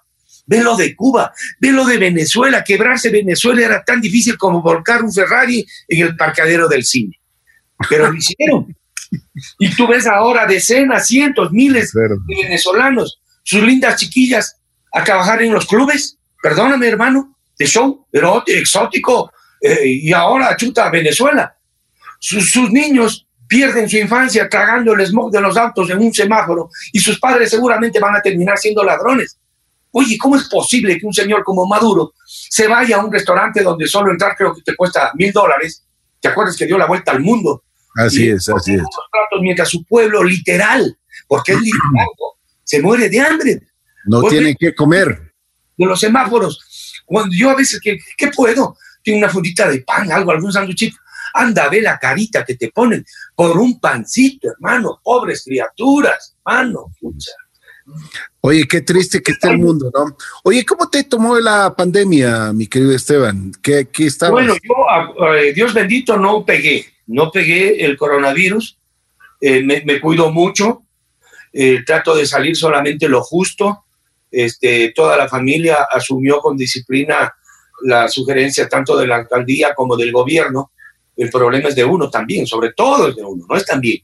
Ve 0.47 0.63
lo 0.63 0.77
de 0.77 0.97
Cuba, 0.97 1.33
ve 1.61 1.71
lo 1.71 1.85
de 1.85 1.97
Venezuela. 1.97 2.65
Quebrarse 2.65 3.11
Venezuela 3.11 3.65
era 3.65 3.85
tan 3.85 4.01
difícil 4.01 4.37
como 4.37 4.63
volcar 4.63 5.03
un 5.03 5.13
Ferrari 5.13 5.65
en 5.87 6.07
el 6.07 6.17
parcadero 6.17 6.69
del 6.69 6.85
cine. 6.85 7.21
Pero 7.89 8.11
lo 8.11 8.17
hicieron. 8.17 8.77
Y 9.59 9.75
tú 9.75 9.87
ves 9.87 10.07
ahora 10.07 10.47
decenas, 10.47 11.07
cientos, 11.07 11.53
miles 11.53 11.93
de 11.93 12.43
venezolanos, 12.43 13.21
sus 13.43 13.63
lindas 13.63 13.97
chiquillas, 13.97 14.57
a 14.93 15.05
trabajar 15.05 15.43
en 15.43 15.53
los 15.53 15.67
clubes, 15.67 16.19
perdóname 16.43 16.89
hermano, 16.89 17.37
de 17.61 17.66
show, 17.66 18.07
pero 18.11 18.43
exótico, 18.47 19.31
eh, 19.61 19.87
y 19.87 20.12
ahora 20.15 20.57
chuta 20.57 20.89
Venezuela. 20.89 21.55
sus 22.19 22.70
niños 22.70 23.27
pierden 23.47 23.89
su 23.89 23.99
infancia 23.99 24.49
tragando 24.49 24.95
el 24.95 25.07
smog 25.07 25.31
de 25.31 25.41
los 25.43 25.57
autos 25.57 25.91
en 25.91 25.99
un 25.99 26.15
semáforo 26.15 26.70
y 26.93 27.01
sus 27.01 27.19
padres 27.19 27.51
seguramente 27.51 28.01
van 28.01 28.16
a 28.16 28.23
terminar 28.23 28.57
siendo 28.57 28.82
ladrones. 28.82 29.39
Oye, 29.91 30.16
¿cómo 30.19 30.37
es 30.37 30.49
posible 30.49 30.99
que 30.99 31.05
un 31.05 31.12
señor 31.12 31.43
como 31.45 31.66
Maduro 31.66 32.15
se 32.24 32.66
vaya 32.66 32.97
a 32.97 33.05
un 33.05 33.12
restaurante 33.12 33.62
donde 33.62 33.87
solo 33.89 34.11
entrar 34.11 34.37
creo 34.37 34.55
que 34.55 34.62
te 34.62 34.74
cuesta 34.74 35.11
mil 35.16 35.32
dólares? 35.32 35.85
¿Te 36.19 36.28
acuerdas 36.28 36.57
que 36.57 36.65
dio 36.65 36.78
la 36.78 36.87
vuelta 36.87 37.12
al 37.12 37.20
mundo? 37.20 37.65
Así 37.97 38.31
es, 38.31 38.49
así 38.49 38.74
es. 38.74 38.82
Mientras 39.43 39.69
su 39.69 39.85
pueblo 39.85 40.23
literal, 40.23 40.97
porque 41.27 41.53
es 41.53 41.61
literal, 41.61 42.07
se 42.62 42.81
muere 42.81 43.11
de 43.11 43.20
hambre. 43.20 43.61
No 44.07 44.23
tiene 44.23 44.55
que 44.55 44.74
comer. 44.74 45.35
De 45.77 45.87
los 45.87 46.01
semáforos. 46.01 46.70
Cuando 47.11 47.35
yo 47.37 47.51
a 47.51 47.57
veces, 47.57 47.81
¿qué, 47.82 47.99
qué 48.16 48.28
puedo? 48.28 48.77
Tengo 49.03 49.19
una 49.19 49.28
fundita 49.28 49.69
de 49.69 49.81
pan, 49.81 50.12
algo, 50.12 50.31
algún 50.31 50.53
sándwich 50.53 50.95
Anda, 51.35 51.69
ve 51.69 51.81
la 51.81 51.99
carita 51.99 52.45
que 52.45 52.55
te 52.55 52.70
ponen 52.70 53.05
por 53.35 53.59
un 53.59 53.81
pancito, 53.81 54.49
hermano. 54.49 55.01
Pobres 55.03 55.43
criaturas, 55.45 56.37
hermano. 56.47 56.93
Oye, 58.41 58.66
qué 58.69 58.81
triste 58.82 59.20
que 59.23 59.32
está 59.32 59.51
el 59.51 59.59
mundo, 59.59 59.91
¿no? 59.93 60.16
Oye, 60.45 60.65
¿cómo 60.65 60.89
te 60.89 61.03
tomó 61.03 61.39
la 61.41 61.74
pandemia, 61.74 62.53
mi 62.53 62.69
querido 62.69 62.93
Esteban? 62.93 63.53
¿Qué, 63.61 63.89
qué 63.93 64.07
estabas? 64.07 64.32
Bueno, 64.32 64.55
yo, 64.62 65.35
eh, 65.35 65.53
Dios 65.53 65.74
bendito, 65.74 66.16
no 66.16 66.45
pegué, 66.45 66.87
no 67.09 67.32
pegué 67.32 67.85
el 67.85 67.97
coronavirus, 67.97 68.78
eh, 69.41 69.62
me, 69.62 70.01
cuido 70.01 70.31
mucho, 70.31 70.85
eh, 71.53 71.82
trato 71.85 72.15
de 72.15 72.27
salir 72.27 72.57
solamente 72.57 73.09
lo 73.09 73.23
justo, 73.23 73.85
este, 74.31 74.93
toda 74.94 75.16
la 75.16 75.28
familia 75.28 75.86
asumió 75.90 76.40
con 76.40 76.57
disciplina 76.57 77.35
la 77.82 78.09
sugerencia 78.09 78.69
tanto 78.69 78.97
de 78.97 79.07
la 79.07 79.16
alcaldía 79.16 79.74
como 79.74 79.97
del 79.97 80.12
gobierno 80.12 80.70
el 81.20 81.28
problema 81.28 81.69
es 81.69 81.74
de 81.74 81.85
uno 81.85 82.09
también, 82.09 82.47
sobre 82.47 82.73
todo 82.73 83.09
es 83.09 83.16
de 83.16 83.23
uno, 83.23 83.44
no 83.47 83.55
es 83.55 83.66
también. 83.66 83.98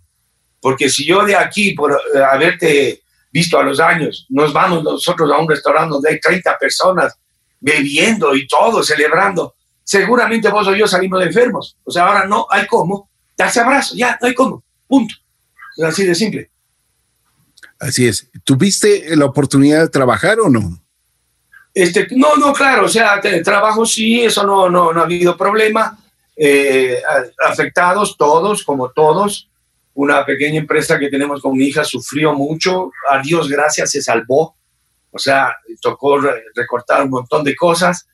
Porque 0.61 0.91
si 0.91 1.07
yo 1.07 1.25
de 1.25 1.35
aquí, 1.35 1.73
por 1.73 1.93
eh, 1.93 2.19
haberte 2.19 3.03
visto 3.33 3.59
a 3.59 3.63
los 3.63 3.81
años, 3.81 4.27
nos 4.29 4.53
vamos 4.53 4.85
nosotros 4.85 5.31
a 5.31 5.39
un 5.39 5.49
restaurante 5.49 5.95
donde 5.95 6.11
hay 6.11 6.21
30 6.21 6.59
personas 6.59 7.19
bebiendo 7.59 8.37
y 8.37 8.47
todo, 8.47 8.83
celebrando, 8.83 9.55
seguramente 9.83 10.51
vos 10.51 10.69
o 10.69 10.75
yo 10.75 10.87
salimos 10.87 11.25
enfermos. 11.25 11.79
O 11.85 11.91
sea, 11.91 12.07
ahora 12.07 12.27
no 12.27 12.47
hay 12.51 12.67
cómo 12.67 13.09
darse 13.35 13.61
abrazo, 13.61 13.95
ya, 13.97 14.19
no 14.21 14.29
hay 14.29 14.35
cómo, 14.35 14.63
punto. 14.87 15.15
Es 15.77 15.85
así 15.85 16.05
de 16.05 16.15
simple. 16.15 16.51
Así 17.79 18.07
es. 18.07 18.31
¿Tuviste 18.45 19.17
la 19.17 19.27
oportunidad 19.27 19.83
de 19.83 19.89
trabajar 19.89 20.41
o 20.41 20.49
no? 20.49 20.83
Este, 21.75 22.09
no, 22.13 22.37
no, 22.37 22.55
claro, 22.55 22.87
o 22.87 22.89
sea, 22.89 23.21
trabajo 23.45 23.85
sí, 23.85 24.23
eso 24.23 24.45
no, 24.45 24.71
no, 24.71 24.93
no 24.95 25.01
ha 25.01 25.05
habido 25.05 25.37
problema. 25.37 25.99
Eh, 26.35 27.03
afectados 27.47 28.17
todos, 28.17 28.65
como 28.65 28.91
todos, 28.91 29.51
una 29.95 30.25
pequeña 30.25 30.61
empresa 30.61 30.99
que 30.99 31.09
tenemos 31.09 31.41
con 31.41 31.57
mi 31.57 31.67
hija 31.67 31.85
sufrió 31.85 32.35
mucho, 32.35 32.91
a 33.11 33.21
Dios 33.21 33.49
gracias 33.49 33.91
se 33.91 34.03
salvó, 34.03 34.57
o 35.11 35.19
sea, 35.19 35.57
tocó 35.81 36.19
recortar 36.55 37.03
un 37.03 37.11
montón 37.11 37.43
de 37.45 37.57
cosas, 37.57 38.07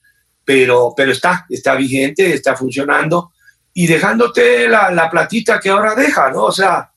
pero, 0.44 0.94
pero 0.96 1.10
está, 1.10 1.46
está 1.48 1.74
vigente, 1.74 2.32
está 2.32 2.54
funcionando 2.56 3.32
y 3.74 3.86
dejándote 3.86 4.68
la, 4.68 4.92
la 4.92 5.10
platita 5.10 5.58
que 5.58 5.70
ahora 5.70 5.94
deja, 5.96 6.30
¿no? 6.30 6.44
O 6.44 6.52
sea, 6.52 6.91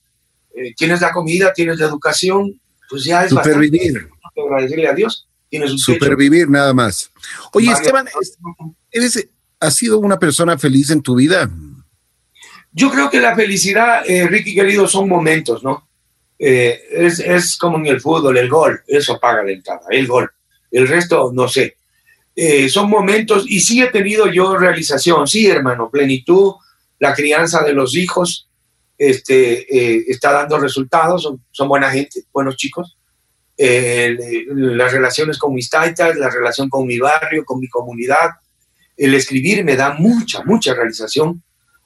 eh, 0.56 0.74
tienes 0.76 1.02
la 1.02 1.12
comida, 1.12 1.54
tienes 1.54 1.80
la 1.80 1.88
educación, 1.88 2.60
pues 2.90 3.04
ya 3.04 3.24
es 3.24 3.30
Supervivir. 3.30 4.10
agradecerle 4.36 4.88
a 4.88 4.94
Dios. 4.94 5.28
Tienes 5.50 5.72
un 5.72 5.78
Supervivir 5.78 6.50
nada 6.50 6.74
más. 6.74 7.12
Oye, 7.54 7.72
Esteban, 7.72 8.08
¿eres, 8.92 9.28
¿has 9.60 9.76
sido 9.76 10.00
una 10.00 10.20
persona 10.20 10.58
feliz 10.58 10.90
en 10.90 11.02
tu 11.02 11.16
vida? 11.16 11.50
Yo 12.72 12.92
creo 12.92 13.10
que 13.10 13.22
la 13.22 13.36
felicidad, 13.36 14.04
eh, 14.06 14.28
Ricky 14.28 14.54
querido, 14.54 14.88
son 14.88 15.08
momentos, 15.08 15.64
¿no? 15.64 15.88
Eh, 16.38 16.82
es, 16.92 17.20
es, 17.20 17.56
como 17.56 17.78
en 17.78 17.86
el 17.86 18.02
fútbol, 18.02 18.38
el 18.38 18.50
gol, 18.50 18.82
eso 18.88 19.18
paga 19.20 19.44
la 19.44 19.52
entrada, 19.52 19.82
el 19.90 20.08
gol. 20.08 20.30
El 20.72 20.88
resto, 20.88 21.32
no 21.34 21.48
sé. 21.48 21.78
Eh, 22.36 22.68
son 22.68 22.90
momentos, 22.90 23.46
y 23.48 23.62
sí 23.62 23.82
he 23.82 23.88
tenido 23.88 24.28
yo 24.28 24.58
realización, 24.58 25.26
sí, 25.26 25.48
hermano, 25.48 25.90
plenitud, 25.90 26.56
la 27.00 27.14
crianza 27.14 27.64
de 27.64 27.72
los 27.72 27.96
hijos 27.96 28.50
este, 28.98 30.12
está 30.12 30.32
dando 30.32 30.58
resultados, 30.58 31.24
son, 31.24 31.44
son, 31.52 31.68
buena 31.68 31.92
gente, 31.92 32.24
buenos 32.34 32.56
chicos. 32.56 32.98
las 33.58 34.92
relaciones 34.92 35.38
con 35.38 35.54
mis 35.54 35.70
taitas, 35.70 36.16
la 36.18 36.30
relación 36.30 36.70
con 36.70 36.86
mi 36.86 36.98
barrio, 37.00 37.46
con 37.46 37.60
mi 37.60 37.68
comunidad, 37.68 38.32
el 38.98 39.14
escribir 39.14 39.64
me 39.64 39.76
da 39.76 39.94
mucha, 39.94 40.44
mucha 40.44 40.74
realización 40.74 41.44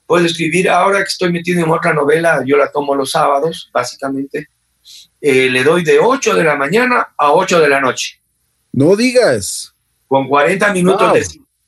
puedo 0.09 0.25
escribir, 0.25 0.67
ahora 0.67 0.97
que 0.97 1.09
estoy 1.09 1.31
metido 1.31 1.63
en 1.63 1.69
otra 1.69 1.93
novela, 1.93 2.41
yo 2.43 2.57
la 2.57 2.71
tomo 2.71 2.95
los 2.95 3.11
sábados, 3.11 3.69
básicamente, 3.71 4.47
eh, 5.21 5.51
le 5.51 5.63
doy 5.63 5.83
de 5.83 5.99
8 5.99 6.33
de 6.33 6.43
la 6.43 6.55
mañana 6.55 7.09
a 7.15 7.31
8 7.31 7.59
de 7.59 7.69
la 7.69 7.79
noche. 7.79 8.19
No 8.71 8.95
digas. 8.95 9.71
Con 10.07 10.27
40 10.27 10.73
minutos 10.73 11.13
de... 11.13 11.23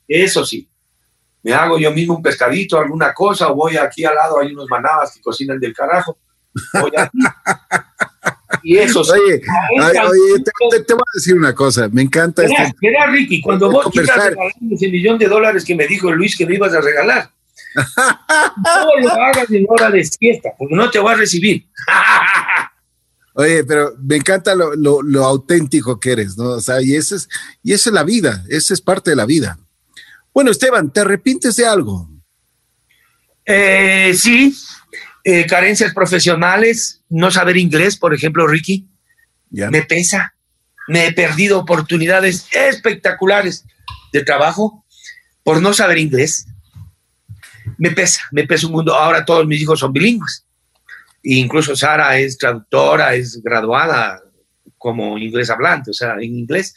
Eso 0.07 0.43
sí. 0.43 0.68
Me 1.43 1.53
hago 1.53 1.80
yo 1.80 1.91
mismo 1.91 2.15
un 2.15 2.22
pescadito, 2.22 2.77
alguna 2.77 3.13
cosa, 3.13 3.49
o 3.49 3.55
voy 3.55 3.77
aquí 3.77 4.05
al 4.05 4.15
lado, 4.15 4.39
hay 4.39 4.53
unos 4.53 4.68
manabas 4.69 5.13
que 5.13 5.22
cocinan 5.22 5.59
del 5.59 5.73
carajo. 5.73 6.18
Voy 6.73 6.91
y 8.63 8.77
eso 8.77 9.03
sí. 9.03 9.11
Oye, 9.11 9.99
oye 9.99 10.43
te, 10.85 10.93
voy 10.93 11.01
a 11.01 11.15
decir 11.15 11.35
una 11.35 11.55
cosa, 11.55 11.89
me 11.89 12.01
encanta. 12.01 12.43
Mira, 12.43 12.65
este, 12.65 13.07
Ricky, 13.11 13.41
cuando 13.41 13.72
vos 13.72 13.88
quieras 13.91 14.34
ese 14.69 14.89
millón 14.89 15.18
de 15.18 15.27
dólares 15.27 15.65
que 15.65 15.76
me 15.76 15.88
dijo 15.88 16.11
Luis 16.11 16.38
que 16.38 16.45
me 16.45 16.55
ibas 16.55 16.73
a 16.73 16.81
regalar, 16.81 17.31
no 17.76 18.99
lo 19.01 19.09
hagas 19.11 19.49
en 19.49 19.65
hora 19.68 19.89
de 19.89 20.03
siesta, 20.03 20.49
porque 20.57 20.76
no 20.76 20.89
te 20.89 20.99
voy 20.99 21.13
a 21.13 21.18
recibir. 21.18 21.65
Oye, 23.34 23.63
pero 23.63 23.93
me 23.97 24.18
encanta 24.18 24.53
lo, 24.55 24.76
lo, 24.76 25.26
auténtico 25.26 25.99
que 25.99 26.11
eres, 26.11 26.38
¿no? 26.38 26.49
O 26.49 26.59
sea, 26.59 26.81
y, 26.81 26.95
ese 26.95 27.15
es, 27.15 27.30
y 27.63 27.72
esa 27.72 27.89
es 27.89 27.93
la 27.93 28.03
vida, 28.03 28.43
esa 28.49 28.73
es 28.73 28.81
parte 28.81 29.11
de 29.11 29.15
la 29.15 29.26
vida. 29.26 29.57
Bueno, 30.33 30.51
Esteban, 30.51 30.91
¿te 30.91 31.01
arrepientes 31.01 31.55
de 31.55 31.65
algo? 31.65 32.09
Eh, 33.45 34.13
sí, 34.15 34.55
eh, 35.23 35.45
carencias 35.45 35.93
profesionales, 35.93 37.01
no 37.09 37.31
saber 37.31 37.57
inglés, 37.57 37.97
por 37.97 38.13
ejemplo, 38.13 38.47
Ricky, 38.47 38.87
me 39.49 39.81
pesa. 39.83 40.33
Me 40.87 41.07
he 41.07 41.13
perdido 41.13 41.59
oportunidades 41.59 42.47
espectaculares 42.51 43.65
de 44.11 44.23
trabajo 44.23 44.85
por 45.43 45.61
no 45.61 45.73
saber 45.73 45.97
inglés 45.97 46.47
me 47.77 47.91
pesa, 47.91 48.21
me 48.31 48.45
pesa 48.45 48.67
un 48.67 48.73
mundo. 48.73 48.93
Ahora 48.93 49.25
todos 49.25 49.45
mis 49.47 49.61
hijos 49.61 49.79
son 49.79 49.91
bilingües. 49.91 50.45
E 51.23 51.35
incluso 51.35 51.75
Sara 51.75 52.17
es 52.19 52.37
traductora, 52.37 53.15
es 53.15 53.41
graduada 53.43 54.21
como 54.77 55.17
inglés 55.17 55.49
hablante, 55.49 55.91
o 55.91 55.93
sea, 55.93 56.13
en 56.15 56.37
inglés. 56.37 56.75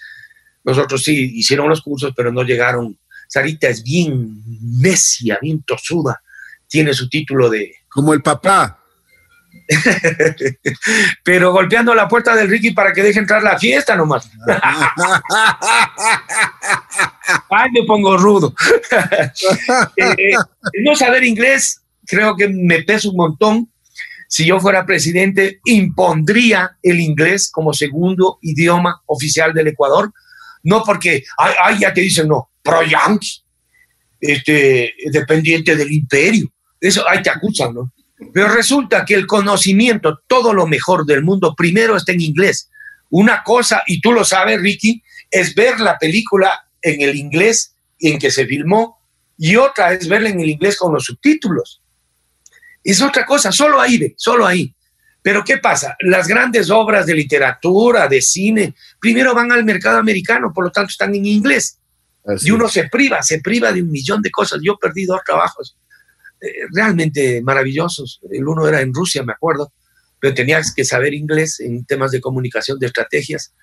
Nosotros 0.62 1.02
sí 1.02 1.32
hicieron 1.34 1.68
los 1.68 1.82
cursos, 1.82 2.12
pero 2.16 2.32
no 2.32 2.42
llegaron. 2.42 2.98
Sarita 3.28 3.68
es 3.68 3.82
bien 3.82 4.42
necia, 4.80 5.38
bien 5.40 5.62
tosuda. 5.62 6.20
Tiene 6.66 6.94
su 6.94 7.08
título 7.08 7.48
de... 7.48 7.74
Como 7.88 8.12
el 8.12 8.22
papá. 8.22 8.80
pero 11.24 11.52
golpeando 11.52 11.94
la 11.94 12.08
puerta 12.08 12.34
del 12.34 12.48
Ricky 12.48 12.72
para 12.72 12.92
que 12.92 13.02
deje 13.02 13.18
entrar 13.18 13.42
la 13.42 13.58
fiesta 13.58 13.96
nomás. 13.96 14.30
Ay, 17.50 17.70
me 17.72 17.84
pongo 17.86 18.16
rudo. 18.16 18.54
Eh, 19.96 20.34
no 20.82 20.94
saber 20.94 21.24
inglés 21.24 21.82
creo 22.06 22.36
que 22.36 22.48
me 22.48 22.82
pesa 22.82 23.08
un 23.08 23.16
montón. 23.16 23.70
Si 24.28 24.44
yo 24.46 24.60
fuera 24.60 24.86
presidente, 24.86 25.60
impondría 25.64 26.76
el 26.82 27.00
inglés 27.00 27.50
como 27.52 27.72
segundo 27.72 28.38
idioma 28.42 29.02
oficial 29.06 29.54
del 29.54 29.68
Ecuador. 29.68 30.12
No 30.64 30.82
porque, 30.82 31.24
ay, 31.38 31.78
ya 31.78 31.94
te 31.94 32.00
dicen, 32.00 32.28
no, 32.28 32.50
pro 32.62 32.80
este, 34.20 34.94
dependiente 35.10 35.76
del 35.76 35.92
imperio. 35.92 36.52
Eso, 36.80 37.08
ahí 37.08 37.22
te 37.22 37.30
acusan, 37.30 37.74
¿no? 37.74 37.92
Pero 38.32 38.48
resulta 38.48 39.04
que 39.04 39.14
el 39.14 39.26
conocimiento, 39.26 40.20
todo 40.26 40.52
lo 40.52 40.66
mejor 40.66 41.04
del 41.04 41.22
mundo, 41.22 41.54
primero 41.56 41.96
está 41.96 42.12
en 42.12 42.20
inglés. 42.20 42.70
Una 43.10 43.42
cosa, 43.42 43.82
y 43.86 44.00
tú 44.00 44.12
lo 44.12 44.24
sabes, 44.24 44.60
Ricky, 44.60 45.02
es 45.30 45.54
ver 45.54 45.80
la 45.80 45.98
película 45.98 46.66
en 46.80 47.00
el 47.00 47.16
inglés 47.16 47.74
en 47.98 48.18
que 48.18 48.30
se 48.30 48.46
filmó 48.46 48.98
y 49.36 49.56
otra 49.56 49.92
es 49.92 50.08
verla 50.08 50.30
en 50.30 50.40
el 50.40 50.50
inglés 50.50 50.76
con 50.76 50.92
los 50.92 51.04
subtítulos. 51.04 51.82
Es 52.82 53.00
otra 53.02 53.24
cosa, 53.24 53.50
solo 53.50 53.80
ahí, 53.80 54.14
solo 54.16 54.46
ahí. 54.46 54.74
Pero 55.24 55.42
¿qué 55.42 55.56
pasa? 55.56 55.96
Las 56.00 56.28
grandes 56.28 56.68
obras 56.68 57.06
de 57.06 57.14
literatura, 57.14 58.08
de 58.08 58.20
cine, 58.20 58.74
primero 59.00 59.34
van 59.34 59.50
al 59.52 59.64
mercado 59.64 59.96
americano, 59.96 60.52
por 60.52 60.64
lo 60.64 60.70
tanto 60.70 60.90
están 60.90 61.14
en 61.14 61.24
inglés. 61.24 61.78
y 62.42 62.50
uno 62.50 62.68
se 62.68 62.90
priva, 62.90 63.22
se 63.22 63.40
priva 63.40 63.72
de 63.72 63.80
un 63.80 63.90
millón 63.90 64.20
de 64.20 64.30
cosas. 64.30 64.60
Yo 64.62 64.76
perdí 64.76 65.06
dos 65.06 65.22
trabajos 65.24 65.78
eh, 66.42 66.66
realmente 66.74 67.40
maravillosos. 67.40 68.20
El 68.30 68.46
uno 68.46 68.68
era 68.68 68.82
en 68.82 68.92
Rusia, 68.92 69.22
me 69.22 69.32
acuerdo, 69.32 69.72
pero 70.20 70.34
tenías 70.34 70.74
que 70.74 70.84
saber 70.84 71.14
inglés 71.14 71.58
en 71.58 71.86
temas 71.86 72.10
de 72.10 72.20
comunicación, 72.20 72.78
de 72.78 72.88
estrategias. 72.88 73.54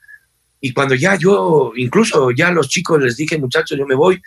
Y 0.62 0.74
cuando 0.74 0.96
ya 0.96 1.16
yo, 1.16 1.74
incluso 1.76 2.32
ya 2.32 2.48
a 2.48 2.52
los 2.52 2.70
chicos 2.70 3.00
les 3.00 3.18
dije, 3.18 3.38
muchachos, 3.38 3.78
yo 3.78 3.86
me 3.86 3.94
voy, 3.94 4.20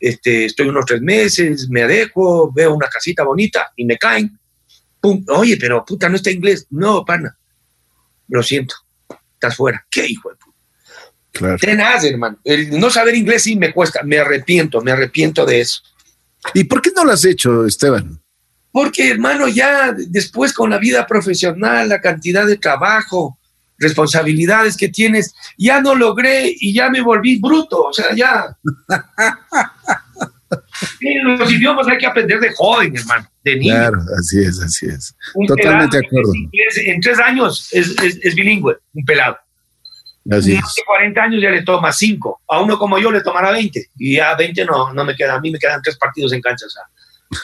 este, 0.00 0.46
estoy 0.46 0.68
unos 0.68 0.86
tres 0.86 1.02
meses, 1.02 1.68
me 1.70 1.82
adecuo, 1.82 2.50
veo 2.52 2.74
una 2.74 2.88
casita 2.88 3.22
bonita 3.22 3.70
y 3.76 3.84
me 3.84 3.96
caen. 3.96 4.39
Pum, 5.00 5.24
oye, 5.28 5.56
pero 5.56 5.84
puta, 5.84 6.08
no 6.08 6.16
está 6.16 6.30
inglés. 6.30 6.66
No, 6.70 7.04
pana. 7.04 7.36
Lo 8.28 8.42
siento, 8.42 8.74
estás 9.34 9.56
fuera. 9.56 9.84
¿Qué 9.90 10.06
hijo 10.06 10.30
de 10.30 10.36
puta? 10.36 10.56
Claro. 11.32 11.56
Tenaz, 11.58 12.04
hermano. 12.04 12.38
El 12.44 12.78
no 12.78 12.90
saber 12.90 13.14
inglés 13.14 13.44
sí 13.44 13.56
me 13.56 13.72
cuesta, 13.72 14.02
me 14.02 14.18
arrepiento, 14.18 14.80
me 14.80 14.92
arrepiento 14.92 15.46
de 15.46 15.60
eso. 15.60 15.80
¿Y 16.54 16.64
por 16.64 16.82
qué 16.82 16.90
no 16.94 17.04
lo 17.04 17.12
has 17.12 17.24
hecho, 17.24 17.66
Esteban? 17.66 18.20
Porque, 18.72 19.10
hermano, 19.10 19.48
ya 19.48 19.92
después 19.92 20.52
con 20.52 20.70
la 20.70 20.78
vida 20.78 21.06
profesional, 21.06 21.88
la 21.88 22.00
cantidad 22.00 22.46
de 22.46 22.56
trabajo, 22.56 23.38
responsabilidades 23.78 24.76
que 24.76 24.88
tienes, 24.88 25.34
ya 25.58 25.80
no 25.80 25.94
logré 25.94 26.54
y 26.56 26.72
ya 26.72 26.88
me 26.88 27.00
volví 27.00 27.40
bruto, 27.40 27.82
o 27.84 27.92
sea, 27.92 28.14
ya. 28.14 28.56
los 31.22 31.52
idiomas 31.52 31.86
hay 31.88 31.98
que 31.98 32.06
aprender 32.06 32.40
de 32.40 32.52
joven, 32.54 32.96
hermano, 32.96 33.28
de 33.44 33.56
niño. 33.56 33.74
Claro, 33.74 33.98
así 34.18 34.40
es, 34.40 34.60
así 34.60 34.86
es. 34.86 35.14
Totalmente 35.46 35.98
de 35.98 36.06
acuerdo. 36.06 36.32
en 36.86 37.00
tres 37.00 37.18
años 37.18 37.68
es, 37.72 37.94
es, 38.00 38.34
bilingüe, 38.34 38.76
un 38.94 39.04
pelado. 39.04 39.38
Así 40.30 40.52
es. 40.52 40.60
40 40.86 41.22
años 41.22 41.42
ya 41.42 41.50
le 41.50 41.62
toma 41.62 41.92
cinco. 41.92 42.40
A 42.48 42.60
uno 42.60 42.78
como 42.78 42.98
yo 42.98 43.10
le 43.10 43.22
tomará 43.22 43.50
20. 43.52 43.90
Y 43.98 44.16
ya 44.16 44.34
20 44.34 44.64
no, 44.64 44.92
no 44.92 45.04
me 45.04 45.16
queda. 45.16 45.34
A 45.34 45.40
mí 45.40 45.50
me 45.50 45.58
quedan 45.58 45.80
tres 45.82 45.96
partidos 45.96 46.32
en 46.32 46.40
cancha. 46.40 46.66
O 46.66 46.70
sea. 46.70 46.82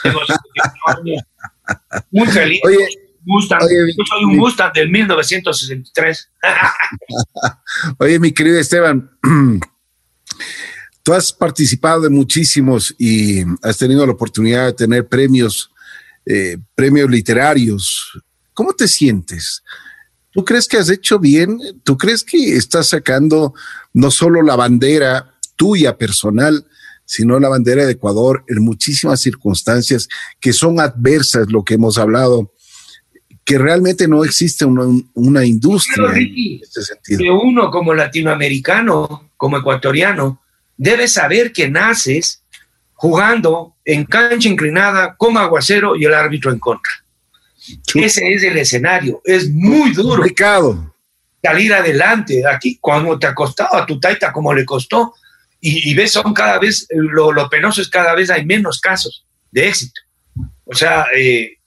Muy 2.11 2.27
feliz. 2.27 2.61
Oye, 2.63 2.87
Mustang. 3.27 3.59
Yo 3.61 4.05
soy 4.05 4.23
un 4.23 4.37
Mustang 4.37 4.71
del 4.73 4.89
1963. 4.89 6.31
Oye, 7.99 8.19
mi 8.19 8.31
querido 8.31 8.57
Esteban, 8.57 9.11
tú 11.07 11.13
has 11.13 11.31
participado 11.31 12.01
de 12.01 12.09
muchísimos 12.09 12.93
y 12.99 13.41
has 13.61 13.77
tenido 13.77 14.05
la 14.05 14.11
oportunidad 14.11 14.65
de 14.65 14.73
tener 14.73 15.07
premios, 15.07 15.71
eh, 16.25 16.57
premios 16.75 17.09
literarios. 17.09 18.21
¿Cómo 18.53 18.73
te 18.73 18.89
sientes? 18.89 19.63
¿Tú 20.31 20.43
crees 20.43 20.67
que 20.67 20.75
has 20.75 20.89
hecho 20.89 21.17
bien? 21.17 21.61
¿Tú 21.85 21.97
crees 21.97 22.25
que 22.25 22.57
estás 22.57 22.89
sacando 22.89 23.53
no 23.93 24.11
solo 24.11 24.41
la 24.41 24.57
bandera 24.57 25.33
tuya 25.55 25.97
personal, 25.97 26.65
sino 27.05 27.39
la 27.39 27.47
bandera 27.47 27.85
de 27.85 27.93
Ecuador 27.93 28.43
en 28.49 28.61
muchísimas 28.61 29.21
circunstancias 29.21 30.09
que 30.41 30.51
son 30.51 30.81
adversas, 30.81 31.49
lo 31.49 31.63
que 31.63 31.75
hemos 31.75 31.97
hablado 31.97 32.51
que 33.45 33.57
realmente 33.57 34.09
no 34.09 34.25
existe 34.25 34.65
una, 34.65 35.45
industria 35.45 36.09
en 36.17 36.59
este 36.61 36.81
sentido. 36.81 37.19
Que 37.19 37.31
uno 37.31 37.71
como 37.71 37.93
latinoamericano, 37.93 39.31
como 39.37 39.59
ecuatoriano, 39.59 40.41
debe 40.77 41.07
saber 41.07 41.51
que 41.51 41.69
naces 41.69 42.43
jugando 42.93 43.75
en 43.83 44.05
cancha 44.05 44.47
inclinada 44.47 45.15
con 45.17 45.37
aguacero 45.37 45.95
y 45.95 46.05
el 46.05 46.13
árbitro 46.13 46.51
en 46.51 46.59
contra. 46.59 46.91
Ese 47.95 48.33
es 48.33 48.43
el 48.43 48.57
escenario, 48.57 49.21
es 49.25 49.49
muy 49.49 49.91
duro. 49.91 50.17
Complicado. 50.17 50.93
Salir 51.43 51.73
adelante. 51.73 52.43
Aquí, 52.47 52.77
cuando 52.79 53.17
te 53.19 53.27
ha 53.27 53.35
costado 53.35 53.75
a 53.75 53.85
tu 53.85 53.99
taita 53.99 54.31
como 54.31 54.53
le 54.53 54.65
costó, 54.65 55.13
y, 55.59 55.93
ves, 55.95 56.11
son 56.11 56.33
cada 56.33 56.59
vez, 56.59 56.87
lo, 56.91 57.31
lo, 57.31 57.49
penoso 57.49 57.81
es 57.81 57.89
cada 57.89 58.13
vez 58.13 58.29
hay 58.29 58.45
menos 58.45 58.79
casos 58.79 59.25
de 59.51 59.67
éxito. 59.67 59.99
O 60.65 60.75
sea, 60.75 61.07
eh, 61.15 61.57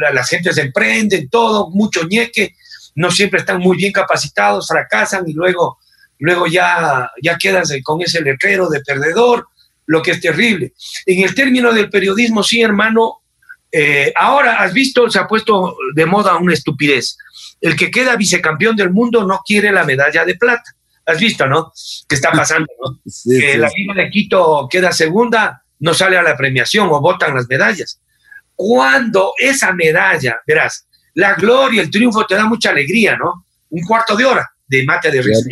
la, 0.00 0.12
la, 0.12 0.24
gente 0.24 0.52
se 0.52 0.62
emprende, 0.62 1.28
todo, 1.30 1.70
mucho 1.70 2.02
ñeque, 2.04 2.56
no 2.96 3.10
siempre 3.12 3.38
están 3.38 3.60
muy 3.60 3.76
bien 3.76 3.92
capacitados, 3.92 4.66
fracasan 4.66 5.28
y 5.28 5.34
luego, 5.34 5.78
luego 6.18 6.46
ya, 6.46 7.10
ya 7.22 7.36
quedas 7.36 7.72
con 7.82 8.02
ese 8.02 8.20
letrero 8.20 8.68
de 8.68 8.80
perdedor, 8.80 9.46
lo 9.86 10.02
que 10.02 10.12
es 10.12 10.20
terrible. 10.20 10.72
En 11.06 11.22
el 11.22 11.34
término 11.34 11.72
del 11.72 11.90
periodismo, 11.90 12.42
sí, 12.42 12.60
hermano, 12.60 13.22
eh, 13.70 14.12
ahora 14.16 14.60
has 14.62 14.72
visto, 14.72 15.10
se 15.10 15.18
ha 15.18 15.26
puesto 15.26 15.76
de 15.94 16.06
moda 16.06 16.36
una 16.36 16.54
estupidez. 16.54 17.16
El 17.60 17.76
que 17.76 17.90
queda 17.90 18.16
vicecampeón 18.16 18.76
del 18.76 18.90
mundo 18.90 19.24
no 19.24 19.40
quiere 19.44 19.72
la 19.72 19.84
medalla 19.84 20.24
de 20.24 20.36
plata. 20.36 20.74
Has 21.06 21.18
visto, 21.18 21.46
¿no? 21.46 21.72
¿Qué 22.06 22.14
está 22.14 22.32
pasando? 22.32 22.66
¿no? 22.82 23.00
que 23.38 23.56
la 23.56 23.70
Liga 23.74 23.94
de 23.94 24.10
Quito 24.10 24.68
queda 24.70 24.92
segunda, 24.92 25.62
no 25.80 25.94
sale 25.94 26.18
a 26.18 26.22
la 26.22 26.36
premiación 26.36 26.88
o 26.90 27.00
votan 27.00 27.34
las 27.34 27.48
medallas. 27.48 28.00
Cuando 28.54 29.32
esa 29.38 29.72
medalla, 29.72 30.40
verás, 30.46 30.86
la 31.14 31.34
gloria, 31.34 31.82
el 31.82 31.90
triunfo 31.90 32.26
te 32.26 32.34
da 32.34 32.44
mucha 32.44 32.70
alegría, 32.70 33.16
¿no? 33.16 33.46
Un 33.70 33.82
cuarto 33.86 34.16
de 34.16 34.24
hora 34.24 34.50
de 34.66 34.84
mate 34.84 35.10
de 35.10 35.22
risa. 35.22 35.48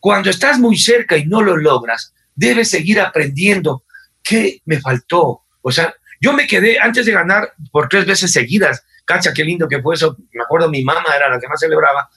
Cuando 0.00 0.30
estás 0.30 0.58
muy 0.58 0.76
cerca 0.76 1.16
y 1.16 1.26
no 1.26 1.42
lo 1.42 1.56
logras, 1.56 2.14
debes 2.34 2.70
seguir 2.70 3.00
aprendiendo. 3.00 3.84
¿Qué 4.22 4.62
me 4.64 4.80
faltó? 4.80 5.42
O 5.62 5.72
sea, 5.72 5.94
yo 6.20 6.32
me 6.32 6.46
quedé 6.46 6.78
antes 6.78 7.06
de 7.06 7.12
ganar 7.12 7.52
por 7.70 7.88
tres 7.88 8.06
veces 8.06 8.32
seguidas. 8.32 8.84
Cacha, 9.04 9.32
qué 9.32 9.44
lindo 9.44 9.68
que 9.68 9.82
fue 9.82 9.94
eso. 9.94 10.16
Me 10.32 10.42
acuerdo, 10.42 10.68
mi 10.68 10.84
mamá 10.84 11.04
era 11.16 11.28
la 11.28 11.40
que 11.40 11.48
más 11.48 11.60
celebraba. 11.60 12.08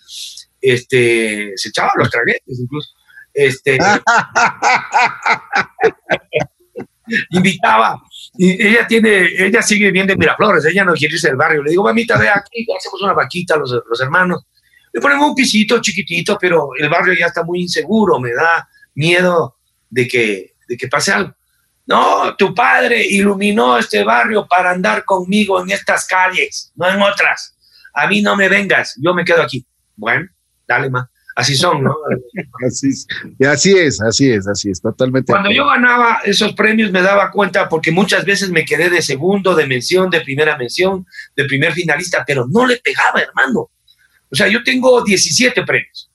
Este, 0.59 1.53
se 1.55 1.69
echaba 1.69 1.91
los 1.95 2.09
traguetes 2.09 2.59
incluso. 2.59 2.89
Este, 3.33 3.77
invitaba. 7.31 8.01
Ella 8.37 8.87
tiene, 8.87 9.29
ella 9.37 9.61
sigue 9.61 9.91
bien 9.91 10.07
de 10.07 10.15
Miraflores, 10.15 10.65
ella 10.65 10.83
no 10.83 10.93
quiere 10.93 11.15
irse 11.15 11.27
del 11.27 11.37
barrio. 11.37 11.63
Le 11.63 11.71
digo, 11.71 11.83
mamita, 11.83 12.17
ve 12.17 12.29
aquí, 12.29 12.65
hacemos 12.77 13.01
una 13.01 13.13
vaquita 13.13 13.57
los, 13.57 13.71
los 13.89 14.01
hermanos. 14.01 14.43
Le 14.93 15.01
ponemos 15.01 15.29
un 15.29 15.35
pisito 15.35 15.81
chiquitito, 15.81 16.37
pero 16.39 16.71
el 16.77 16.89
barrio 16.89 17.13
ya 17.13 17.27
está 17.27 17.43
muy 17.43 17.61
inseguro, 17.61 18.19
me 18.19 18.33
da 18.33 18.67
miedo 18.95 19.57
de 19.89 20.07
que, 20.07 20.55
de 20.67 20.77
que 20.77 20.87
pase 20.87 21.11
algo. 21.11 21.33
No, 21.85 22.35
tu 22.35 22.53
padre 22.53 23.05
iluminó 23.05 23.77
este 23.77 24.03
barrio 24.03 24.47
para 24.47 24.71
andar 24.71 25.03
conmigo 25.03 25.61
en 25.61 25.71
estas 25.71 26.05
calles, 26.07 26.71
no 26.75 26.89
en 26.89 27.01
otras. 27.01 27.55
A 27.93 28.07
mí 28.07 28.21
no 28.21 28.35
me 28.35 28.47
vengas, 28.47 28.95
yo 29.01 29.13
me 29.13 29.25
quedo 29.25 29.41
aquí. 29.41 29.65
Bueno, 29.95 30.27
dale 30.67 30.89
más. 30.89 31.07
Así 31.35 31.55
son, 31.55 31.83
¿no? 31.83 31.95
así, 32.67 32.89
y 33.39 33.45
así 33.45 33.71
es, 33.77 34.01
así 34.01 34.31
es, 34.31 34.47
así 34.47 34.69
es, 34.69 34.81
totalmente. 34.81 35.31
Cuando 35.31 35.51
yo 35.51 35.65
ganaba 35.65 36.21
esos 36.23 36.53
premios 36.53 36.91
me 36.91 37.01
daba 37.01 37.31
cuenta 37.31 37.69
porque 37.69 37.91
muchas 37.91 38.25
veces 38.25 38.49
me 38.49 38.65
quedé 38.65 38.89
de 38.89 39.01
segundo, 39.01 39.55
de 39.55 39.65
mención, 39.65 40.09
de 40.09 40.21
primera 40.21 40.57
mención, 40.57 41.05
de 41.35 41.45
primer 41.45 41.73
finalista, 41.73 42.23
pero 42.27 42.45
no 42.49 42.65
le 42.65 42.77
pegaba, 42.77 43.21
hermano. 43.21 43.71
O 44.31 44.35
sea, 44.35 44.47
yo 44.47 44.63
tengo 44.63 45.03
17 45.03 45.63
premios, 45.63 46.09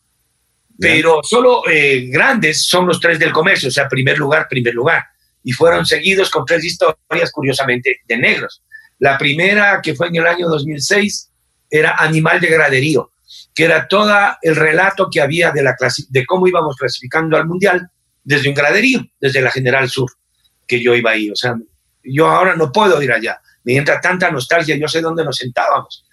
pero 0.79 1.21
solo 1.23 1.63
eh, 1.69 2.07
grandes 2.09 2.67
son 2.67 2.87
los 2.87 3.01
tres 3.01 3.19
del 3.19 3.33
comercio, 3.33 3.69
o 3.69 3.73
sea, 3.73 3.89
primer 3.89 4.19
lugar, 4.19 4.47
primer 4.49 4.75
lugar. 4.75 5.05
Y 5.45 5.53
fueron 5.53 5.87
seguidos 5.87 6.31
con 6.31 6.45
tres 6.45 6.65
historias, 6.65 7.31
curiosamente, 7.31 8.01
de 8.07 8.17
negros. 8.17 8.63
La 8.99 9.17
primera, 9.17 9.81
que 9.83 9.95
fue 9.95 10.09
en 10.09 10.17
el 10.17 10.27
año 10.27 10.49
2006, 10.49 11.31
era 11.71 11.97
Animal 11.99 12.41
de 12.41 12.49
Graderío 12.49 13.13
que 13.57 13.65
era 13.65 13.89
todo 13.89 14.15
el 14.43 14.55
relato 14.55 15.09
que 15.11 15.21
había 15.21 15.51
de, 15.51 15.63
la 15.63 15.75
de 16.11 16.27
cómo 16.27 16.47
íbamos 16.47 16.77
clasificando 16.77 17.37
al 17.37 17.47
Mundial 17.47 17.89
desde 18.23 18.49
un 18.49 18.55
graderío, 18.55 19.01
desde 19.21 19.41
la 19.41 19.51
General 19.51 19.89
Sur, 19.89 20.11
que 20.67 20.83
yo 20.83 20.95
iba 20.95 21.13
ahí. 21.13 21.31
O 21.31 21.37
sea, 21.37 21.55
yo 22.03 22.29
ahora 22.29 22.55
no 22.55 22.71
puedo 22.71 23.01
ir 23.03 23.13
allá. 23.13 23.41
Me 23.65 23.77
entra 23.77 24.01
tanta 24.01 24.31
nostalgia, 24.31 24.77
yo 24.77 24.89
sé 24.89 25.01
dónde 25.01 25.25
nos 25.25 25.37
sentábamos. 25.37 26.06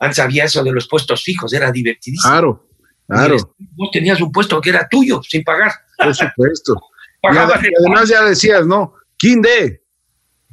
Antes 0.00 0.18
había 0.18 0.44
eso 0.44 0.64
de 0.64 0.72
los 0.72 0.88
puestos 0.88 1.22
fijos, 1.22 1.52
era 1.52 1.70
divertidísimo. 1.70 2.32
Claro, 2.32 2.68
claro. 3.06 3.36
Vos 3.58 3.90
tenías 3.92 4.20
un 4.20 4.32
puesto 4.32 4.60
que 4.60 4.70
era 4.70 4.88
tuyo, 4.88 5.20
sin 5.22 5.44
pagar. 5.44 5.72
Por 5.96 6.14
supuesto. 6.14 6.74
y, 7.22 7.26
además 7.36 8.08
ya 8.08 8.24
decías, 8.24 8.66
¿no? 8.66 8.94
Quinde. 9.16 9.82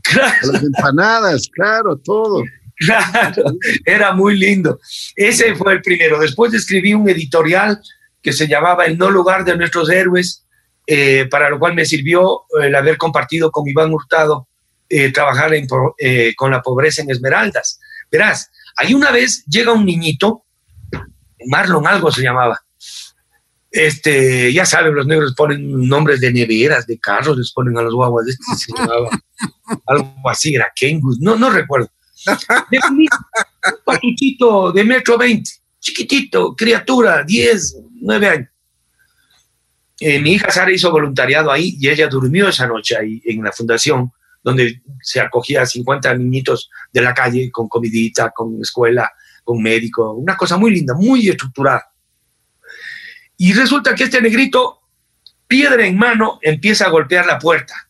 Claro. 0.03 0.51
Las 0.51 0.63
empanadas, 0.63 1.47
claro, 1.51 1.97
todo. 1.97 2.43
Claro, 2.75 3.43
era 3.85 4.13
muy 4.13 4.37
lindo. 4.37 4.79
Ese 5.15 5.55
fue 5.55 5.73
el 5.73 5.81
primero. 5.81 6.19
Después 6.19 6.53
escribí 6.53 6.93
un 6.93 7.09
editorial 7.09 7.81
que 8.21 8.33
se 8.33 8.47
llamaba 8.47 8.85
El 8.85 8.97
no 8.97 9.09
lugar 9.09 9.45
de 9.45 9.57
nuestros 9.57 9.89
héroes, 9.89 10.45
eh, 10.85 11.27
para 11.31 11.49
lo 11.49 11.57
cual 11.57 11.73
me 11.73 11.85
sirvió 11.85 12.43
el 12.61 12.75
haber 12.75 12.97
compartido 12.97 13.51
con 13.51 13.67
Iván 13.67 13.93
Hurtado 13.93 14.47
eh, 14.89 15.11
trabajar 15.11 15.51
eh, 15.53 16.33
con 16.35 16.51
la 16.51 16.61
pobreza 16.61 17.01
en 17.01 17.09
Esmeraldas. 17.09 17.79
Verás, 18.11 18.49
ahí 18.77 18.93
una 18.93 19.11
vez 19.11 19.43
llega 19.45 19.73
un 19.73 19.85
niñito, 19.85 20.43
Marlon 21.47 21.85
algo 21.87 22.11
se 22.11 22.21
llamaba. 22.21 22.61
Este, 23.69 24.51
ya 24.53 24.65
saben, 24.65 24.95
los 24.95 25.05
negros 25.05 25.35
ponen 25.35 25.87
nombres 25.87 26.21
de 26.21 26.31
neveras, 26.31 26.87
de 26.87 26.97
carros, 26.97 27.37
les 27.37 27.51
ponen 27.51 27.77
a 27.77 27.81
los 27.81 27.93
guaguas, 27.93 28.27
este 28.27 28.55
se 28.55 28.73
llamaba 28.73 29.09
algo 29.87 30.29
así, 30.29 30.55
era 30.55 30.71
no, 31.19 31.35
no 31.35 31.49
recuerdo 31.49 31.91
un 32.25 33.07
patuchito 33.85 34.71
de 34.71 34.83
metro 34.83 35.17
20, 35.17 35.49
chiquitito, 35.79 36.55
criatura, 36.55 37.23
10, 37.23 37.77
9 38.01 38.27
años. 38.27 38.49
Eh, 39.99 40.19
mi 40.19 40.33
hija 40.33 40.51
Sara 40.51 40.71
hizo 40.71 40.91
voluntariado 40.91 41.51
ahí 41.51 41.75
y 41.79 41.89
ella 41.89 42.07
durmió 42.07 42.49
esa 42.49 42.67
noche 42.67 42.95
ahí 42.95 43.21
en 43.25 43.43
la 43.43 43.51
fundación, 43.51 44.11
donde 44.43 44.81
se 45.01 45.19
acogía 45.19 45.61
a 45.61 45.65
50 45.65 46.13
niñitos 46.15 46.69
de 46.91 47.01
la 47.01 47.13
calle 47.13 47.49
con 47.51 47.67
comidita, 47.67 48.31
con 48.31 48.59
escuela, 48.61 49.11
con 49.43 49.61
médico, 49.61 50.13
una 50.13 50.35
cosa 50.35 50.57
muy 50.57 50.71
linda, 50.71 50.93
muy 50.93 51.27
estructurada. 51.29 51.91
Y 53.37 53.53
resulta 53.53 53.95
que 53.95 54.05
este 54.05 54.21
negrito, 54.21 54.81
piedra 55.47 55.85
en 55.85 55.97
mano, 55.97 56.39
empieza 56.41 56.85
a 56.85 56.89
golpear 56.89 57.25
la 57.25 57.39
puerta 57.39 57.89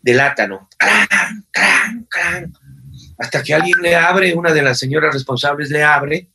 del 0.00 0.20
átano. 0.20 0.68
¡Cran, 0.76 1.46
cran, 1.50 2.06
cran! 2.10 2.52
hasta 3.18 3.42
que 3.42 3.54
alguien 3.54 3.80
le 3.80 3.96
abre, 3.96 4.34
una 4.34 4.52
de 4.52 4.62
las 4.62 4.78
señoras 4.78 5.14
responsables 5.14 5.70
le 5.70 5.82
abre 5.82 6.28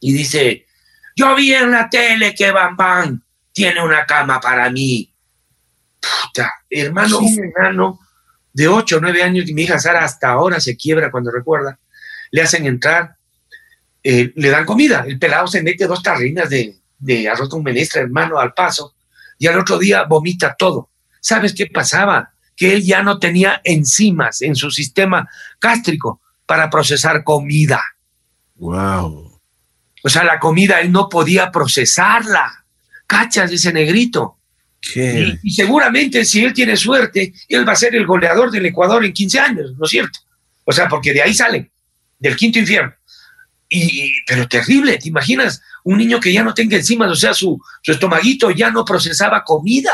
y 0.00 0.12
dice, 0.12 0.66
yo 1.14 1.34
vi 1.34 1.52
en 1.52 1.70
la 1.70 1.88
tele 1.88 2.34
que 2.34 2.50
Bam 2.50 3.22
tiene 3.52 3.82
una 3.82 4.04
cama 4.06 4.40
para 4.40 4.70
mí. 4.70 5.12
Puta, 6.00 6.52
hermano, 6.70 7.18
un 7.18 7.44
enano 7.44 7.98
de 8.56 8.68
8 8.68 8.96
o 8.96 9.00
9 9.00 9.22
años, 9.22 9.48
y 9.48 9.54
mi 9.54 9.62
hija 9.62 9.78
Sara 9.78 10.02
hasta 10.02 10.30
ahora 10.30 10.60
se 10.60 10.76
quiebra 10.76 11.10
cuando 11.10 11.30
recuerda, 11.30 11.78
le 12.30 12.42
hacen 12.42 12.66
entrar, 12.66 13.16
eh, 14.02 14.32
le 14.34 14.50
dan 14.50 14.64
comida, 14.64 15.04
el 15.06 15.18
pelado 15.18 15.46
se 15.46 15.62
mete 15.62 15.86
dos 15.86 16.02
tarrinas 16.02 16.48
de, 16.48 16.76
de 16.98 17.28
arroz 17.28 17.48
con 17.48 17.62
menestra, 17.62 18.00
hermano, 18.00 18.38
al 18.38 18.54
paso, 18.54 18.94
y 19.38 19.46
al 19.46 19.58
otro 19.58 19.78
día 19.78 20.04
vomita 20.04 20.56
todo. 20.58 20.88
¿Sabes 21.20 21.52
qué 21.52 21.66
pasaba? 21.66 22.32
que 22.56 22.72
él 22.72 22.82
ya 22.82 23.02
no 23.02 23.18
tenía 23.18 23.60
enzimas 23.62 24.40
en 24.42 24.56
su 24.56 24.70
sistema 24.70 25.28
gástrico 25.60 26.22
para 26.46 26.70
procesar 26.70 27.22
comida. 27.22 27.82
Wow. 28.56 29.38
O 30.02 30.08
sea, 30.08 30.24
la 30.24 30.40
comida 30.40 30.80
él 30.80 30.90
no 30.90 31.08
podía 31.08 31.52
procesarla. 31.52 32.64
¿Cachas 33.06 33.52
ese 33.52 33.72
negrito? 33.72 34.38
Y, 34.94 35.50
seguramente 35.50 36.24
si 36.24 36.44
él 36.44 36.52
tiene 36.52 36.76
suerte, 36.76 37.32
él 37.48 37.68
va 37.68 37.72
a 37.72 37.76
ser 37.76 37.94
el 37.94 38.06
goleador 38.06 38.50
del 38.50 38.66
Ecuador 38.66 39.04
en 39.04 39.12
15 39.12 39.40
años, 39.40 39.74
¿no 39.76 39.84
es 39.84 39.90
cierto? 39.90 40.20
O 40.64 40.72
sea, 40.72 40.88
porque 40.88 41.12
de 41.12 41.22
ahí 41.22 41.34
salen, 41.34 41.70
del 42.18 42.36
quinto 42.36 42.58
infierno. 42.58 42.92
Y, 43.68 44.12
pero 44.26 44.46
terrible, 44.46 44.96
¿te 44.98 45.08
imaginas? 45.08 45.60
Un 45.82 45.98
niño 45.98 46.20
que 46.20 46.32
ya 46.32 46.44
no 46.44 46.54
tenga 46.54 46.76
enzimas, 46.76 47.10
o 47.10 47.16
sea, 47.16 47.34
su, 47.34 47.60
su 47.82 47.92
estomaguito 47.92 48.50
ya 48.50 48.70
no 48.70 48.84
procesaba 48.84 49.42
comida 49.42 49.92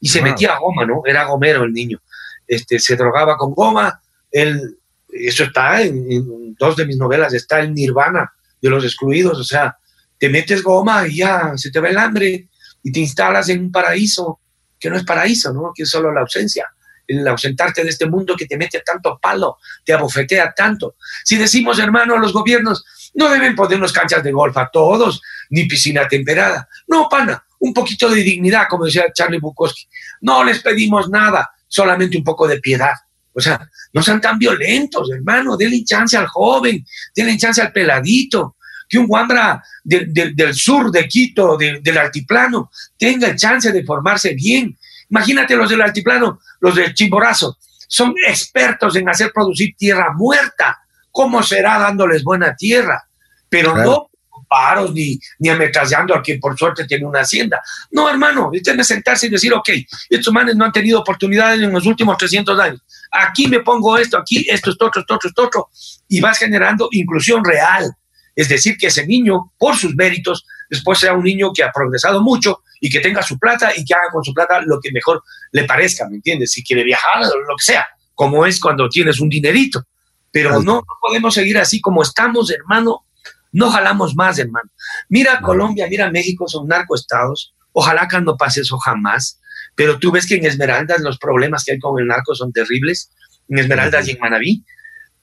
y 0.00 0.08
se 0.08 0.22
metía 0.22 0.54
a 0.54 0.58
goma, 0.58 0.86
¿no? 0.86 1.02
Era 1.04 1.24
gomero 1.24 1.64
el 1.64 1.72
niño. 1.72 2.00
Este, 2.46 2.78
se 2.78 2.96
drogaba 2.96 3.36
con 3.36 3.52
goma. 3.52 4.00
Él, 4.30 4.78
eso 5.08 5.44
está 5.44 5.82
en, 5.82 6.54
dos 6.54 6.76
de 6.76 6.86
mis 6.86 6.96
novelas, 6.96 7.34
está 7.34 7.60
el 7.60 7.74
Nirvana 7.74 8.32
de 8.60 8.70
los 8.70 8.84
excluidos, 8.84 9.38
o 9.38 9.44
sea, 9.44 9.76
te 10.18 10.28
metes 10.28 10.62
goma 10.62 11.06
y 11.06 11.18
ya 11.18 11.52
se 11.56 11.70
te 11.70 11.80
va 11.80 11.88
el 11.88 11.98
hambre 11.98 12.47
y 12.82 12.92
te 12.92 13.00
instalas 13.00 13.48
en 13.48 13.60
un 13.60 13.72
paraíso 13.72 14.40
que 14.78 14.90
no 14.90 14.96
es 14.96 15.04
paraíso, 15.04 15.52
¿no? 15.52 15.72
Que 15.74 15.82
es 15.82 15.90
solo 15.90 16.12
la 16.12 16.20
ausencia, 16.20 16.66
el 17.06 17.26
ausentarte 17.26 17.82
de 17.82 17.90
este 17.90 18.06
mundo 18.06 18.36
que 18.36 18.46
te 18.46 18.56
mete 18.56 18.80
tanto 18.84 19.18
palo, 19.20 19.56
te 19.84 19.92
abofetea 19.92 20.52
tanto. 20.54 20.96
Si 21.24 21.36
decimos, 21.36 21.78
hermano, 21.78 22.18
los 22.18 22.32
gobiernos, 22.32 22.84
no 23.14 23.28
deben 23.30 23.56
ponernos 23.56 23.92
canchas 23.92 24.22
de 24.22 24.32
golf 24.32 24.56
a 24.56 24.68
todos, 24.72 25.20
ni 25.50 25.66
piscina 25.66 26.06
temperada. 26.06 26.68
No, 26.86 27.08
pana, 27.08 27.42
un 27.60 27.72
poquito 27.72 28.08
de 28.08 28.22
dignidad, 28.22 28.66
como 28.68 28.84
decía 28.84 29.06
Charlie 29.12 29.40
Bukowski. 29.40 29.88
No 30.20 30.44
les 30.44 30.60
pedimos 30.60 31.08
nada, 31.08 31.50
solamente 31.66 32.16
un 32.16 32.24
poco 32.24 32.46
de 32.46 32.60
piedad. 32.60 32.92
O 33.32 33.40
sea, 33.40 33.68
no 33.92 34.02
sean 34.02 34.20
tan 34.20 34.38
violentos, 34.38 35.10
hermano, 35.10 35.56
denle 35.56 35.84
chance 35.84 36.16
al 36.16 36.26
joven, 36.26 36.84
denle 37.14 37.38
chance 37.38 37.62
al 37.62 37.72
peladito, 37.72 38.56
que 38.88 38.98
un 38.98 39.06
guambra 39.06 39.62
del 39.84 40.54
sur 40.54 40.90
de 40.90 41.06
Quito, 41.06 41.56
del 41.56 41.98
altiplano, 41.98 42.70
tenga 42.96 43.28
el 43.28 43.36
chance 43.36 43.70
de 43.70 43.84
formarse 43.84 44.34
bien. 44.34 44.76
Imagínate 45.10 45.56
los 45.56 45.70
del 45.70 45.82
altiplano, 45.82 46.40
los 46.60 46.74
del 46.74 46.94
Chimborazo, 46.94 47.58
son 47.86 48.14
expertos 48.26 48.96
en 48.96 49.08
hacer 49.08 49.32
producir 49.32 49.74
tierra 49.76 50.12
muerta. 50.14 50.78
¿Cómo 51.10 51.42
será 51.42 51.78
dándoles 51.78 52.22
buena 52.22 52.54
tierra? 52.54 53.04
Pero 53.48 53.74
no 53.76 54.08
paros 54.48 54.92
ni, 54.92 55.18
ni 55.38 55.48
ametrallando 55.48 56.14
a 56.14 56.22
quien 56.22 56.40
por 56.40 56.58
suerte 56.58 56.86
tiene 56.86 57.04
una 57.04 57.20
hacienda. 57.20 57.60
No, 57.90 58.08
hermano, 58.08 58.50
tiene 58.50 58.78
que 58.78 58.84
sentarse 58.84 59.26
y 59.26 59.30
decir, 59.30 59.52
ok, 59.52 59.68
estos 60.08 60.32
manes 60.32 60.56
no 60.56 60.64
han 60.64 60.72
tenido 60.72 61.00
oportunidades 61.00 61.60
en 61.60 61.72
los 61.72 61.86
últimos 61.86 62.16
300 62.16 62.58
años. 62.58 62.82
Aquí 63.10 63.46
me 63.46 63.60
pongo 63.60 63.96
esto, 63.98 64.18
aquí 64.18 64.46
esto, 64.48 64.70
esto, 64.70 64.86
esto, 64.86 65.00
esto, 65.00 65.18
esto, 65.28 65.42
otro, 65.42 65.68
y 66.08 66.20
vas 66.20 66.38
generando 66.38 66.88
inclusión 66.92 67.44
real. 67.44 67.94
Es 68.38 68.48
decir, 68.48 68.76
que 68.78 68.86
ese 68.86 69.04
niño, 69.04 69.52
por 69.58 69.74
sus 69.74 69.96
méritos, 69.96 70.46
después 70.70 71.00
sea 71.00 71.12
un 71.12 71.24
niño 71.24 71.52
que 71.52 71.64
ha 71.64 71.72
progresado 71.72 72.22
mucho 72.22 72.62
y 72.80 72.88
que 72.88 73.00
tenga 73.00 73.20
su 73.20 73.36
plata 73.36 73.72
y 73.76 73.84
que 73.84 73.94
haga 73.94 74.12
con 74.12 74.22
su 74.22 74.32
plata 74.32 74.60
lo 74.60 74.78
que 74.80 74.92
mejor 74.92 75.24
le 75.50 75.64
parezca, 75.64 76.08
¿me 76.08 76.18
entiendes? 76.18 76.52
Si 76.52 76.62
quiere 76.62 76.84
viajar, 76.84 77.20
lo 77.20 77.56
que 77.56 77.64
sea, 77.64 77.84
como 78.14 78.46
es 78.46 78.60
cuando 78.60 78.88
tienes 78.88 79.18
un 79.18 79.28
dinerito. 79.28 79.82
Pero 80.30 80.62
no, 80.62 80.76
no 80.76 80.84
podemos 81.00 81.34
seguir 81.34 81.58
así 81.58 81.80
como 81.80 82.00
estamos, 82.00 82.48
hermano. 82.52 83.06
No 83.50 83.70
jalamos 83.70 84.14
más, 84.14 84.38
hermano. 84.38 84.70
Mira 85.08 85.40
Colombia, 85.40 85.88
mira 85.90 86.08
México, 86.08 86.46
son 86.46 86.68
narcoestados. 86.68 87.56
Ojalá 87.72 88.06
que 88.06 88.20
no 88.20 88.36
pase 88.36 88.60
eso 88.60 88.78
jamás. 88.78 89.40
Pero 89.74 89.98
tú 89.98 90.12
ves 90.12 90.28
que 90.28 90.36
en 90.36 90.46
Esmeraldas 90.46 91.00
los 91.00 91.18
problemas 91.18 91.64
que 91.64 91.72
hay 91.72 91.80
con 91.80 91.98
el 91.98 92.06
narco 92.06 92.36
son 92.36 92.52
terribles. 92.52 93.10
En 93.48 93.58
Esmeraldas 93.58 94.06
y 94.06 94.12
en 94.12 94.20
Manabí. 94.20 94.64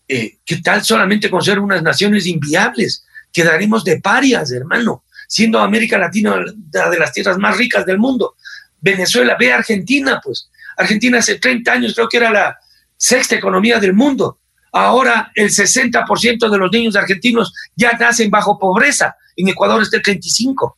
Eh, 0.05 0.39
¿Qué 0.43 0.57
tal 0.57 0.83
solamente 0.83 1.29
con 1.29 1.41
ser 1.41 1.59
unas 1.59 1.81
naciones 1.81 2.25
inviables? 2.25 3.04
Quedaremos 3.35 3.83
de 3.83 3.99
parias, 3.99 4.49
hermano, 4.53 5.03
siendo 5.27 5.59
América 5.59 5.97
Latina 5.97 6.35
una 6.35 6.89
de 6.89 6.97
las 6.97 7.11
tierras 7.11 7.37
más 7.37 7.57
ricas 7.57 7.85
del 7.85 7.97
mundo. 7.97 8.35
Venezuela, 8.79 9.35
ve 9.37 9.51
a 9.51 9.57
Argentina, 9.57 10.21
pues. 10.23 10.49
Argentina 10.77 11.19
hace 11.19 11.35
30 11.35 11.71
años 11.71 11.93
creo 11.93 12.07
que 12.07 12.17
era 12.17 12.31
la 12.31 12.57
sexta 12.95 13.35
economía 13.35 13.77
del 13.79 13.93
mundo. 13.93 14.39
Ahora 14.71 15.31
el 15.35 15.49
60% 15.49 16.49
de 16.49 16.57
los 16.57 16.71
niños 16.71 16.95
argentinos 16.95 17.53
ya 17.75 17.91
nacen 17.93 18.31
bajo 18.31 18.57
pobreza. 18.57 19.17
En 19.35 19.49
Ecuador 19.49 19.81
está 19.81 19.97
el 19.97 20.03
35. 20.03 20.77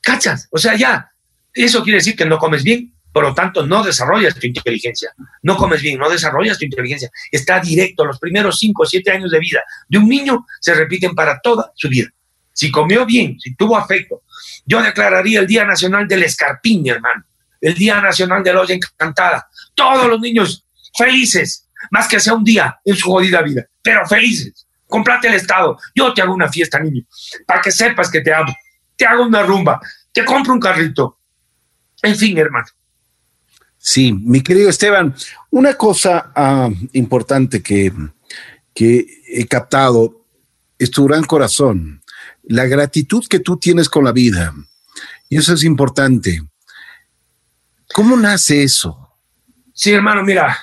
¿Cachas? 0.00 0.48
O 0.50 0.58
sea, 0.58 0.74
ya. 0.74 1.10
Eso 1.52 1.84
quiere 1.84 1.98
decir 1.98 2.16
que 2.16 2.26
no 2.26 2.38
comes 2.38 2.64
bien, 2.64 2.92
por 3.14 3.22
lo 3.22 3.32
tanto, 3.32 3.64
no 3.64 3.84
desarrollas 3.84 4.34
tu 4.34 4.44
inteligencia. 4.44 5.14
No 5.40 5.56
comes 5.56 5.80
bien, 5.80 6.00
no 6.00 6.10
desarrollas 6.10 6.58
tu 6.58 6.64
inteligencia. 6.64 7.08
Está 7.30 7.60
directo. 7.60 8.04
Los 8.04 8.18
primeros 8.18 8.58
cinco 8.58 8.82
o 8.82 8.86
siete 8.86 9.12
años 9.12 9.30
de 9.30 9.38
vida 9.38 9.62
de 9.88 9.98
un 9.98 10.08
niño 10.08 10.44
se 10.60 10.74
repiten 10.74 11.14
para 11.14 11.38
toda 11.40 11.70
su 11.76 11.88
vida. 11.88 12.08
Si 12.52 12.72
comió 12.72 13.06
bien, 13.06 13.38
si 13.38 13.54
tuvo 13.54 13.76
afecto, 13.76 14.22
yo 14.66 14.82
declararía 14.82 15.38
el 15.38 15.46
Día 15.46 15.64
Nacional 15.64 16.08
del 16.08 16.24
Escarpín, 16.24 16.82
mi 16.82 16.90
hermano. 16.90 17.22
El 17.60 17.74
Día 17.74 18.00
Nacional 18.00 18.42
de 18.42 18.52
la 18.52 18.62
olla 18.62 18.74
encantada. 18.74 19.48
Todos 19.76 20.08
los 20.08 20.20
niños 20.20 20.66
felices, 20.98 21.68
más 21.92 22.08
que 22.08 22.18
sea 22.18 22.34
un 22.34 22.42
día 22.42 22.80
en 22.84 22.96
su 22.96 23.08
jodida 23.08 23.42
vida, 23.42 23.64
pero 23.80 24.04
felices. 24.08 24.66
Comprate 24.88 25.28
el 25.28 25.34
Estado. 25.34 25.78
Yo 25.94 26.12
te 26.12 26.20
hago 26.20 26.34
una 26.34 26.48
fiesta, 26.48 26.80
niño, 26.80 27.04
para 27.46 27.60
que 27.60 27.70
sepas 27.70 28.10
que 28.10 28.22
te 28.22 28.34
amo. 28.34 28.52
Te 28.96 29.06
hago 29.06 29.22
una 29.22 29.44
rumba. 29.44 29.80
Te 30.12 30.24
compro 30.24 30.52
un 30.52 30.60
carrito. 30.60 31.20
En 32.02 32.16
fin, 32.16 32.36
hermano. 32.38 32.66
Sí, 33.86 34.14
mi 34.14 34.40
querido 34.40 34.70
Esteban, 34.70 35.14
una 35.50 35.74
cosa 35.74 36.32
ah, 36.34 36.70
importante 36.94 37.62
que, 37.62 37.92
que 38.72 39.06
he 39.28 39.46
captado 39.46 40.24
es 40.78 40.90
tu 40.90 41.04
gran 41.04 41.22
corazón, 41.24 42.02
la 42.44 42.64
gratitud 42.64 43.26
que 43.28 43.40
tú 43.40 43.58
tienes 43.58 43.90
con 43.90 44.04
la 44.04 44.12
vida. 44.12 44.54
Y 45.28 45.36
eso 45.36 45.52
es 45.52 45.64
importante. 45.64 46.42
¿Cómo 47.92 48.16
nace 48.16 48.62
eso? 48.62 49.14
Sí, 49.74 49.92
hermano, 49.92 50.22
mira, 50.22 50.56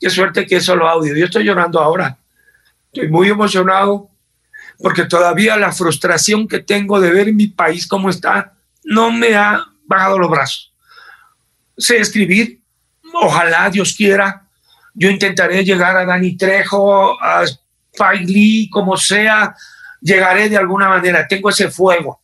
qué 0.00 0.10
suerte 0.10 0.44
que 0.46 0.56
es 0.56 0.64
solo 0.64 0.88
audio. 0.88 1.14
Yo 1.14 1.26
estoy 1.26 1.44
llorando 1.44 1.78
ahora. 1.78 2.18
Estoy 2.92 3.08
muy 3.08 3.28
emocionado 3.28 4.10
porque 4.80 5.04
todavía 5.04 5.56
la 5.56 5.70
frustración 5.70 6.48
que 6.48 6.58
tengo 6.58 7.00
de 7.00 7.12
ver 7.12 7.32
mi 7.32 7.46
país 7.46 7.86
como 7.86 8.10
está 8.10 8.56
no 8.82 9.12
me 9.12 9.36
ha 9.36 9.64
bajado 9.86 10.18
los 10.18 10.28
brazos 10.28 10.69
sé 11.80 11.98
escribir, 11.98 12.60
ojalá 13.14 13.70
Dios 13.70 13.94
quiera. 13.96 14.46
Yo 14.94 15.10
intentaré 15.10 15.64
llegar 15.64 15.96
a 15.96 16.04
Dani 16.04 16.36
Trejo, 16.36 17.20
a 17.22 17.44
Spike 17.44 18.24
Lee, 18.24 18.70
como 18.70 18.96
sea, 18.96 19.54
llegaré 20.00 20.48
de 20.48 20.56
alguna 20.56 20.88
manera. 20.88 21.26
Tengo 21.26 21.50
ese 21.50 21.70
fuego 21.70 22.20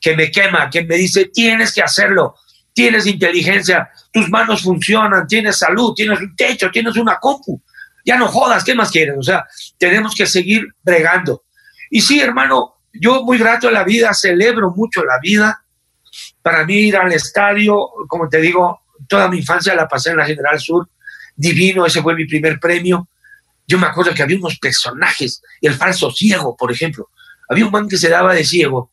que 0.00 0.16
me 0.16 0.30
quema, 0.30 0.68
que 0.68 0.84
me 0.84 0.96
dice, 0.96 1.26
tienes 1.26 1.72
que 1.72 1.82
hacerlo, 1.82 2.36
tienes 2.72 3.06
inteligencia, 3.06 3.90
tus 4.12 4.28
manos 4.28 4.62
funcionan, 4.62 5.26
tienes 5.26 5.58
salud, 5.58 5.94
tienes 5.94 6.20
un 6.20 6.34
techo, 6.34 6.70
tienes 6.70 6.96
una 6.96 7.18
compu. 7.18 7.62
Ya 8.04 8.16
no 8.16 8.26
jodas, 8.26 8.64
¿qué 8.64 8.74
más 8.74 8.90
quieres? 8.90 9.14
O 9.16 9.22
sea, 9.22 9.46
tenemos 9.78 10.14
que 10.14 10.26
seguir 10.26 10.66
bregando. 10.82 11.44
Y 11.88 12.00
sí, 12.00 12.20
hermano, 12.20 12.78
yo 12.92 13.22
muy 13.22 13.38
grato 13.38 13.68
en 13.68 13.74
la 13.74 13.84
vida, 13.84 14.12
celebro 14.12 14.72
mucho 14.74 15.04
la 15.04 15.18
vida, 15.20 15.61
para 16.42 16.66
mí 16.66 16.74
ir 16.74 16.96
al 16.96 17.12
estadio, 17.12 17.88
como 18.08 18.28
te 18.28 18.40
digo, 18.40 18.82
toda 19.08 19.28
mi 19.28 19.38
infancia 19.38 19.74
la 19.74 19.88
pasé 19.88 20.10
en 20.10 20.16
la 20.18 20.26
General 20.26 20.58
Sur, 20.58 20.88
divino, 21.36 21.86
ese 21.86 22.02
fue 22.02 22.14
mi 22.14 22.26
primer 22.26 22.58
premio. 22.58 23.08
Yo 23.66 23.78
me 23.78 23.86
acuerdo 23.86 24.12
que 24.12 24.22
había 24.22 24.36
unos 24.36 24.58
personajes, 24.58 25.42
el 25.60 25.74
falso 25.74 26.10
ciego, 26.10 26.56
por 26.56 26.72
ejemplo. 26.72 27.10
Había 27.48 27.66
un 27.66 27.72
man 27.72 27.88
que 27.88 27.96
se 27.96 28.08
daba 28.08 28.34
de 28.34 28.44
ciego 28.44 28.90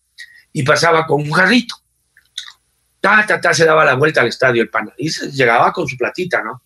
y 0.53 0.63
pasaba 0.63 1.05
con 1.05 1.21
un 1.21 1.31
jarrito. 1.31 1.75
Ta, 3.01 3.25
ta, 3.25 3.39
ta, 3.39 3.53
se 3.53 3.65
daba 3.65 3.85
la 3.85 3.95
vuelta 3.95 4.21
al 4.21 4.27
estadio 4.27 4.61
el 4.61 4.69
pana. 4.69 4.93
Y 4.97 5.09
llegaba 5.31 5.71
con 5.71 5.87
su 5.87 5.97
platita, 5.97 6.41
¿no? 6.43 6.61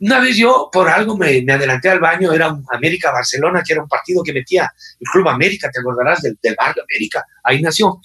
Una 0.00 0.20
vez 0.20 0.36
yo, 0.36 0.68
por 0.72 0.88
algo, 0.88 1.16
me, 1.16 1.44
adelanté 1.50 1.88
al 1.88 2.00
baño, 2.00 2.32
era 2.32 2.48
un 2.48 2.64
América-Barcelona, 2.70 3.62
que 3.64 3.72
era 3.72 3.82
un 3.82 3.88
partido 3.88 4.22
que 4.22 4.32
metía 4.32 4.72
el 5.00 5.06
Club 5.10 5.28
América, 5.28 5.70
te 5.70 5.80
acordarás 5.80 6.20
del, 6.20 6.38
del 6.42 6.56
Barrio 6.58 6.82
América, 6.82 7.24
ahí 7.42 7.62
nació, 7.62 8.00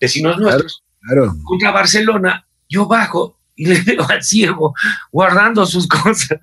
vecinos 0.00 0.36
nuestros. 0.38 0.82
Contra 1.44 1.70
Barcelona, 1.70 2.46
yo 2.68 2.86
bajo 2.86 3.38
y 3.54 3.66
le 3.66 3.80
veo 3.82 4.06
al 4.08 4.22
ciego 4.22 4.74
guardando 5.10 5.66
sus 5.66 5.86
cosas 5.86 6.38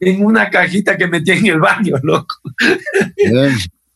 en 0.00 0.24
una 0.24 0.50
cajita 0.50 0.96
que 0.96 1.06
metí 1.06 1.30
en 1.30 1.46
el 1.46 1.60
baño, 1.60 1.96
loco. 2.02 2.34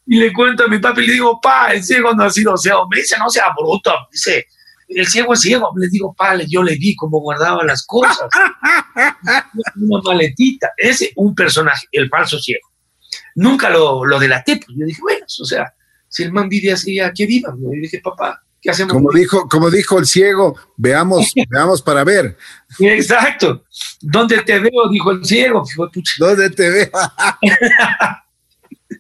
y 0.07 0.17
le 0.17 0.33
cuento 0.33 0.65
a 0.65 0.69
mi 0.69 0.79
papá 0.79 1.03
y 1.03 1.07
le 1.07 1.13
digo, 1.15 1.41
pa, 1.41 1.73
el 1.73 1.83
ciego 1.83 2.15
no 2.15 2.25
ha 2.25 2.31
sido 2.31 2.57
ciego. 2.57 2.89
Me 2.89 2.99
dice, 2.99 3.17
no 3.19 3.29
sea 3.29 3.53
bruto. 3.57 3.93
dice, 4.13 4.47
el 4.89 5.07
ciego 5.07 5.35
es 5.35 5.41
ciego. 5.41 5.73
Le 5.77 5.89
digo, 5.89 6.15
pa, 6.15 6.37
yo 6.37 6.63
le 6.63 6.77
vi 6.77 6.95
cómo 6.95 7.21
guardaba 7.21 7.65
las 7.65 7.85
cosas. 7.85 8.29
una 9.77 10.03
maletita. 10.03 10.71
Ese, 10.77 11.13
un 11.17 11.35
personaje, 11.35 11.87
el 11.93 12.09
falso 12.09 12.39
ciego. 12.39 12.69
Nunca 13.35 13.69
lo, 13.69 14.05
lo 14.05 14.19
delaté. 14.19 14.61
Pues 14.65 14.79
yo 14.79 14.87
dije, 14.87 15.01
bueno, 15.03 15.27
o 15.27 15.45
sea, 15.45 15.75
si 16.09 16.23
el 16.23 16.33
man 16.33 16.49
vive 16.49 16.73
así, 16.73 17.01
¿a 17.01 17.13
qué 17.13 17.27
viva? 17.27 17.55
Y 17.73 17.81
dije, 17.81 18.01
papá, 18.01 18.43
como 18.89 19.13
dijo, 19.13 19.49
como 19.49 19.71
dijo 19.71 19.99
el 19.99 20.07
ciego, 20.07 20.59
veamos, 20.77 21.33
veamos 21.51 21.83
para 21.83 22.05
ver. 22.05 22.37
Exacto. 22.79 23.65
¿Dónde 24.01 24.43
te 24.43 24.59
veo? 24.59 24.89
Dijo 24.91 25.13
el 25.13 25.25
ciego. 25.25 25.65
¿Dónde 26.19 26.51
te 26.51 26.71
veo? 26.71 26.91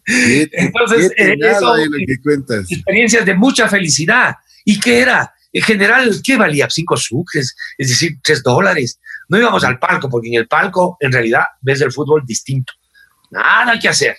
Entonces, 0.06 1.12
eh, 1.16 1.36
eso, 1.38 1.76
experiencias 1.76 3.26
de 3.26 3.34
mucha 3.34 3.68
felicidad. 3.68 4.36
¿Y 4.64 4.80
qué 4.80 5.00
era? 5.00 5.34
En 5.52 5.62
general, 5.62 6.20
¿qué 6.22 6.36
valía? 6.36 6.68
Cinco 6.70 6.96
sucres, 6.96 7.56
es 7.76 7.88
decir, 7.88 8.18
tres 8.22 8.42
dólares. 8.42 9.00
No 9.28 9.38
íbamos 9.38 9.64
al 9.64 9.78
palco, 9.78 10.08
porque 10.08 10.28
en 10.28 10.34
el 10.34 10.48
palco, 10.48 10.96
en 11.00 11.12
realidad, 11.12 11.44
ves 11.60 11.80
el 11.80 11.92
fútbol 11.92 12.22
distinto. 12.24 12.72
Nada 13.30 13.78
que 13.78 13.88
hacer. 13.88 14.16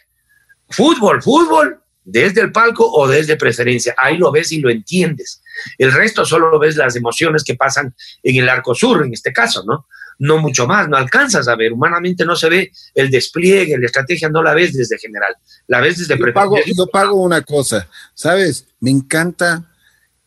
Fútbol, 0.70 1.22
fútbol, 1.22 1.82
desde 2.12 2.42
el 2.42 2.52
palco 2.52 2.90
o 2.92 3.08
desde 3.08 3.38
preferencia. 3.38 3.96
Ahí 3.98 4.18
lo 4.18 4.32
ves 4.32 4.52
y 4.52 4.60
lo 4.60 4.70
entiendes. 4.70 5.42
El 5.78 5.92
resto 5.92 6.26
solo 6.26 6.58
ves 6.60 6.76
las 6.76 6.96
emociones 6.96 7.44
que 7.44 7.56
pasan 7.56 7.94
en 8.24 8.36
el 8.38 8.50
arco 8.50 8.74
sur, 8.74 9.06
en 9.06 9.14
este 9.14 9.32
caso, 9.32 9.64
¿no? 9.66 9.88
No 10.18 10.38
mucho 10.40 10.68
más, 10.68 10.90
no 10.90 10.98
alcanzas 10.98 11.48
a 11.48 11.56
ver. 11.56 11.72
Humanamente 11.72 12.26
no 12.26 12.36
se 12.36 12.50
ve 12.50 12.72
el 12.94 13.10
despliegue, 13.10 13.78
la 13.78 13.86
estrategia, 13.86 14.30
no 14.30 14.44
la 14.44 14.54
ves 14.54 14.74
desde 14.74 14.98
general, 14.98 15.34
la 15.68 15.80
ves 15.80 16.00
desde 16.00 16.18
yo 16.18 16.34
pago, 16.34 16.58
yo 16.66 16.88
pago 16.88 17.22
una 17.22 17.42
cosa, 17.42 17.88
¿sabes? 18.14 18.66
Me 18.82 18.92
encanta 18.92 19.64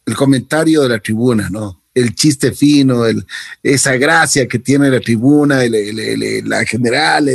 el 0.06 0.16
comentario 0.16 0.82
de 0.82 0.88
la 0.88 0.98
tribuna, 0.98 1.50
¿no? 1.50 1.82
El 1.94 2.14
chiste 2.14 2.52
fino, 2.52 3.04
el, 3.04 3.26
esa 3.62 3.96
gracia 3.96 4.48
que 4.48 4.59
tiene 4.59 4.88
la 4.88 5.00
tribuna, 5.00 5.60
la 5.66 6.64
general, 6.64 7.28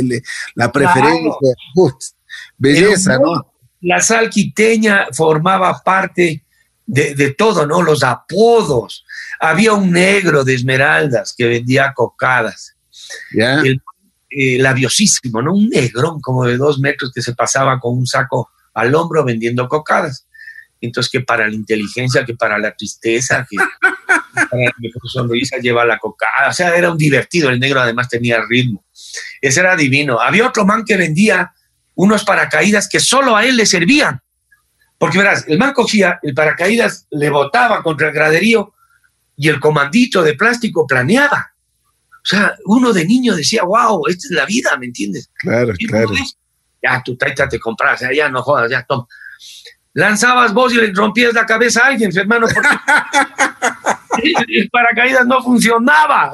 la 0.54 0.72
preferencia. 0.72 1.54
belleza, 2.58 3.18
¿no? 3.18 3.57
La 3.80 4.00
salquiteña 4.00 5.06
formaba 5.12 5.80
parte 5.84 6.44
de, 6.86 7.34
todo, 7.36 7.66
¿no? 7.66 7.82
Los 7.82 8.02
apodos. 8.02 9.04
Había 9.40 9.74
un 9.74 9.92
negro 9.92 10.42
de 10.42 10.54
Esmeraldas 10.54 11.34
que 11.36 11.46
vendía 11.46 11.92
cocadas. 11.94 12.76
eh, 14.30 14.58
labiosísimo, 14.58 15.42
¿no? 15.42 15.54
Un 15.54 15.68
negrón 15.68 16.20
como 16.20 16.44
de 16.44 16.56
dos 16.56 16.78
metros 16.78 17.12
que 17.14 17.22
se 17.22 17.34
pasaba 17.34 17.78
con 17.78 17.96
un 17.96 18.06
saco 18.06 18.50
al 18.74 18.94
hombro 18.94 19.24
vendiendo 19.24 19.68
cocadas. 19.68 20.26
Entonces, 20.80 21.10
que 21.10 21.20
para 21.20 21.48
la 21.48 21.54
inteligencia, 21.54 22.24
que 22.24 22.34
para 22.34 22.58
la 22.58 22.74
tristeza, 22.74 23.46
que 23.48 23.56
para 24.50 24.62
la 24.62 24.72
sonrisa 25.12 25.56
lleva 25.58 25.84
la 25.84 25.98
cocada. 25.98 26.48
O 26.48 26.52
sea, 26.52 26.76
era 26.76 26.90
un 26.90 26.98
divertido. 26.98 27.50
El 27.50 27.60
negro 27.60 27.80
además 27.80 28.08
tenía 28.08 28.40
ritmo. 28.48 28.84
Ese 29.40 29.60
era 29.60 29.76
divino. 29.76 30.20
Había 30.20 30.46
otro 30.46 30.64
man 30.64 30.84
que 30.84 30.96
vendía 30.96 31.52
unos 31.98 32.24
paracaídas 32.24 32.88
que 32.88 33.00
solo 33.00 33.36
a 33.36 33.44
él 33.44 33.56
le 33.56 33.66
servían. 33.66 34.20
Porque 34.98 35.18
verás, 35.18 35.44
el 35.48 35.58
man 35.58 35.72
cogía 35.72 36.20
el 36.22 36.32
paracaídas, 36.32 37.08
le 37.10 37.28
botaba 37.28 37.82
contra 37.82 38.08
el 38.08 38.14
graderío 38.14 38.72
y 39.36 39.48
el 39.48 39.58
comandito 39.58 40.22
de 40.22 40.34
plástico 40.34 40.86
planeaba. 40.86 41.52
O 42.12 42.24
sea, 42.24 42.54
uno 42.66 42.92
de 42.92 43.04
niño 43.04 43.34
decía, 43.34 43.64
wow, 43.64 44.06
esta 44.06 44.28
es 44.28 44.30
la 44.30 44.46
vida, 44.46 44.76
¿me 44.76 44.86
entiendes? 44.86 45.28
Claro, 45.40 45.72
claro. 45.88 46.10
Ya, 46.80 47.02
tú 47.04 47.16
traita 47.16 47.48
te 47.48 47.58
compras, 47.58 48.00
ya 48.14 48.28
no 48.28 48.42
jodas, 48.42 48.70
ya 48.70 48.84
toma. 48.84 49.06
Lanzabas 49.94 50.54
vos 50.54 50.72
y 50.72 50.76
le 50.76 50.92
rompías 50.92 51.34
la 51.34 51.46
cabeza 51.46 51.82
a 51.82 51.86
alguien, 51.88 52.16
hermano, 52.16 52.46
porque 52.46 54.32
el 54.60 54.70
paracaídas 54.70 55.26
no 55.26 55.42
funcionaba. 55.42 56.30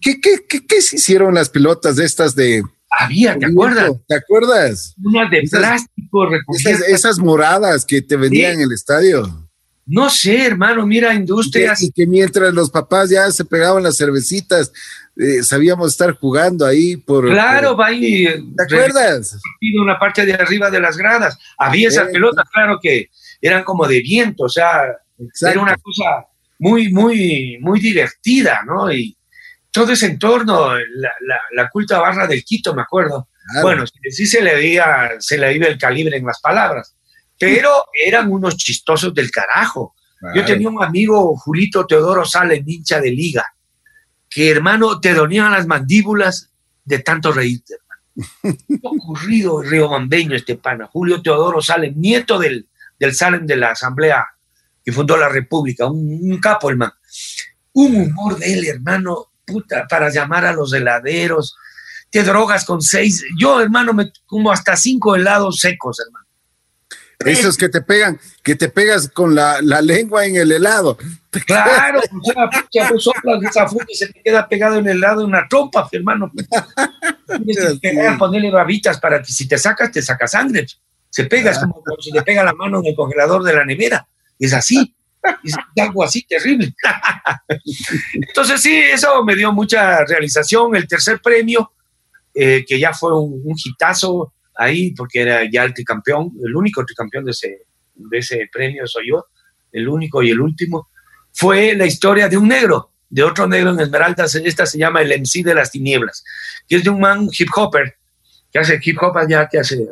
¿Qué, 0.00 0.20
qué, 0.20 0.44
qué, 0.48 0.66
qué 0.66 0.82
se 0.82 0.96
hicieron 0.96 1.34
las 1.34 1.48
pilotas 1.48 1.96
de 1.96 2.04
estas 2.04 2.34
de, 2.34 2.62
había, 2.98 3.38
¿te 3.38 3.46
acuerdas? 3.46 3.92
¿Te 4.06 4.14
acuerdas? 4.14 4.94
Unas 5.02 5.30
de 5.30 5.42
plástico 5.42 6.28
esas, 6.48 6.88
esas, 6.88 7.18
moradas 7.18 7.84
que 7.84 8.02
te 8.02 8.16
vendían 8.16 8.54
en 8.54 8.60
el 8.62 8.72
estadio. 8.72 9.44
No 9.86 10.08
sé, 10.08 10.46
hermano, 10.46 10.86
mira, 10.86 11.12
industrias. 11.12 11.82
Y 11.82 11.92
que, 11.92 12.06
mientras 12.06 12.54
los 12.54 12.70
papás 12.70 13.10
ya 13.10 13.30
se 13.30 13.44
pegaban 13.44 13.82
las 13.82 13.98
cervecitas, 13.98 14.72
eh, 15.16 15.42
sabíamos 15.42 15.92
estar 15.92 16.16
jugando 16.16 16.64
ahí 16.64 16.96
por. 16.96 17.28
Claro, 17.28 17.76
va 17.76 17.88
ahí. 17.88 18.24
¿Te 18.24 18.62
acuerdas? 18.62 19.38
Una 19.80 19.98
parte 19.98 20.24
de 20.24 20.32
arriba 20.32 20.70
de 20.70 20.80
las 20.80 20.96
gradas. 20.96 21.38
Había 21.58 21.88
esas 21.88 22.08
pelotas, 22.08 22.48
claro 22.50 22.78
que 22.82 23.10
eran 23.40 23.62
como 23.62 23.86
de 23.86 24.00
viento, 24.00 24.44
o 24.44 24.48
sea, 24.48 24.84
era 25.42 25.60
una 25.60 25.76
cosa 25.76 26.26
muy, 26.58 26.90
muy, 26.90 27.58
muy 27.60 27.78
divertida, 27.78 28.62
¿no? 28.66 28.90
Y 28.90 29.14
todo 29.74 29.92
ese 29.92 30.06
entorno, 30.06 30.72
la, 30.76 31.10
la, 31.52 31.68
culta 31.68 31.98
barra 31.98 32.28
del 32.28 32.44
Quito, 32.44 32.74
me 32.74 32.82
acuerdo. 32.82 33.28
Bueno, 33.60 33.84
sí 34.08 34.24
se 34.24 34.40
le 34.40 34.54
veía, 34.54 35.10
se 35.18 35.36
le 35.36 35.48
veía 35.48 35.66
el 35.66 35.76
calibre 35.76 36.16
en 36.16 36.24
las 36.24 36.40
palabras 36.40 36.94
pero 37.38 37.84
eran 38.06 38.30
unos 38.32 38.56
chistosos 38.56 39.12
del 39.14 39.30
carajo. 39.30 39.94
Yo 40.34 40.44
tenía 40.44 40.70
un 40.70 40.82
amigo, 40.82 41.36
Julito 41.36 41.86
Teodoro 41.86 42.24
Sales, 42.24 42.62
hincha 42.64 43.00
de 43.00 43.10
liga, 43.10 43.44
que 44.30 44.50
hermano 44.50 44.98
te 44.98 45.12
donían 45.12 45.52
las 45.52 45.66
mandíbulas 45.66 46.50
de 46.82 47.00
tanto 47.00 47.30
reírte, 47.30 47.74
hermano. 47.74 48.58
ocurrido 48.82 49.60
Río 49.60 49.90
Mambeño 49.90 50.34
este 50.34 50.56
pana, 50.56 50.86
Julio 50.86 51.20
Teodoro 51.20 51.60
Sales, 51.60 51.94
nieto 51.94 52.38
del, 52.38 52.68
del 52.98 53.14
Salen 53.14 53.46
de 53.46 53.56
la 53.56 53.72
Asamblea 53.72 54.24
que 54.82 54.92
fundó 54.92 55.16
la 55.16 55.28
República, 55.28 55.86
un, 55.86 56.38
capo, 56.40 56.70
hermano. 56.70 56.92
Un 57.72 57.96
humor 57.96 58.38
de 58.38 58.52
él, 58.52 58.66
hermano, 58.66 59.32
puta, 59.44 59.86
para 59.88 60.10
llamar 60.10 60.44
a 60.44 60.52
los 60.52 60.72
heladeros, 60.72 61.56
te 62.10 62.22
drogas 62.22 62.64
con 62.64 62.80
seis, 62.80 63.24
yo, 63.38 63.60
hermano, 63.60 63.92
me 63.92 64.12
como 64.26 64.52
hasta 64.52 64.76
cinco 64.76 65.16
helados 65.16 65.58
secos, 65.58 65.98
hermano. 66.00 66.24
Esos 67.24 67.56
que 67.56 67.68
te 67.68 67.80
pegan, 67.80 68.20
que 68.42 68.54
te 68.54 68.68
pegas 68.68 69.08
con 69.08 69.34
la, 69.34 69.60
lengua 69.60 70.26
en 70.26 70.36
el 70.36 70.52
helado. 70.52 70.98
Claro, 71.46 72.00
o 72.00 72.24
sea, 72.24 72.48
pucha, 72.50 72.88
tú 72.88 72.98
soplas 72.98 73.42
esa 73.42 73.66
fruta 73.66 73.86
y 73.88 73.94
se 73.94 74.08
te 74.08 74.22
queda 74.22 74.48
pegado 74.48 74.76
en 74.78 74.88
el 74.88 74.98
helado 74.98 75.24
una 75.24 75.46
trompa, 75.48 75.88
hermano. 75.92 76.30
Tienes 77.44 77.80
que 77.80 78.16
ponerle 78.18 78.50
babitas 78.50 79.00
para 79.00 79.22
que 79.22 79.32
si 79.32 79.48
te 79.48 79.58
sacas, 79.58 79.90
te 79.90 80.02
saca 80.02 80.26
sangre. 80.26 80.66
Se 81.08 81.24
pega, 81.24 81.52
es 81.52 81.58
como, 81.58 81.82
si 82.00 82.10
le 82.10 82.22
pega 82.22 82.44
la 82.44 82.52
mano 82.52 82.80
en 82.80 82.86
el 82.86 82.94
congelador 82.94 83.42
de 83.42 83.54
la 83.54 83.64
nevera. 83.64 84.06
Es 84.38 84.52
así. 84.52 84.93
Es 85.42 85.54
algo 85.80 86.04
así 86.04 86.22
terrible. 86.22 86.74
Entonces, 88.14 88.60
sí, 88.60 88.74
eso 88.74 89.24
me 89.24 89.34
dio 89.34 89.52
mucha 89.52 90.04
realización. 90.04 90.76
El 90.76 90.86
tercer 90.86 91.20
premio, 91.20 91.72
eh, 92.34 92.64
que 92.66 92.78
ya 92.78 92.92
fue 92.92 93.18
un, 93.18 93.40
un 93.44 93.54
hitazo, 93.56 94.34
ahí 94.56 94.92
porque 94.92 95.22
era 95.22 95.50
ya 95.50 95.64
el 95.64 95.74
tricampeón, 95.74 96.32
el 96.44 96.54
único 96.54 96.84
tricampeón 96.84 97.24
de 97.24 97.32
ese, 97.32 97.66
de 97.94 98.18
ese 98.18 98.48
premio 98.52 98.86
soy 98.86 99.10
yo, 99.10 99.26
el 99.72 99.88
único 99.88 100.22
y 100.22 100.30
el 100.30 100.40
último, 100.40 100.88
fue 101.32 101.74
la 101.74 101.86
historia 101.86 102.28
de 102.28 102.36
un 102.36 102.48
negro, 102.48 102.92
de 103.08 103.22
otro 103.22 103.46
negro 103.46 103.70
en 103.70 103.80
Esmeraldas, 103.80 104.34
esta 104.36 104.66
se 104.66 104.78
llama 104.78 105.02
el 105.02 105.20
MC 105.20 105.42
de 105.44 105.54
las 105.54 105.70
tinieblas, 105.70 106.24
que 106.68 106.76
es 106.76 106.84
de 106.84 106.90
un 106.90 107.00
man 107.00 107.28
hip 107.36 107.48
hopper, 107.54 107.96
que 108.52 108.58
hace 108.58 108.78
hip 108.82 108.98
hop 109.02 109.16
allá, 109.18 109.48
que 109.50 109.58
hace 109.58 109.86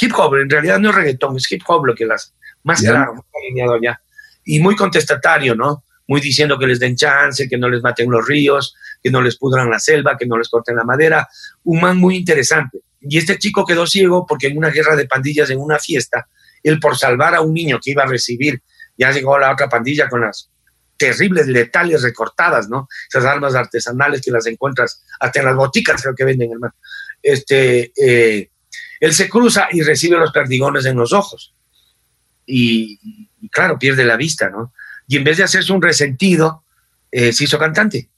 hip 0.00 0.12
hop, 0.16 0.34
en 0.36 0.50
realidad 0.50 0.78
no 0.78 0.90
es 0.90 0.94
reggaetón, 0.94 1.36
es 1.36 1.50
hip 1.50 1.62
hop 1.66 1.86
lo 1.86 1.94
que 1.94 2.04
las, 2.04 2.34
más 2.64 2.80
claro, 2.80 3.14
muy 3.14 3.24
alineado 3.44 3.74
allá, 3.74 4.01
y 4.44 4.60
muy 4.60 4.76
contestatario, 4.76 5.54
¿no? 5.54 5.84
Muy 6.06 6.20
diciendo 6.20 6.58
que 6.58 6.66
les 6.66 6.80
den 6.80 6.96
chance, 6.96 7.48
que 7.48 7.58
no 7.58 7.68
les 7.68 7.82
maten 7.82 8.10
los 8.10 8.26
ríos, 8.26 8.74
que 9.02 9.10
no 9.10 9.22
les 9.22 9.36
pudran 9.36 9.70
la 9.70 9.78
selva, 9.78 10.16
que 10.16 10.26
no 10.26 10.36
les 10.36 10.48
corten 10.48 10.76
la 10.76 10.84
madera, 10.84 11.28
un 11.64 11.80
man 11.80 11.96
muy 11.96 12.16
interesante 12.16 12.80
y 13.02 13.18
este 13.18 13.38
chico 13.38 13.64
quedó 13.64 13.86
ciego 13.86 14.26
porque 14.26 14.46
en 14.46 14.56
una 14.56 14.70
guerra 14.70 14.96
de 14.96 15.06
pandillas, 15.06 15.50
en 15.50 15.58
una 15.58 15.78
fiesta, 15.78 16.28
él 16.62 16.78
por 16.78 16.96
salvar 16.96 17.34
a 17.34 17.40
un 17.40 17.52
niño 17.52 17.80
que 17.82 17.90
iba 17.90 18.04
a 18.04 18.06
recibir, 18.06 18.62
ya 18.96 19.10
llegó 19.10 19.38
la 19.38 19.52
otra 19.52 19.68
pandilla 19.68 20.08
con 20.08 20.20
las 20.20 20.48
terribles, 20.96 21.48
letales 21.48 22.02
recortadas, 22.02 22.68
¿no? 22.68 22.86
Esas 23.08 23.24
armas 23.24 23.56
artesanales 23.56 24.20
que 24.20 24.30
las 24.30 24.46
encuentras 24.46 25.02
hasta 25.18 25.40
en 25.40 25.46
las 25.46 25.56
boticas, 25.56 26.00
creo 26.00 26.14
que 26.14 26.24
venden, 26.24 26.52
hermano. 26.52 26.74
Este, 27.20 27.92
eh, 27.96 28.50
él 29.00 29.12
se 29.12 29.28
cruza 29.28 29.66
y 29.72 29.82
recibe 29.82 30.16
los 30.16 30.30
perdigones 30.30 30.84
en 30.86 30.96
los 30.96 31.12
ojos. 31.12 31.54
Y, 32.46 33.28
claro, 33.50 33.78
pierde 33.78 34.04
la 34.04 34.16
vista, 34.16 34.50
¿no? 34.50 34.72
Y 35.06 35.16
en 35.16 35.24
vez 35.24 35.36
de 35.38 35.44
hacerse 35.44 35.72
un 35.72 35.82
resentido, 35.82 36.64
eh, 37.10 37.32
se 37.32 37.44
hizo 37.44 37.58
cantante. 37.58 38.08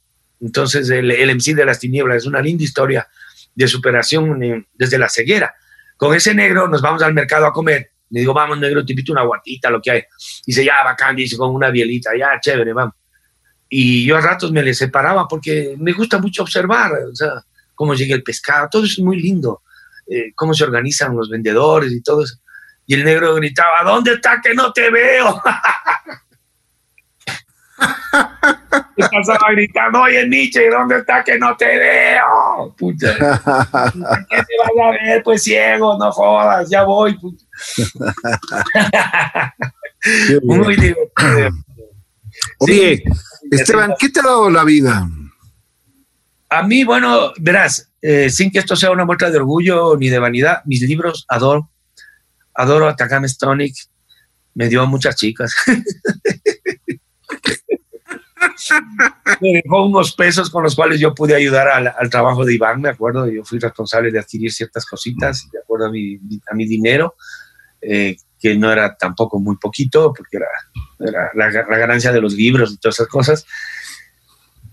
Entonces, 0.40 0.88
el, 0.90 1.10
el 1.10 1.34
MC 1.34 1.55
de 1.55 1.64
las 1.64 1.78
tinieblas 1.78 2.18
es 2.18 2.26
una 2.26 2.40
linda 2.40 2.64
historia 2.64 3.09
de 3.55 3.68
superación 3.68 4.66
desde 4.74 4.98
la 4.98 5.09
ceguera. 5.09 5.55
Con 5.96 6.14
ese 6.14 6.34
negro 6.34 6.68
nos 6.68 6.82
vamos 6.82 7.02
al 7.02 7.14
mercado 7.14 7.46
a 7.46 7.52
comer. 7.52 7.90
Le 8.10 8.20
digo, 8.20 8.34
vamos, 8.34 8.59
negro, 8.59 8.84
te 8.84 8.92
invito 8.92 9.12
una 9.12 9.22
guatita, 9.22 9.70
lo 9.70 9.80
que 9.80 9.90
hay. 9.90 10.02
Dice, 10.46 10.64
ya, 10.64 10.84
bacán, 10.84 11.16
dice, 11.16 11.36
con 11.36 11.55
una 11.55 11.70
bielita, 11.70 12.10
ya, 12.16 12.38
chévere, 12.40 12.72
vamos. 12.72 12.94
Y 13.68 14.05
yo 14.05 14.16
a 14.16 14.20
ratos 14.20 14.52
me 14.52 14.62
le 14.62 14.74
separaba 14.74 15.26
porque 15.26 15.74
me 15.78 15.92
gusta 15.92 16.18
mucho 16.18 16.42
observar, 16.42 16.92
o 17.10 17.14
sea, 17.14 17.30
cómo 17.74 17.94
llega 17.94 18.14
el 18.14 18.22
pescado, 18.22 18.68
todo 18.70 18.84
eso 18.84 19.01
es 19.01 19.05
muy 19.05 19.20
lindo, 19.20 19.62
eh, 20.06 20.32
cómo 20.34 20.55
se 20.55 20.64
organizan 20.64 21.16
los 21.16 21.28
vendedores 21.28 21.92
y 21.92 22.02
todo 22.02 22.22
eso. 22.22 22.36
Y 22.86 22.94
el 22.94 23.05
negro 23.05 23.35
gritaba, 23.35 23.82
¿dónde 23.85 24.15
está 24.15 24.40
que 24.43 24.55
no 24.55 24.73
te 24.73 24.90
veo? 24.90 25.43
Y 28.97 29.02
pasaba 29.02 29.51
gritando, 29.52 30.02
oye 30.02 30.28
Nietzsche, 30.28 30.70
¿dónde 30.70 30.98
está 30.98 31.24
que 31.24 31.36
no 31.39 31.56
te 31.56 31.66
veo? 31.66 32.74
Puta. 32.78 33.12
¿Qué 33.12 34.36
te 34.36 34.55
vas 34.59 34.86
a 34.86 34.90
ver? 34.90 35.23
Pues 35.24 35.43
ciego, 35.43 35.98
no 35.98 36.12
jodas, 36.12 36.70
ya 36.70 36.85
voy. 36.85 37.19
Puta. 37.19 37.44
Muy 40.43 40.77
divertido. 40.77 41.51
Oye, 42.59 43.02
Esteban, 43.51 43.94
¿qué 43.98 44.09
te 44.09 44.20
ha 44.20 44.24
dado 44.24 44.51
la 44.51 44.65
vida? 44.65 45.09
A 46.51 46.62
mí, 46.62 46.85
bueno, 46.85 47.32
verás, 47.39 47.90
eh, 48.02 48.28
sin 48.28 48.51
que 48.51 48.59
esto 48.59 48.77
sea 48.77 48.90
una 48.90 49.05
muestra 49.05 49.31
de 49.31 49.39
orgullo 49.39 49.97
ni 49.97 50.09
de 50.09 50.19
vanidad, 50.19 50.62
mis 50.66 50.82
libros 50.82 51.24
adoro. 51.28 51.70
Adoro 52.55 52.89
a 52.89 52.97
Stonic. 53.28 53.74
Me 54.55 54.68
dio 54.68 54.86
muchas 54.86 55.16
chicas. 55.16 55.55
me 59.40 59.60
dejó 59.62 59.86
unos 59.86 60.14
pesos 60.14 60.51
con 60.51 60.62
los 60.62 60.74
cuales 60.74 61.01
yo 61.01 61.14
pude 61.14 61.35
ayudar 61.35 61.68
al, 61.68 62.10
trabajo 62.10 62.44
de 62.44 62.55
Iván, 62.55 62.81
me 62.81 62.89
acuerdo, 62.89 63.28
yo 63.28 63.44
fui 63.44 63.59
responsable 63.59 64.10
de 64.10 64.18
adquirir 64.18 64.52
ciertas 64.52 64.86
cositas, 64.86 65.48
de 65.52 65.59
acuerdo 65.59 65.86
a 65.86 65.90
mi, 65.90 66.18
dinero, 66.66 67.16
eh, 67.81 68.16
que 68.39 68.56
no 68.56 68.70
era 68.72 68.97
tampoco 68.97 69.40
muy 69.40 69.56
poquito, 69.56 70.12
porque 70.12 70.36
era, 70.36 70.47
la, 71.35 71.51
ganancia 71.78 72.12
de 72.12 72.20
los 72.20 72.35
libros 72.35 72.72
y 72.72 72.78
todas 72.78 72.97
esas 72.97 73.09
cosas. 73.09 73.47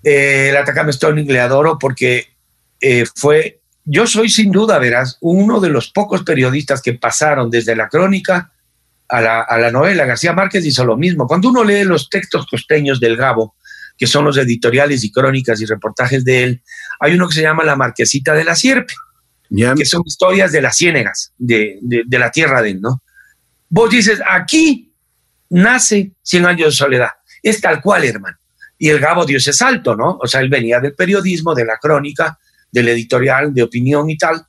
Eh, 0.03 0.49
el 0.49 0.57
Atacame 0.57 0.93
Stoning 0.93 1.27
le 1.27 1.39
adoro 1.39 1.77
porque 1.77 2.27
eh, 2.79 3.05
fue, 3.15 3.60
yo 3.91 4.07
soy 4.07 4.29
sin 4.29 4.51
duda, 4.51 4.79
verás, 4.79 5.17
uno 5.19 5.59
de 5.59 5.67
los 5.67 5.91
pocos 5.91 6.23
periodistas 6.23 6.81
que 6.81 6.93
pasaron 6.93 7.49
desde 7.49 7.75
la 7.75 7.89
crónica 7.89 8.53
a 9.09 9.19
la, 9.19 9.41
a 9.41 9.57
la 9.57 9.69
novela. 9.69 10.05
García 10.05 10.31
Márquez 10.31 10.65
hizo 10.65 10.85
lo 10.85 10.95
mismo. 10.95 11.27
Cuando 11.27 11.49
uno 11.49 11.65
lee 11.65 11.83
los 11.83 12.09
textos 12.09 12.47
costeños 12.49 13.01
del 13.01 13.17
Gabo, 13.17 13.55
que 13.97 14.07
son 14.07 14.23
los 14.23 14.37
editoriales 14.37 15.03
y 15.03 15.11
crónicas 15.11 15.59
y 15.59 15.65
reportajes 15.65 16.23
de 16.23 16.43
él, 16.43 16.63
hay 17.01 17.15
uno 17.15 17.27
que 17.27 17.35
se 17.35 17.41
llama 17.41 17.65
La 17.65 17.75
Marquesita 17.75 18.33
de 18.33 18.45
la 18.45 18.55
Sierpe, 18.55 18.93
que 19.75 19.85
son 19.85 20.03
historias 20.05 20.53
de 20.53 20.61
las 20.61 20.77
ciénegas, 20.77 21.33
de, 21.37 21.79
la 22.09 22.31
tierra 22.31 22.61
de 22.61 22.69
él, 22.69 22.81
¿no? 22.81 23.03
Vos 23.67 23.89
dices, 23.89 24.21
aquí 24.25 24.93
nace 25.49 26.13
Cien 26.23 26.45
años 26.45 26.67
de 26.67 26.77
soledad. 26.77 27.09
Es 27.43 27.59
tal 27.59 27.81
cual, 27.81 28.05
hermano. 28.05 28.37
Y 28.77 28.87
el 28.87 28.99
Gabo 28.99 29.25
dio 29.25 29.37
ese 29.37 29.51
salto, 29.51 29.97
¿no? 29.97 30.17
O 30.21 30.27
sea, 30.27 30.39
él 30.39 30.49
venía 30.49 30.79
del 30.79 30.93
periodismo, 30.93 31.53
de 31.53 31.65
la 31.65 31.77
crónica, 31.77 32.39
del 32.71 32.89
editorial, 32.89 33.53
de 33.53 33.63
opinión 33.63 34.09
y 34.09 34.17
tal, 34.17 34.45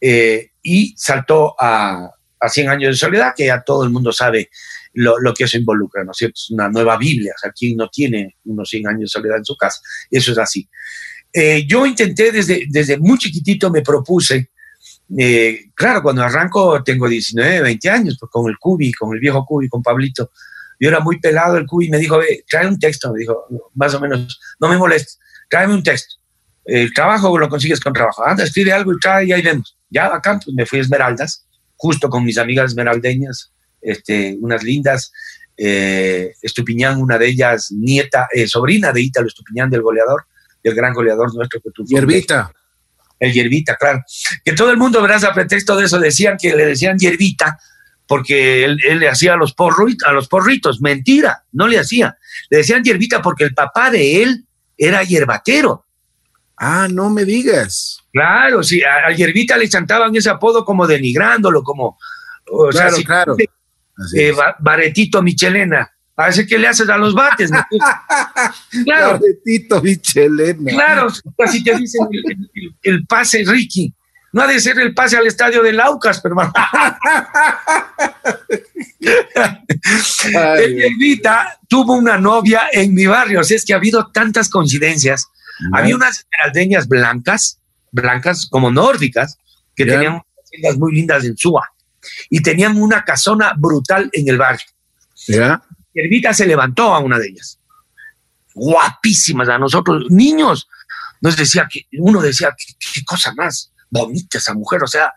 eh, 0.00 0.50
y 0.62 0.94
saltó 0.96 1.54
a, 1.58 2.10
a 2.40 2.48
100 2.48 2.68
años 2.68 2.94
de 2.94 2.96
soledad, 2.98 3.34
que 3.36 3.46
ya 3.46 3.62
todo 3.62 3.84
el 3.84 3.90
mundo 3.90 4.12
sabe 4.12 4.50
lo, 4.94 5.18
lo, 5.20 5.32
que 5.32 5.44
eso 5.44 5.56
involucra, 5.56 6.04
¿no 6.04 6.10
es 6.10 6.18
cierto? 6.18 6.34
Es 6.36 6.50
una 6.50 6.68
nueva 6.68 6.96
Biblia, 6.98 7.32
o 7.36 7.38
sea, 7.38 7.52
¿quién 7.52 7.76
no 7.76 7.88
tiene 7.88 8.36
unos 8.44 8.68
100 8.68 8.88
años 8.88 9.00
de 9.00 9.08
soledad 9.08 9.38
en 9.38 9.44
su 9.44 9.56
casa? 9.56 9.80
Eso 10.10 10.32
es 10.32 10.38
así. 10.38 10.68
Eh, 11.32 11.64
yo 11.66 11.86
intenté 11.86 12.30
desde, 12.30 12.66
desde 12.68 12.98
muy 12.98 13.16
chiquitito, 13.16 13.70
me 13.70 13.82
propuse, 13.82 14.50
eh, 15.16 15.70
claro, 15.74 16.02
cuando 16.02 16.22
arranco 16.22 16.82
tengo 16.82 17.08
19, 17.08 17.62
20 17.62 17.90
años, 17.90 18.16
pues 18.20 18.30
con 18.30 18.50
el 18.50 18.58
Cubi, 18.58 18.92
con 18.92 19.14
el 19.14 19.20
viejo 19.20 19.44
Cubi, 19.46 19.68
con 19.68 19.82
Pablito, 19.82 20.30
yo 20.78 20.88
era 20.88 21.00
muy 21.00 21.20
pelado 21.20 21.56
el 21.56 21.66
Cubi, 21.66 21.88
me 21.88 21.98
dijo, 21.98 22.20
trae 22.50 22.66
un 22.66 22.78
texto, 22.78 23.12
me 23.12 23.20
dijo, 23.20 23.46
más 23.74 23.94
o 23.94 24.00
menos, 24.00 24.40
no 24.60 24.68
me 24.68 24.76
molestes, 24.76 25.18
tráeme 25.48 25.74
un 25.74 25.82
texto. 25.82 26.16
El 26.64 26.92
trabajo 26.94 27.36
lo 27.38 27.48
consigues 27.48 27.80
con 27.80 27.92
trabajo. 27.92 28.24
Anda, 28.24 28.44
escribe 28.44 28.72
algo 28.72 28.92
y 28.92 28.98
trae 28.98 29.26
y 29.26 29.32
ahí 29.32 29.42
vemos. 29.42 29.76
Ya 29.90 30.06
acá 30.06 30.38
pues 30.42 30.54
me 30.54 30.64
fui 30.64 30.78
a 30.78 30.82
Esmeraldas, 30.82 31.46
justo 31.76 32.08
con 32.08 32.24
mis 32.24 32.38
amigas 32.38 32.70
esmeraldeñas, 32.70 33.52
este, 33.80 34.36
unas 34.40 34.62
lindas. 34.62 35.12
Eh, 35.56 36.32
Estupiñán, 36.40 37.00
una 37.00 37.18
de 37.18 37.28
ellas, 37.28 37.70
nieta, 37.72 38.26
eh, 38.32 38.48
sobrina 38.48 38.90
de 38.90 39.02
Ítalo 39.02 39.26
Estupiñán, 39.26 39.68
del 39.70 39.82
goleador, 39.82 40.24
del 40.62 40.74
gran 40.74 40.94
goleador 40.94 41.34
nuestro 41.34 41.60
que 41.60 41.70
tú 41.70 41.84
Hierbita. 41.84 42.50
El 43.18 43.32
Hierbita, 43.32 43.76
claro. 43.76 44.02
Que 44.44 44.52
todo 44.52 44.70
el 44.70 44.76
mundo, 44.76 45.02
verás, 45.02 45.24
a 45.24 45.34
pretexto 45.34 45.76
de 45.76 45.84
eso, 45.84 45.98
decían 45.98 46.36
que 46.40 46.56
le 46.56 46.66
decían 46.66 46.98
Hierbita 46.98 47.58
porque 48.06 48.64
él, 48.64 48.78
él 48.86 48.98
le 48.98 49.08
hacía 49.08 49.34
a 49.34 49.36
los, 49.36 49.54
porritos, 49.54 50.08
a 50.08 50.12
los 50.12 50.28
porritos. 50.28 50.80
Mentira, 50.80 51.44
no 51.52 51.68
le 51.68 51.78
hacía. 51.78 52.16
Le 52.50 52.58
decían 52.58 52.82
Hierbita 52.82 53.22
porque 53.22 53.44
el 53.44 53.54
papá 53.54 53.90
de 53.90 54.22
él 54.22 54.46
era 54.76 55.02
hierbatero. 55.02 55.86
Ah, 56.64 56.86
no 56.88 57.10
me 57.10 57.24
digas. 57.24 57.98
Claro, 58.12 58.62
sí, 58.62 58.80
a, 58.84 59.08
a 59.08 59.10
Hierbita 59.10 59.56
le 59.56 59.68
chantaban 59.68 60.14
ese 60.14 60.30
apodo 60.30 60.64
como 60.64 60.86
denigrándolo, 60.86 61.64
como. 61.64 61.98
O 62.52 62.68
claro, 62.68 62.90
sea, 62.90 62.96
si, 62.96 63.04
claro. 63.04 63.36
Eh, 64.16 64.32
Baretito 64.60 65.22
Michelena. 65.22 65.90
A 66.14 66.26
veces 66.26 66.46
que 66.46 66.58
le 66.58 66.68
haces 66.68 66.88
a 66.88 66.96
los 66.96 67.14
bates. 67.14 67.50
¿no? 67.50 67.66
claro. 68.84 69.18
Baretito 69.18 69.82
Michelena. 69.82 70.70
Claro, 70.70 71.08
así 71.44 71.64
te 71.64 71.76
dicen 71.76 72.06
el, 72.12 72.22
el, 72.54 72.76
el, 72.80 73.06
pase 73.06 73.42
Ricky. 73.44 73.92
No 74.32 74.42
ha 74.42 74.46
de 74.46 74.60
ser 74.60 74.78
el 74.78 74.94
pase 74.94 75.16
al 75.16 75.26
estadio 75.26 75.64
de 75.64 75.72
Laucas, 75.72 76.20
pero 76.20 76.34
hermano. 76.34 76.52
el 80.60 80.76
Hierbita 80.76 81.58
tuvo 81.68 81.94
una 81.94 82.18
novia 82.18 82.68
en 82.70 82.94
mi 82.94 83.06
barrio, 83.06 83.40
o 83.40 83.44
sea, 83.44 83.56
es 83.56 83.64
que 83.64 83.72
ha 83.72 83.78
habido 83.78 84.12
tantas 84.12 84.48
coincidencias. 84.48 85.26
¿No? 85.70 85.78
Había 85.78 85.96
unas 85.96 86.20
esmeraldeñas 86.20 86.88
blancas, 86.88 87.58
blancas 87.90 88.46
como 88.50 88.70
nórdicas, 88.70 89.38
que 89.74 89.86
tenían 89.86 90.22
tiendas 90.50 90.76
muy 90.76 90.94
lindas 90.94 91.24
en 91.24 91.36
Suba 91.36 91.68
y 92.28 92.42
tenían 92.42 92.80
una 92.80 93.04
casona 93.04 93.54
brutal 93.56 94.10
en 94.12 94.28
el 94.28 94.38
barrio. 94.38 94.66
Hierbita 95.94 96.34
se 96.34 96.46
levantó 96.46 96.94
a 96.94 97.00
una 97.00 97.18
de 97.18 97.28
ellas. 97.28 97.58
Guapísimas 98.54 99.48
a 99.48 99.58
nosotros, 99.58 100.06
niños. 100.10 100.68
Nos 101.20 101.36
decía 101.36 101.68
que, 101.70 101.86
uno 101.98 102.20
decía, 102.20 102.54
qué, 102.56 102.74
qué 102.94 103.04
cosa 103.04 103.32
más 103.34 103.72
bonita 103.90 104.38
esa 104.38 104.54
mujer, 104.54 104.82
o 104.82 104.86
sea, 104.86 105.12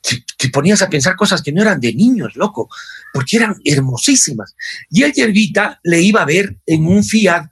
te, 0.00 0.24
te, 0.36 0.48
ponías 0.50 0.82
a 0.82 0.90
pensar 0.90 1.14
cosas 1.14 1.40
que 1.40 1.52
no 1.52 1.62
eran 1.62 1.80
de 1.80 1.94
niños, 1.94 2.34
loco, 2.34 2.68
porque 3.12 3.36
eran 3.36 3.54
hermosísimas. 3.64 4.54
Y 4.90 5.04
el 5.04 5.12
Hierbita 5.12 5.78
le 5.84 6.00
iba 6.00 6.22
a 6.22 6.26
ver 6.26 6.56
en 6.66 6.86
un 6.86 7.04
Fiat, 7.04 7.51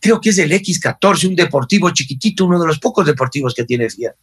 creo 0.00 0.20
que 0.20 0.30
es 0.30 0.38
el 0.38 0.52
X14, 0.52 1.28
un 1.28 1.36
deportivo 1.36 1.90
chiquitito, 1.90 2.44
uno 2.44 2.60
de 2.60 2.66
los 2.66 2.78
pocos 2.78 3.06
deportivos 3.06 3.54
que 3.54 3.64
tiene 3.64 3.90
Fiat, 3.90 4.14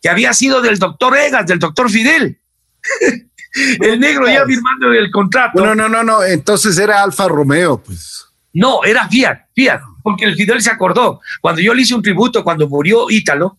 que 0.00 0.08
había 0.08 0.32
sido 0.32 0.60
del 0.60 0.78
doctor 0.78 1.16
Egas, 1.16 1.46
del 1.46 1.58
doctor 1.58 1.90
Fidel. 1.90 2.38
el 3.80 4.00
negro 4.00 4.26
ya 4.26 4.44
firmando 4.44 4.92
el 4.92 5.10
contrato. 5.10 5.64
No, 5.64 5.74
no, 5.74 5.88
no, 5.88 6.02
no, 6.02 6.22
entonces 6.22 6.78
era 6.78 7.02
Alfa 7.02 7.28
Romeo, 7.28 7.82
pues. 7.82 8.26
No, 8.54 8.84
era 8.84 9.08
Fiat, 9.08 9.46
Fiat, 9.54 9.80
porque 10.02 10.26
el 10.26 10.34
Fidel 10.36 10.60
se 10.60 10.70
acordó. 10.70 11.20
Cuando 11.40 11.60
yo 11.60 11.72
le 11.72 11.82
hice 11.82 11.94
un 11.94 12.02
tributo, 12.02 12.44
cuando 12.44 12.68
murió 12.68 13.08
Ítalo, 13.08 13.58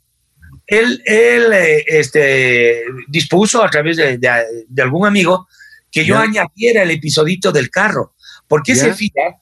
él, 0.67 1.01
él 1.05 1.51
eh, 1.51 1.83
este, 1.87 2.83
dispuso 3.07 3.63
a 3.63 3.69
través 3.69 3.97
de, 3.97 4.17
de, 4.17 4.45
de 4.67 4.81
algún 4.81 5.07
amigo 5.07 5.47
que 5.91 6.05
yo 6.05 6.15
yeah. 6.15 6.23
añadiera 6.23 6.83
el 6.83 6.91
episodito 6.91 7.51
del 7.51 7.69
carro, 7.69 8.13
porque 8.47 8.73
yeah. 8.73 8.87
ese 8.87 8.93
Fiat 8.93 9.35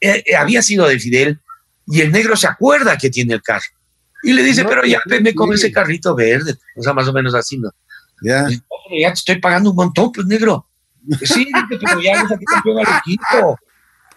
eh, 0.00 0.22
eh, 0.26 0.36
había 0.36 0.62
sido 0.62 0.88
de 0.88 0.98
Fidel 0.98 1.40
y 1.92 2.00
el 2.00 2.10
negro 2.10 2.36
se 2.36 2.46
acuerda 2.46 2.96
que 2.96 3.10
tiene 3.10 3.34
el 3.34 3.42
carro. 3.42 3.66
Y 4.22 4.32
le 4.32 4.42
dice, 4.42 4.62
no, 4.62 4.70
pero 4.70 4.86
ya 4.86 4.98
veme 5.04 5.34
con 5.34 5.52
ese 5.52 5.70
carrito 5.70 6.14
verde, 6.14 6.56
o 6.74 6.82
sea, 6.82 6.94
más 6.94 7.06
o 7.06 7.12
menos 7.12 7.34
así, 7.34 7.58
¿no? 7.58 7.70
Dice, 8.18 8.62
ya 8.98 9.08
te 9.08 9.12
estoy 9.12 9.38
pagando 9.40 9.70
un 9.70 9.76
montón, 9.76 10.10
pues 10.10 10.26
negro. 10.26 10.66
Sí, 11.22 11.46
pero 11.68 12.00
ya 12.00 12.22
no 12.22 12.28
saqué 12.30 12.44
campeón 12.46 12.78
al 12.78 12.98
equipo. 12.98 13.58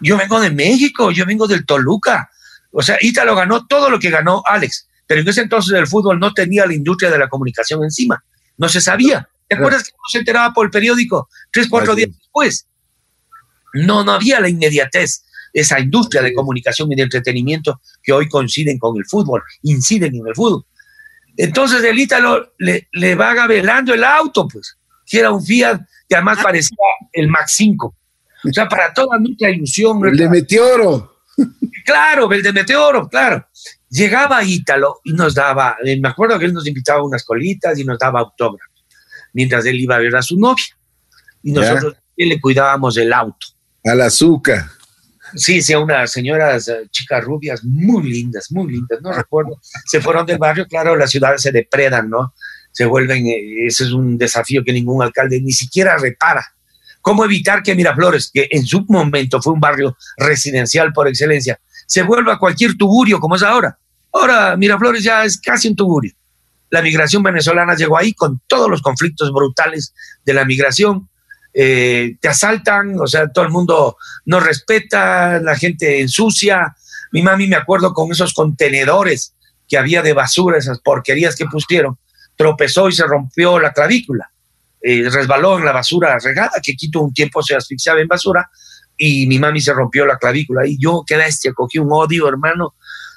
Yo 0.00 0.16
vengo 0.16 0.40
de 0.40 0.50
México, 0.50 1.10
yo 1.10 1.26
vengo 1.26 1.46
del 1.46 1.66
Toluca. 1.66 2.30
O 2.70 2.80
sea, 2.80 2.96
Ítalo 2.98 3.36
ganó 3.36 3.66
todo 3.66 3.90
lo 3.90 3.98
que 3.98 4.08
ganó 4.08 4.42
Alex, 4.46 4.88
pero 5.06 5.20
en 5.20 5.28
ese 5.28 5.42
entonces 5.42 5.74
el 5.74 5.86
fútbol 5.86 6.18
no 6.18 6.32
tenía 6.32 6.64
la 6.64 6.72
industria 6.72 7.10
de 7.10 7.18
la 7.18 7.28
comunicación 7.28 7.84
encima. 7.84 8.24
No 8.56 8.70
se 8.70 8.80
sabía. 8.80 9.28
¿Te 9.48 9.56
acuerdas 9.56 9.84
que 9.84 9.92
no 9.92 10.08
se 10.10 10.18
enteraba 10.20 10.54
por 10.54 10.64
el 10.64 10.70
periódico 10.70 11.28
tres, 11.52 11.68
cuatro 11.68 11.94
días 11.94 12.08
después? 12.10 12.66
No, 13.74 14.02
no 14.02 14.12
había 14.12 14.40
la 14.40 14.48
inmediatez, 14.48 15.26
esa 15.56 15.80
industria 15.80 16.20
de 16.20 16.34
comunicación 16.34 16.92
y 16.92 16.96
de 16.96 17.04
entretenimiento 17.04 17.80
que 18.02 18.12
hoy 18.12 18.28
coinciden 18.28 18.78
con 18.78 18.94
el 18.98 19.06
fútbol, 19.06 19.42
inciden 19.62 20.14
en 20.14 20.26
el 20.26 20.34
fútbol. 20.34 20.66
Entonces 21.34 21.82
el 21.82 21.98
Ítalo 21.98 22.52
le, 22.58 22.88
le 22.92 23.14
va 23.14 23.32
gavelando 23.32 23.94
el 23.94 24.04
auto, 24.04 24.46
pues, 24.46 24.76
que 25.06 25.20
era 25.20 25.30
un 25.30 25.42
Fiat 25.42 25.80
que 26.06 26.14
además 26.14 26.40
parecía 26.42 26.76
el 27.10 27.28
Max 27.28 27.54
5. 27.56 27.96
O 28.44 28.52
sea, 28.52 28.68
para 28.68 28.92
toda 28.92 29.18
nuestra 29.18 29.48
ilusión. 29.48 30.06
El 30.06 30.16
de 30.16 30.28
Meteoro. 30.28 31.22
Claro, 31.86 32.30
el 32.30 32.42
de 32.42 32.52
Meteoro, 32.52 33.08
claro. 33.08 33.46
Llegaba 33.88 34.44
Ítalo 34.44 35.00
y 35.04 35.14
nos 35.14 35.34
daba, 35.34 35.76
eh, 35.84 35.98
me 35.98 36.08
acuerdo 36.08 36.38
que 36.38 36.44
él 36.44 36.52
nos 36.52 36.66
invitaba 36.66 37.02
unas 37.02 37.24
colitas 37.24 37.78
y 37.78 37.84
nos 37.84 37.98
daba 37.98 38.20
autógrafos, 38.20 38.84
mientras 39.32 39.64
él 39.64 39.80
iba 39.80 39.96
a 39.96 40.00
ver 40.00 40.14
a 40.16 40.22
su 40.22 40.38
novia. 40.38 40.76
Y 41.42 41.52
nosotros 41.52 41.94
le 42.14 42.40
cuidábamos 42.40 42.96
el 42.98 43.12
auto. 43.12 43.46
Al 43.84 44.02
azúcar. 44.02 44.75
Sí, 45.34 45.60
sí, 45.60 45.74
unas 45.74 46.10
señoras 46.10 46.68
uh, 46.68 46.86
chicas 46.90 47.24
rubias 47.24 47.64
muy 47.64 48.04
lindas, 48.04 48.50
muy 48.50 48.72
lindas, 48.72 49.00
no 49.02 49.12
recuerdo. 49.12 49.60
Se 49.84 50.00
fueron 50.00 50.24
del 50.24 50.38
barrio, 50.38 50.66
claro, 50.66 50.96
las 50.96 51.10
ciudades 51.10 51.42
se 51.42 51.52
depredan, 51.52 52.08
¿no? 52.08 52.34
Se 52.70 52.84
vuelven, 52.84 53.26
eh, 53.26 53.66
ese 53.66 53.84
es 53.84 53.90
un 53.90 54.16
desafío 54.16 54.62
que 54.64 54.72
ningún 54.72 55.02
alcalde 55.02 55.40
ni 55.40 55.52
siquiera 55.52 55.96
repara. 55.96 56.46
¿Cómo 57.00 57.24
evitar 57.24 57.62
que 57.62 57.74
Miraflores, 57.74 58.30
que 58.32 58.48
en 58.50 58.66
su 58.66 58.84
momento 58.88 59.40
fue 59.40 59.52
un 59.52 59.60
barrio 59.60 59.96
residencial 60.16 60.92
por 60.92 61.08
excelencia, 61.08 61.58
se 61.86 62.02
vuelva 62.02 62.38
cualquier 62.38 62.76
tugurio 62.76 63.20
como 63.20 63.36
es 63.36 63.42
ahora? 63.42 63.78
Ahora 64.12 64.56
Miraflores 64.56 65.02
ya 65.02 65.24
es 65.24 65.38
casi 65.38 65.68
un 65.68 65.76
tugurio. 65.76 66.12
La 66.70 66.82
migración 66.82 67.22
venezolana 67.22 67.74
llegó 67.74 67.96
ahí 67.96 68.12
con 68.12 68.40
todos 68.46 68.68
los 68.68 68.82
conflictos 68.82 69.32
brutales 69.32 69.94
de 70.24 70.34
la 70.34 70.44
migración, 70.44 71.08
eh, 71.58 72.18
te 72.20 72.28
asaltan, 72.28 73.00
o 73.00 73.06
sea, 73.06 73.28
todo 73.28 73.46
el 73.46 73.50
mundo 73.50 73.96
no 74.26 74.40
respeta, 74.40 75.40
la 75.40 75.56
gente 75.56 76.02
ensucia. 76.02 76.76
Mi 77.12 77.22
mami, 77.22 77.46
me 77.46 77.56
acuerdo 77.56 77.94
con 77.94 78.12
esos 78.12 78.34
contenedores 78.34 79.34
que 79.66 79.78
había 79.78 80.02
de 80.02 80.12
basura, 80.12 80.58
esas 80.58 80.80
porquerías 80.80 81.34
que 81.34 81.46
pusieron, 81.46 81.96
tropezó 82.36 82.90
y 82.90 82.92
se 82.92 83.06
rompió 83.06 83.58
la 83.58 83.72
clavícula. 83.72 84.30
Eh, 84.82 85.08
resbaló 85.10 85.58
en 85.58 85.64
la 85.64 85.72
basura 85.72 86.18
regada, 86.18 86.52
que 86.62 86.74
Quito 86.74 87.00
un 87.00 87.14
tiempo 87.14 87.42
se 87.42 87.56
asfixiaba 87.56 88.02
en 88.02 88.08
basura, 88.08 88.50
y 88.98 89.26
mi 89.26 89.38
mami 89.38 89.62
se 89.62 89.72
rompió 89.72 90.04
la 90.04 90.18
clavícula. 90.18 90.66
Y 90.66 90.78
yo, 90.78 91.04
qué 91.06 91.16
bestia, 91.16 91.54
cogí 91.54 91.78
un 91.78 91.88
odio, 91.90 92.28
hermano. 92.28 92.74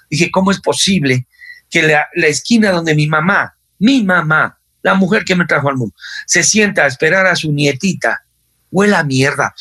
Dije, 0.09 0.31
¿cómo 0.31 0.51
es 0.51 0.61
posible 0.61 1.27
que 1.69 1.83
la, 1.83 2.07
la 2.15 2.27
esquina 2.27 2.71
donde 2.71 2.95
mi 2.95 3.05
mamá, 3.05 3.53
mi 3.79 4.01
mamá, 4.01 4.57
la 4.81 4.93
mujer 4.93 5.25
que 5.25 5.35
me 5.35 5.45
trajo 5.45 5.67
al 5.67 5.75
mundo, 5.75 5.93
se 6.25 6.41
sienta 6.41 6.85
a 6.85 6.87
esperar 6.87 7.27
a 7.27 7.35
su 7.35 7.51
nietita 7.51 8.23
huele 8.71 8.95
a 8.95 9.03
mierda. 9.03 9.53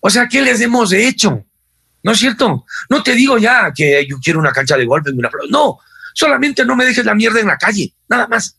O 0.00 0.10
sea, 0.10 0.28
¿qué 0.28 0.42
les 0.42 0.60
hemos 0.60 0.92
hecho? 0.92 1.44
¿No 2.02 2.12
es 2.12 2.18
cierto? 2.18 2.66
No 2.90 3.02
te 3.02 3.14
digo 3.14 3.38
ya 3.38 3.72
que 3.74 4.06
yo 4.08 4.18
quiero 4.22 4.38
una 4.38 4.52
cancha 4.52 4.76
de 4.76 4.84
golf 4.84 5.06
No, 5.50 5.78
solamente 6.12 6.64
no 6.64 6.76
me 6.76 6.84
dejes 6.84 7.04
la 7.04 7.14
mierda 7.14 7.40
en 7.40 7.46
la 7.46 7.56
calle, 7.56 7.94
nada 8.08 8.28
más. 8.28 8.56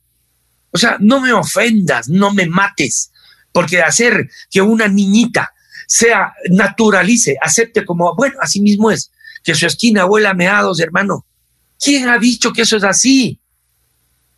O 0.72 0.78
sea, 0.78 0.98
no 1.00 1.22
me 1.22 1.32
ofendas, 1.32 2.10
no 2.10 2.34
me 2.34 2.48
mates, 2.48 3.12
porque 3.52 3.82
hacer 3.82 4.30
que 4.50 4.62
una 4.62 4.88
niñita 4.88 5.54
sea, 5.88 6.34
naturalice, 6.50 7.38
acepte 7.42 7.86
como, 7.86 8.16
bueno, 8.16 8.36
así 8.42 8.62
mismo 8.62 8.92
es, 8.92 9.12
que 9.44 9.56
su 9.56 9.66
esquina 9.66 10.06
huela 10.06 10.32
a 10.32 10.34
meados, 10.34 10.80
hermano. 10.80 11.26
¿Quién 11.80 12.10
ha 12.10 12.18
dicho 12.18 12.52
que 12.52 12.64
eso 12.64 12.78
es 12.78 12.84
así? 12.84 13.40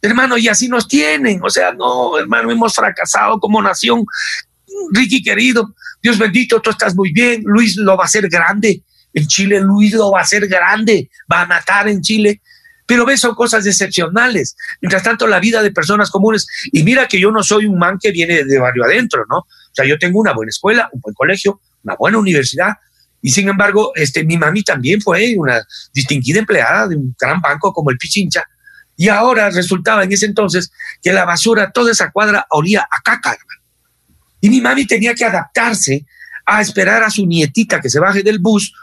Hermano, 0.02 0.38
y 0.38 0.48
así 0.48 0.68
nos 0.68 0.88
tienen. 0.88 1.40
O 1.44 1.50
sea, 1.50 1.72
no, 1.74 2.18
hermano, 2.18 2.52
hemos 2.52 2.74
fracasado 2.74 3.40
como 3.40 3.62
nación. 3.62 4.06
Ricky 4.92 5.22
querido, 5.22 5.76
Dios 6.02 6.18
bendito, 6.18 6.62
tú 6.62 6.70
estás 6.70 6.96
muy 6.96 7.12
bien, 7.12 7.44
Luis 7.46 7.76
lo 7.78 7.98
va 7.98 8.04
a 8.04 8.08
hacer 8.08 8.28
grande, 8.30 8.84
En 9.14 9.26
Chile 9.26 9.60
Luis 9.60 9.94
lo 9.94 10.12
va 10.12 10.20
a 10.20 10.24
hacer 10.24 10.48
grande, 10.48 11.10
va 11.32 11.42
a 11.42 11.46
matar 11.46 11.88
en 11.88 12.02
Chile. 12.02 12.42
Pero 12.86 13.06
ves, 13.06 13.20
son 13.20 13.36
cosas 13.36 13.66
excepcionales. 13.66 14.56
Mientras 14.80 15.04
tanto, 15.04 15.28
la 15.28 15.40
vida 15.40 15.62
de 15.62 15.72
personas 15.72 16.10
comunes, 16.10 16.48
y 16.72 16.84
mira 16.84 17.08
que 17.08 17.20
yo 17.20 17.32
no 17.32 17.44
soy 17.44 17.66
un 17.66 17.78
man 17.78 17.98
que 18.00 18.12
viene 18.12 18.44
de 18.44 18.60
barrio 18.60 18.86
adentro, 18.86 19.26
¿no? 19.30 19.40
O 19.40 19.74
sea, 19.74 19.86
yo 19.86 19.98
tengo 20.00 20.20
una 20.20 20.34
buena 20.34 20.50
escuela, 20.50 20.90
un 20.94 21.02
buen 21.02 21.14
colegio, 21.14 21.60
una 21.84 21.96
buena 21.96 22.18
universidad, 22.18 22.74
y 23.22 23.32
sin 23.32 23.50
embargo, 23.50 23.92
este, 23.96 24.24
mi 24.24 24.38
mami 24.38 24.64
también 24.64 25.02
fue 25.02 25.36
una 25.38 25.62
distinguida 25.94 26.40
empleada 26.40 26.88
de 26.88 26.96
un 26.96 27.16
gran 27.20 27.42
banco 27.42 27.74
como 27.74 27.90
el 27.90 27.98
Pichincha, 27.98 28.44
y 28.96 29.10
ahora 29.10 29.50
resultaba 29.50 30.04
en 30.04 30.12
ese 30.12 30.26
entonces 30.26 30.72
que 31.02 31.14
la 31.14 31.26
basura, 31.26 31.72
toda 31.72 31.92
esa 31.92 32.12
cuadra 32.12 32.48
olía 32.50 32.88
a 32.90 33.02
caca. 33.02 33.38
Y 34.42 34.50
mi 34.50 34.62
mami 34.62 34.86
tenía 34.86 35.14
que 35.14 35.26
adaptarse 35.26 36.06
a 36.46 36.62
esperar 36.62 37.04
a 37.04 37.10
su 37.10 37.26
nietita 37.26 37.82
que 37.82 37.90
se 37.90 38.00
baje 38.00 38.24
del 38.24 38.40
bus 38.40 38.74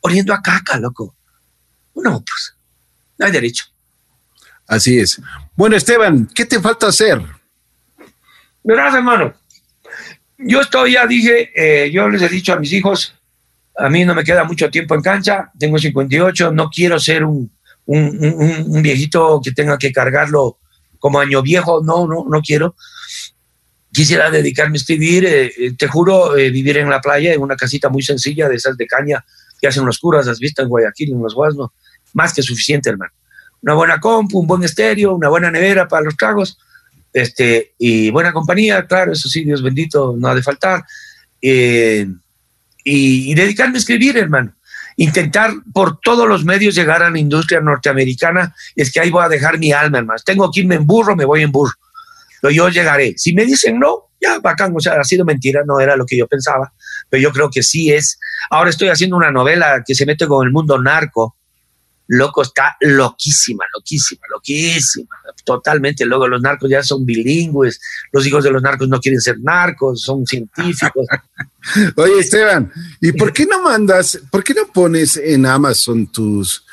oliendo 0.00 0.32
a 0.32 0.40
caca, 0.40 0.78
loco. 0.78 1.14
No, 1.94 2.22
pues, 2.24 2.54
no 3.18 3.26
hay 3.26 3.32
derecho. 3.32 3.64
Así 4.66 4.98
es. 4.98 5.20
Bueno, 5.56 5.76
Esteban, 5.76 6.28
¿qué 6.34 6.46
te 6.46 6.60
falta 6.60 6.88
hacer? 6.88 7.20
Verás, 8.62 8.94
hermano, 8.94 9.34
yo 10.38 10.60
estoy, 10.60 10.92
ya 10.92 11.06
dije, 11.06 11.50
eh, 11.54 11.90
yo 11.90 12.08
les 12.08 12.22
he 12.22 12.28
dicho 12.28 12.52
a 12.52 12.58
mis 12.58 12.72
hijos, 12.72 13.14
a 13.76 13.88
mí 13.88 14.04
no 14.04 14.14
me 14.14 14.24
queda 14.24 14.44
mucho 14.44 14.70
tiempo 14.70 14.94
en 14.94 15.02
cancha, 15.02 15.50
tengo 15.58 15.78
58, 15.78 16.52
no 16.52 16.70
quiero 16.70 16.98
ser 16.98 17.24
un, 17.24 17.50
un, 17.86 18.82
viejito 18.82 19.40
que 19.42 19.52
tenga 19.52 19.78
que 19.78 19.92
cargarlo 19.92 20.58
como 20.98 21.20
año 21.20 21.42
viejo, 21.42 21.82
no, 21.84 22.06
no, 22.06 22.24
no 22.28 22.40
quiero. 22.40 22.76
Quisiera 23.94 24.28
dedicarme 24.28 24.76
a 24.76 24.80
escribir, 24.80 25.24
eh, 25.24 25.52
eh, 25.56 25.72
te 25.78 25.86
juro, 25.86 26.36
eh, 26.36 26.50
vivir 26.50 26.78
en 26.78 26.90
la 26.90 27.00
playa, 27.00 27.32
en 27.32 27.40
una 27.40 27.54
casita 27.54 27.88
muy 27.88 28.02
sencilla 28.02 28.48
de 28.48 28.56
esas 28.56 28.76
de 28.76 28.88
caña 28.88 29.24
que 29.60 29.68
hacen 29.68 29.86
los 29.86 29.98
curas, 29.98 30.26
has 30.26 30.40
visto 30.40 30.62
en 30.62 30.68
Guayaquil, 30.68 31.12
en 31.12 31.22
los 31.22 31.32
Guasnos, 31.32 31.70
más 32.12 32.34
que 32.34 32.42
suficiente, 32.42 32.90
hermano. 32.90 33.12
Una 33.62 33.74
buena 33.74 34.00
compu, 34.00 34.40
un 34.40 34.48
buen 34.48 34.64
estéreo, 34.64 35.14
una 35.14 35.28
buena 35.28 35.48
nevera 35.50 35.86
para 35.86 36.02
los 36.02 36.16
tragos, 36.16 36.58
este, 37.12 37.74
y 37.78 38.10
buena 38.10 38.32
compañía, 38.32 38.84
claro, 38.86 39.12
eso 39.12 39.28
sí, 39.28 39.44
Dios 39.44 39.62
bendito, 39.62 40.16
no 40.18 40.26
ha 40.28 40.34
de 40.34 40.42
faltar. 40.42 40.82
y, 41.40 42.10
y 42.84 43.34
dedicarme 43.34 43.76
a 43.76 43.78
escribir, 43.78 44.18
hermano 44.18 44.54
intentar 44.96 45.52
por 45.72 45.98
todos 46.00 46.28
los 46.28 46.44
medios 46.44 46.74
llegar 46.74 47.02
a 47.02 47.10
la 47.10 47.18
industria 47.18 47.60
norteamericana, 47.60 48.54
es 48.76 48.92
que 48.92 49.00
ahí 49.00 49.10
voy 49.10 49.24
a 49.24 49.28
dejar 49.28 49.58
mi 49.58 49.72
alma, 49.72 49.98
hermano. 49.98 50.20
Tengo 50.24 50.50
que 50.50 50.60
irme 50.60 50.76
en 50.76 50.86
burro, 50.86 51.16
me 51.16 51.24
voy 51.24 51.42
en 51.42 51.52
burro. 51.52 51.74
Pero 52.44 52.52
yo 52.52 52.68
llegaré. 52.68 53.14
Si 53.16 53.32
me 53.32 53.46
dicen 53.46 53.78
no, 53.78 54.10
ya 54.20 54.38
bacán, 54.38 54.74
o 54.76 54.78
sea, 54.78 55.00
ha 55.00 55.04
sido 55.04 55.24
mentira, 55.24 55.62
no 55.66 55.80
era 55.80 55.96
lo 55.96 56.04
que 56.04 56.18
yo 56.18 56.26
pensaba, 56.26 56.74
pero 57.08 57.22
yo 57.22 57.32
creo 57.32 57.48
que 57.48 57.62
sí 57.62 57.90
es. 57.90 58.18
Ahora 58.50 58.68
estoy 58.68 58.88
haciendo 58.88 59.16
una 59.16 59.30
novela 59.30 59.82
que 59.82 59.94
se 59.94 60.04
mete 60.04 60.26
con 60.26 60.46
el 60.46 60.52
mundo 60.52 60.78
narco, 60.78 61.38
loco, 62.08 62.42
está 62.42 62.76
loquísima, 62.82 63.64
loquísima, 63.74 64.20
loquísima, 64.30 65.16
totalmente. 65.42 66.04
Luego 66.04 66.28
los 66.28 66.42
narcos 66.42 66.68
ya 66.68 66.82
son 66.82 67.06
bilingües, 67.06 67.80
los 68.12 68.26
hijos 68.26 68.44
de 68.44 68.50
los 68.50 68.60
narcos 68.60 68.90
no 68.90 69.00
quieren 69.00 69.22
ser 69.22 69.40
narcos, 69.40 70.02
son 70.02 70.26
científicos. 70.26 71.06
Oye, 71.96 72.18
Esteban, 72.18 72.70
¿y 73.00 73.12
por 73.12 73.32
qué 73.32 73.46
no 73.46 73.62
mandas, 73.62 74.20
por 74.30 74.44
qué 74.44 74.52
no 74.52 74.66
pones 74.70 75.16
en 75.16 75.46
Amazon 75.46 76.06
tus, 76.08 76.63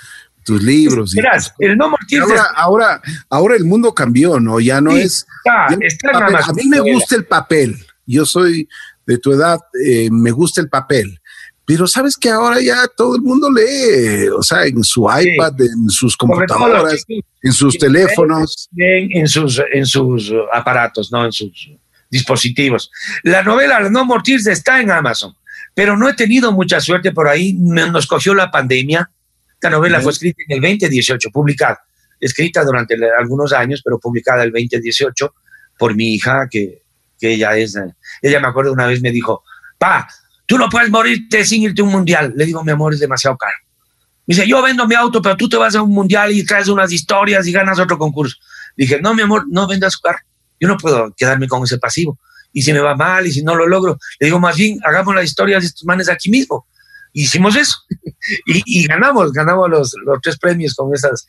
tus 0.44 0.62
libros? 0.62 1.16
el 1.60 1.78
no 1.78 1.86
ahora, 1.86 2.44
ahora, 2.56 3.02
ahora, 3.30 3.56
el 3.56 3.66
mundo 3.66 3.94
cambió, 3.94 4.40
¿no? 4.40 4.60
Ya 4.60 4.82
no 4.82 4.92
es. 4.92 5.26
a 5.46 6.54
mí 6.54 6.68
me 6.68 6.80
gusta 6.80 7.16
el 7.16 7.26
papel. 7.26 7.78
Yo 8.06 8.26
soy 8.26 8.68
de 9.06 9.18
tu 9.18 9.32
edad, 9.32 9.60
eh, 9.86 10.10
me 10.12 10.32
gusta 10.32 10.62
el 10.62 10.70
papel 10.70 11.22
pero 11.72 11.88
sabes 11.88 12.18
que 12.18 12.30
ahora 12.30 12.60
ya 12.60 12.86
todo 12.98 13.16
el 13.16 13.22
mundo 13.22 13.50
lee, 13.50 14.28
o 14.28 14.44
sea, 14.44 14.66
en 14.66 14.84
su 14.84 15.04
iPad, 15.04 15.54
en 15.62 15.90
sus 15.90 16.18
computadoras, 16.18 17.06
en 17.08 17.54
sus 17.54 17.78
teléfonos. 17.78 18.70
En, 18.76 19.26
sus, 19.28 19.62
en 19.72 19.86
sus 19.86 20.34
aparatos, 20.52 21.14
¿no? 21.14 21.24
En 21.24 21.32
sus 21.32 21.72
dispositivos. 22.10 22.92
La 23.24 23.42
novela 23.42 23.80
No 23.90 24.04
Mortis 24.04 24.48
está 24.48 24.82
en 24.82 24.92
Amazon, 24.92 25.34
pero 25.74 25.96
no 25.96 26.10
he 26.10 26.14
tenido 26.14 26.52
mucha 26.52 26.82
suerte 26.82 27.14
por 27.14 27.30
ahí. 27.30 27.54
Nos 27.54 28.06
cogió 28.06 28.34
la 28.34 28.52
pandemia. 28.52 29.10
Esta 29.62 29.70
novela 29.70 30.02
fue 30.02 30.12
escrita 30.12 30.42
en 30.48 30.56
el 30.56 30.62
2018, 30.62 31.30
publicada, 31.30 31.80
escrita 32.20 32.64
durante 32.64 32.96
algunos 33.18 33.54
años, 33.54 33.82
pero 33.84 34.00
publicada 34.00 34.44
el 34.44 34.52
2018 34.52 35.36
por 35.78 35.96
mi 35.96 36.16
hija, 36.16 36.48
que, 36.50 36.82
que 37.20 37.34
ella 37.34 37.56
es, 37.56 37.78
ella 38.22 38.40
me 38.40 38.48
acuerdo 38.48 38.74
una 38.74 38.88
vez 38.88 39.02
me 39.02 39.12
dijo, 39.12 39.44
pa, 39.78 40.08
Tú 40.52 40.58
no 40.58 40.68
puedes 40.68 40.90
morirte 40.90 41.46
sin 41.46 41.62
irte 41.62 41.82
a 41.82 41.86
un 41.86 41.92
mundial. 41.92 42.34
Le 42.36 42.46
digo, 42.46 42.62
mi 42.62 42.74
amor, 42.74 42.94
es 42.94 43.00
demasiado 43.00 43.38
caro. 43.38 43.56
Me 44.28 44.36
dice, 44.36 44.46
yo 44.46 44.62
vendo 44.62 44.86
mi 44.86 44.96
auto, 44.96 45.22
pero 45.22 45.38
tú 45.38 45.48
te 45.48 45.56
vas 45.56 45.76
a 45.76 45.82
un 45.82 45.92
mundial 45.92 46.30
y 46.34 46.46
traes 46.46 46.68
unas 46.68 46.92
historias 46.92 47.48
y 47.48 47.54
ganas 47.54 47.80
otro 47.80 47.98
concurso. 47.98 48.36
dije, 48.76 49.00
no, 49.00 49.14
mi 49.14 49.22
amor, 49.22 49.46
no 49.50 49.66
vendas 49.66 49.94
su 49.94 50.02
carro. 50.02 50.20
Yo 50.60 50.68
no 50.68 50.76
puedo 50.76 51.14
quedarme 51.16 51.48
con 51.48 51.64
ese 51.64 51.78
pasivo. 51.78 52.20
Y 52.52 52.64
si 52.64 52.74
me 52.74 52.80
va 52.80 52.98
mal 52.98 53.26
y 53.26 53.32
si 53.32 53.44
no 53.44 53.56
lo 53.56 53.66
logro, 53.66 53.98
le 54.20 54.28
digo, 54.28 54.42
más 54.42 54.58
bien, 54.58 54.78
hagamos 54.84 55.16
las 55.16 55.24
historias 55.24 55.62
de 55.62 55.68
estos 55.68 55.86
manes 55.86 56.10
aquí 56.10 56.30
mismo. 56.30 56.68
Hicimos 57.14 57.56
eso. 57.56 57.78
y, 58.46 58.88
ganamos, 58.88 59.32
ganamos 59.32 59.70
los, 59.70 59.96
los 60.06 60.20
tres 60.22 60.38
premios 60.38 60.74
con 60.76 60.94
esas 60.94 61.26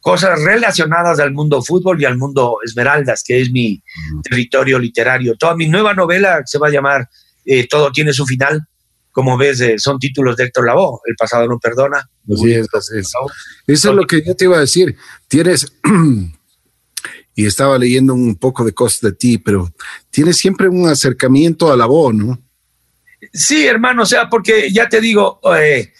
cosas 0.00 0.42
relacionadas 0.42 1.20
al 1.20 1.32
mundo 1.32 1.62
fútbol 1.62 2.00
y 2.00 2.04
al 2.04 2.18
mundo 2.18 2.58
Esmeraldas, 2.64 3.22
que 3.24 3.40
es 3.40 3.50
mi 3.50 3.82
territorio 4.22 4.78
literario. 4.78 5.36
Toda 5.36 5.54
mi 5.54 5.68
nueva 5.68 5.94
novela 5.94 6.42
se 6.44 6.58
va 6.58 6.66
a 6.66 6.70
llamar 6.70 7.08
eh, 7.44 7.66
todo 7.68 7.90
tiene 7.92 8.12
su 8.12 8.26
final. 8.26 8.66
Como 9.10 9.36
ves, 9.36 9.60
eh, 9.60 9.78
son 9.78 9.98
títulos 9.98 10.36
de 10.36 10.44
Héctor 10.44 10.66
Lavoe, 10.66 11.00
El 11.04 11.16
pasado 11.16 11.46
no 11.46 11.58
perdona. 11.58 12.08
Eso 13.66 13.90
es 13.90 13.94
lo 13.94 14.06
que 14.06 14.22
yo 14.24 14.34
te 14.34 14.44
iba 14.44 14.56
a 14.56 14.60
decir. 14.60 14.96
Tienes, 15.28 15.70
y 17.34 17.46
estaba 17.46 17.78
leyendo 17.78 18.14
un 18.14 18.36
poco 18.36 18.64
de 18.64 18.72
cosas 18.72 19.00
de 19.02 19.12
ti, 19.12 19.38
pero 19.38 19.70
tienes 20.10 20.38
siempre 20.38 20.68
un 20.68 20.88
acercamiento 20.88 21.70
a 21.70 21.76
Lavoe, 21.76 22.14
¿no? 22.14 22.42
Sí, 23.32 23.66
hermano, 23.66 24.02
o 24.02 24.06
sea, 24.06 24.28
porque 24.28 24.70
ya 24.70 24.88
te 24.88 25.00
digo, 25.00 25.40
eh, 25.56 25.92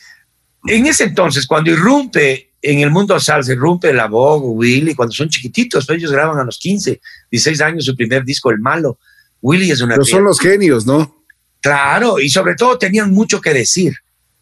en 0.67 0.87
ese 0.87 1.05
entonces, 1.05 1.47
cuando 1.47 1.71
irrumpe 1.71 2.53
en 2.61 2.81
el 2.81 2.91
mundo 2.91 3.19
salsa, 3.19 3.53
irrumpe 3.53 3.93
la 3.93 4.07
Willy, 4.07 4.95
cuando 4.95 5.13
son 5.13 5.29
chiquititos, 5.29 5.87
pues 5.87 5.99
ellos 5.99 6.13
graban 6.13 6.39
a 6.39 6.45
los 6.45 6.59
15, 6.59 7.01
16 7.31 7.61
años 7.61 7.85
su 7.85 7.97
primer 7.97 8.25
disco, 8.25 8.51
El 8.51 8.61
Malo. 8.61 8.99
Willy 9.41 9.71
es 9.71 9.81
una... 9.81 9.95
Pero 9.95 10.05
son 10.05 10.25
los 10.25 10.39
genios, 10.39 10.87
¿no? 10.87 11.25
Claro, 11.61 12.21
y 12.21 12.29
sobre 12.29 12.55
todo 12.55 12.79
tenían 12.79 13.11
mucho 13.13 13.41
que 13.41 13.53
decir 13.53 13.95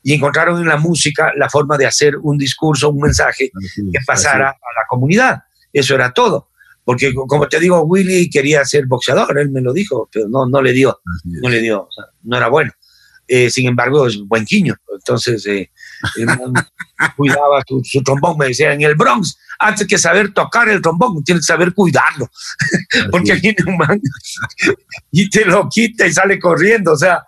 y 0.02 0.14
encontraron 0.14 0.60
en 0.60 0.66
la 0.66 0.76
música 0.76 1.32
la 1.36 1.48
forma 1.48 1.76
de 1.76 1.86
hacer 1.86 2.16
un 2.16 2.38
discurso, 2.38 2.90
un 2.90 3.00
mensaje 3.00 3.50
que 3.50 3.98
pasara 4.06 4.48
a 4.48 4.52
la 4.52 4.86
comunidad. 4.88 5.42
Eso 5.72 5.94
era 5.94 6.12
todo. 6.12 6.48
Porque, 6.84 7.12
como 7.14 7.46
te 7.46 7.60
digo, 7.60 7.82
Willy 7.82 8.28
quería 8.30 8.64
ser 8.64 8.86
boxeador, 8.86 9.38
él 9.38 9.50
me 9.50 9.60
lo 9.60 9.72
dijo, 9.72 10.08
pero 10.10 10.28
no, 10.28 10.46
no 10.46 10.62
le 10.62 10.72
dio, 10.72 11.00
no 11.24 11.48
le 11.48 11.60
dio, 11.60 11.88
no 12.22 12.36
era 12.36 12.48
bueno. 12.48 12.72
Eh, 13.32 13.48
sin 13.48 13.68
embargo, 13.68 14.08
es 14.08 14.18
buen 14.26 14.44
quiño. 14.44 14.74
Entonces, 14.92 15.46
eh, 15.46 15.70
cuidaba 17.16 17.62
su, 17.64 17.80
su, 17.84 18.02
trombón, 18.02 18.36
me 18.36 18.48
decía, 18.48 18.72
en 18.72 18.82
el 18.82 18.96
Bronx, 18.96 19.38
antes 19.56 19.86
que 19.86 19.98
saber 19.98 20.34
tocar 20.34 20.68
el 20.68 20.82
trombón, 20.82 21.22
tienes 21.22 21.46
que 21.46 21.52
saber 21.52 21.72
cuidarlo, 21.72 22.28
porque 23.12 23.34
viene 23.34 23.58
un 23.68 23.76
man 23.76 24.00
y 25.12 25.30
te 25.30 25.44
lo 25.44 25.68
quita 25.68 26.08
y 26.08 26.12
sale 26.12 26.40
corriendo, 26.40 26.90
o 26.90 26.96
sea, 26.96 27.22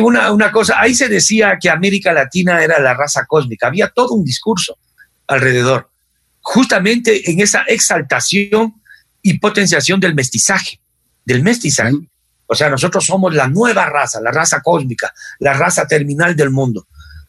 una, 0.00 0.32
una 0.32 0.50
cosa, 0.50 0.80
ahí 0.80 0.94
se 0.94 1.06
decía 1.06 1.58
que 1.60 1.68
América 1.68 2.14
Latina 2.14 2.64
era 2.64 2.80
la 2.80 2.94
raza 2.94 3.26
cósmica, 3.26 3.66
había 3.66 3.90
todo 3.90 4.14
un 4.14 4.24
discurso 4.24 4.78
alrededor, 5.26 5.90
justamente 6.40 7.30
en 7.30 7.40
esa 7.40 7.60
exaltación 7.64 8.80
y 9.20 9.38
potenciación 9.38 10.00
del 10.00 10.14
mestizaje, 10.14 10.80
del 11.26 11.42
mestizaje. 11.42 12.08
O 12.46 12.54
sea, 12.54 12.70
nosotros 12.70 13.04
somos 13.04 13.34
la 13.34 13.48
nueva 13.48 13.86
raza, 13.86 14.20
la 14.20 14.30
raza 14.30 14.60
cósmica, 14.62 15.12
la 15.40 15.52
raza 15.52 15.86
terminal 15.86 16.36
del 16.36 16.50
mundo. 16.50 16.86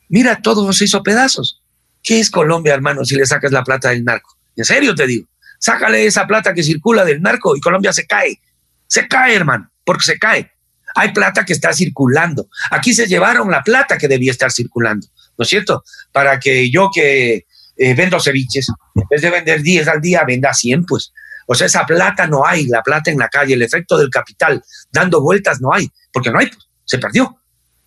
Mira, 0.09 0.41
todo 0.41 0.71
se 0.73 0.85
hizo 0.85 1.03
pedazos. 1.03 1.61
¿Qué 2.03 2.19
es 2.19 2.29
Colombia, 2.29 2.73
hermano, 2.73 3.03
si 3.03 3.15
le 3.15 3.25
sacas 3.25 3.51
la 3.51 3.63
plata 3.63 3.89
del 3.89 4.03
narco? 4.03 4.37
En 4.55 4.65
serio 4.65 4.95
te 4.95 5.07
digo. 5.07 5.27
Sácale 5.59 6.05
esa 6.05 6.27
plata 6.27 6.53
que 6.53 6.63
circula 6.63 7.03
del 7.03 7.21
narco 7.21 7.55
y 7.55 7.59
Colombia 7.59 7.91
se 7.91 8.05
cae. 8.05 8.39
Se 8.85 9.07
cae, 9.07 9.35
hermano, 9.35 9.69
porque 9.83 10.03
se 10.03 10.19
cae. 10.19 10.51
Hay 10.95 11.11
plata 11.11 11.43
que 11.43 11.53
está 11.53 11.73
circulando. 11.73 12.47
Aquí 12.71 12.93
se 12.93 13.07
llevaron 13.07 13.51
la 13.51 13.63
plata 13.63 13.97
que 13.97 14.07
debía 14.07 14.31
estar 14.31 14.51
circulando, 14.51 15.07
¿no 15.37 15.43
es 15.43 15.49
cierto? 15.49 15.83
Para 16.11 16.39
que 16.39 16.69
yo 16.71 16.89
que 16.93 17.45
eh, 17.77 17.93
vendo 17.93 18.19
ceviches, 18.19 18.69
en 18.95 19.03
vez 19.09 19.21
de 19.21 19.29
vender 19.29 19.61
10 19.61 19.87
al 19.87 20.01
día, 20.01 20.23
venda 20.25 20.53
100, 20.53 20.85
pues. 20.85 21.13
O 21.47 21.55
sea, 21.55 21.65
esa 21.65 21.85
plata 21.85 22.27
no 22.27 22.45
hay, 22.45 22.67
la 22.67 22.83
plata 22.83 23.09
en 23.09 23.17
la 23.17 23.29
calle, 23.29 23.55
el 23.55 23.61
efecto 23.63 23.97
del 23.97 24.09
capital, 24.09 24.63
dando 24.91 25.21
vueltas 25.21 25.59
no 25.61 25.73
hay, 25.73 25.89
porque 26.13 26.29
no 26.29 26.39
hay, 26.39 26.47
pues, 26.47 26.67
se 26.85 26.99
perdió. 26.99 27.37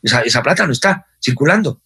Esa, 0.03 0.23
esa 0.23 0.43
plata 0.43 0.67
no 0.67 0.73
está 0.73 1.07
circulando 1.23 1.81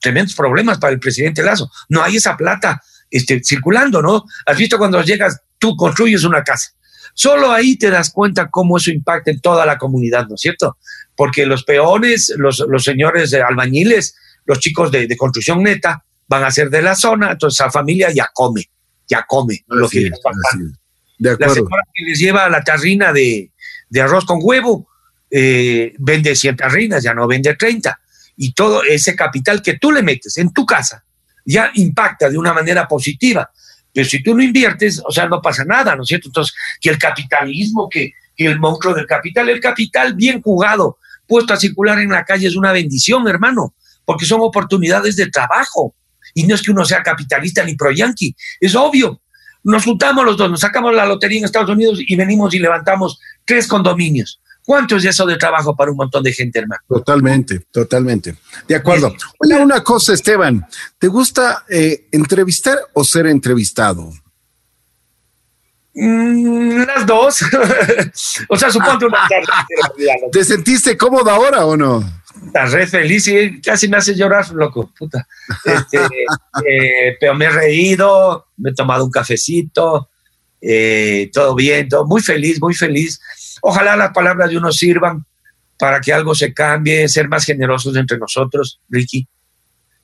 tremendos 0.00 0.34
problemas 0.34 0.78
para 0.78 0.92
el 0.92 1.00
presidente 1.00 1.42
Lazo. 1.42 1.70
No 1.88 2.02
hay 2.02 2.16
esa 2.16 2.36
plata 2.36 2.80
este, 3.10 3.42
circulando, 3.42 4.02
¿no? 4.02 4.24
Has 4.44 4.56
visto 4.56 4.78
cuando 4.78 5.02
llegas, 5.02 5.40
tú 5.58 5.76
construyes 5.76 6.24
una 6.24 6.42
casa. 6.42 6.70
Solo 7.14 7.50
ahí 7.50 7.76
te 7.76 7.90
das 7.90 8.10
cuenta 8.10 8.50
cómo 8.50 8.76
eso 8.76 8.90
impacta 8.90 9.30
en 9.30 9.40
toda 9.40 9.64
la 9.64 9.78
comunidad, 9.78 10.26
¿no 10.28 10.34
es 10.34 10.40
cierto? 10.42 10.76
Porque 11.16 11.46
los 11.46 11.64
peones, 11.64 12.32
los, 12.36 12.62
los 12.68 12.84
señores 12.84 13.32
albañiles, 13.32 14.16
los 14.44 14.60
chicos 14.60 14.92
de, 14.92 15.06
de 15.06 15.16
construcción 15.16 15.62
neta 15.62 16.04
van 16.28 16.44
a 16.44 16.50
ser 16.50 16.68
de 16.68 16.82
la 16.82 16.94
zona, 16.94 17.32
entonces 17.32 17.60
esa 17.60 17.70
familia 17.70 18.10
ya 18.12 18.28
come, 18.34 18.68
ya 19.08 19.24
come 19.26 19.64
lo 19.68 19.88
que 19.88 20.06
es, 20.08 20.12
De 21.18 21.36
La 21.38 21.48
señora 21.48 21.82
que 21.94 22.04
les 22.04 22.18
lleva 22.18 22.48
la 22.48 22.62
tarrina 22.62 23.12
de, 23.12 23.50
de 23.88 24.00
arroz 24.00 24.24
con 24.24 24.38
huevo 24.42 24.88
eh, 25.30 25.94
vende 25.98 26.36
100 26.36 26.56
tarrinas, 26.56 27.02
ya 27.02 27.14
no 27.14 27.26
vende 27.26 27.54
30. 27.54 27.98
Y 28.36 28.52
todo 28.52 28.82
ese 28.82 29.16
capital 29.16 29.62
que 29.62 29.78
tú 29.78 29.90
le 29.90 30.02
metes 30.02 30.36
en 30.38 30.52
tu 30.52 30.66
casa 30.66 31.04
ya 31.44 31.70
impacta 31.74 32.28
de 32.28 32.36
una 32.36 32.52
manera 32.52 32.86
positiva. 32.86 33.50
Pero 33.92 34.06
si 34.06 34.22
tú 34.22 34.34
no 34.34 34.42
inviertes, 34.42 35.00
o 35.06 35.10
sea, 35.10 35.26
no 35.26 35.40
pasa 35.40 35.64
nada, 35.64 35.96
¿no 35.96 36.02
es 36.02 36.08
cierto? 36.08 36.28
Entonces, 36.28 36.54
que 36.80 36.90
el 36.90 36.98
capitalismo, 36.98 37.88
que, 37.88 38.12
que 38.36 38.46
el 38.46 38.58
monstruo 38.58 38.92
del 38.92 39.06
capital, 39.06 39.48
el 39.48 39.60
capital 39.60 40.14
bien 40.14 40.42
jugado, 40.42 40.98
puesto 41.26 41.54
a 41.54 41.56
circular 41.56 41.98
en 42.00 42.10
la 42.10 42.24
calle 42.24 42.46
es 42.46 42.56
una 42.56 42.72
bendición, 42.72 43.26
hermano, 43.26 43.74
porque 44.04 44.26
son 44.26 44.40
oportunidades 44.42 45.16
de 45.16 45.30
trabajo. 45.30 45.94
Y 46.34 46.44
no 46.44 46.54
es 46.54 46.62
que 46.62 46.72
uno 46.72 46.84
sea 46.84 47.02
capitalista 47.02 47.64
ni 47.64 47.74
pro-yanqui, 47.74 48.34
es 48.60 48.74
obvio. 48.74 49.22
Nos 49.66 49.84
juntamos 49.84 50.24
los 50.24 50.36
dos, 50.36 50.48
nos 50.48 50.60
sacamos 50.60 50.94
la 50.94 51.04
lotería 51.04 51.40
en 51.40 51.44
Estados 51.44 51.70
Unidos 51.70 51.98
y 52.06 52.14
venimos 52.14 52.54
y 52.54 52.60
levantamos 52.60 53.18
tres 53.44 53.66
condominios. 53.66 54.40
¿Cuánto 54.64 54.96
es 54.96 55.04
eso 55.04 55.26
de 55.26 55.36
trabajo 55.36 55.74
para 55.74 55.90
un 55.90 55.96
montón 55.96 56.22
de 56.22 56.32
gente, 56.32 56.60
hermano? 56.60 56.80
Totalmente, 56.88 57.66
totalmente. 57.72 58.36
De 58.68 58.76
acuerdo. 58.76 59.12
Oye, 59.40 59.56
una 59.56 59.82
cosa, 59.82 60.12
Esteban, 60.12 60.64
¿te 61.00 61.08
gusta 61.08 61.64
eh, 61.68 62.06
entrevistar 62.12 62.78
o 62.92 63.02
ser 63.02 63.26
entrevistado? 63.26 64.12
Mm, 65.94 66.84
las 66.86 67.04
dos. 67.04 67.42
o 68.48 68.56
sea, 68.56 68.70
suponte 68.70 69.06
una 69.06 69.18
¿Te 70.30 70.44
sentiste 70.44 70.96
cómodo 70.96 71.28
ahora 71.28 71.66
o 71.66 71.76
no? 71.76 72.04
Estás 72.44 72.72
re 72.72 72.86
feliz 72.86 73.28
y 73.28 73.60
casi 73.60 73.88
me 73.88 73.96
hace 73.96 74.14
llorar, 74.14 74.50
loco, 74.50 74.92
puta. 74.98 75.26
Este, 75.64 75.98
eh, 76.68 77.16
pero 77.18 77.34
me 77.34 77.46
he 77.46 77.50
reído, 77.50 78.46
me 78.56 78.70
he 78.70 78.74
tomado 78.74 79.04
un 79.04 79.10
cafecito, 79.10 80.10
eh, 80.60 81.30
todo 81.32 81.54
bien, 81.54 81.88
todo 81.88 82.06
muy 82.06 82.20
feliz, 82.22 82.60
muy 82.60 82.74
feliz. 82.74 83.20
Ojalá 83.62 83.96
las 83.96 84.12
palabras 84.12 84.50
de 84.50 84.58
uno 84.58 84.72
sirvan 84.72 85.24
para 85.78 86.00
que 86.00 86.12
algo 86.12 86.34
se 86.34 86.52
cambie, 86.54 87.08
ser 87.08 87.28
más 87.28 87.44
generosos 87.44 87.96
entre 87.96 88.18
nosotros, 88.18 88.80
Ricky. 88.88 89.28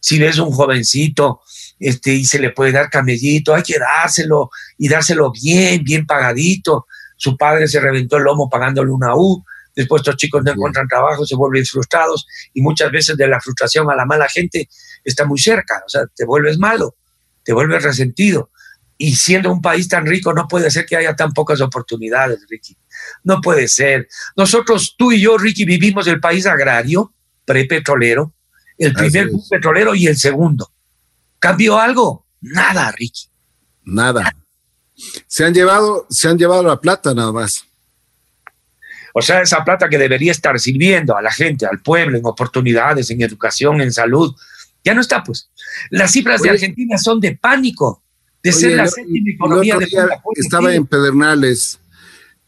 Si 0.01 0.19
ves 0.19 0.39
un 0.39 0.51
jovencito 0.51 1.43
este, 1.79 2.15
y 2.15 2.25
se 2.25 2.39
le 2.39 2.51
puede 2.51 2.73
dar 2.73 2.91
camellito, 2.91 3.55
hay 3.55 3.63
que 3.63 3.79
dárselo 3.79 4.51
y 4.79 4.89
dárselo 4.89 5.31
bien, 5.31 5.83
bien 5.85 6.07
pagadito. 6.07 6.87
Su 7.17 7.37
padre 7.37 7.69
se 7.69 7.81
reventó 7.81 8.17
el 8.17 8.25
lomo 8.25 8.51
pagándole 8.51 8.91
una 8.91 9.15
U, 9.15 9.45
después 9.74 10.01
estos 10.01 10.16
chicos 10.16 10.43
no 10.44 10.53
encuentran 10.53 10.89
trabajo, 10.89 11.24
se 11.24 11.36
vuelven 11.36 11.65
frustrados 11.65 12.27
y 12.53 12.61
muchas 12.62 12.90
veces 12.90 13.16
de 13.16 13.28
la 13.28 13.40
frustración 13.40 13.90
a 13.90 13.97
la 13.97 14.05
mala 14.05 14.28
gente 14.28 14.69
está 15.05 15.24
muy 15.24 15.39
cerca, 15.39 15.82
o 15.85 15.89
sea, 15.89 16.07
te 16.15 16.24
vuelves 16.24 16.59
malo, 16.59 16.97
te 17.44 17.53
vuelves 17.53 17.82
resentido. 17.82 18.51
Y 18.99 19.16
siendo 19.16 19.51
un 19.51 19.61
país 19.61 19.89
tan 19.89 20.07
rico, 20.07 20.32
no 20.32 20.47
puede 20.47 20.70
ser 20.70 20.86
que 20.86 20.97
haya 20.97 21.16
tan 21.16 21.32
pocas 21.32 21.61
oportunidades, 21.61 22.39
Ricky. 22.49 22.77
No 23.24 23.40
puede 23.40 23.66
ser. 23.66 24.07
Nosotros, 24.36 24.94
tú 24.97 25.11
y 25.11 25.20
yo, 25.20 25.36
Ricky, 25.39 25.65
vivimos 25.65 26.07
el 26.07 26.20
país 26.20 26.47
agrario, 26.47 27.12
prepetrolero, 27.44 28.32
el 28.78 28.93
primer 28.93 29.28
petrolero 29.51 29.94
y 29.97 30.07
el 30.07 30.16
segundo. 30.16 30.73
¿Cambió 31.40 31.81
algo? 31.81 32.27
Nada, 32.43 32.93
Ricky. 32.93 33.28
Nada. 33.85 34.36
Se 35.27 35.44
han 35.44 35.55
llevado, 35.55 36.07
se 36.09 36.28
han 36.28 36.39
llevado 36.39 36.62
la 36.62 36.81
plata 36.81 37.12
nada 37.15 37.32
más. 37.32 37.65
O 39.15 39.23
sea, 39.23 39.43
esa 39.43 39.63
plata 39.65 39.89
que 39.89 39.99
debería 39.99 40.33
estar 40.33 40.59
sirviendo 40.59 41.17
a 41.17 41.23
la 41.23 41.31
gente, 41.31 41.67
al 41.67 41.81
pueblo, 41.81 42.17
en 42.19 42.25
oportunidades, 42.27 43.11
en 43.11 43.21
educación, 43.23 43.81
en 43.81 43.93
salud, 43.93 44.35
ya 44.85 44.95
no 44.95 45.01
está, 45.01 45.23
pues. 45.23 45.51
Las 45.91 46.13
cifras 46.13 46.43
de. 46.43 46.51
Argentina 46.51 46.99
son 46.99 47.21
de 47.21 47.37
pánico, 47.37 48.03
de 48.43 48.51
Oye, 48.51 48.59
ser 48.59 48.77
la 48.77 48.87
séptima 48.89 49.31
economía 49.31 49.79
de 49.79 49.87
punta, 49.87 50.21
estaba 50.35 50.75
en 50.75 50.87
Pedernales 50.87 51.79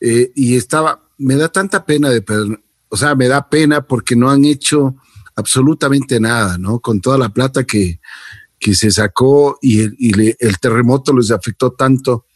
eh, 0.01 0.33
y 0.35 0.57
estaba, 0.57 1.03
me 1.19 1.37
da 1.37 1.49
tanta 1.49 1.85
pena 1.87 2.11
de 2.11 2.23
Pedernales, 2.23 2.65
o 2.89 2.97
sea, 2.97 3.15
me 3.15 3.29
da 3.29 3.49
pena 3.49 3.83
porque 3.87 4.17
no 4.17 4.31
han 4.31 4.45
hecho 4.45 4.97
absolutamente 5.37 6.19
nada, 6.21 6.59
¿no? 6.59 6.81
Con 6.81 7.01
toda 7.01 7.19
la 7.19 7.29
plata 7.29 7.65
que, 7.65 8.01
que 8.59 8.75
se 8.75 8.91
sacó 8.91 9.59
y, 9.61 9.81
el, 9.83 9.97
y 9.99 10.13
le- 10.13 10.37
el 10.41 10.59
terremoto 10.59 11.13
les 11.13 11.31
afectó 11.31 11.73
tanto. 11.73 12.27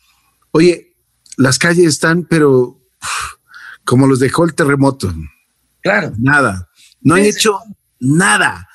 Oye, 0.51 0.97
las 1.37 1.59
calles 1.59 1.87
están, 1.87 2.25
pero 2.29 2.81
como 3.89 4.07
los 4.07 4.19
dejó 4.19 4.45
el 4.45 4.55
terremoto, 4.55 5.11
Claro, 5.81 6.13
nada. 6.19 6.69
No 7.01 7.15
han 7.15 7.25
hecho 7.25 7.59
nada. 7.99 8.69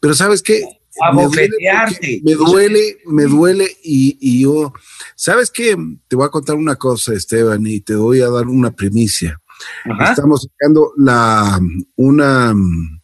Pero 0.00 0.12
¿sabes 0.12 0.42
qué? 0.42 0.64
A 1.02 1.14
Me 1.14 1.22
duele 1.24 2.20
Me 2.22 2.34
duele, 2.34 2.98
me 3.06 3.22
duele 3.24 3.64
y, 3.82 4.18
y 4.20 4.42
yo, 4.42 4.74
¿sabes 5.14 5.50
qué? 5.50 5.76
Te 6.08 6.16
voy 6.16 6.26
a 6.26 6.30
contar 6.30 6.56
una 6.56 6.76
cosa, 6.76 7.14
Esteban, 7.14 7.66
y 7.66 7.80
te 7.80 7.94
voy 7.94 8.20
a 8.20 8.28
dar 8.28 8.48
una 8.48 8.70
primicia. 8.70 9.40
Ajá. 9.84 10.10
Estamos 10.10 10.46
sacando 10.50 10.92
la, 10.98 11.58
una 11.96 12.52
mm, 12.52 13.00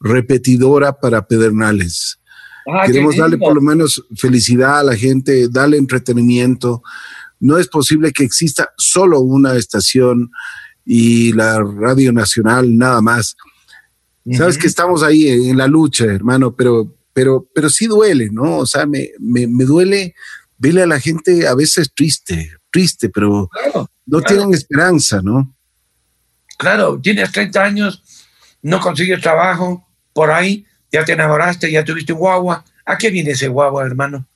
repetidora 0.00 0.98
para 0.98 1.24
Pedernales. 1.24 2.18
Ah, 2.66 2.84
Queremos 2.84 3.16
darle 3.16 3.38
por 3.38 3.54
lo 3.54 3.60
menos 3.60 4.04
felicidad 4.16 4.80
a 4.80 4.84
la 4.84 4.96
gente, 4.96 5.48
darle 5.48 5.76
entretenimiento. 5.76 6.82
No 7.38 7.58
es 7.58 7.68
posible 7.68 8.10
que 8.10 8.24
exista 8.24 8.70
solo 8.76 9.20
una 9.20 9.54
estación 9.54 10.32
y 10.86 11.32
la 11.32 11.58
Radio 11.60 12.12
Nacional 12.12 12.78
nada 12.78 13.02
más. 13.02 13.36
Sabes 14.32 14.56
que 14.56 14.66
estamos 14.66 15.02
ahí 15.02 15.28
en, 15.28 15.50
en 15.50 15.56
la 15.58 15.66
lucha, 15.66 16.04
hermano, 16.04 16.54
pero, 16.54 16.94
pero, 17.12 17.46
pero 17.54 17.68
sí 17.68 17.86
duele, 17.86 18.28
¿no? 18.32 18.58
O 18.58 18.66
sea, 18.66 18.86
me, 18.86 19.10
me, 19.18 19.46
me 19.46 19.64
duele 19.64 20.14
verle 20.58 20.82
a 20.82 20.86
la 20.86 20.98
gente 21.00 21.46
a 21.46 21.54
veces 21.54 21.92
triste, 21.94 22.52
triste, 22.70 23.08
pero 23.08 23.48
Claro, 23.52 23.90
no 24.06 24.18
claro. 24.20 24.24
tienen 24.34 24.54
esperanza, 24.54 25.20
¿no? 25.22 25.52
claro, 26.58 26.98
tienes 27.02 27.30
30 27.32 27.62
años, 27.62 28.02
no 28.62 28.80
consigues 28.80 29.20
trabajo, 29.20 29.86
por 30.14 30.30
ahí, 30.30 30.64
ya 30.90 31.04
te 31.04 31.12
enamoraste, 31.12 31.70
ya 31.70 31.84
tuviste 31.84 32.14
un 32.14 32.18
guagua. 32.20 32.64
¿A 32.86 32.96
qué 32.96 33.10
viene 33.10 33.32
ese 33.32 33.48
guagua, 33.48 33.84
hermano? 33.84 34.26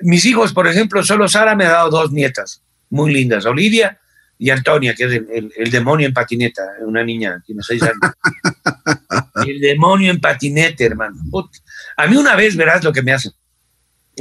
Mis 0.00 0.24
hijos, 0.26 0.52
por 0.52 0.68
ejemplo, 0.68 1.02
solo 1.02 1.26
Sara 1.28 1.56
me 1.56 1.64
ha 1.64 1.70
dado 1.72 1.90
dos 1.90 2.12
nietas 2.12 2.62
muy 2.88 3.12
lindas, 3.12 3.44
Olivia 3.46 3.98
y 4.38 4.50
Antonia, 4.50 4.94
que 4.94 5.04
es 5.04 5.12
el, 5.12 5.26
el- 5.32 5.52
el 5.56 5.70
demonio 5.70 6.06
en 6.06 6.12
patineta, 6.14 6.62
una 6.80 7.02
niña, 7.04 7.42
tiene 7.46 7.62
seis 7.62 7.82
años. 7.82 7.98
el 9.46 9.60
demonio 9.60 10.10
en 10.10 10.20
patinete, 10.20 10.84
hermano. 10.84 11.16
Put- 11.30 11.50
A 11.96 12.06
mí 12.06 12.16
una 12.16 12.34
vez 12.36 12.56
verás 12.56 12.82
lo 12.84 12.92
que 12.92 13.02
me 13.02 13.12
hacen. 13.12 13.32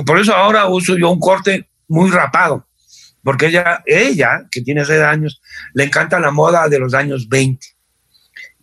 Por 0.06 0.20
eso 0.20 0.34
ahora 0.36 0.68
uso 0.68 0.98
yo 0.98 1.10
un 1.12 1.20
corte 1.20 1.70
muy 1.88 2.10
rapado, 2.10 2.68
porque 3.24 3.48
ella, 3.48 3.84
ella, 3.86 4.48
que 4.50 4.62
tiene 4.62 4.84
seis 4.86 5.02
años, 5.02 5.42
le 5.74 5.84
encanta 5.84 6.20
la 6.20 6.32
moda 6.32 6.68
de 6.68 6.80
los 6.80 6.94
años 6.94 7.28
20. 7.30 7.66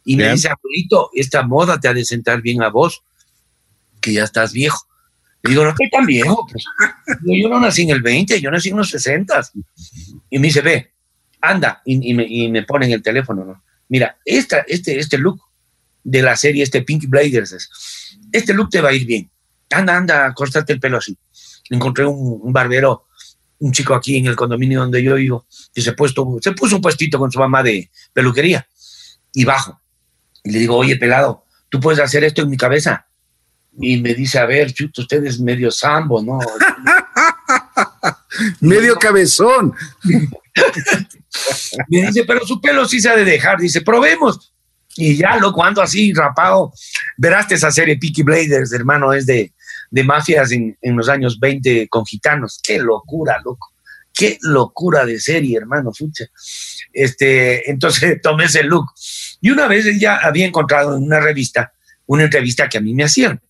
Y 0.05 0.17
me 0.17 0.25
Bien. 0.25 0.35
dice, 0.35 0.49
abuelito, 0.49 1.11
esta 1.15 1.43
moda 1.43 1.79
te 1.79 1.87
ha 1.89 1.95
de 1.95 2.05
sentar 2.05 2.41
bien 2.43 2.63
a 2.63 2.69
vos, 2.69 3.03
que 4.01 4.13
ya 4.13 4.25
estás 4.25 4.53
viejo. 4.53 4.87
Le 5.43 5.51
digo, 5.51 5.63
no 5.65 5.71
estoy 5.71 5.89
tan 5.91 6.05
viejo. 6.07 6.47
pues. 6.51 6.65
Yo 7.25 7.49
no 7.49 7.61
nací 7.61 7.83
en 7.83 7.91
el 7.91 8.03
20, 8.03 8.41
yo 8.41 8.51
nací 8.51 8.71
en 8.71 8.77
los 8.79 8.91
60. 8.91 9.41
Y 10.31 10.39
me 10.39 10.49
dice, 10.49 10.61
ve, 10.63 10.93
anda, 11.41 11.83
y, 11.85 12.15
me, 12.15 12.27
y 12.29 12.49
me 12.49 12.63
pone 12.65 12.87
en 12.87 12.93
el 12.93 13.03
teléfono, 13.03 13.45
¿no? 13.45 13.63
Mira, 13.89 14.17
esta, 14.25 14.61
este, 14.69 14.99
este 14.99 15.19
look 15.19 15.41
de 16.05 16.23
la 16.23 16.37
serie, 16.37 16.63
este 16.63 16.83
Pink 16.83 17.07
Blazers, 17.09 17.53
es- 17.53 17.71
este 18.33 18.55
look 18.55 18.71
te 18.71 18.81
va 18.81 18.91
a 18.91 18.93
ir 18.93 19.07
bien. 19.07 19.31
Anda, 19.71 19.97
anda, 19.97 20.33
córtate 20.35 20.73
el 20.73 20.81
pelo 20.81 20.99
así. 20.99 21.17
Encontré 21.71 22.05
un, 22.07 22.41
un 22.43 22.53
barbero, 22.53 23.07
un 23.59 23.73
chico 23.73 23.95
aquí 23.95 24.17
en 24.17 24.27
el 24.27 24.37
condominio 24.37 24.81
donde 24.81 25.03
yo 25.03 25.15
vivo, 25.17 25.47
que 25.75 25.83
se, 25.83 25.93
puesto, 25.93 26.39
se 26.41 26.53
puso 26.53 26.77
un 26.77 26.83
puestito 26.83 27.19
con 27.19 27.31
su 27.31 27.39
mamá 27.39 27.63
de 27.63 27.91
peluquería 28.13 28.67
y 29.35 29.45
bajo. 29.45 29.81
Y 30.43 30.53
le 30.53 30.59
digo, 30.61 30.77
oye, 30.77 30.97
pelado, 30.97 31.45
¿tú 31.69 31.79
puedes 31.81 32.01
hacer 32.01 32.25
esto 32.25 32.43
en 32.43 32.51
mi 32.51 32.57
cabeza? 32.57 33.07
Y 33.79 33.99
me 33.99 34.15
dice, 34.15 34.39
a 34.39 34.47
ver, 34.47 34.73
chuto, 34.73 35.03
usted 35.03 35.23
es 35.25 35.39
medio 35.41 35.71
sambo, 35.71 36.23
¿no? 36.23 36.39
Medio 38.61 38.97
cabezón. 38.97 39.75
Me 41.89 42.07
dice, 42.07 42.25
pero 42.25 42.47
su 42.47 42.61
pelo 42.61 42.87
sí 42.87 43.01
se 43.01 43.09
ha 43.09 43.17
de 43.17 43.25
dejar. 43.25 43.59
Dice, 43.59 43.81
probemos. 43.81 44.53
Y 44.97 45.17
ya, 45.17 45.37
loco, 45.37 45.65
ando 45.65 45.83
así 45.83 46.13
rapado. 46.13 46.73
Verás 47.17 47.51
esa 47.53 47.71
serie 47.71 47.99
Peaky 47.99 48.23
Blazers, 48.23 48.73
hermano, 48.73 49.13
es 49.13 49.27
de, 49.27 49.53
de 49.91 50.05
mafias 50.05 50.51
en, 50.53 50.77
en 50.81 50.97
los 50.97 51.09
años 51.09 51.39
20 51.39 51.89
con 51.89 52.05
gitanos. 52.05 52.61
Qué 52.63 52.79
locura, 52.79 53.41
loco. 53.45 53.73
Qué 54.13 54.39
locura 54.43 55.07
de 55.07 55.21
serie, 55.21 55.57
hermano, 55.57 55.93
fucha. 55.93 56.25
Este, 56.93 57.71
entonces 57.71 58.21
tomé 58.23 58.45
ese 58.45 58.65
look. 58.65 58.87
Y 59.41 59.51
una 59.51 59.69
vez 59.69 59.87
ya 59.99 60.17
había 60.17 60.47
encontrado 60.47 60.97
en 60.97 61.05
una 61.05 61.21
revista 61.21 61.73
una 62.11 62.25
entrevista 62.25 62.69
que 62.69 62.79
a 62.79 62.81
mí 62.81 62.93
me 62.93 63.05
hacían. 63.05 63.41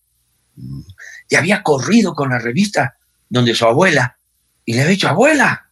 Y 1.27 1.35
había 1.35 1.63
corrido 1.63 2.13
con 2.13 2.29
la 2.29 2.37
revista 2.37 2.95
donde 3.27 3.55
su 3.55 3.65
abuela, 3.65 4.19
y 4.65 4.73
le 4.73 4.81
había 4.81 4.91
dicho, 4.91 5.07
abuela, 5.07 5.69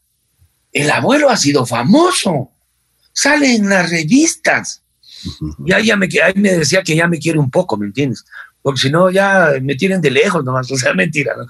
el 0.72 0.90
abuelo 0.90 1.30
ha 1.30 1.38
sido 1.38 1.66
famoso, 1.66 2.52
sale 3.14 3.56
en 3.56 3.70
las 3.70 3.90
revistas. 3.90 4.84
Y 5.66 5.74
ahí, 5.74 5.88
ya 5.88 5.98
me, 5.98 6.08
ahí 6.24 6.34
me 6.36 6.54
decía 6.54 6.82
que 6.82 6.96
ya 6.96 7.08
me 7.08 7.20
quiere 7.20 7.40
un 7.40 7.52
poco, 7.52 7.76
¿me 7.78 7.86
entiendes? 7.86 8.24
porque 8.62 8.82
si 8.82 8.90
no 8.90 9.10
ya 9.10 9.54
me 9.62 9.76
tienen 9.76 10.02
de 10.02 10.12
lejos 10.12 10.44
nomás, 10.44 10.72
o 10.72 10.78
sea, 10.78 10.94
mentira, 10.94 11.36
¿no? 11.38 11.46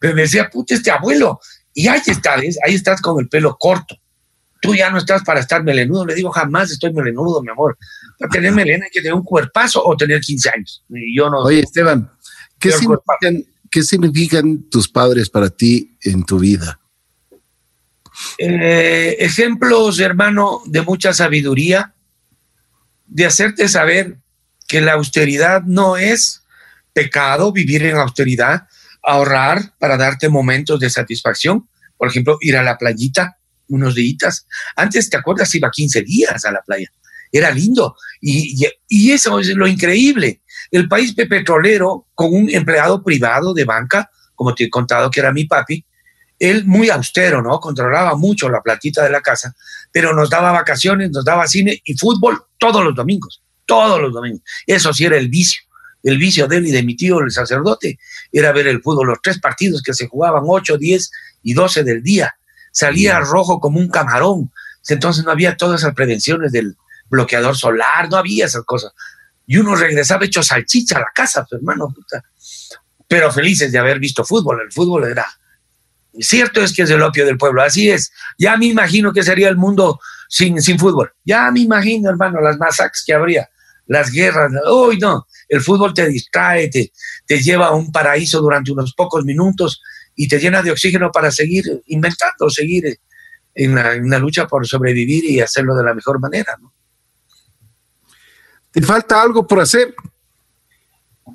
Pero 0.00 0.14
me 0.14 0.22
decía, 0.22 0.48
puta, 0.50 0.74
este 0.74 0.90
abuelo, 0.90 1.40
y 1.74 1.88
ahí 1.88 2.00
estás, 2.06 2.40
ahí 2.64 2.74
estás 2.74 3.00
con 3.00 3.20
el 3.20 3.28
pelo 3.28 3.56
corto. 3.58 3.96
Tú 4.62 4.74
ya 4.74 4.90
no 4.90 4.96
estás 4.96 5.22
para 5.22 5.40
estar 5.40 5.62
melenudo. 5.62 6.06
Le 6.06 6.14
digo, 6.14 6.30
jamás 6.30 6.70
estoy 6.70 6.90
melenudo, 6.92 7.42
mi 7.42 7.50
amor. 7.50 7.76
Para 8.18 8.30
tener 8.30 8.52
melena 8.52 8.86
hay 8.86 8.90
que 8.90 9.00
tener 9.00 9.12
un 9.12 9.22
cuerpazo 9.22 9.84
o 9.84 9.94
tener 9.94 10.20
15 10.20 10.48
años. 10.48 10.82
Y 10.88 11.16
yo 11.16 11.28
no. 11.28 11.40
Oye, 11.40 11.60
Esteban, 11.60 12.10
¿qué 12.58 12.72
significan, 12.72 13.44
¿qué 13.76 13.82
significan 13.82 14.70
tus 14.70 14.88
padres 14.88 15.28
para 15.28 15.50
ti 15.50 15.98
en 16.00 16.24
tu 16.24 16.38
vida? 16.38 16.80
Eh, 18.38 19.16
ejemplos, 19.18 20.00
hermano, 20.00 20.62
de 20.64 20.80
mucha 20.80 21.12
sabiduría, 21.12 21.94
de 23.04 23.26
hacerte 23.26 23.68
saber 23.68 24.16
que 24.66 24.80
la 24.80 24.94
austeridad 24.94 25.60
no 25.64 25.98
es 25.98 26.42
pecado, 26.94 27.52
vivir 27.52 27.82
en 27.84 27.96
austeridad, 27.96 28.66
ahorrar 29.02 29.74
para 29.78 29.98
darte 29.98 30.30
momentos 30.30 30.80
de 30.80 30.88
satisfacción, 30.88 31.68
por 31.98 32.08
ejemplo, 32.08 32.38
ir 32.40 32.56
a 32.56 32.62
la 32.62 32.78
playita 32.78 33.36
unos 33.68 33.94
días. 33.94 34.46
Antes, 34.74 35.10
¿te 35.10 35.18
acuerdas? 35.18 35.54
Iba 35.54 35.70
15 35.70 36.00
días 36.00 36.46
a 36.46 36.50
la 36.50 36.62
playa. 36.62 36.90
Era 37.30 37.50
lindo. 37.50 37.94
Y, 38.22 38.56
y, 38.88 39.12
eso 39.12 39.38
es 39.38 39.48
lo 39.48 39.66
increíble. 39.66 40.40
El 40.70 40.88
país 40.88 41.14
petrolero, 41.14 42.06
con 42.14 42.34
un 42.34 42.50
empleado 42.50 43.02
privado 43.02 43.54
de 43.54 43.64
banca, 43.64 44.10
como 44.34 44.54
te 44.54 44.64
he 44.64 44.70
contado 44.70 45.10
que 45.10 45.20
era 45.20 45.32
mi 45.32 45.44
papi, 45.44 45.84
él 46.38 46.64
muy 46.66 46.90
austero, 46.90 47.42
¿no? 47.42 47.58
Controlaba 47.60 48.14
mucho 48.14 48.48
la 48.48 48.60
platita 48.60 49.02
de 49.02 49.10
la 49.10 49.22
casa, 49.22 49.54
pero 49.90 50.14
nos 50.14 50.28
daba 50.28 50.52
vacaciones, 50.52 51.10
nos 51.10 51.24
daba 51.24 51.46
cine 51.46 51.80
y 51.84 51.96
fútbol 51.96 52.44
todos 52.58 52.84
los 52.84 52.94
domingos, 52.94 53.42
todos 53.64 54.00
los 54.00 54.12
domingos. 54.12 54.42
Eso 54.66 54.92
sí 54.92 55.04
era 55.04 55.16
el 55.16 55.28
vicio. 55.28 55.62
El 56.02 56.18
vicio 56.18 56.46
de 56.46 56.58
él 56.58 56.66
y 56.66 56.70
de 56.70 56.82
mi 56.84 56.94
tío, 56.94 57.18
el 57.20 57.32
sacerdote, 57.32 57.98
era 58.30 58.52
ver 58.52 58.68
el 58.68 58.80
fútbol, 58.80 59.08
los 59.08 59.18
tres 59.20 59.40
partidos 59.40 59.82
que 59.82 59.92
se 59.92 60.06
jugaban, 60.06 60.44
8, 60.46 60.78
10 60.78 61.10
y 61.42 61.54
12 61.54 61.82
del 61.82 62.02
día. 62.02 62.36
Salía 62.70 63.18
rojo 63.18 63.58
como 63.58 63.80
un 63.80 63.88
camarón. 63.88 64.52
Entonces 64.88 65.24
no 65.24 65.32
había 65.32 65.56
todas 65.56 65.80
esas 65.80 65.94
prevenciones 65.94 66.52
del 66.52 66.76
bloqueador 67.08 67.56
solar, 67.56 68.08
no 68.08 68.18
había 68.18 68.44
esas 68.44 68.62
cosas. 68.64 68.92
Y 69.46 69.58
uno 69.58 69.74
regresaba 69.74 70.24
hecho 70.24 70.42
salchicha 70.42 70.96
a 70.96 71.00
la 71.00 71.12
casa, 71.14 71.44
pues, 71.48 71.60
hermano. 71.60 71.88
Puta. 71.88 72.22
Pero 73.08 73.30
felices 73.30 73.70
de 73.70 73.78
haber 73.78 73.98
visto 73.98 74.24
fútbol. 74.24 74.62
El 74.62 74.72
fútbol 74.72 75.04
era 75.04 75.26
Cierto 76.20 76.62
es 76.62 76.72
que 76.72 76.82
es 76.82 76.90
el 76.90 77.02
opio 77.02 77.26
del 77.26 77.36
pueblo, 77.36 77.62
así 77.62 77.90
es. 77.90 78.12
Ya 78.38 78.56
me 78.56 78.66
imagino 78.66 79.12
que 79.12 79.22
sería 79.22 79.48
el 79.48 79.56
mundo 79.56 80.00
sin, 80.28 80.60
sin 80.62 80.78
fútbol. 80.78 81.12
Ya 81.24 81.50
me 81.50 81.60
imagino, 81.60 82.10
hermano, 82.10 82.40
las 82.40 82.58
masacres 82.58 83.04
que 83.06 83.12
habría, 83.12 83.48
las 83.86 84.10
guerras. 84.10 84.50
Uy, 84.70 84.98
no, 84.98 85.26
el 85.48 85.60
fútbol 85.60 85.92
te 85.92 86.08
distrae, 86.08 86.68
te, 86.68 86.92
te 87.26 87.42
lleva 87.42 87.68
a 87.68 87.74
un 87.74 87.92
paraíso 87.92 88.40
durante 88.40 88.72
unos 88.72 88.94
pocos 88.94 89.24
minutos 89.24 89.82
y 90.14 90.28
te 90.28 90.38
llena 90.38 90.62
de 90.62 90.70
oxígeno 90.70 91.10
para 91.10 91.30
seguir 91.30 91.64
inventando, 91.86 92.48
seguir 92.48 92.98
en 93.54 93.74
la, 93.74 94.18
lucha 94.18 94.46
por 94.46 94.66
sobrevivir 94.66 95.24
y 95.24 95.40
hacerlo 95.40 95.74
de 95.74 95.84
la 95.84 95.94
mejor 95.94 96.18
manera. 96.20 96.56
¿no? 96.60 96.72
¿Te 98.76 98.86
falta 98.86 99.22
algo 99.22 99.46
por 99.46 99.60
hacer? 99.60 99.94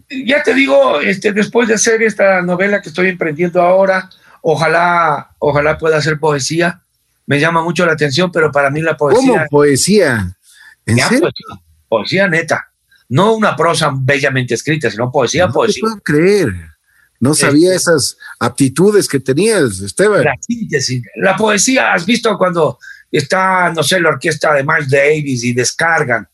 Ya 0.09 0.41
te 0.43 0.53
digo, 0.53 0.99
este, 1.01 1.33
después 1.33 1.67
de 1.67 1.73
hacer 1.73 2.01
esta 2.03 2.41
novela 2.41 2.81
que 2.81 2.89
estoy 2.89 3.09
emprendiendo 3.09 3.61
ahora, 3.61 4.09
Ojalá, 4.41 5.35
ojalá 5.39 5.77
pueda 5.77 5.97
hacer 5.97 6.19
poesía. 6.19 6.81
Me 7.27 7.39
llama 7.39 7.63
mucho 7.63 7.85
la 7.85 7.93
atención, 7.93 8.31
pero 8.31 8.51
para 8.51 8.69
mí 8.69 8.81
la 8.81 8.97
poesía. 8.97 9.31
¿Cómo 9.31 9.45
poesía? 9.49 10.35
¿En 10.85 10.97
serio? 10.97 11.29
Poesía, 11.87 12.27
neta. 12.27 12.71
No 13.09 13.33
una 13.33 13.55
prosa 13.55 13.91
bellamente 13.93 14.55
escrita, 14.55 14.89
sino 14.89 15.11
poesía, 15.11 15.47
no 15.47 15.53
poesía. 15.53 15.81
No 15.83 15.89
puedo 15.89 16.01
creer. 16.01 16.53
No 17.19 17.33
este, 17.33 17.45
sabía 17.45 17.75
esas 17.75 18.17
aptitudes 18.39 19.07
que 19.07 19.19
tenías, 19.19 19.79
Esteban. 19.79 20.23
La 20.23 20.35
síntesis. 20.39 21.03
La 21.17 21.35
poesía, 21.35 21.93
has 21.93 22.05
visto 22.05 22.35
cuando 22.37 22.79
está, 23.11 23.71
no 23.71 23.83
sé, 23.83 23.99
la 23.99 24.09
orquesta 24.09 24.53
de 24.53 24.63
Miles 24.63 24.89
Davis 24.89 25.43
y 25.43 25.53
descargan, 25.53 26.27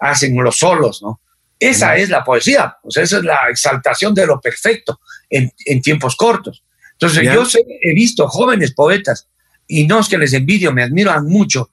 hacen 0.00 0.36
los 0.42 0.56
solos, 0.56 1.02
¿no? 1.02 1.20
Esa 1.58 1.96
es 1.96 2.08
la 2.08 2.24
poesía, 2.24 2.78
o 2.82 2.90
sea, 2.90 3.02
esa 3.02 3.18
es 3.18 3.24
la 3.24 3.40
exaltación 3.50 4.14
de 4.14 4.26
lo 4.26 4.40
perfecto 4.40 5.00
en, 5.28 5.52
en 5.66 5.82
tiempos 5.82 6.16
cortos. 6.16 6.64
Entonces, 6.92 7.22
yo 7.32 7.44
sé, 7.44 7.60
he 7.82 7.94
visto 7.94 8.26
jóvenes 8.28 8.72
poetas, 8.72 9.28
y 9.66 9.86
no 9.86 10.00
es 10.00 10.08
que 10.08 10.18
les 10.18 10.32
envidio, 10.32 10.72
me 10.72 10.82
admiran 10.82 11.26
mucho, 11.26 11.70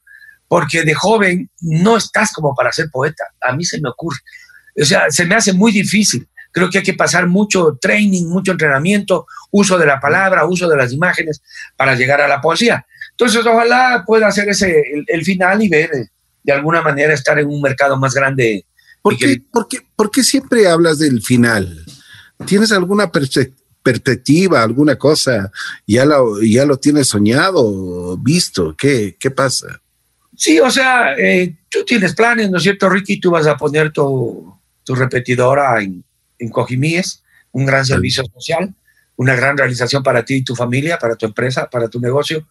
porque 0.47 0.83
de 0.83 0.93
joven 0.93 1.49
no 1.61 1.97
estás 1.97 2.31
como 2.31 2.53
para 2.53 2.71
ser 2.71 2.89
poeta. 2.91 3.25
A 3.41 3.53
mí 3.53 3.65
se 3.65 3.81
me 3.81 3.89
ocurre. 3.89 4.19
O 4.79 4.85
sea, 4.85 5.09
se 5.09 5.25
me 5.25 5.35
hace 5.35 5.51
muy 5.51 5.71
difícil. 5.71 6.27
Creo 6.51 6.69
que 6.69 6.77
hay 6.79 6.83
que 6.83 6.93
pasar 6.93 7.27
mucho 7.27 7.77
training, 7.81 8.25
mucho 8.27 8.51
entrenamiento, 8.51 9.27
uso 9.51 9.77
de 9.77 9.85
la 9.85 9.99
palabra, 9.99 10.45
uso 10.45 10.69
de 10.69 10.77
las 10.77 10.93
imágenes 10.93 11.41
para 11.75 11.95
llegar 11.95 12.21
a 12.21 12.27
la 12.27 12.39
poesía. 12.39 12.85
Entonces, 13.11 13.45
ojalá 13.45 14.03
pueda 14.05 14.27
hacer 14.27 14.47
ese 14.49 14.81
el, 15.07 15.25
final 15.25 15.61
y 15.63 15.69
ver 15.69 15.89
eh, 15.93 16.07
de 16.43 16.53
alguna 16.53 16.81
manera 16.81 17.13
estar 17.13 17.37
en 17.39 17.47
un 17.47 17.61
mercado 17.61 17.97
más 17.97 18.13
grande. 18.13 18.65
¿Por 19.01 19.17
qué, 19.17 19.41
¿por 19.51 19.67
qué, 19.67 19.79
por 19.95 20.11
qué 20.11 20.23
siempre 20.23 20.67
hablas 20.67 20.99
del 20.99 21.21
final? 21.21 21.85
¿Tienes 22.45 22.71
alguna 22.71 23.11
perspectiva? 23.11 24.63
alguna 24.63 24.97
cosa, 24.97 25.49
ya 25.85 26.05
lo, 26.05 26.41
ya 26.41 26.65
lo 26.65 26.77
tienes 26.77 27.07
soñado, 27.07 28.17
visto, 28.17 28.75
¿qué, 28.77 29.15
qué 29.17 29.31
pasa? 29.31 29.81
Sí, 30.35 30.59
o 30.59 30.69
sea, 30.69 31.15
eh, 31.17 31.55
tú 31.69 31.83
tienes 31.85 32.13
planes, 32.13 32.49
¿no 32.51 32.57
es 32.57 32.63
cierto, 32.63 32.89
Ricky? 32.89 33.19
Tú 33.19 33.31
vas 33.31 33.47
a 33.47 33.55
poner 33.55 33.91
tu, 33.91 34.53
tu 34.83 34.93
repetidora 34.93 35.81
en, 35.81 36.03
en 36.37 36.49
Cojimíes, 36.49 37.23
un 37.51 37.65
gran 37.65 37.85
servicio 37.85 38.23
social, 38.33 38.75
una 39.15 39.35
gran 39.35 39.57
realización 39.57 40.03
para 40.03 40.23
ti 40.23 40.35
y 40.35 40.43
tu 40.43 40.55
familia, 40.55 40.99
para 40.99 41.15
tu 41.15 41.25
empresa, 41.25 41.69
para 41.69 41.87
tu 41.89 41.99
negocio, 41.99 42.47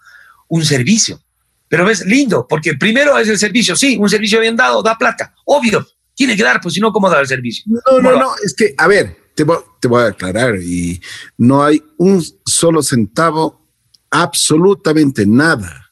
un 0.48 0.64
servicio. 0.64 1.20
Pero 1.68 1.84
ves, 1.84 2.04
lindo, 2.06 2.46
porque 2.48 2.74
primero 2.74 3.18
es 3.18 3.28
el 3.28 3.38
servicio, 3.38 3.74
sí, 3.74 3.96
un 3.98 4.08
servicio 4.08 4.40
bien 4.40 4.56
dado, 4.56 4.82
da 4.82 4.96
plata, 4.96 5.34
obvio, 5.44 5.86
tiene 6.14 6.36
que 6.36 6.42
dar, 6.42 6.60
pues 6.60 6.74
si 6.74 6.80
no, 6.80 6.92
¿cómo 6.92 7.10
da 7.10 7.20
el 7.20 7.26
servicio? 7.26 7.64
No, 7.66 8.00
no, 8.00 8.16
no, 8.18 8.30
es 8.44 8.54
que, 8.54 8.74
a 8.78 8.86
ver, 8.86 9.16
te 9.34 9.44
voy, 9.44 10.02
a 10.02 10.06
aclarar, 10.06 10.56
y 10.56 11.00
no 11.36 11.62
hay 11.62 11.82
un 11.98 12.24
solo 12.44 12.82
centavo, 12.82 13.68
absolutamente 14.10 15.26
nada, 15.26 15.90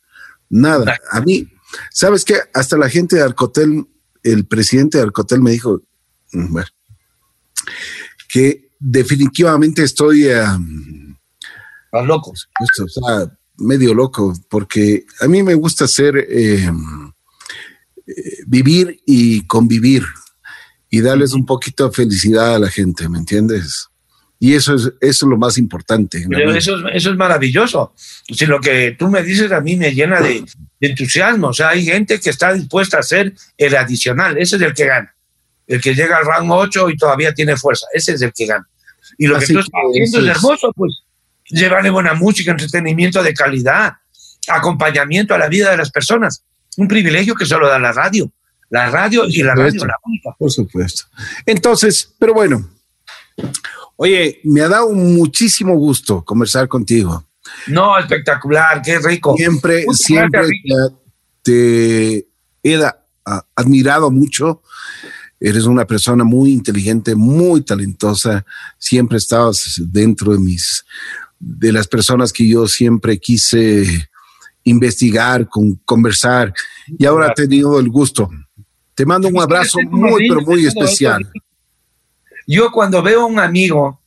nada. 0.48 0.98
A 1.10 1.20
mí, 1.20 1.46
¿sabes 1.90 2.24
qué? 2.24 2.36
Hasta 2.54 2.78
la 2.78 2.88
gente 2.88 3.16
de 3.16 3.22
Arcotel, 3.22 3.86
el 4.22 4.46
presidente 4.46 4.98
de 4.98 5.04
Arcotel 5.04 5.40
me 5.40 5.50
dijo, 5.50 5.82
mm, 6.32 6.52
bueno, 6.52 6.68
que 8.28 8.70
definitivamente 8.78 9.82
estoy... 9.82 10.26
Um, 10.26 11.16
locos. 12.06 12.48
O 12.60 12.88
sea, 12.88 13.38
medio 13.58 13.94
loco, 13.94 14.34
porque 14.48 15.04
a 15.20 15.28
mí 15.28 15.42
me 15.42 15.54
gusta 15.54 15.84
hacer... 15.84 16.26
Em, 16.28 17.12
eh, 18.06 18.44
vivir 18.46 19.00
y 19.06 19.46
convivir 19.46 20.02
y 20.90 21.00
darles 21.00 21.32
un 21.32 21.46
poquito 21.46 21.88
de 21.88 21.94
felicidad 21.94 22.54
a 22.54 22.58
la 22.58 22.68
gente, 22.68 23.08
¿me 23.08 23.16
entiendes? 23.16 23.88
Y 24.38 24.54
eso 24.54 24.74
es, 24.74 24.82
eso 24.82 24.92
es 25.00 25.22
lo 25.22 25.38
más 25.38 25.56
importante. 25.56 26.18
eso, 26.54 26.76
es, 26.76 26.84
eso 26.92 27.10
es 27.10 27.16
maravilloso. 27.16 27.94
Si 27.96 28.44
lo 28.44 28.60
que 28.60 28.94
tú 28.98 29.08
me 29.08 29.22
dices 29.22 29.50
a 29.52 29.62
mí 29.62 29.76
me 29.76 29.94
llena 29.94 30.20
de, 30.20 30.44
entusiasmo. 30.80 31.48
O 31.48 31.52
sea, 31.54 31.70
hay 31.70 31.86
gente 31.86 32.20
que 32.20 32.28
está 32.28 32.52
dispuesta 32.52 32.98
a 32.98 33.00
hacer 33.00 33.32
el 33.56 33.74
adicional. 33.74 34.36
Ese 34.36 34.56
es 34.56 34.62
el 34.62 34.74
que 34.74 34.84
gana. 34.84 35.14
El 35.66 35.80
que 35.80 35.94
llega 35.94 36.18
al 36.18 36.26
rango 36.26 36.56
8 36.56 36.90
y 36.90 36.96
todavía 36.98 37.32
tiene 37.32 37.56
fuerza. 37.56 37.86
Ese 37.94 38.12
es 38.12 38.20
el 38.20 38.34
que 38.34 38.44
gana. 38.44 38.68
Y 39.16 39.28
lo 39.28 39.38
que 39.38 39.46
tú 39.46 39.60
estás 39.60 39.80
haciendo 39.88 40.20
es 40.20 40.36
hermoso, 40.36 40.72
pues. 40.76 41.04
Llevarle 41.50 41.90
buena 41.90 42.14
música, 42.14 42.50
entretenimiento 42.50 43.22
de 43.22 43.34
calidad, 43.34 43.94
acompañamiento 44.48 45.34
a 45.34 45.38
la 45.38 45.48
vida 45.48 45.70
de 45.70 45.76
las 45.76 45.90
personas. 45.90 46.42
Un 46.76 46.88
privilegio 46.88 47.34
que 47.34 47.46
solo 47.46 47.68
da 47.68 47.78
la 47.78 47.92
radio. 47.92 48.30
La 48.70 48.90
radio 48.90 49.24
y 49.26 49.42
la 49.42 49.54
radio 49.54 49.84
la 49.84 49.94
única. 50.04 50.30
Por 50.38 50.50
supuesto. 50.50 51.04
Entonces, 51.46 52.12
pero 52.18 52.34
bueno, 52.34 52.68
oye, 53.96 54.40
me 54.44 54.62
ha 54.62 54.68
dado 54.68 54.90
muchísimo 54.90 55.74
gusto 55.76 56.24
conversar 56.24 56.66
contigo. 56.66 57.24
No, 57.66 57.98
espectacular, 57.98 58.82
qué 58.82 58.98
rico. 58.98 59.36
Siempre, 59.36 59.84
siempre 59.92 60.48
te, 61.42 62.26
he 62.62 62.90
admirado 63.54 64.10
mucho. 64.10 64.62
Eres 65.38 65.66
una 65.66 65.86
persona 65.86 66.24
muy 66.24 66.52
inteligente, 66.52 67.14
muy 67.14 67.62
talentosa. 67.62 68.44
Siempre 68.78 69.18
estabas 69.18 69.80
dentro 69.86 70.32
de 70.32 70.38
mis, 70.38 70.84
de 71.46 71.72
las 71.72 71.86
personas 71.86 72.32
que 72.32 72.48
yo 72.48 72.66
siempre 72.66 73.18
quise 73.18 74.08
investigar, 74.64 75.48
con, 75.48 75.74
conversar. 75.84 76.52
Y 76.98 77.04
ahora 77.06 77.28
he 77.28 77.34
tenido 77.34 77.78
el 77.78 77.88
gusto 77.88 78.30
te 78.94 79.04
mando 79.04 79.28
un 79.28 79.40
abrazo 79.40 79.78
muy, 79.90 80.28
pero 80.28 80.40
muy 80.42 80.66
especial. 80.66 81.28
Yo 82.46 82.70
cuando 82.70 83.02
veo 83.02 83.22
a 83.22 83.26
un 83.26 83.40
amigo 83.40 84.00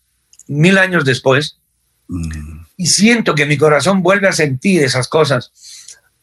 mil 0.47 0.77
años 0.77 1.03
después 1.03 1.59
mm. 2.07 2.59
y 2.77 2.88
siento 2.88 3.35
que 3.35 3.45
mi 3.45 3.57
corazón 3.57 4.01
vuelve 4.01 4.27
a 4.27 4.31
sentir 4.31 4.84
esas 4.84 5.07
cosas 5.07 5.51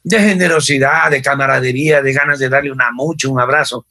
de 0.02 0.18
generosidad, 0.18 1.10
de 1.10 1.22
camaradería, 1.22 2.02
de 2.02 2.12
ganas 2.12 2.38
de 2.38 2.48
darle 2.48 2.70
una 2.70 2.90
mucho, 2.92 3.30
un 3.30 3.40
abrazo, 3.40 3.86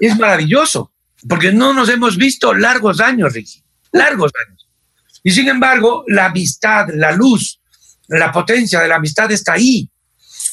es 0.00 0.18
maravilloso. 0.18 0.90
porque 1.28 1.52
no 1.52 1.72
nos 1.72 1.88
hemos 1.88 2.16
visto 2.16 2.52
largos 2.52 3.00
años, 3.00 3.32
Ricky, 3.32 3.62
largos 3.92 4.32
años. 4.46 4.63
Y 5.24 5.30
sin 5.32 5.48
embargo, 5.48 6.04
la 6.06 6.26
amistad, 6.26 6.86
la 6.94 7.10
luz, 7.10 7.58
la 8.08 8.30
potencia 8.30 8.80
de 8.80 8.88
la 8.88 8.96
amistad 8.96 9.32
está 9.32 9.54
ahí. 9.54 9.88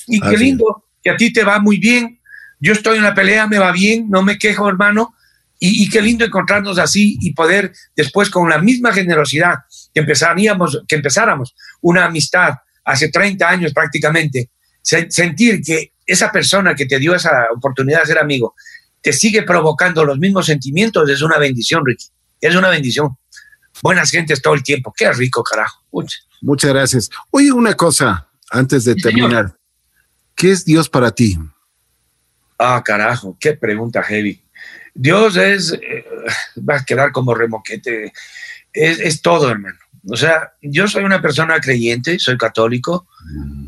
Y 0.08 0.20
qué 0.20 0.38
lindo 0.38 0.86
que 1.04 1.10
a 1.10 1.18
ti 1.18 1.32
te 1.34 1.44
va 1.44 1.60
muy 1.60 1.78
bien. 1.78 2.20
Yo 2.60 2.74
estoy 2.74 2.98
en 2.98 3.04
la 3.04 3.14
pelea, 3.14 3.48
me 3.48 3.60
va 3.60 3.72
bien, 3.72 4.10
no 4.10 4.24
me 4.24 4.38
quejo, 4.38 4.70
hermano. 4.70 5.14
Y, 5.60 5.88
qué 5.90 6.02
lindo 6.02 6.26
encontrarnos 6.26 6.80
así 6.80 7.20
y 7.22 7.34
poder 7.34 7.72
después 7.96 8.32
con 8.32 8.50
la 8.50 8.58
misma 8.58 8.92
generosidad 8.94 9.58
que 9.94 10.00
empezaríamos, 10.00 10.82
que 10.88 10.96
empezáramos 10.96 11.54
una 11.82 12.06
amistad 12.06 12.56
hace 12.84 13.10
30 13.10 13.48
años 13.48 13.72
prácticamente, 13.72 14.50
sentir 14.82 15.62
que 15.62 15.94
esa 16.04 16.32
persona 16.32 16.74
que 16.74 16.88
te 16.88 16.98
dio 16.98 17.14
esa 17.14 17.46
oportunidad 17.56 18.00
de 18.00 18.08
ser 18.08 18.18
amigo 18.18 18.56
te 19.02 19.14
sigue 19.14 19.44
provocando 19.44 20.04
los 20.04 20.18
mismos 20.18 20.48
sentimientos, 20.48 21.08
es 21.10 21.22
una 21.22 21.38
bendición, 21.38 21.86
Ricky. 21.86 22.06
Es 22.40 22.56
una 22.56 22.70
bendición. 22.70 23.18
Buenas 23.82 24.12
gentes 24.12 24.42
todo 24.42 24.54
el 24.54 24.64
tiempo. 24.64 24.94
Qué 24.96 25.12
rico, 25.12 25.44
carajo. 25.44 25.84
Muchas 26.42 26.72
gracias. 26.72 27.10
Oye, 27.32 27.52
una 27.52 27.74
cosa 27.74 28.28
antes 28.50 28.86
de 28.86 28.96
terminar. 28.96 29.56
¿Qué 30.36 30.52
es 30.52 30.66
Dios 30.66 30.90
para 30.90 31.12
ti? 31.12 31.38
Ah, 32.58 32.82
carajo, 32.84 33.38
qué 33.40 33.54
pregunta 33.54 34.04
heavy. 34.04 34.42
Dios 34.94 35.38
es, 35.38 35.74
eh, 35.74 36.06
va 36.58 36.78
a 36.78 36.86
quedar 36.86 37.12
como 37.12 37.34
remoquete, 37.34 38.12
es, 38.74 39.22
todo, 39.22 39.50
hermano. 39.50 39.78
O 40.10 40.16
sea, 40.16 40.54
yo 40.62 40.88
soy 40.88 41.04
una 41.04 41.22
persona 41.22 41.60
creyente, 41.60 42.18
soy 42.20 42.38
católico. 42.38 43.08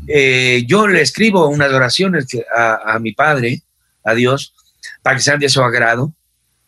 Eh, 0.06 0.64
yo 0.66 0.86
le 0.86 1.00
escribo 1.00 1.48
unas 1.48 1.72
oraciones 1.72 2.26
a, 2.56 2.98
mi 2.98 3.12
Padre, 3.12 3.62
a 4.04 4.14
Dios, 4.14 4.54
para 5.02 5.16
que 5.16 5.22
sean 5.22 5.38
de 5.38 5.48
su 5.48 5.62
agrado. 5.62 6.14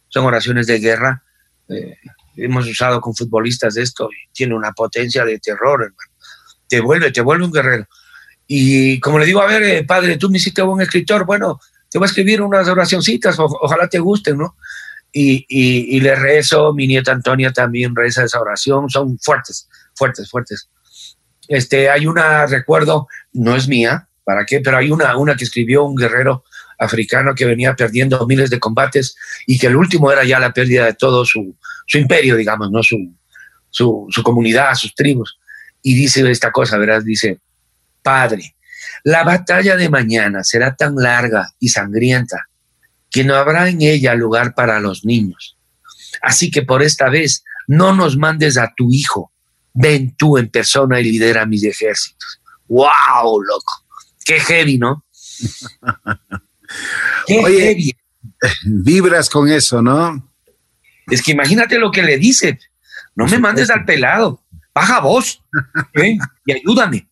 Son 0.08 0.24
oraciones 0.24 0.66
de 0.66 0.78
guerra. 0.78 1.22
Eh, 1.68 1.96
hemos 2.36 2.66
usado 2.66 3.00
con 3.00 3.14
futbolistas 3.14 3.76
esto 3.76 4.08
y 4.10 4.32
tiene 4.32 4.54
una 4.54 4.72
potencia 4.72 5.24
de 5.24 5.38
terror, 5.38 5.82
hermano. 5.82 6.12
Te 6.68 6.80
vuelve, 6.80 7.10
te 7.10 7.20
vuelve 7.20 7.44
un 7.44 7.52
guerrero. 7.52 7.86
Y 8.46 9.00
como 9.00 9.18
le 9.18 9.26
digo, 9.26 9.40
a 9.40 9.46
ver, 9.46 9.86
padre, 9.86 10.16
tú 10.16 10.30
me 10.30 10.38
hiciste 10.38 10.62
un 10.62 10.80
escritor, 10.80 11.24
bueno, 11.24 11.60
te 11.90 11.98
voy 11.98 12.06
a 12.06 12.08
escribir 12.08 12.42
unas 12.42 12.68
oracioncitas, 12.68 13.36
ojalá 13.38 13.88
te 13.88 13.98
gusten, 13.98 14.38
¿no? 14.38 14.56
Y, 15.12 15.46
y, 15.48 15.98
le 16.00 16.14
rezo, 16.14 16.74
mi 16.74 16.86
nieta 16.86 17.10
Antonia 17.10 17.50
también 17.50 17.96
reza 17.96 18.24
esa 18.24 18.38
oración, 18.38 18.90
son 18.90 19.18
fuertes, 19.18 19.68
fuertes, 19.94 20.30
fuertes. 20.30 20.68
Este, 21.48 21.88
hay 21.88 22.06
una, 22.06 22.44
recuerdo, 22.44 23.08
no 23.32 23.56
es 23.56 23.66
mía, 23.66 24.08
¿para 24.24 24.44
qué? 24.44 24.60
Pero 24.60 24.76
hay 24.76 24.90
una, 24.90 25.16
una 25.16 25.34
que 25.34 25.44
escribió 25.44 25.84
un 25.84 25.96
guerrero 25.96 26.44
africano 26.78 27.34
que 27.34 27.46
venía 27.46 27.74
perdiendo 27.74 28.26
miles 28.26 28.50
de 28.50 28.60
combates 28.60 29.16
y 29.46 29.58
que 29.58 29.68
el 29.68 29.76
último 29.76 30.12
era 30.12 30.24
ya 30.24 30.38
la 30.38 30.52
pérdida 30.52 30.84
de 30.84 30.94
todo 30.94 31.24
su, 31.24 31.56
su 31.86 31.98
imperio, 31.98 32.36
digamos, 32.36 32.70
¿no? 32.70 32.82
Su, 32.82 32.96
su, 33.70 34.06
su 34.10 34.22
comunidad, 34.22 34.74
sus 34.74 34.94
tribus. 34.94 35.38
Y 35.82 35.94
dice 35.94 36.28
esta 36.30 36.50
cosa, 36.50 36.78
¿verdad? 36.78 37.02
Dice, 37.02 37.40
Padre, 38.02 38.56
la 39.04 39.24
batalla 39.24 39.76
de 39.76 39.88
mañana 39.88 40.42
será 40.42 40.74
tan 40.74 40.96
larga 40.96 41.52
y 41.58 41.68
sangrienta 41.68 42.48
que 43.10 43.24
no 43.24 43.34
habrá 43.34 43.68
en 43.68 43.82
ella 43.82 44.14
lugar 44.14 44.54
para 44.54 44.80
los 44.80 45.04
niños. 45.04 45.56
Así 46.22 46.50
que 46.50 46.62
por 46.62 46.82
esta 46.82 47.08
vez 47.08 47.44
no 47.66 47.94
nos 47.94 48.16
mandes 48.16 48.58
a 48.58 48.72
tu 48.76 48.90
hijo, 48.90 49.32
ven 49.72 50.14
tú 50.16 50.38
en 50.38 50.50
persona 50.50 51.00
y 51.00 51.04
lidera 51.04 51.46
mis 51.46 51.64
ejércitos. 51.64 52.40
¡Wow, 52.68 53.40
loco! 53.42 53.84
Qué 54.24 54.40
heavy, 54.40 54.78
¿no? 54.78 55.04
Qué 57.26 57.42
heavy. 57.42 57.96
Vibras 58.64 59.30
con 59.30 59.48
eso, 59.48 59.82
¿no? 59.82 60.32
Es 61.10 61.22
que 61.22 61.32
imagínate 61.32 61.78
lo 61.78 61.90
que 61.90 62.02
le 62.02 62.18
dice. 62.18 62.58
No 63.14 63.26
me 63.26 63.38
mandes 63.38 63.70
al 63.70 63.84
pelado, 63.84 64.42
baja 64.74 65.00
vos, 65.00 65.42
ven 65.94 66.18
y 66.44 66.52
ayúdame. 66.52 67.08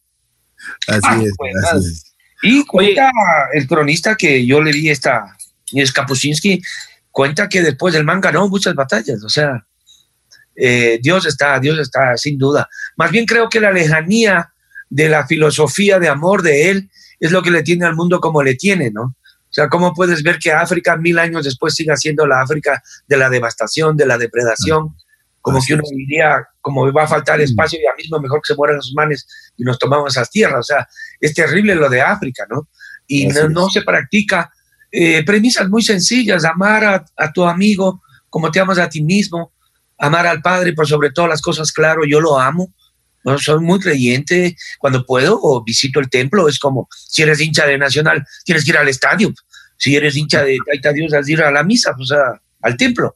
Así, 0.86 1.00
ah, 1.02 1.22
es, 1.22 1.32
pues, 1.36 2.14
Y 2.42 2.64
cuenta 2.66 3.10
el 3.52 3.66
cronista 3.66 4.14
que 4.16 4.44
yo 4.44 4.62
le 4.62 4.72
di 4.72 4.90
esta, 4.90 5.36
es 5.72 5.92
Kapuscinski, 5.92 6.62
cuenta 7.10 7.48
que 7.48 7.62
después 7.62 7.94
del 7.94 8.04
man 8.04 8.20
ganó 8.20 8.48
muchas 8.48 8.74
batallas, 8.74 9.22
o 9.24 9.28
sea, 9.28 9.66
eh, 10.56 10.98
Dios 11.02 11.26
está, 11.26 11.58
Dios 11.58 11.78
está, 11.78 12.16
sin 12.16 12.38
duda. 12.38 12.68
Más 12.96 13.10
bien 13.10 13.24
creo 13.26 13.48
que 13.48 13.60
la 13.60 13.72
lejanía 13.72 14.52
de 14.90 15.08
la 15.08 15.26
filosofía 15.26 15.98
de 15.98 16.08
amor 16.08 16.42
de 16.42 16.70
él 16.70 16.90
es 17.18 17.32
lo 17.32 17.42
que 17.42 17.50
le 17.50 17.62
tiene 17.62 17.86
al 17.86 17.96
mundo 17.96 18.20
como 18.20 18.42
le 18.42 18.54
tiene, 18.54 18.90
¿no? 18.90 19.16
O 19.54 19.60
sea, 19.60 19.68
¿cómo 19.68 19.94
puedes 19.94 20.22
ver 20.22 20.38
que 20.38 20.52
África 20.52 20.96
mil 20.96 21.18
años 21.18 21.44
después 21.44 21.74
siga 21.74 21.96
siendo 21.96 22.26
la 22.26 22.42
África 22.42 22.82
de 23.06 23.16
la 23.16 23.30
devastación, 23.30 23.96
de 23.96 24.06
la 24.06 24.18
depredación? 24.18 24.96
como 25.44 25.60
que 25.60 25.74
uno 25.74 25.82
diría, 25.94 26.48
como 26.62 26.90
va 26.90 27.02
a 27.02 27.06
faltar 27.06 27.38
mm. 27.38 27.42
espacio, 27.42 27.78
ya 27.78 27.94
mismo 27.98 28.18
mejor 28.18 28.40
que 28.40 28.54
se 28.54 28.56
mueran 28.56 28.76
los 28.76 28.94
manes 28.94 29.26
y 29.58 29.62
nos 29.62 29.78
tomamos 29.78 30.16
esas 30.16 30.30
tierras. 30.30 30.60
O 30.60 30.62
sea, 30.62 30.88
es 31.20 31.34
terrible 31.34 31.74
lo 31.74 31.90
de 31.90 32.00
África, 32.00 32.46
¿no? 32.48 32.66
Y 33.06 33.26
no, 33.26 33.68
se 33.68 33.82
practica 33.82 34.50
eh, 34.90 35.22
premisas 35.22 35.68
muy 35.68 35.82
sencillas, 35.82 36.46
amar 36.46 37.04
a, 37.14 37.32
tu 37.34 37.44
amigo 37.44 38.00
como 38.30 38.50
te 38.50 38.58
amas 38.58 38.78
a 38.78 38.88
ti 38.88 39.02
mismo, 39.02 39.52
amar 39.98 40.26
al 40.26 40.40
Padre 40.40 40.72
por 40.72 40.88
sobre 40.88 41.10
todas 41.10 41.28
las 41.28 41.42
cosas, 41.42 41.70
claro, 41.72 42.06
yo 42.08 42.22
lo 42.22 42.40
amo. 42.40 42.72
No, 43.22 43.38
soy 43.38 43.60
muy 43.60 43.80
creyente, 43.80 44.56
cuando 44.78 45.04
puedo 45.04 45.38
o 45.42 45.62
visito 45.62 46.00
el 46.00 46.08
templo, 46.08 46.48
es 46.48 46.58
como 46.58 46.88
si 46.90 47.20
eres 47.20 47.40
hincha 47.42 47.66
de 47.66 47.76
Nacional, 47.76 48.24
tienes 48.46 48.64
que 48.64 48.70
ir 48.70 48.78
al 48.78 48.88
estadio. 48.88 49.30
Si 49.76 49.96
eres 49.96 50.16
hincha 50.16 50.42
de 50.42 50.58
Taita 50.64 50.92
Dios, 50.92 51.12
has 51.14 51.26
de 51.26 51.32
ir 51.32 51.42
a 51.42 51.50
la 51.50 51.62
misa, 51.62 51.94
pues 51.96 52.12
a, 52.12 52.40
al 52.62 52.76
templo. 52.76 53.14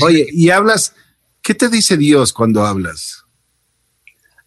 Oye, 0.00 0.26
y 0.30 0.50
hablas, 0.50 0.94
¿Qué 1.42 1.54
te 1.54 1.68
dice 1.68 1.96
Dios 1.96 2.32
cuando 2.32 2.64
hablas? 2.64 3.24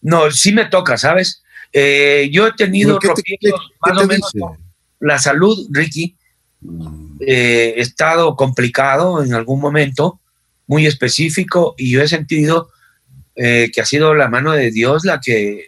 No, 0.02 0.32
sí 0.32 0.54
me 0.54 0.66
toca, 0.66 0.98
¿sabes? 0.98 1.44
Eh, 1.74 2.30
yo 2.32 2.48
he 2.48 2.54
tenido 2.54 3.00
más 3.82 4.02
o 4.02 4.08
menos 4.08 4.32
la 5.02 5.20
salud, 5.20 5.68
Ricky. 5.72 6.16
Mm. 6.62 7.18
Eh, 7.20 7.74
he 7.76 7.82
estado 7.82 8.36
complicado 8.38 9.22
en 9.24 9.34
algún 9.34 9.60
momento, 9.60 10.22
muy 10.68 10.88
específico, 10.88 11.76
y 11.78 11.92
yo 11.92 12.02
he 12.02 12.08
sentido 12.08 12.70
eh, 13.36 13.70
que 13.74 13.82
ha 13.82 13.86
sido 13.86 14.16
la 14.16 14.30
mano 14.30 14.54
de 14.54 14.72
Dios 14.72 15.04
la 15.04 15.20
que 15.20 15.68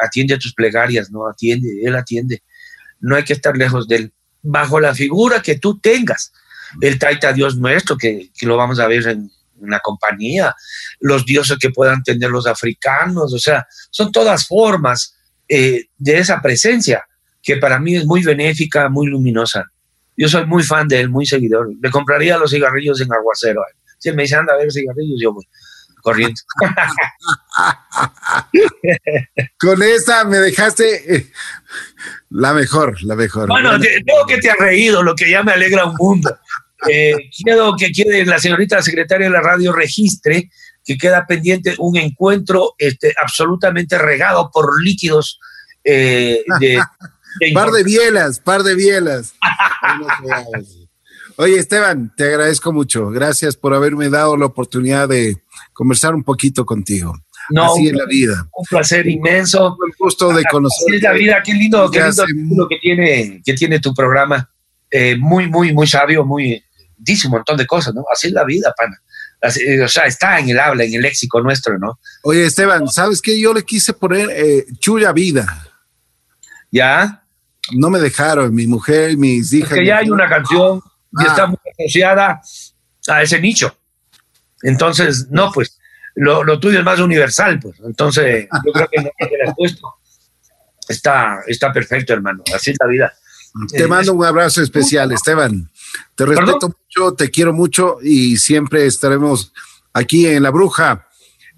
atiende 0.00 0.34
a 0.34 0.38
tus 0.38 0.54
plegarias, 0.54 1.10
¿no? 1.10 1.26
Atiende, 1.26 1.80
Él 1.82 1.96
atiende. 1.96 2.44
No 3.00 3.16
hay 3.16 3.24
que 3.24 3.32
estar 3.32 3.56
lejos 3.56 3.88
de 3.88 3.96
Él. 3.96 4.12
Bajo 4.42 4.80
la 4.80 4.94
figura 4.94 5.42
que 5.42 5.58
tú 5.58 5.78
tengas, 5.78 6.32
el 6.80 6.98
taita 6.98 7.32
Dios 7.32 7.56
nuestro, 7.56 7.96
que, 7.96 8.30
lo 8.42 8.56
vamos 8.56 8.78
a 8.80 8.86
ver 8.86 9.06
en, 9.08 9.30
una 9.56 9.80
compañía, 9.80 10.54
los 11.00 11.26
dioses 11.26 11.58
que 11.58 11.68
puedan 11.68 12.02
tener 12.02 12.30
los 12.30 12.46
africanos, 12.46 13.34
o 13.34 13.38
sea, 13.38 13.66
son 13.90 14.10
todas 14.10 14.46
formas 14.46 15.14
eh, 15.46 15.88
de 15.98 16.18
esa 16.18 16.40
presencia 16.40 17.06
que 17.42 17.58
para 17.58 17.78
mí 17.78 17.96
es 17.96 18.06
muy 18.06 18.22
benéfica, 18.22 18.88
muy 18.88 19.08
luminosa. 19.08 19.66
Yo 20.16 20.28
soy 20.28 20.46
muy 20.46 20.62
fan 20.62 20.88
de 20.88 21.00
él, 21.00 21.10
muy 21.10 21.26
seguidor. 21.26 21.68
Le 21.80 21.90
compraría 21.90 22.38
los 22.38 22.50
cigarrillos 22.50 23.00
en 23.00 23.12
aguacero. 23.12 23.62
Si 23.98 24.08
él 24.08 24.16
me 24.16 24.22
dice, 24.22 24.36
anda 24.36 24.54
a 24.54 24.56
ver 24.56 24.72
cigarrillos, 24.72 25.20
yo 25.20 25.32
voy 25.34 25.46
corriendo. 26.00 26.40
Con 29.58 29.82
esa 29.82 30.24
me 30.24 30.38
dejaste 30.38 31.16
eh, 31.16 31.30
la 32.30 32.54
mejor, 32.54 33.02
la 33.02 33.14
mejor. 33.14 33.48
Bueno, 33.48 33.78
tengo 33.78 34.26
que 34.26 34.38
te 34.38 34.50
ha 34.50 34.56
reído, 34.56 35.02
lo 35.02 35.14
que 35.14 35.30
ya 35.30 35.42
me 35.42 35.52
alegra 35.52 35.86
un 35.86 35.94
mundo. 35.98 36.36
Eh, 36.88 37.14
quiero 37.42 37.74
que 37.76 37.92
quede 37.92 38.24
la 38.24 38.38
señorita 38.38 38.82
secretaria 38.82 39.26
de 39.26 39.32
la 39.32 39.42
radio 39.42 39.72
registre 39.72 40.50
que 40.84 40.96
queda 40.96 41.26
pendiente 41.26 41.74
un 41.78 41.96
encuentro 41.96 42.74
este, 42.78 43.14
absolutamente 43.22 43.98
regado 43.98 44.50
por 44.50 44.82
líquidos 44.82 45.38
eh, 45.84 46.42
de, 46.58 46.80
par 47.54 47.70
de 47.70 47.84
bielas, 47.84 48.40
par 48.40 48.62
de 48.62 48.74
bielas. 48.74 49.34
Oye, 51.40 51.58
Esteban, 51.58 52.12
te 52.14 52.24
agradezco 52.24 52.70
mucho. 52.70 53.08
Gracias 53.08 53.56
por 53.56 53.72
haberme 53.72 54.10
dado 54.10 54.36
la 54.36 54.44
oportunidad 54.44 55.08
de 55.08 55.38
conversar 55.72 56.14
un 56.14 56.22
poquito 56.22 56.66
contigo. 56.66 57.18
No, 57.48 57.72
Así 57.72 57.88
es 57.88 57.94
la 57.94 58.04
vida. 58.04 58.46
Un 58.54 58.66
placer 58.66 59.08
inmenso. 59.08 59.68
Un 59.68 59.90
gusto 59.98 60.34
de 60.34 60.44
conocer. 60.50 60.88
Así 60.88 60.96
es 60.96 61.02
la 61.02 61.12
vida, 61.12 61.42
qué 61.42 61.54
lindo, 61.54 61.90
qué 61.90 62.02
lindo 62.26 62.68
que 62.68 62.76
tiene, 62.76 63.40
que 63.42 63.54
tiene 63.54 63.80
tu 63.80 63.94
programa. 63.94 64.50
Eh, 64.90 65.16
muy, 65.16 65.48
muy, 65.48 65.72
muy 65.72 65.86
sabio, 65.86 66.26
muy, 66.26 66.62
dice 66.98 67.26
un 67.26 67.32
montón 67.32 67.56
de 67.56 67.66
cosas, 67.66 67.94
¿no? 67.94 68.04
Así 68.12 68.26
es 68.26 68.34
la 68.34 68.44
vida, 68.44 68.74
pana. 68.76 69.00
o 69.42 69.88
sea, 69.88 70.04
está 70.04 70.40
en 70.40 70.50
el 70.50 70.60
habla, 70.60 70.84
en 70.84 70.92
el 70.92 71.00
léxico 71.00 71.40
nuestro, 71.40 71.78
¿no? 71.78 72.00
Oye, 72.22 72.44
Esteban, 72.44 72.86
¿sabes 72.86 73.22
qué? 73.22 73.40
Yo 73.40 73.54
le 73.54 73.62
quise 73.62 73.94
poner 73.94 74.28
eh, 74.30 74.66
Chuya 74.78 75.12
Vida. 75.12 75.46
¿Ya? 76.70 77.24
No 77.72 77.88
me 77.88 77.98
dejaron, 77.98 78.54
mi 78.54 78.66
mujer, 78.66 79.16
mis 79.16 79.54
hijas. 79.54 79.78
Que 79.78 79.86
ya 79.86 79.98
hay 79.98 80.10
una 80.10 80.28
canción 80.28 80.82
y 81.12 81.26
está 81.26 81.44
ah. 81.44 81.46
muy 81.48 81.58
asociada 81.78 82.40
a 83.08 83.22
ese 83.22 83.40
nicho. 83.40 83.76
Entonces, 84.62 85.28
no, 85.30 85.50
pues, 85.52 85.78
lo, 86.14 86.44
lo, 86.44 86.60
tuyo 86.60 86.78
es 86.78 86.84
más 86.84 87.00
universal, 87.00 87.58
pues. 87.60 87.80
Entonces, 87.80 88.48
yo 88.64 88.72
creo 88.72 88.88
que 88.90 89.02
no 89.02 89.10
le 89.18 89.42
has 89.48 89.54
puesto. 89.54 89.94
Está, 90.88 91.38
está 91.46 91.72
perfecto, 91.72 92.12
hermano. 92.12 92.42
Así 92.54 92.70
es 92.70 92.76
la 92.80 92.86
vida. 92.86 93.12
Te 93.72 93.86
mando 93.86 94.12
un 94.12 94.24
abrazo 94.24 94.62
especial, 94.62 95.10
Esteban. 95.12 95.70
Te 96.14 96.26
respeto 96.26 96.68
mucho, 96.68 97.14
te 97.14 97.30
quiero 97.30 97.52
mucho 97.52 97.98
y 98.02 98.36
siempre 98.36 98.86
estaremos 98.86 99.52
aquí 99.92 100.26
en 100.26 100.42
La 100.42 100.50
Bruja. 100.50 101.08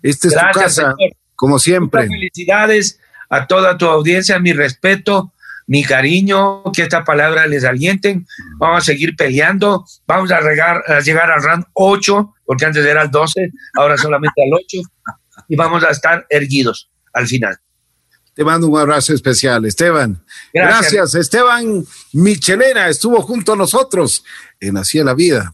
Esta 0.03 0.29
es 0.29 0.35
tu 0.35 0.61
casa, 0.61 0.95
como 1.35 1.59
siempre. 1.59 2.07
felicidades 2.07 2.99
a 3.29 3.47
toda 3.47 3.77
tu 3.77 3.87
audiencia, 3.87 4.39
mi 4.39 4.53
respeto, 4.53 5.33
mi 5.67 5.85
cariño, 5.85 6.63
que 6.73 6.83
esta 6.83 7.05
palabra 7.05 7.47
les 7.47 7.65
alienten. 7.65 8.27
Vamos 8.59 8.83
a 8.83 8.85
seguir 8.85 9.17
peleando, 9.17 9.85
vamos 10.07 10.31
a, 10.31 10.39
a 10.39 11.01
llegar 11.01 11.31
al 11.31 11.43
round 11.43 11.65
8, 11.75 12.35
porque 12.45 12.67
antes 12.67 12.85
era 12.85 13.03
el 13.03 13.11
12, 13.11 13.51
ahora 13.79 13.97
solamente 13.97 14.43
al 14.43 14.53
8, 14.53 14.79
y 15.49 15.57
vamos 15.57 15.85
a 15.85 15.91
estar 15.91 16.27
erguidos 16.29 16.91
al 17.13 17.27
final. 17.27 17.57
Te 18.35 18.45
mando 18.45 18.67
un 18.67 18.79
abrazo 18.79 19.13
especial, 19.13 19.65
Esteban. 19.67 20.25
Gracias, 20.55 21.15
Esteban 21.15 21.85
Michelena 22.13 22.89
estuvo 22.89 23.21
junto 23.21 23.53
a 23.53 23.57
nosotros 23.57 24.25
en 24.59 24.79
Así 24.79 25.03
la 25.03 25.13
Vida. 25.13 25.51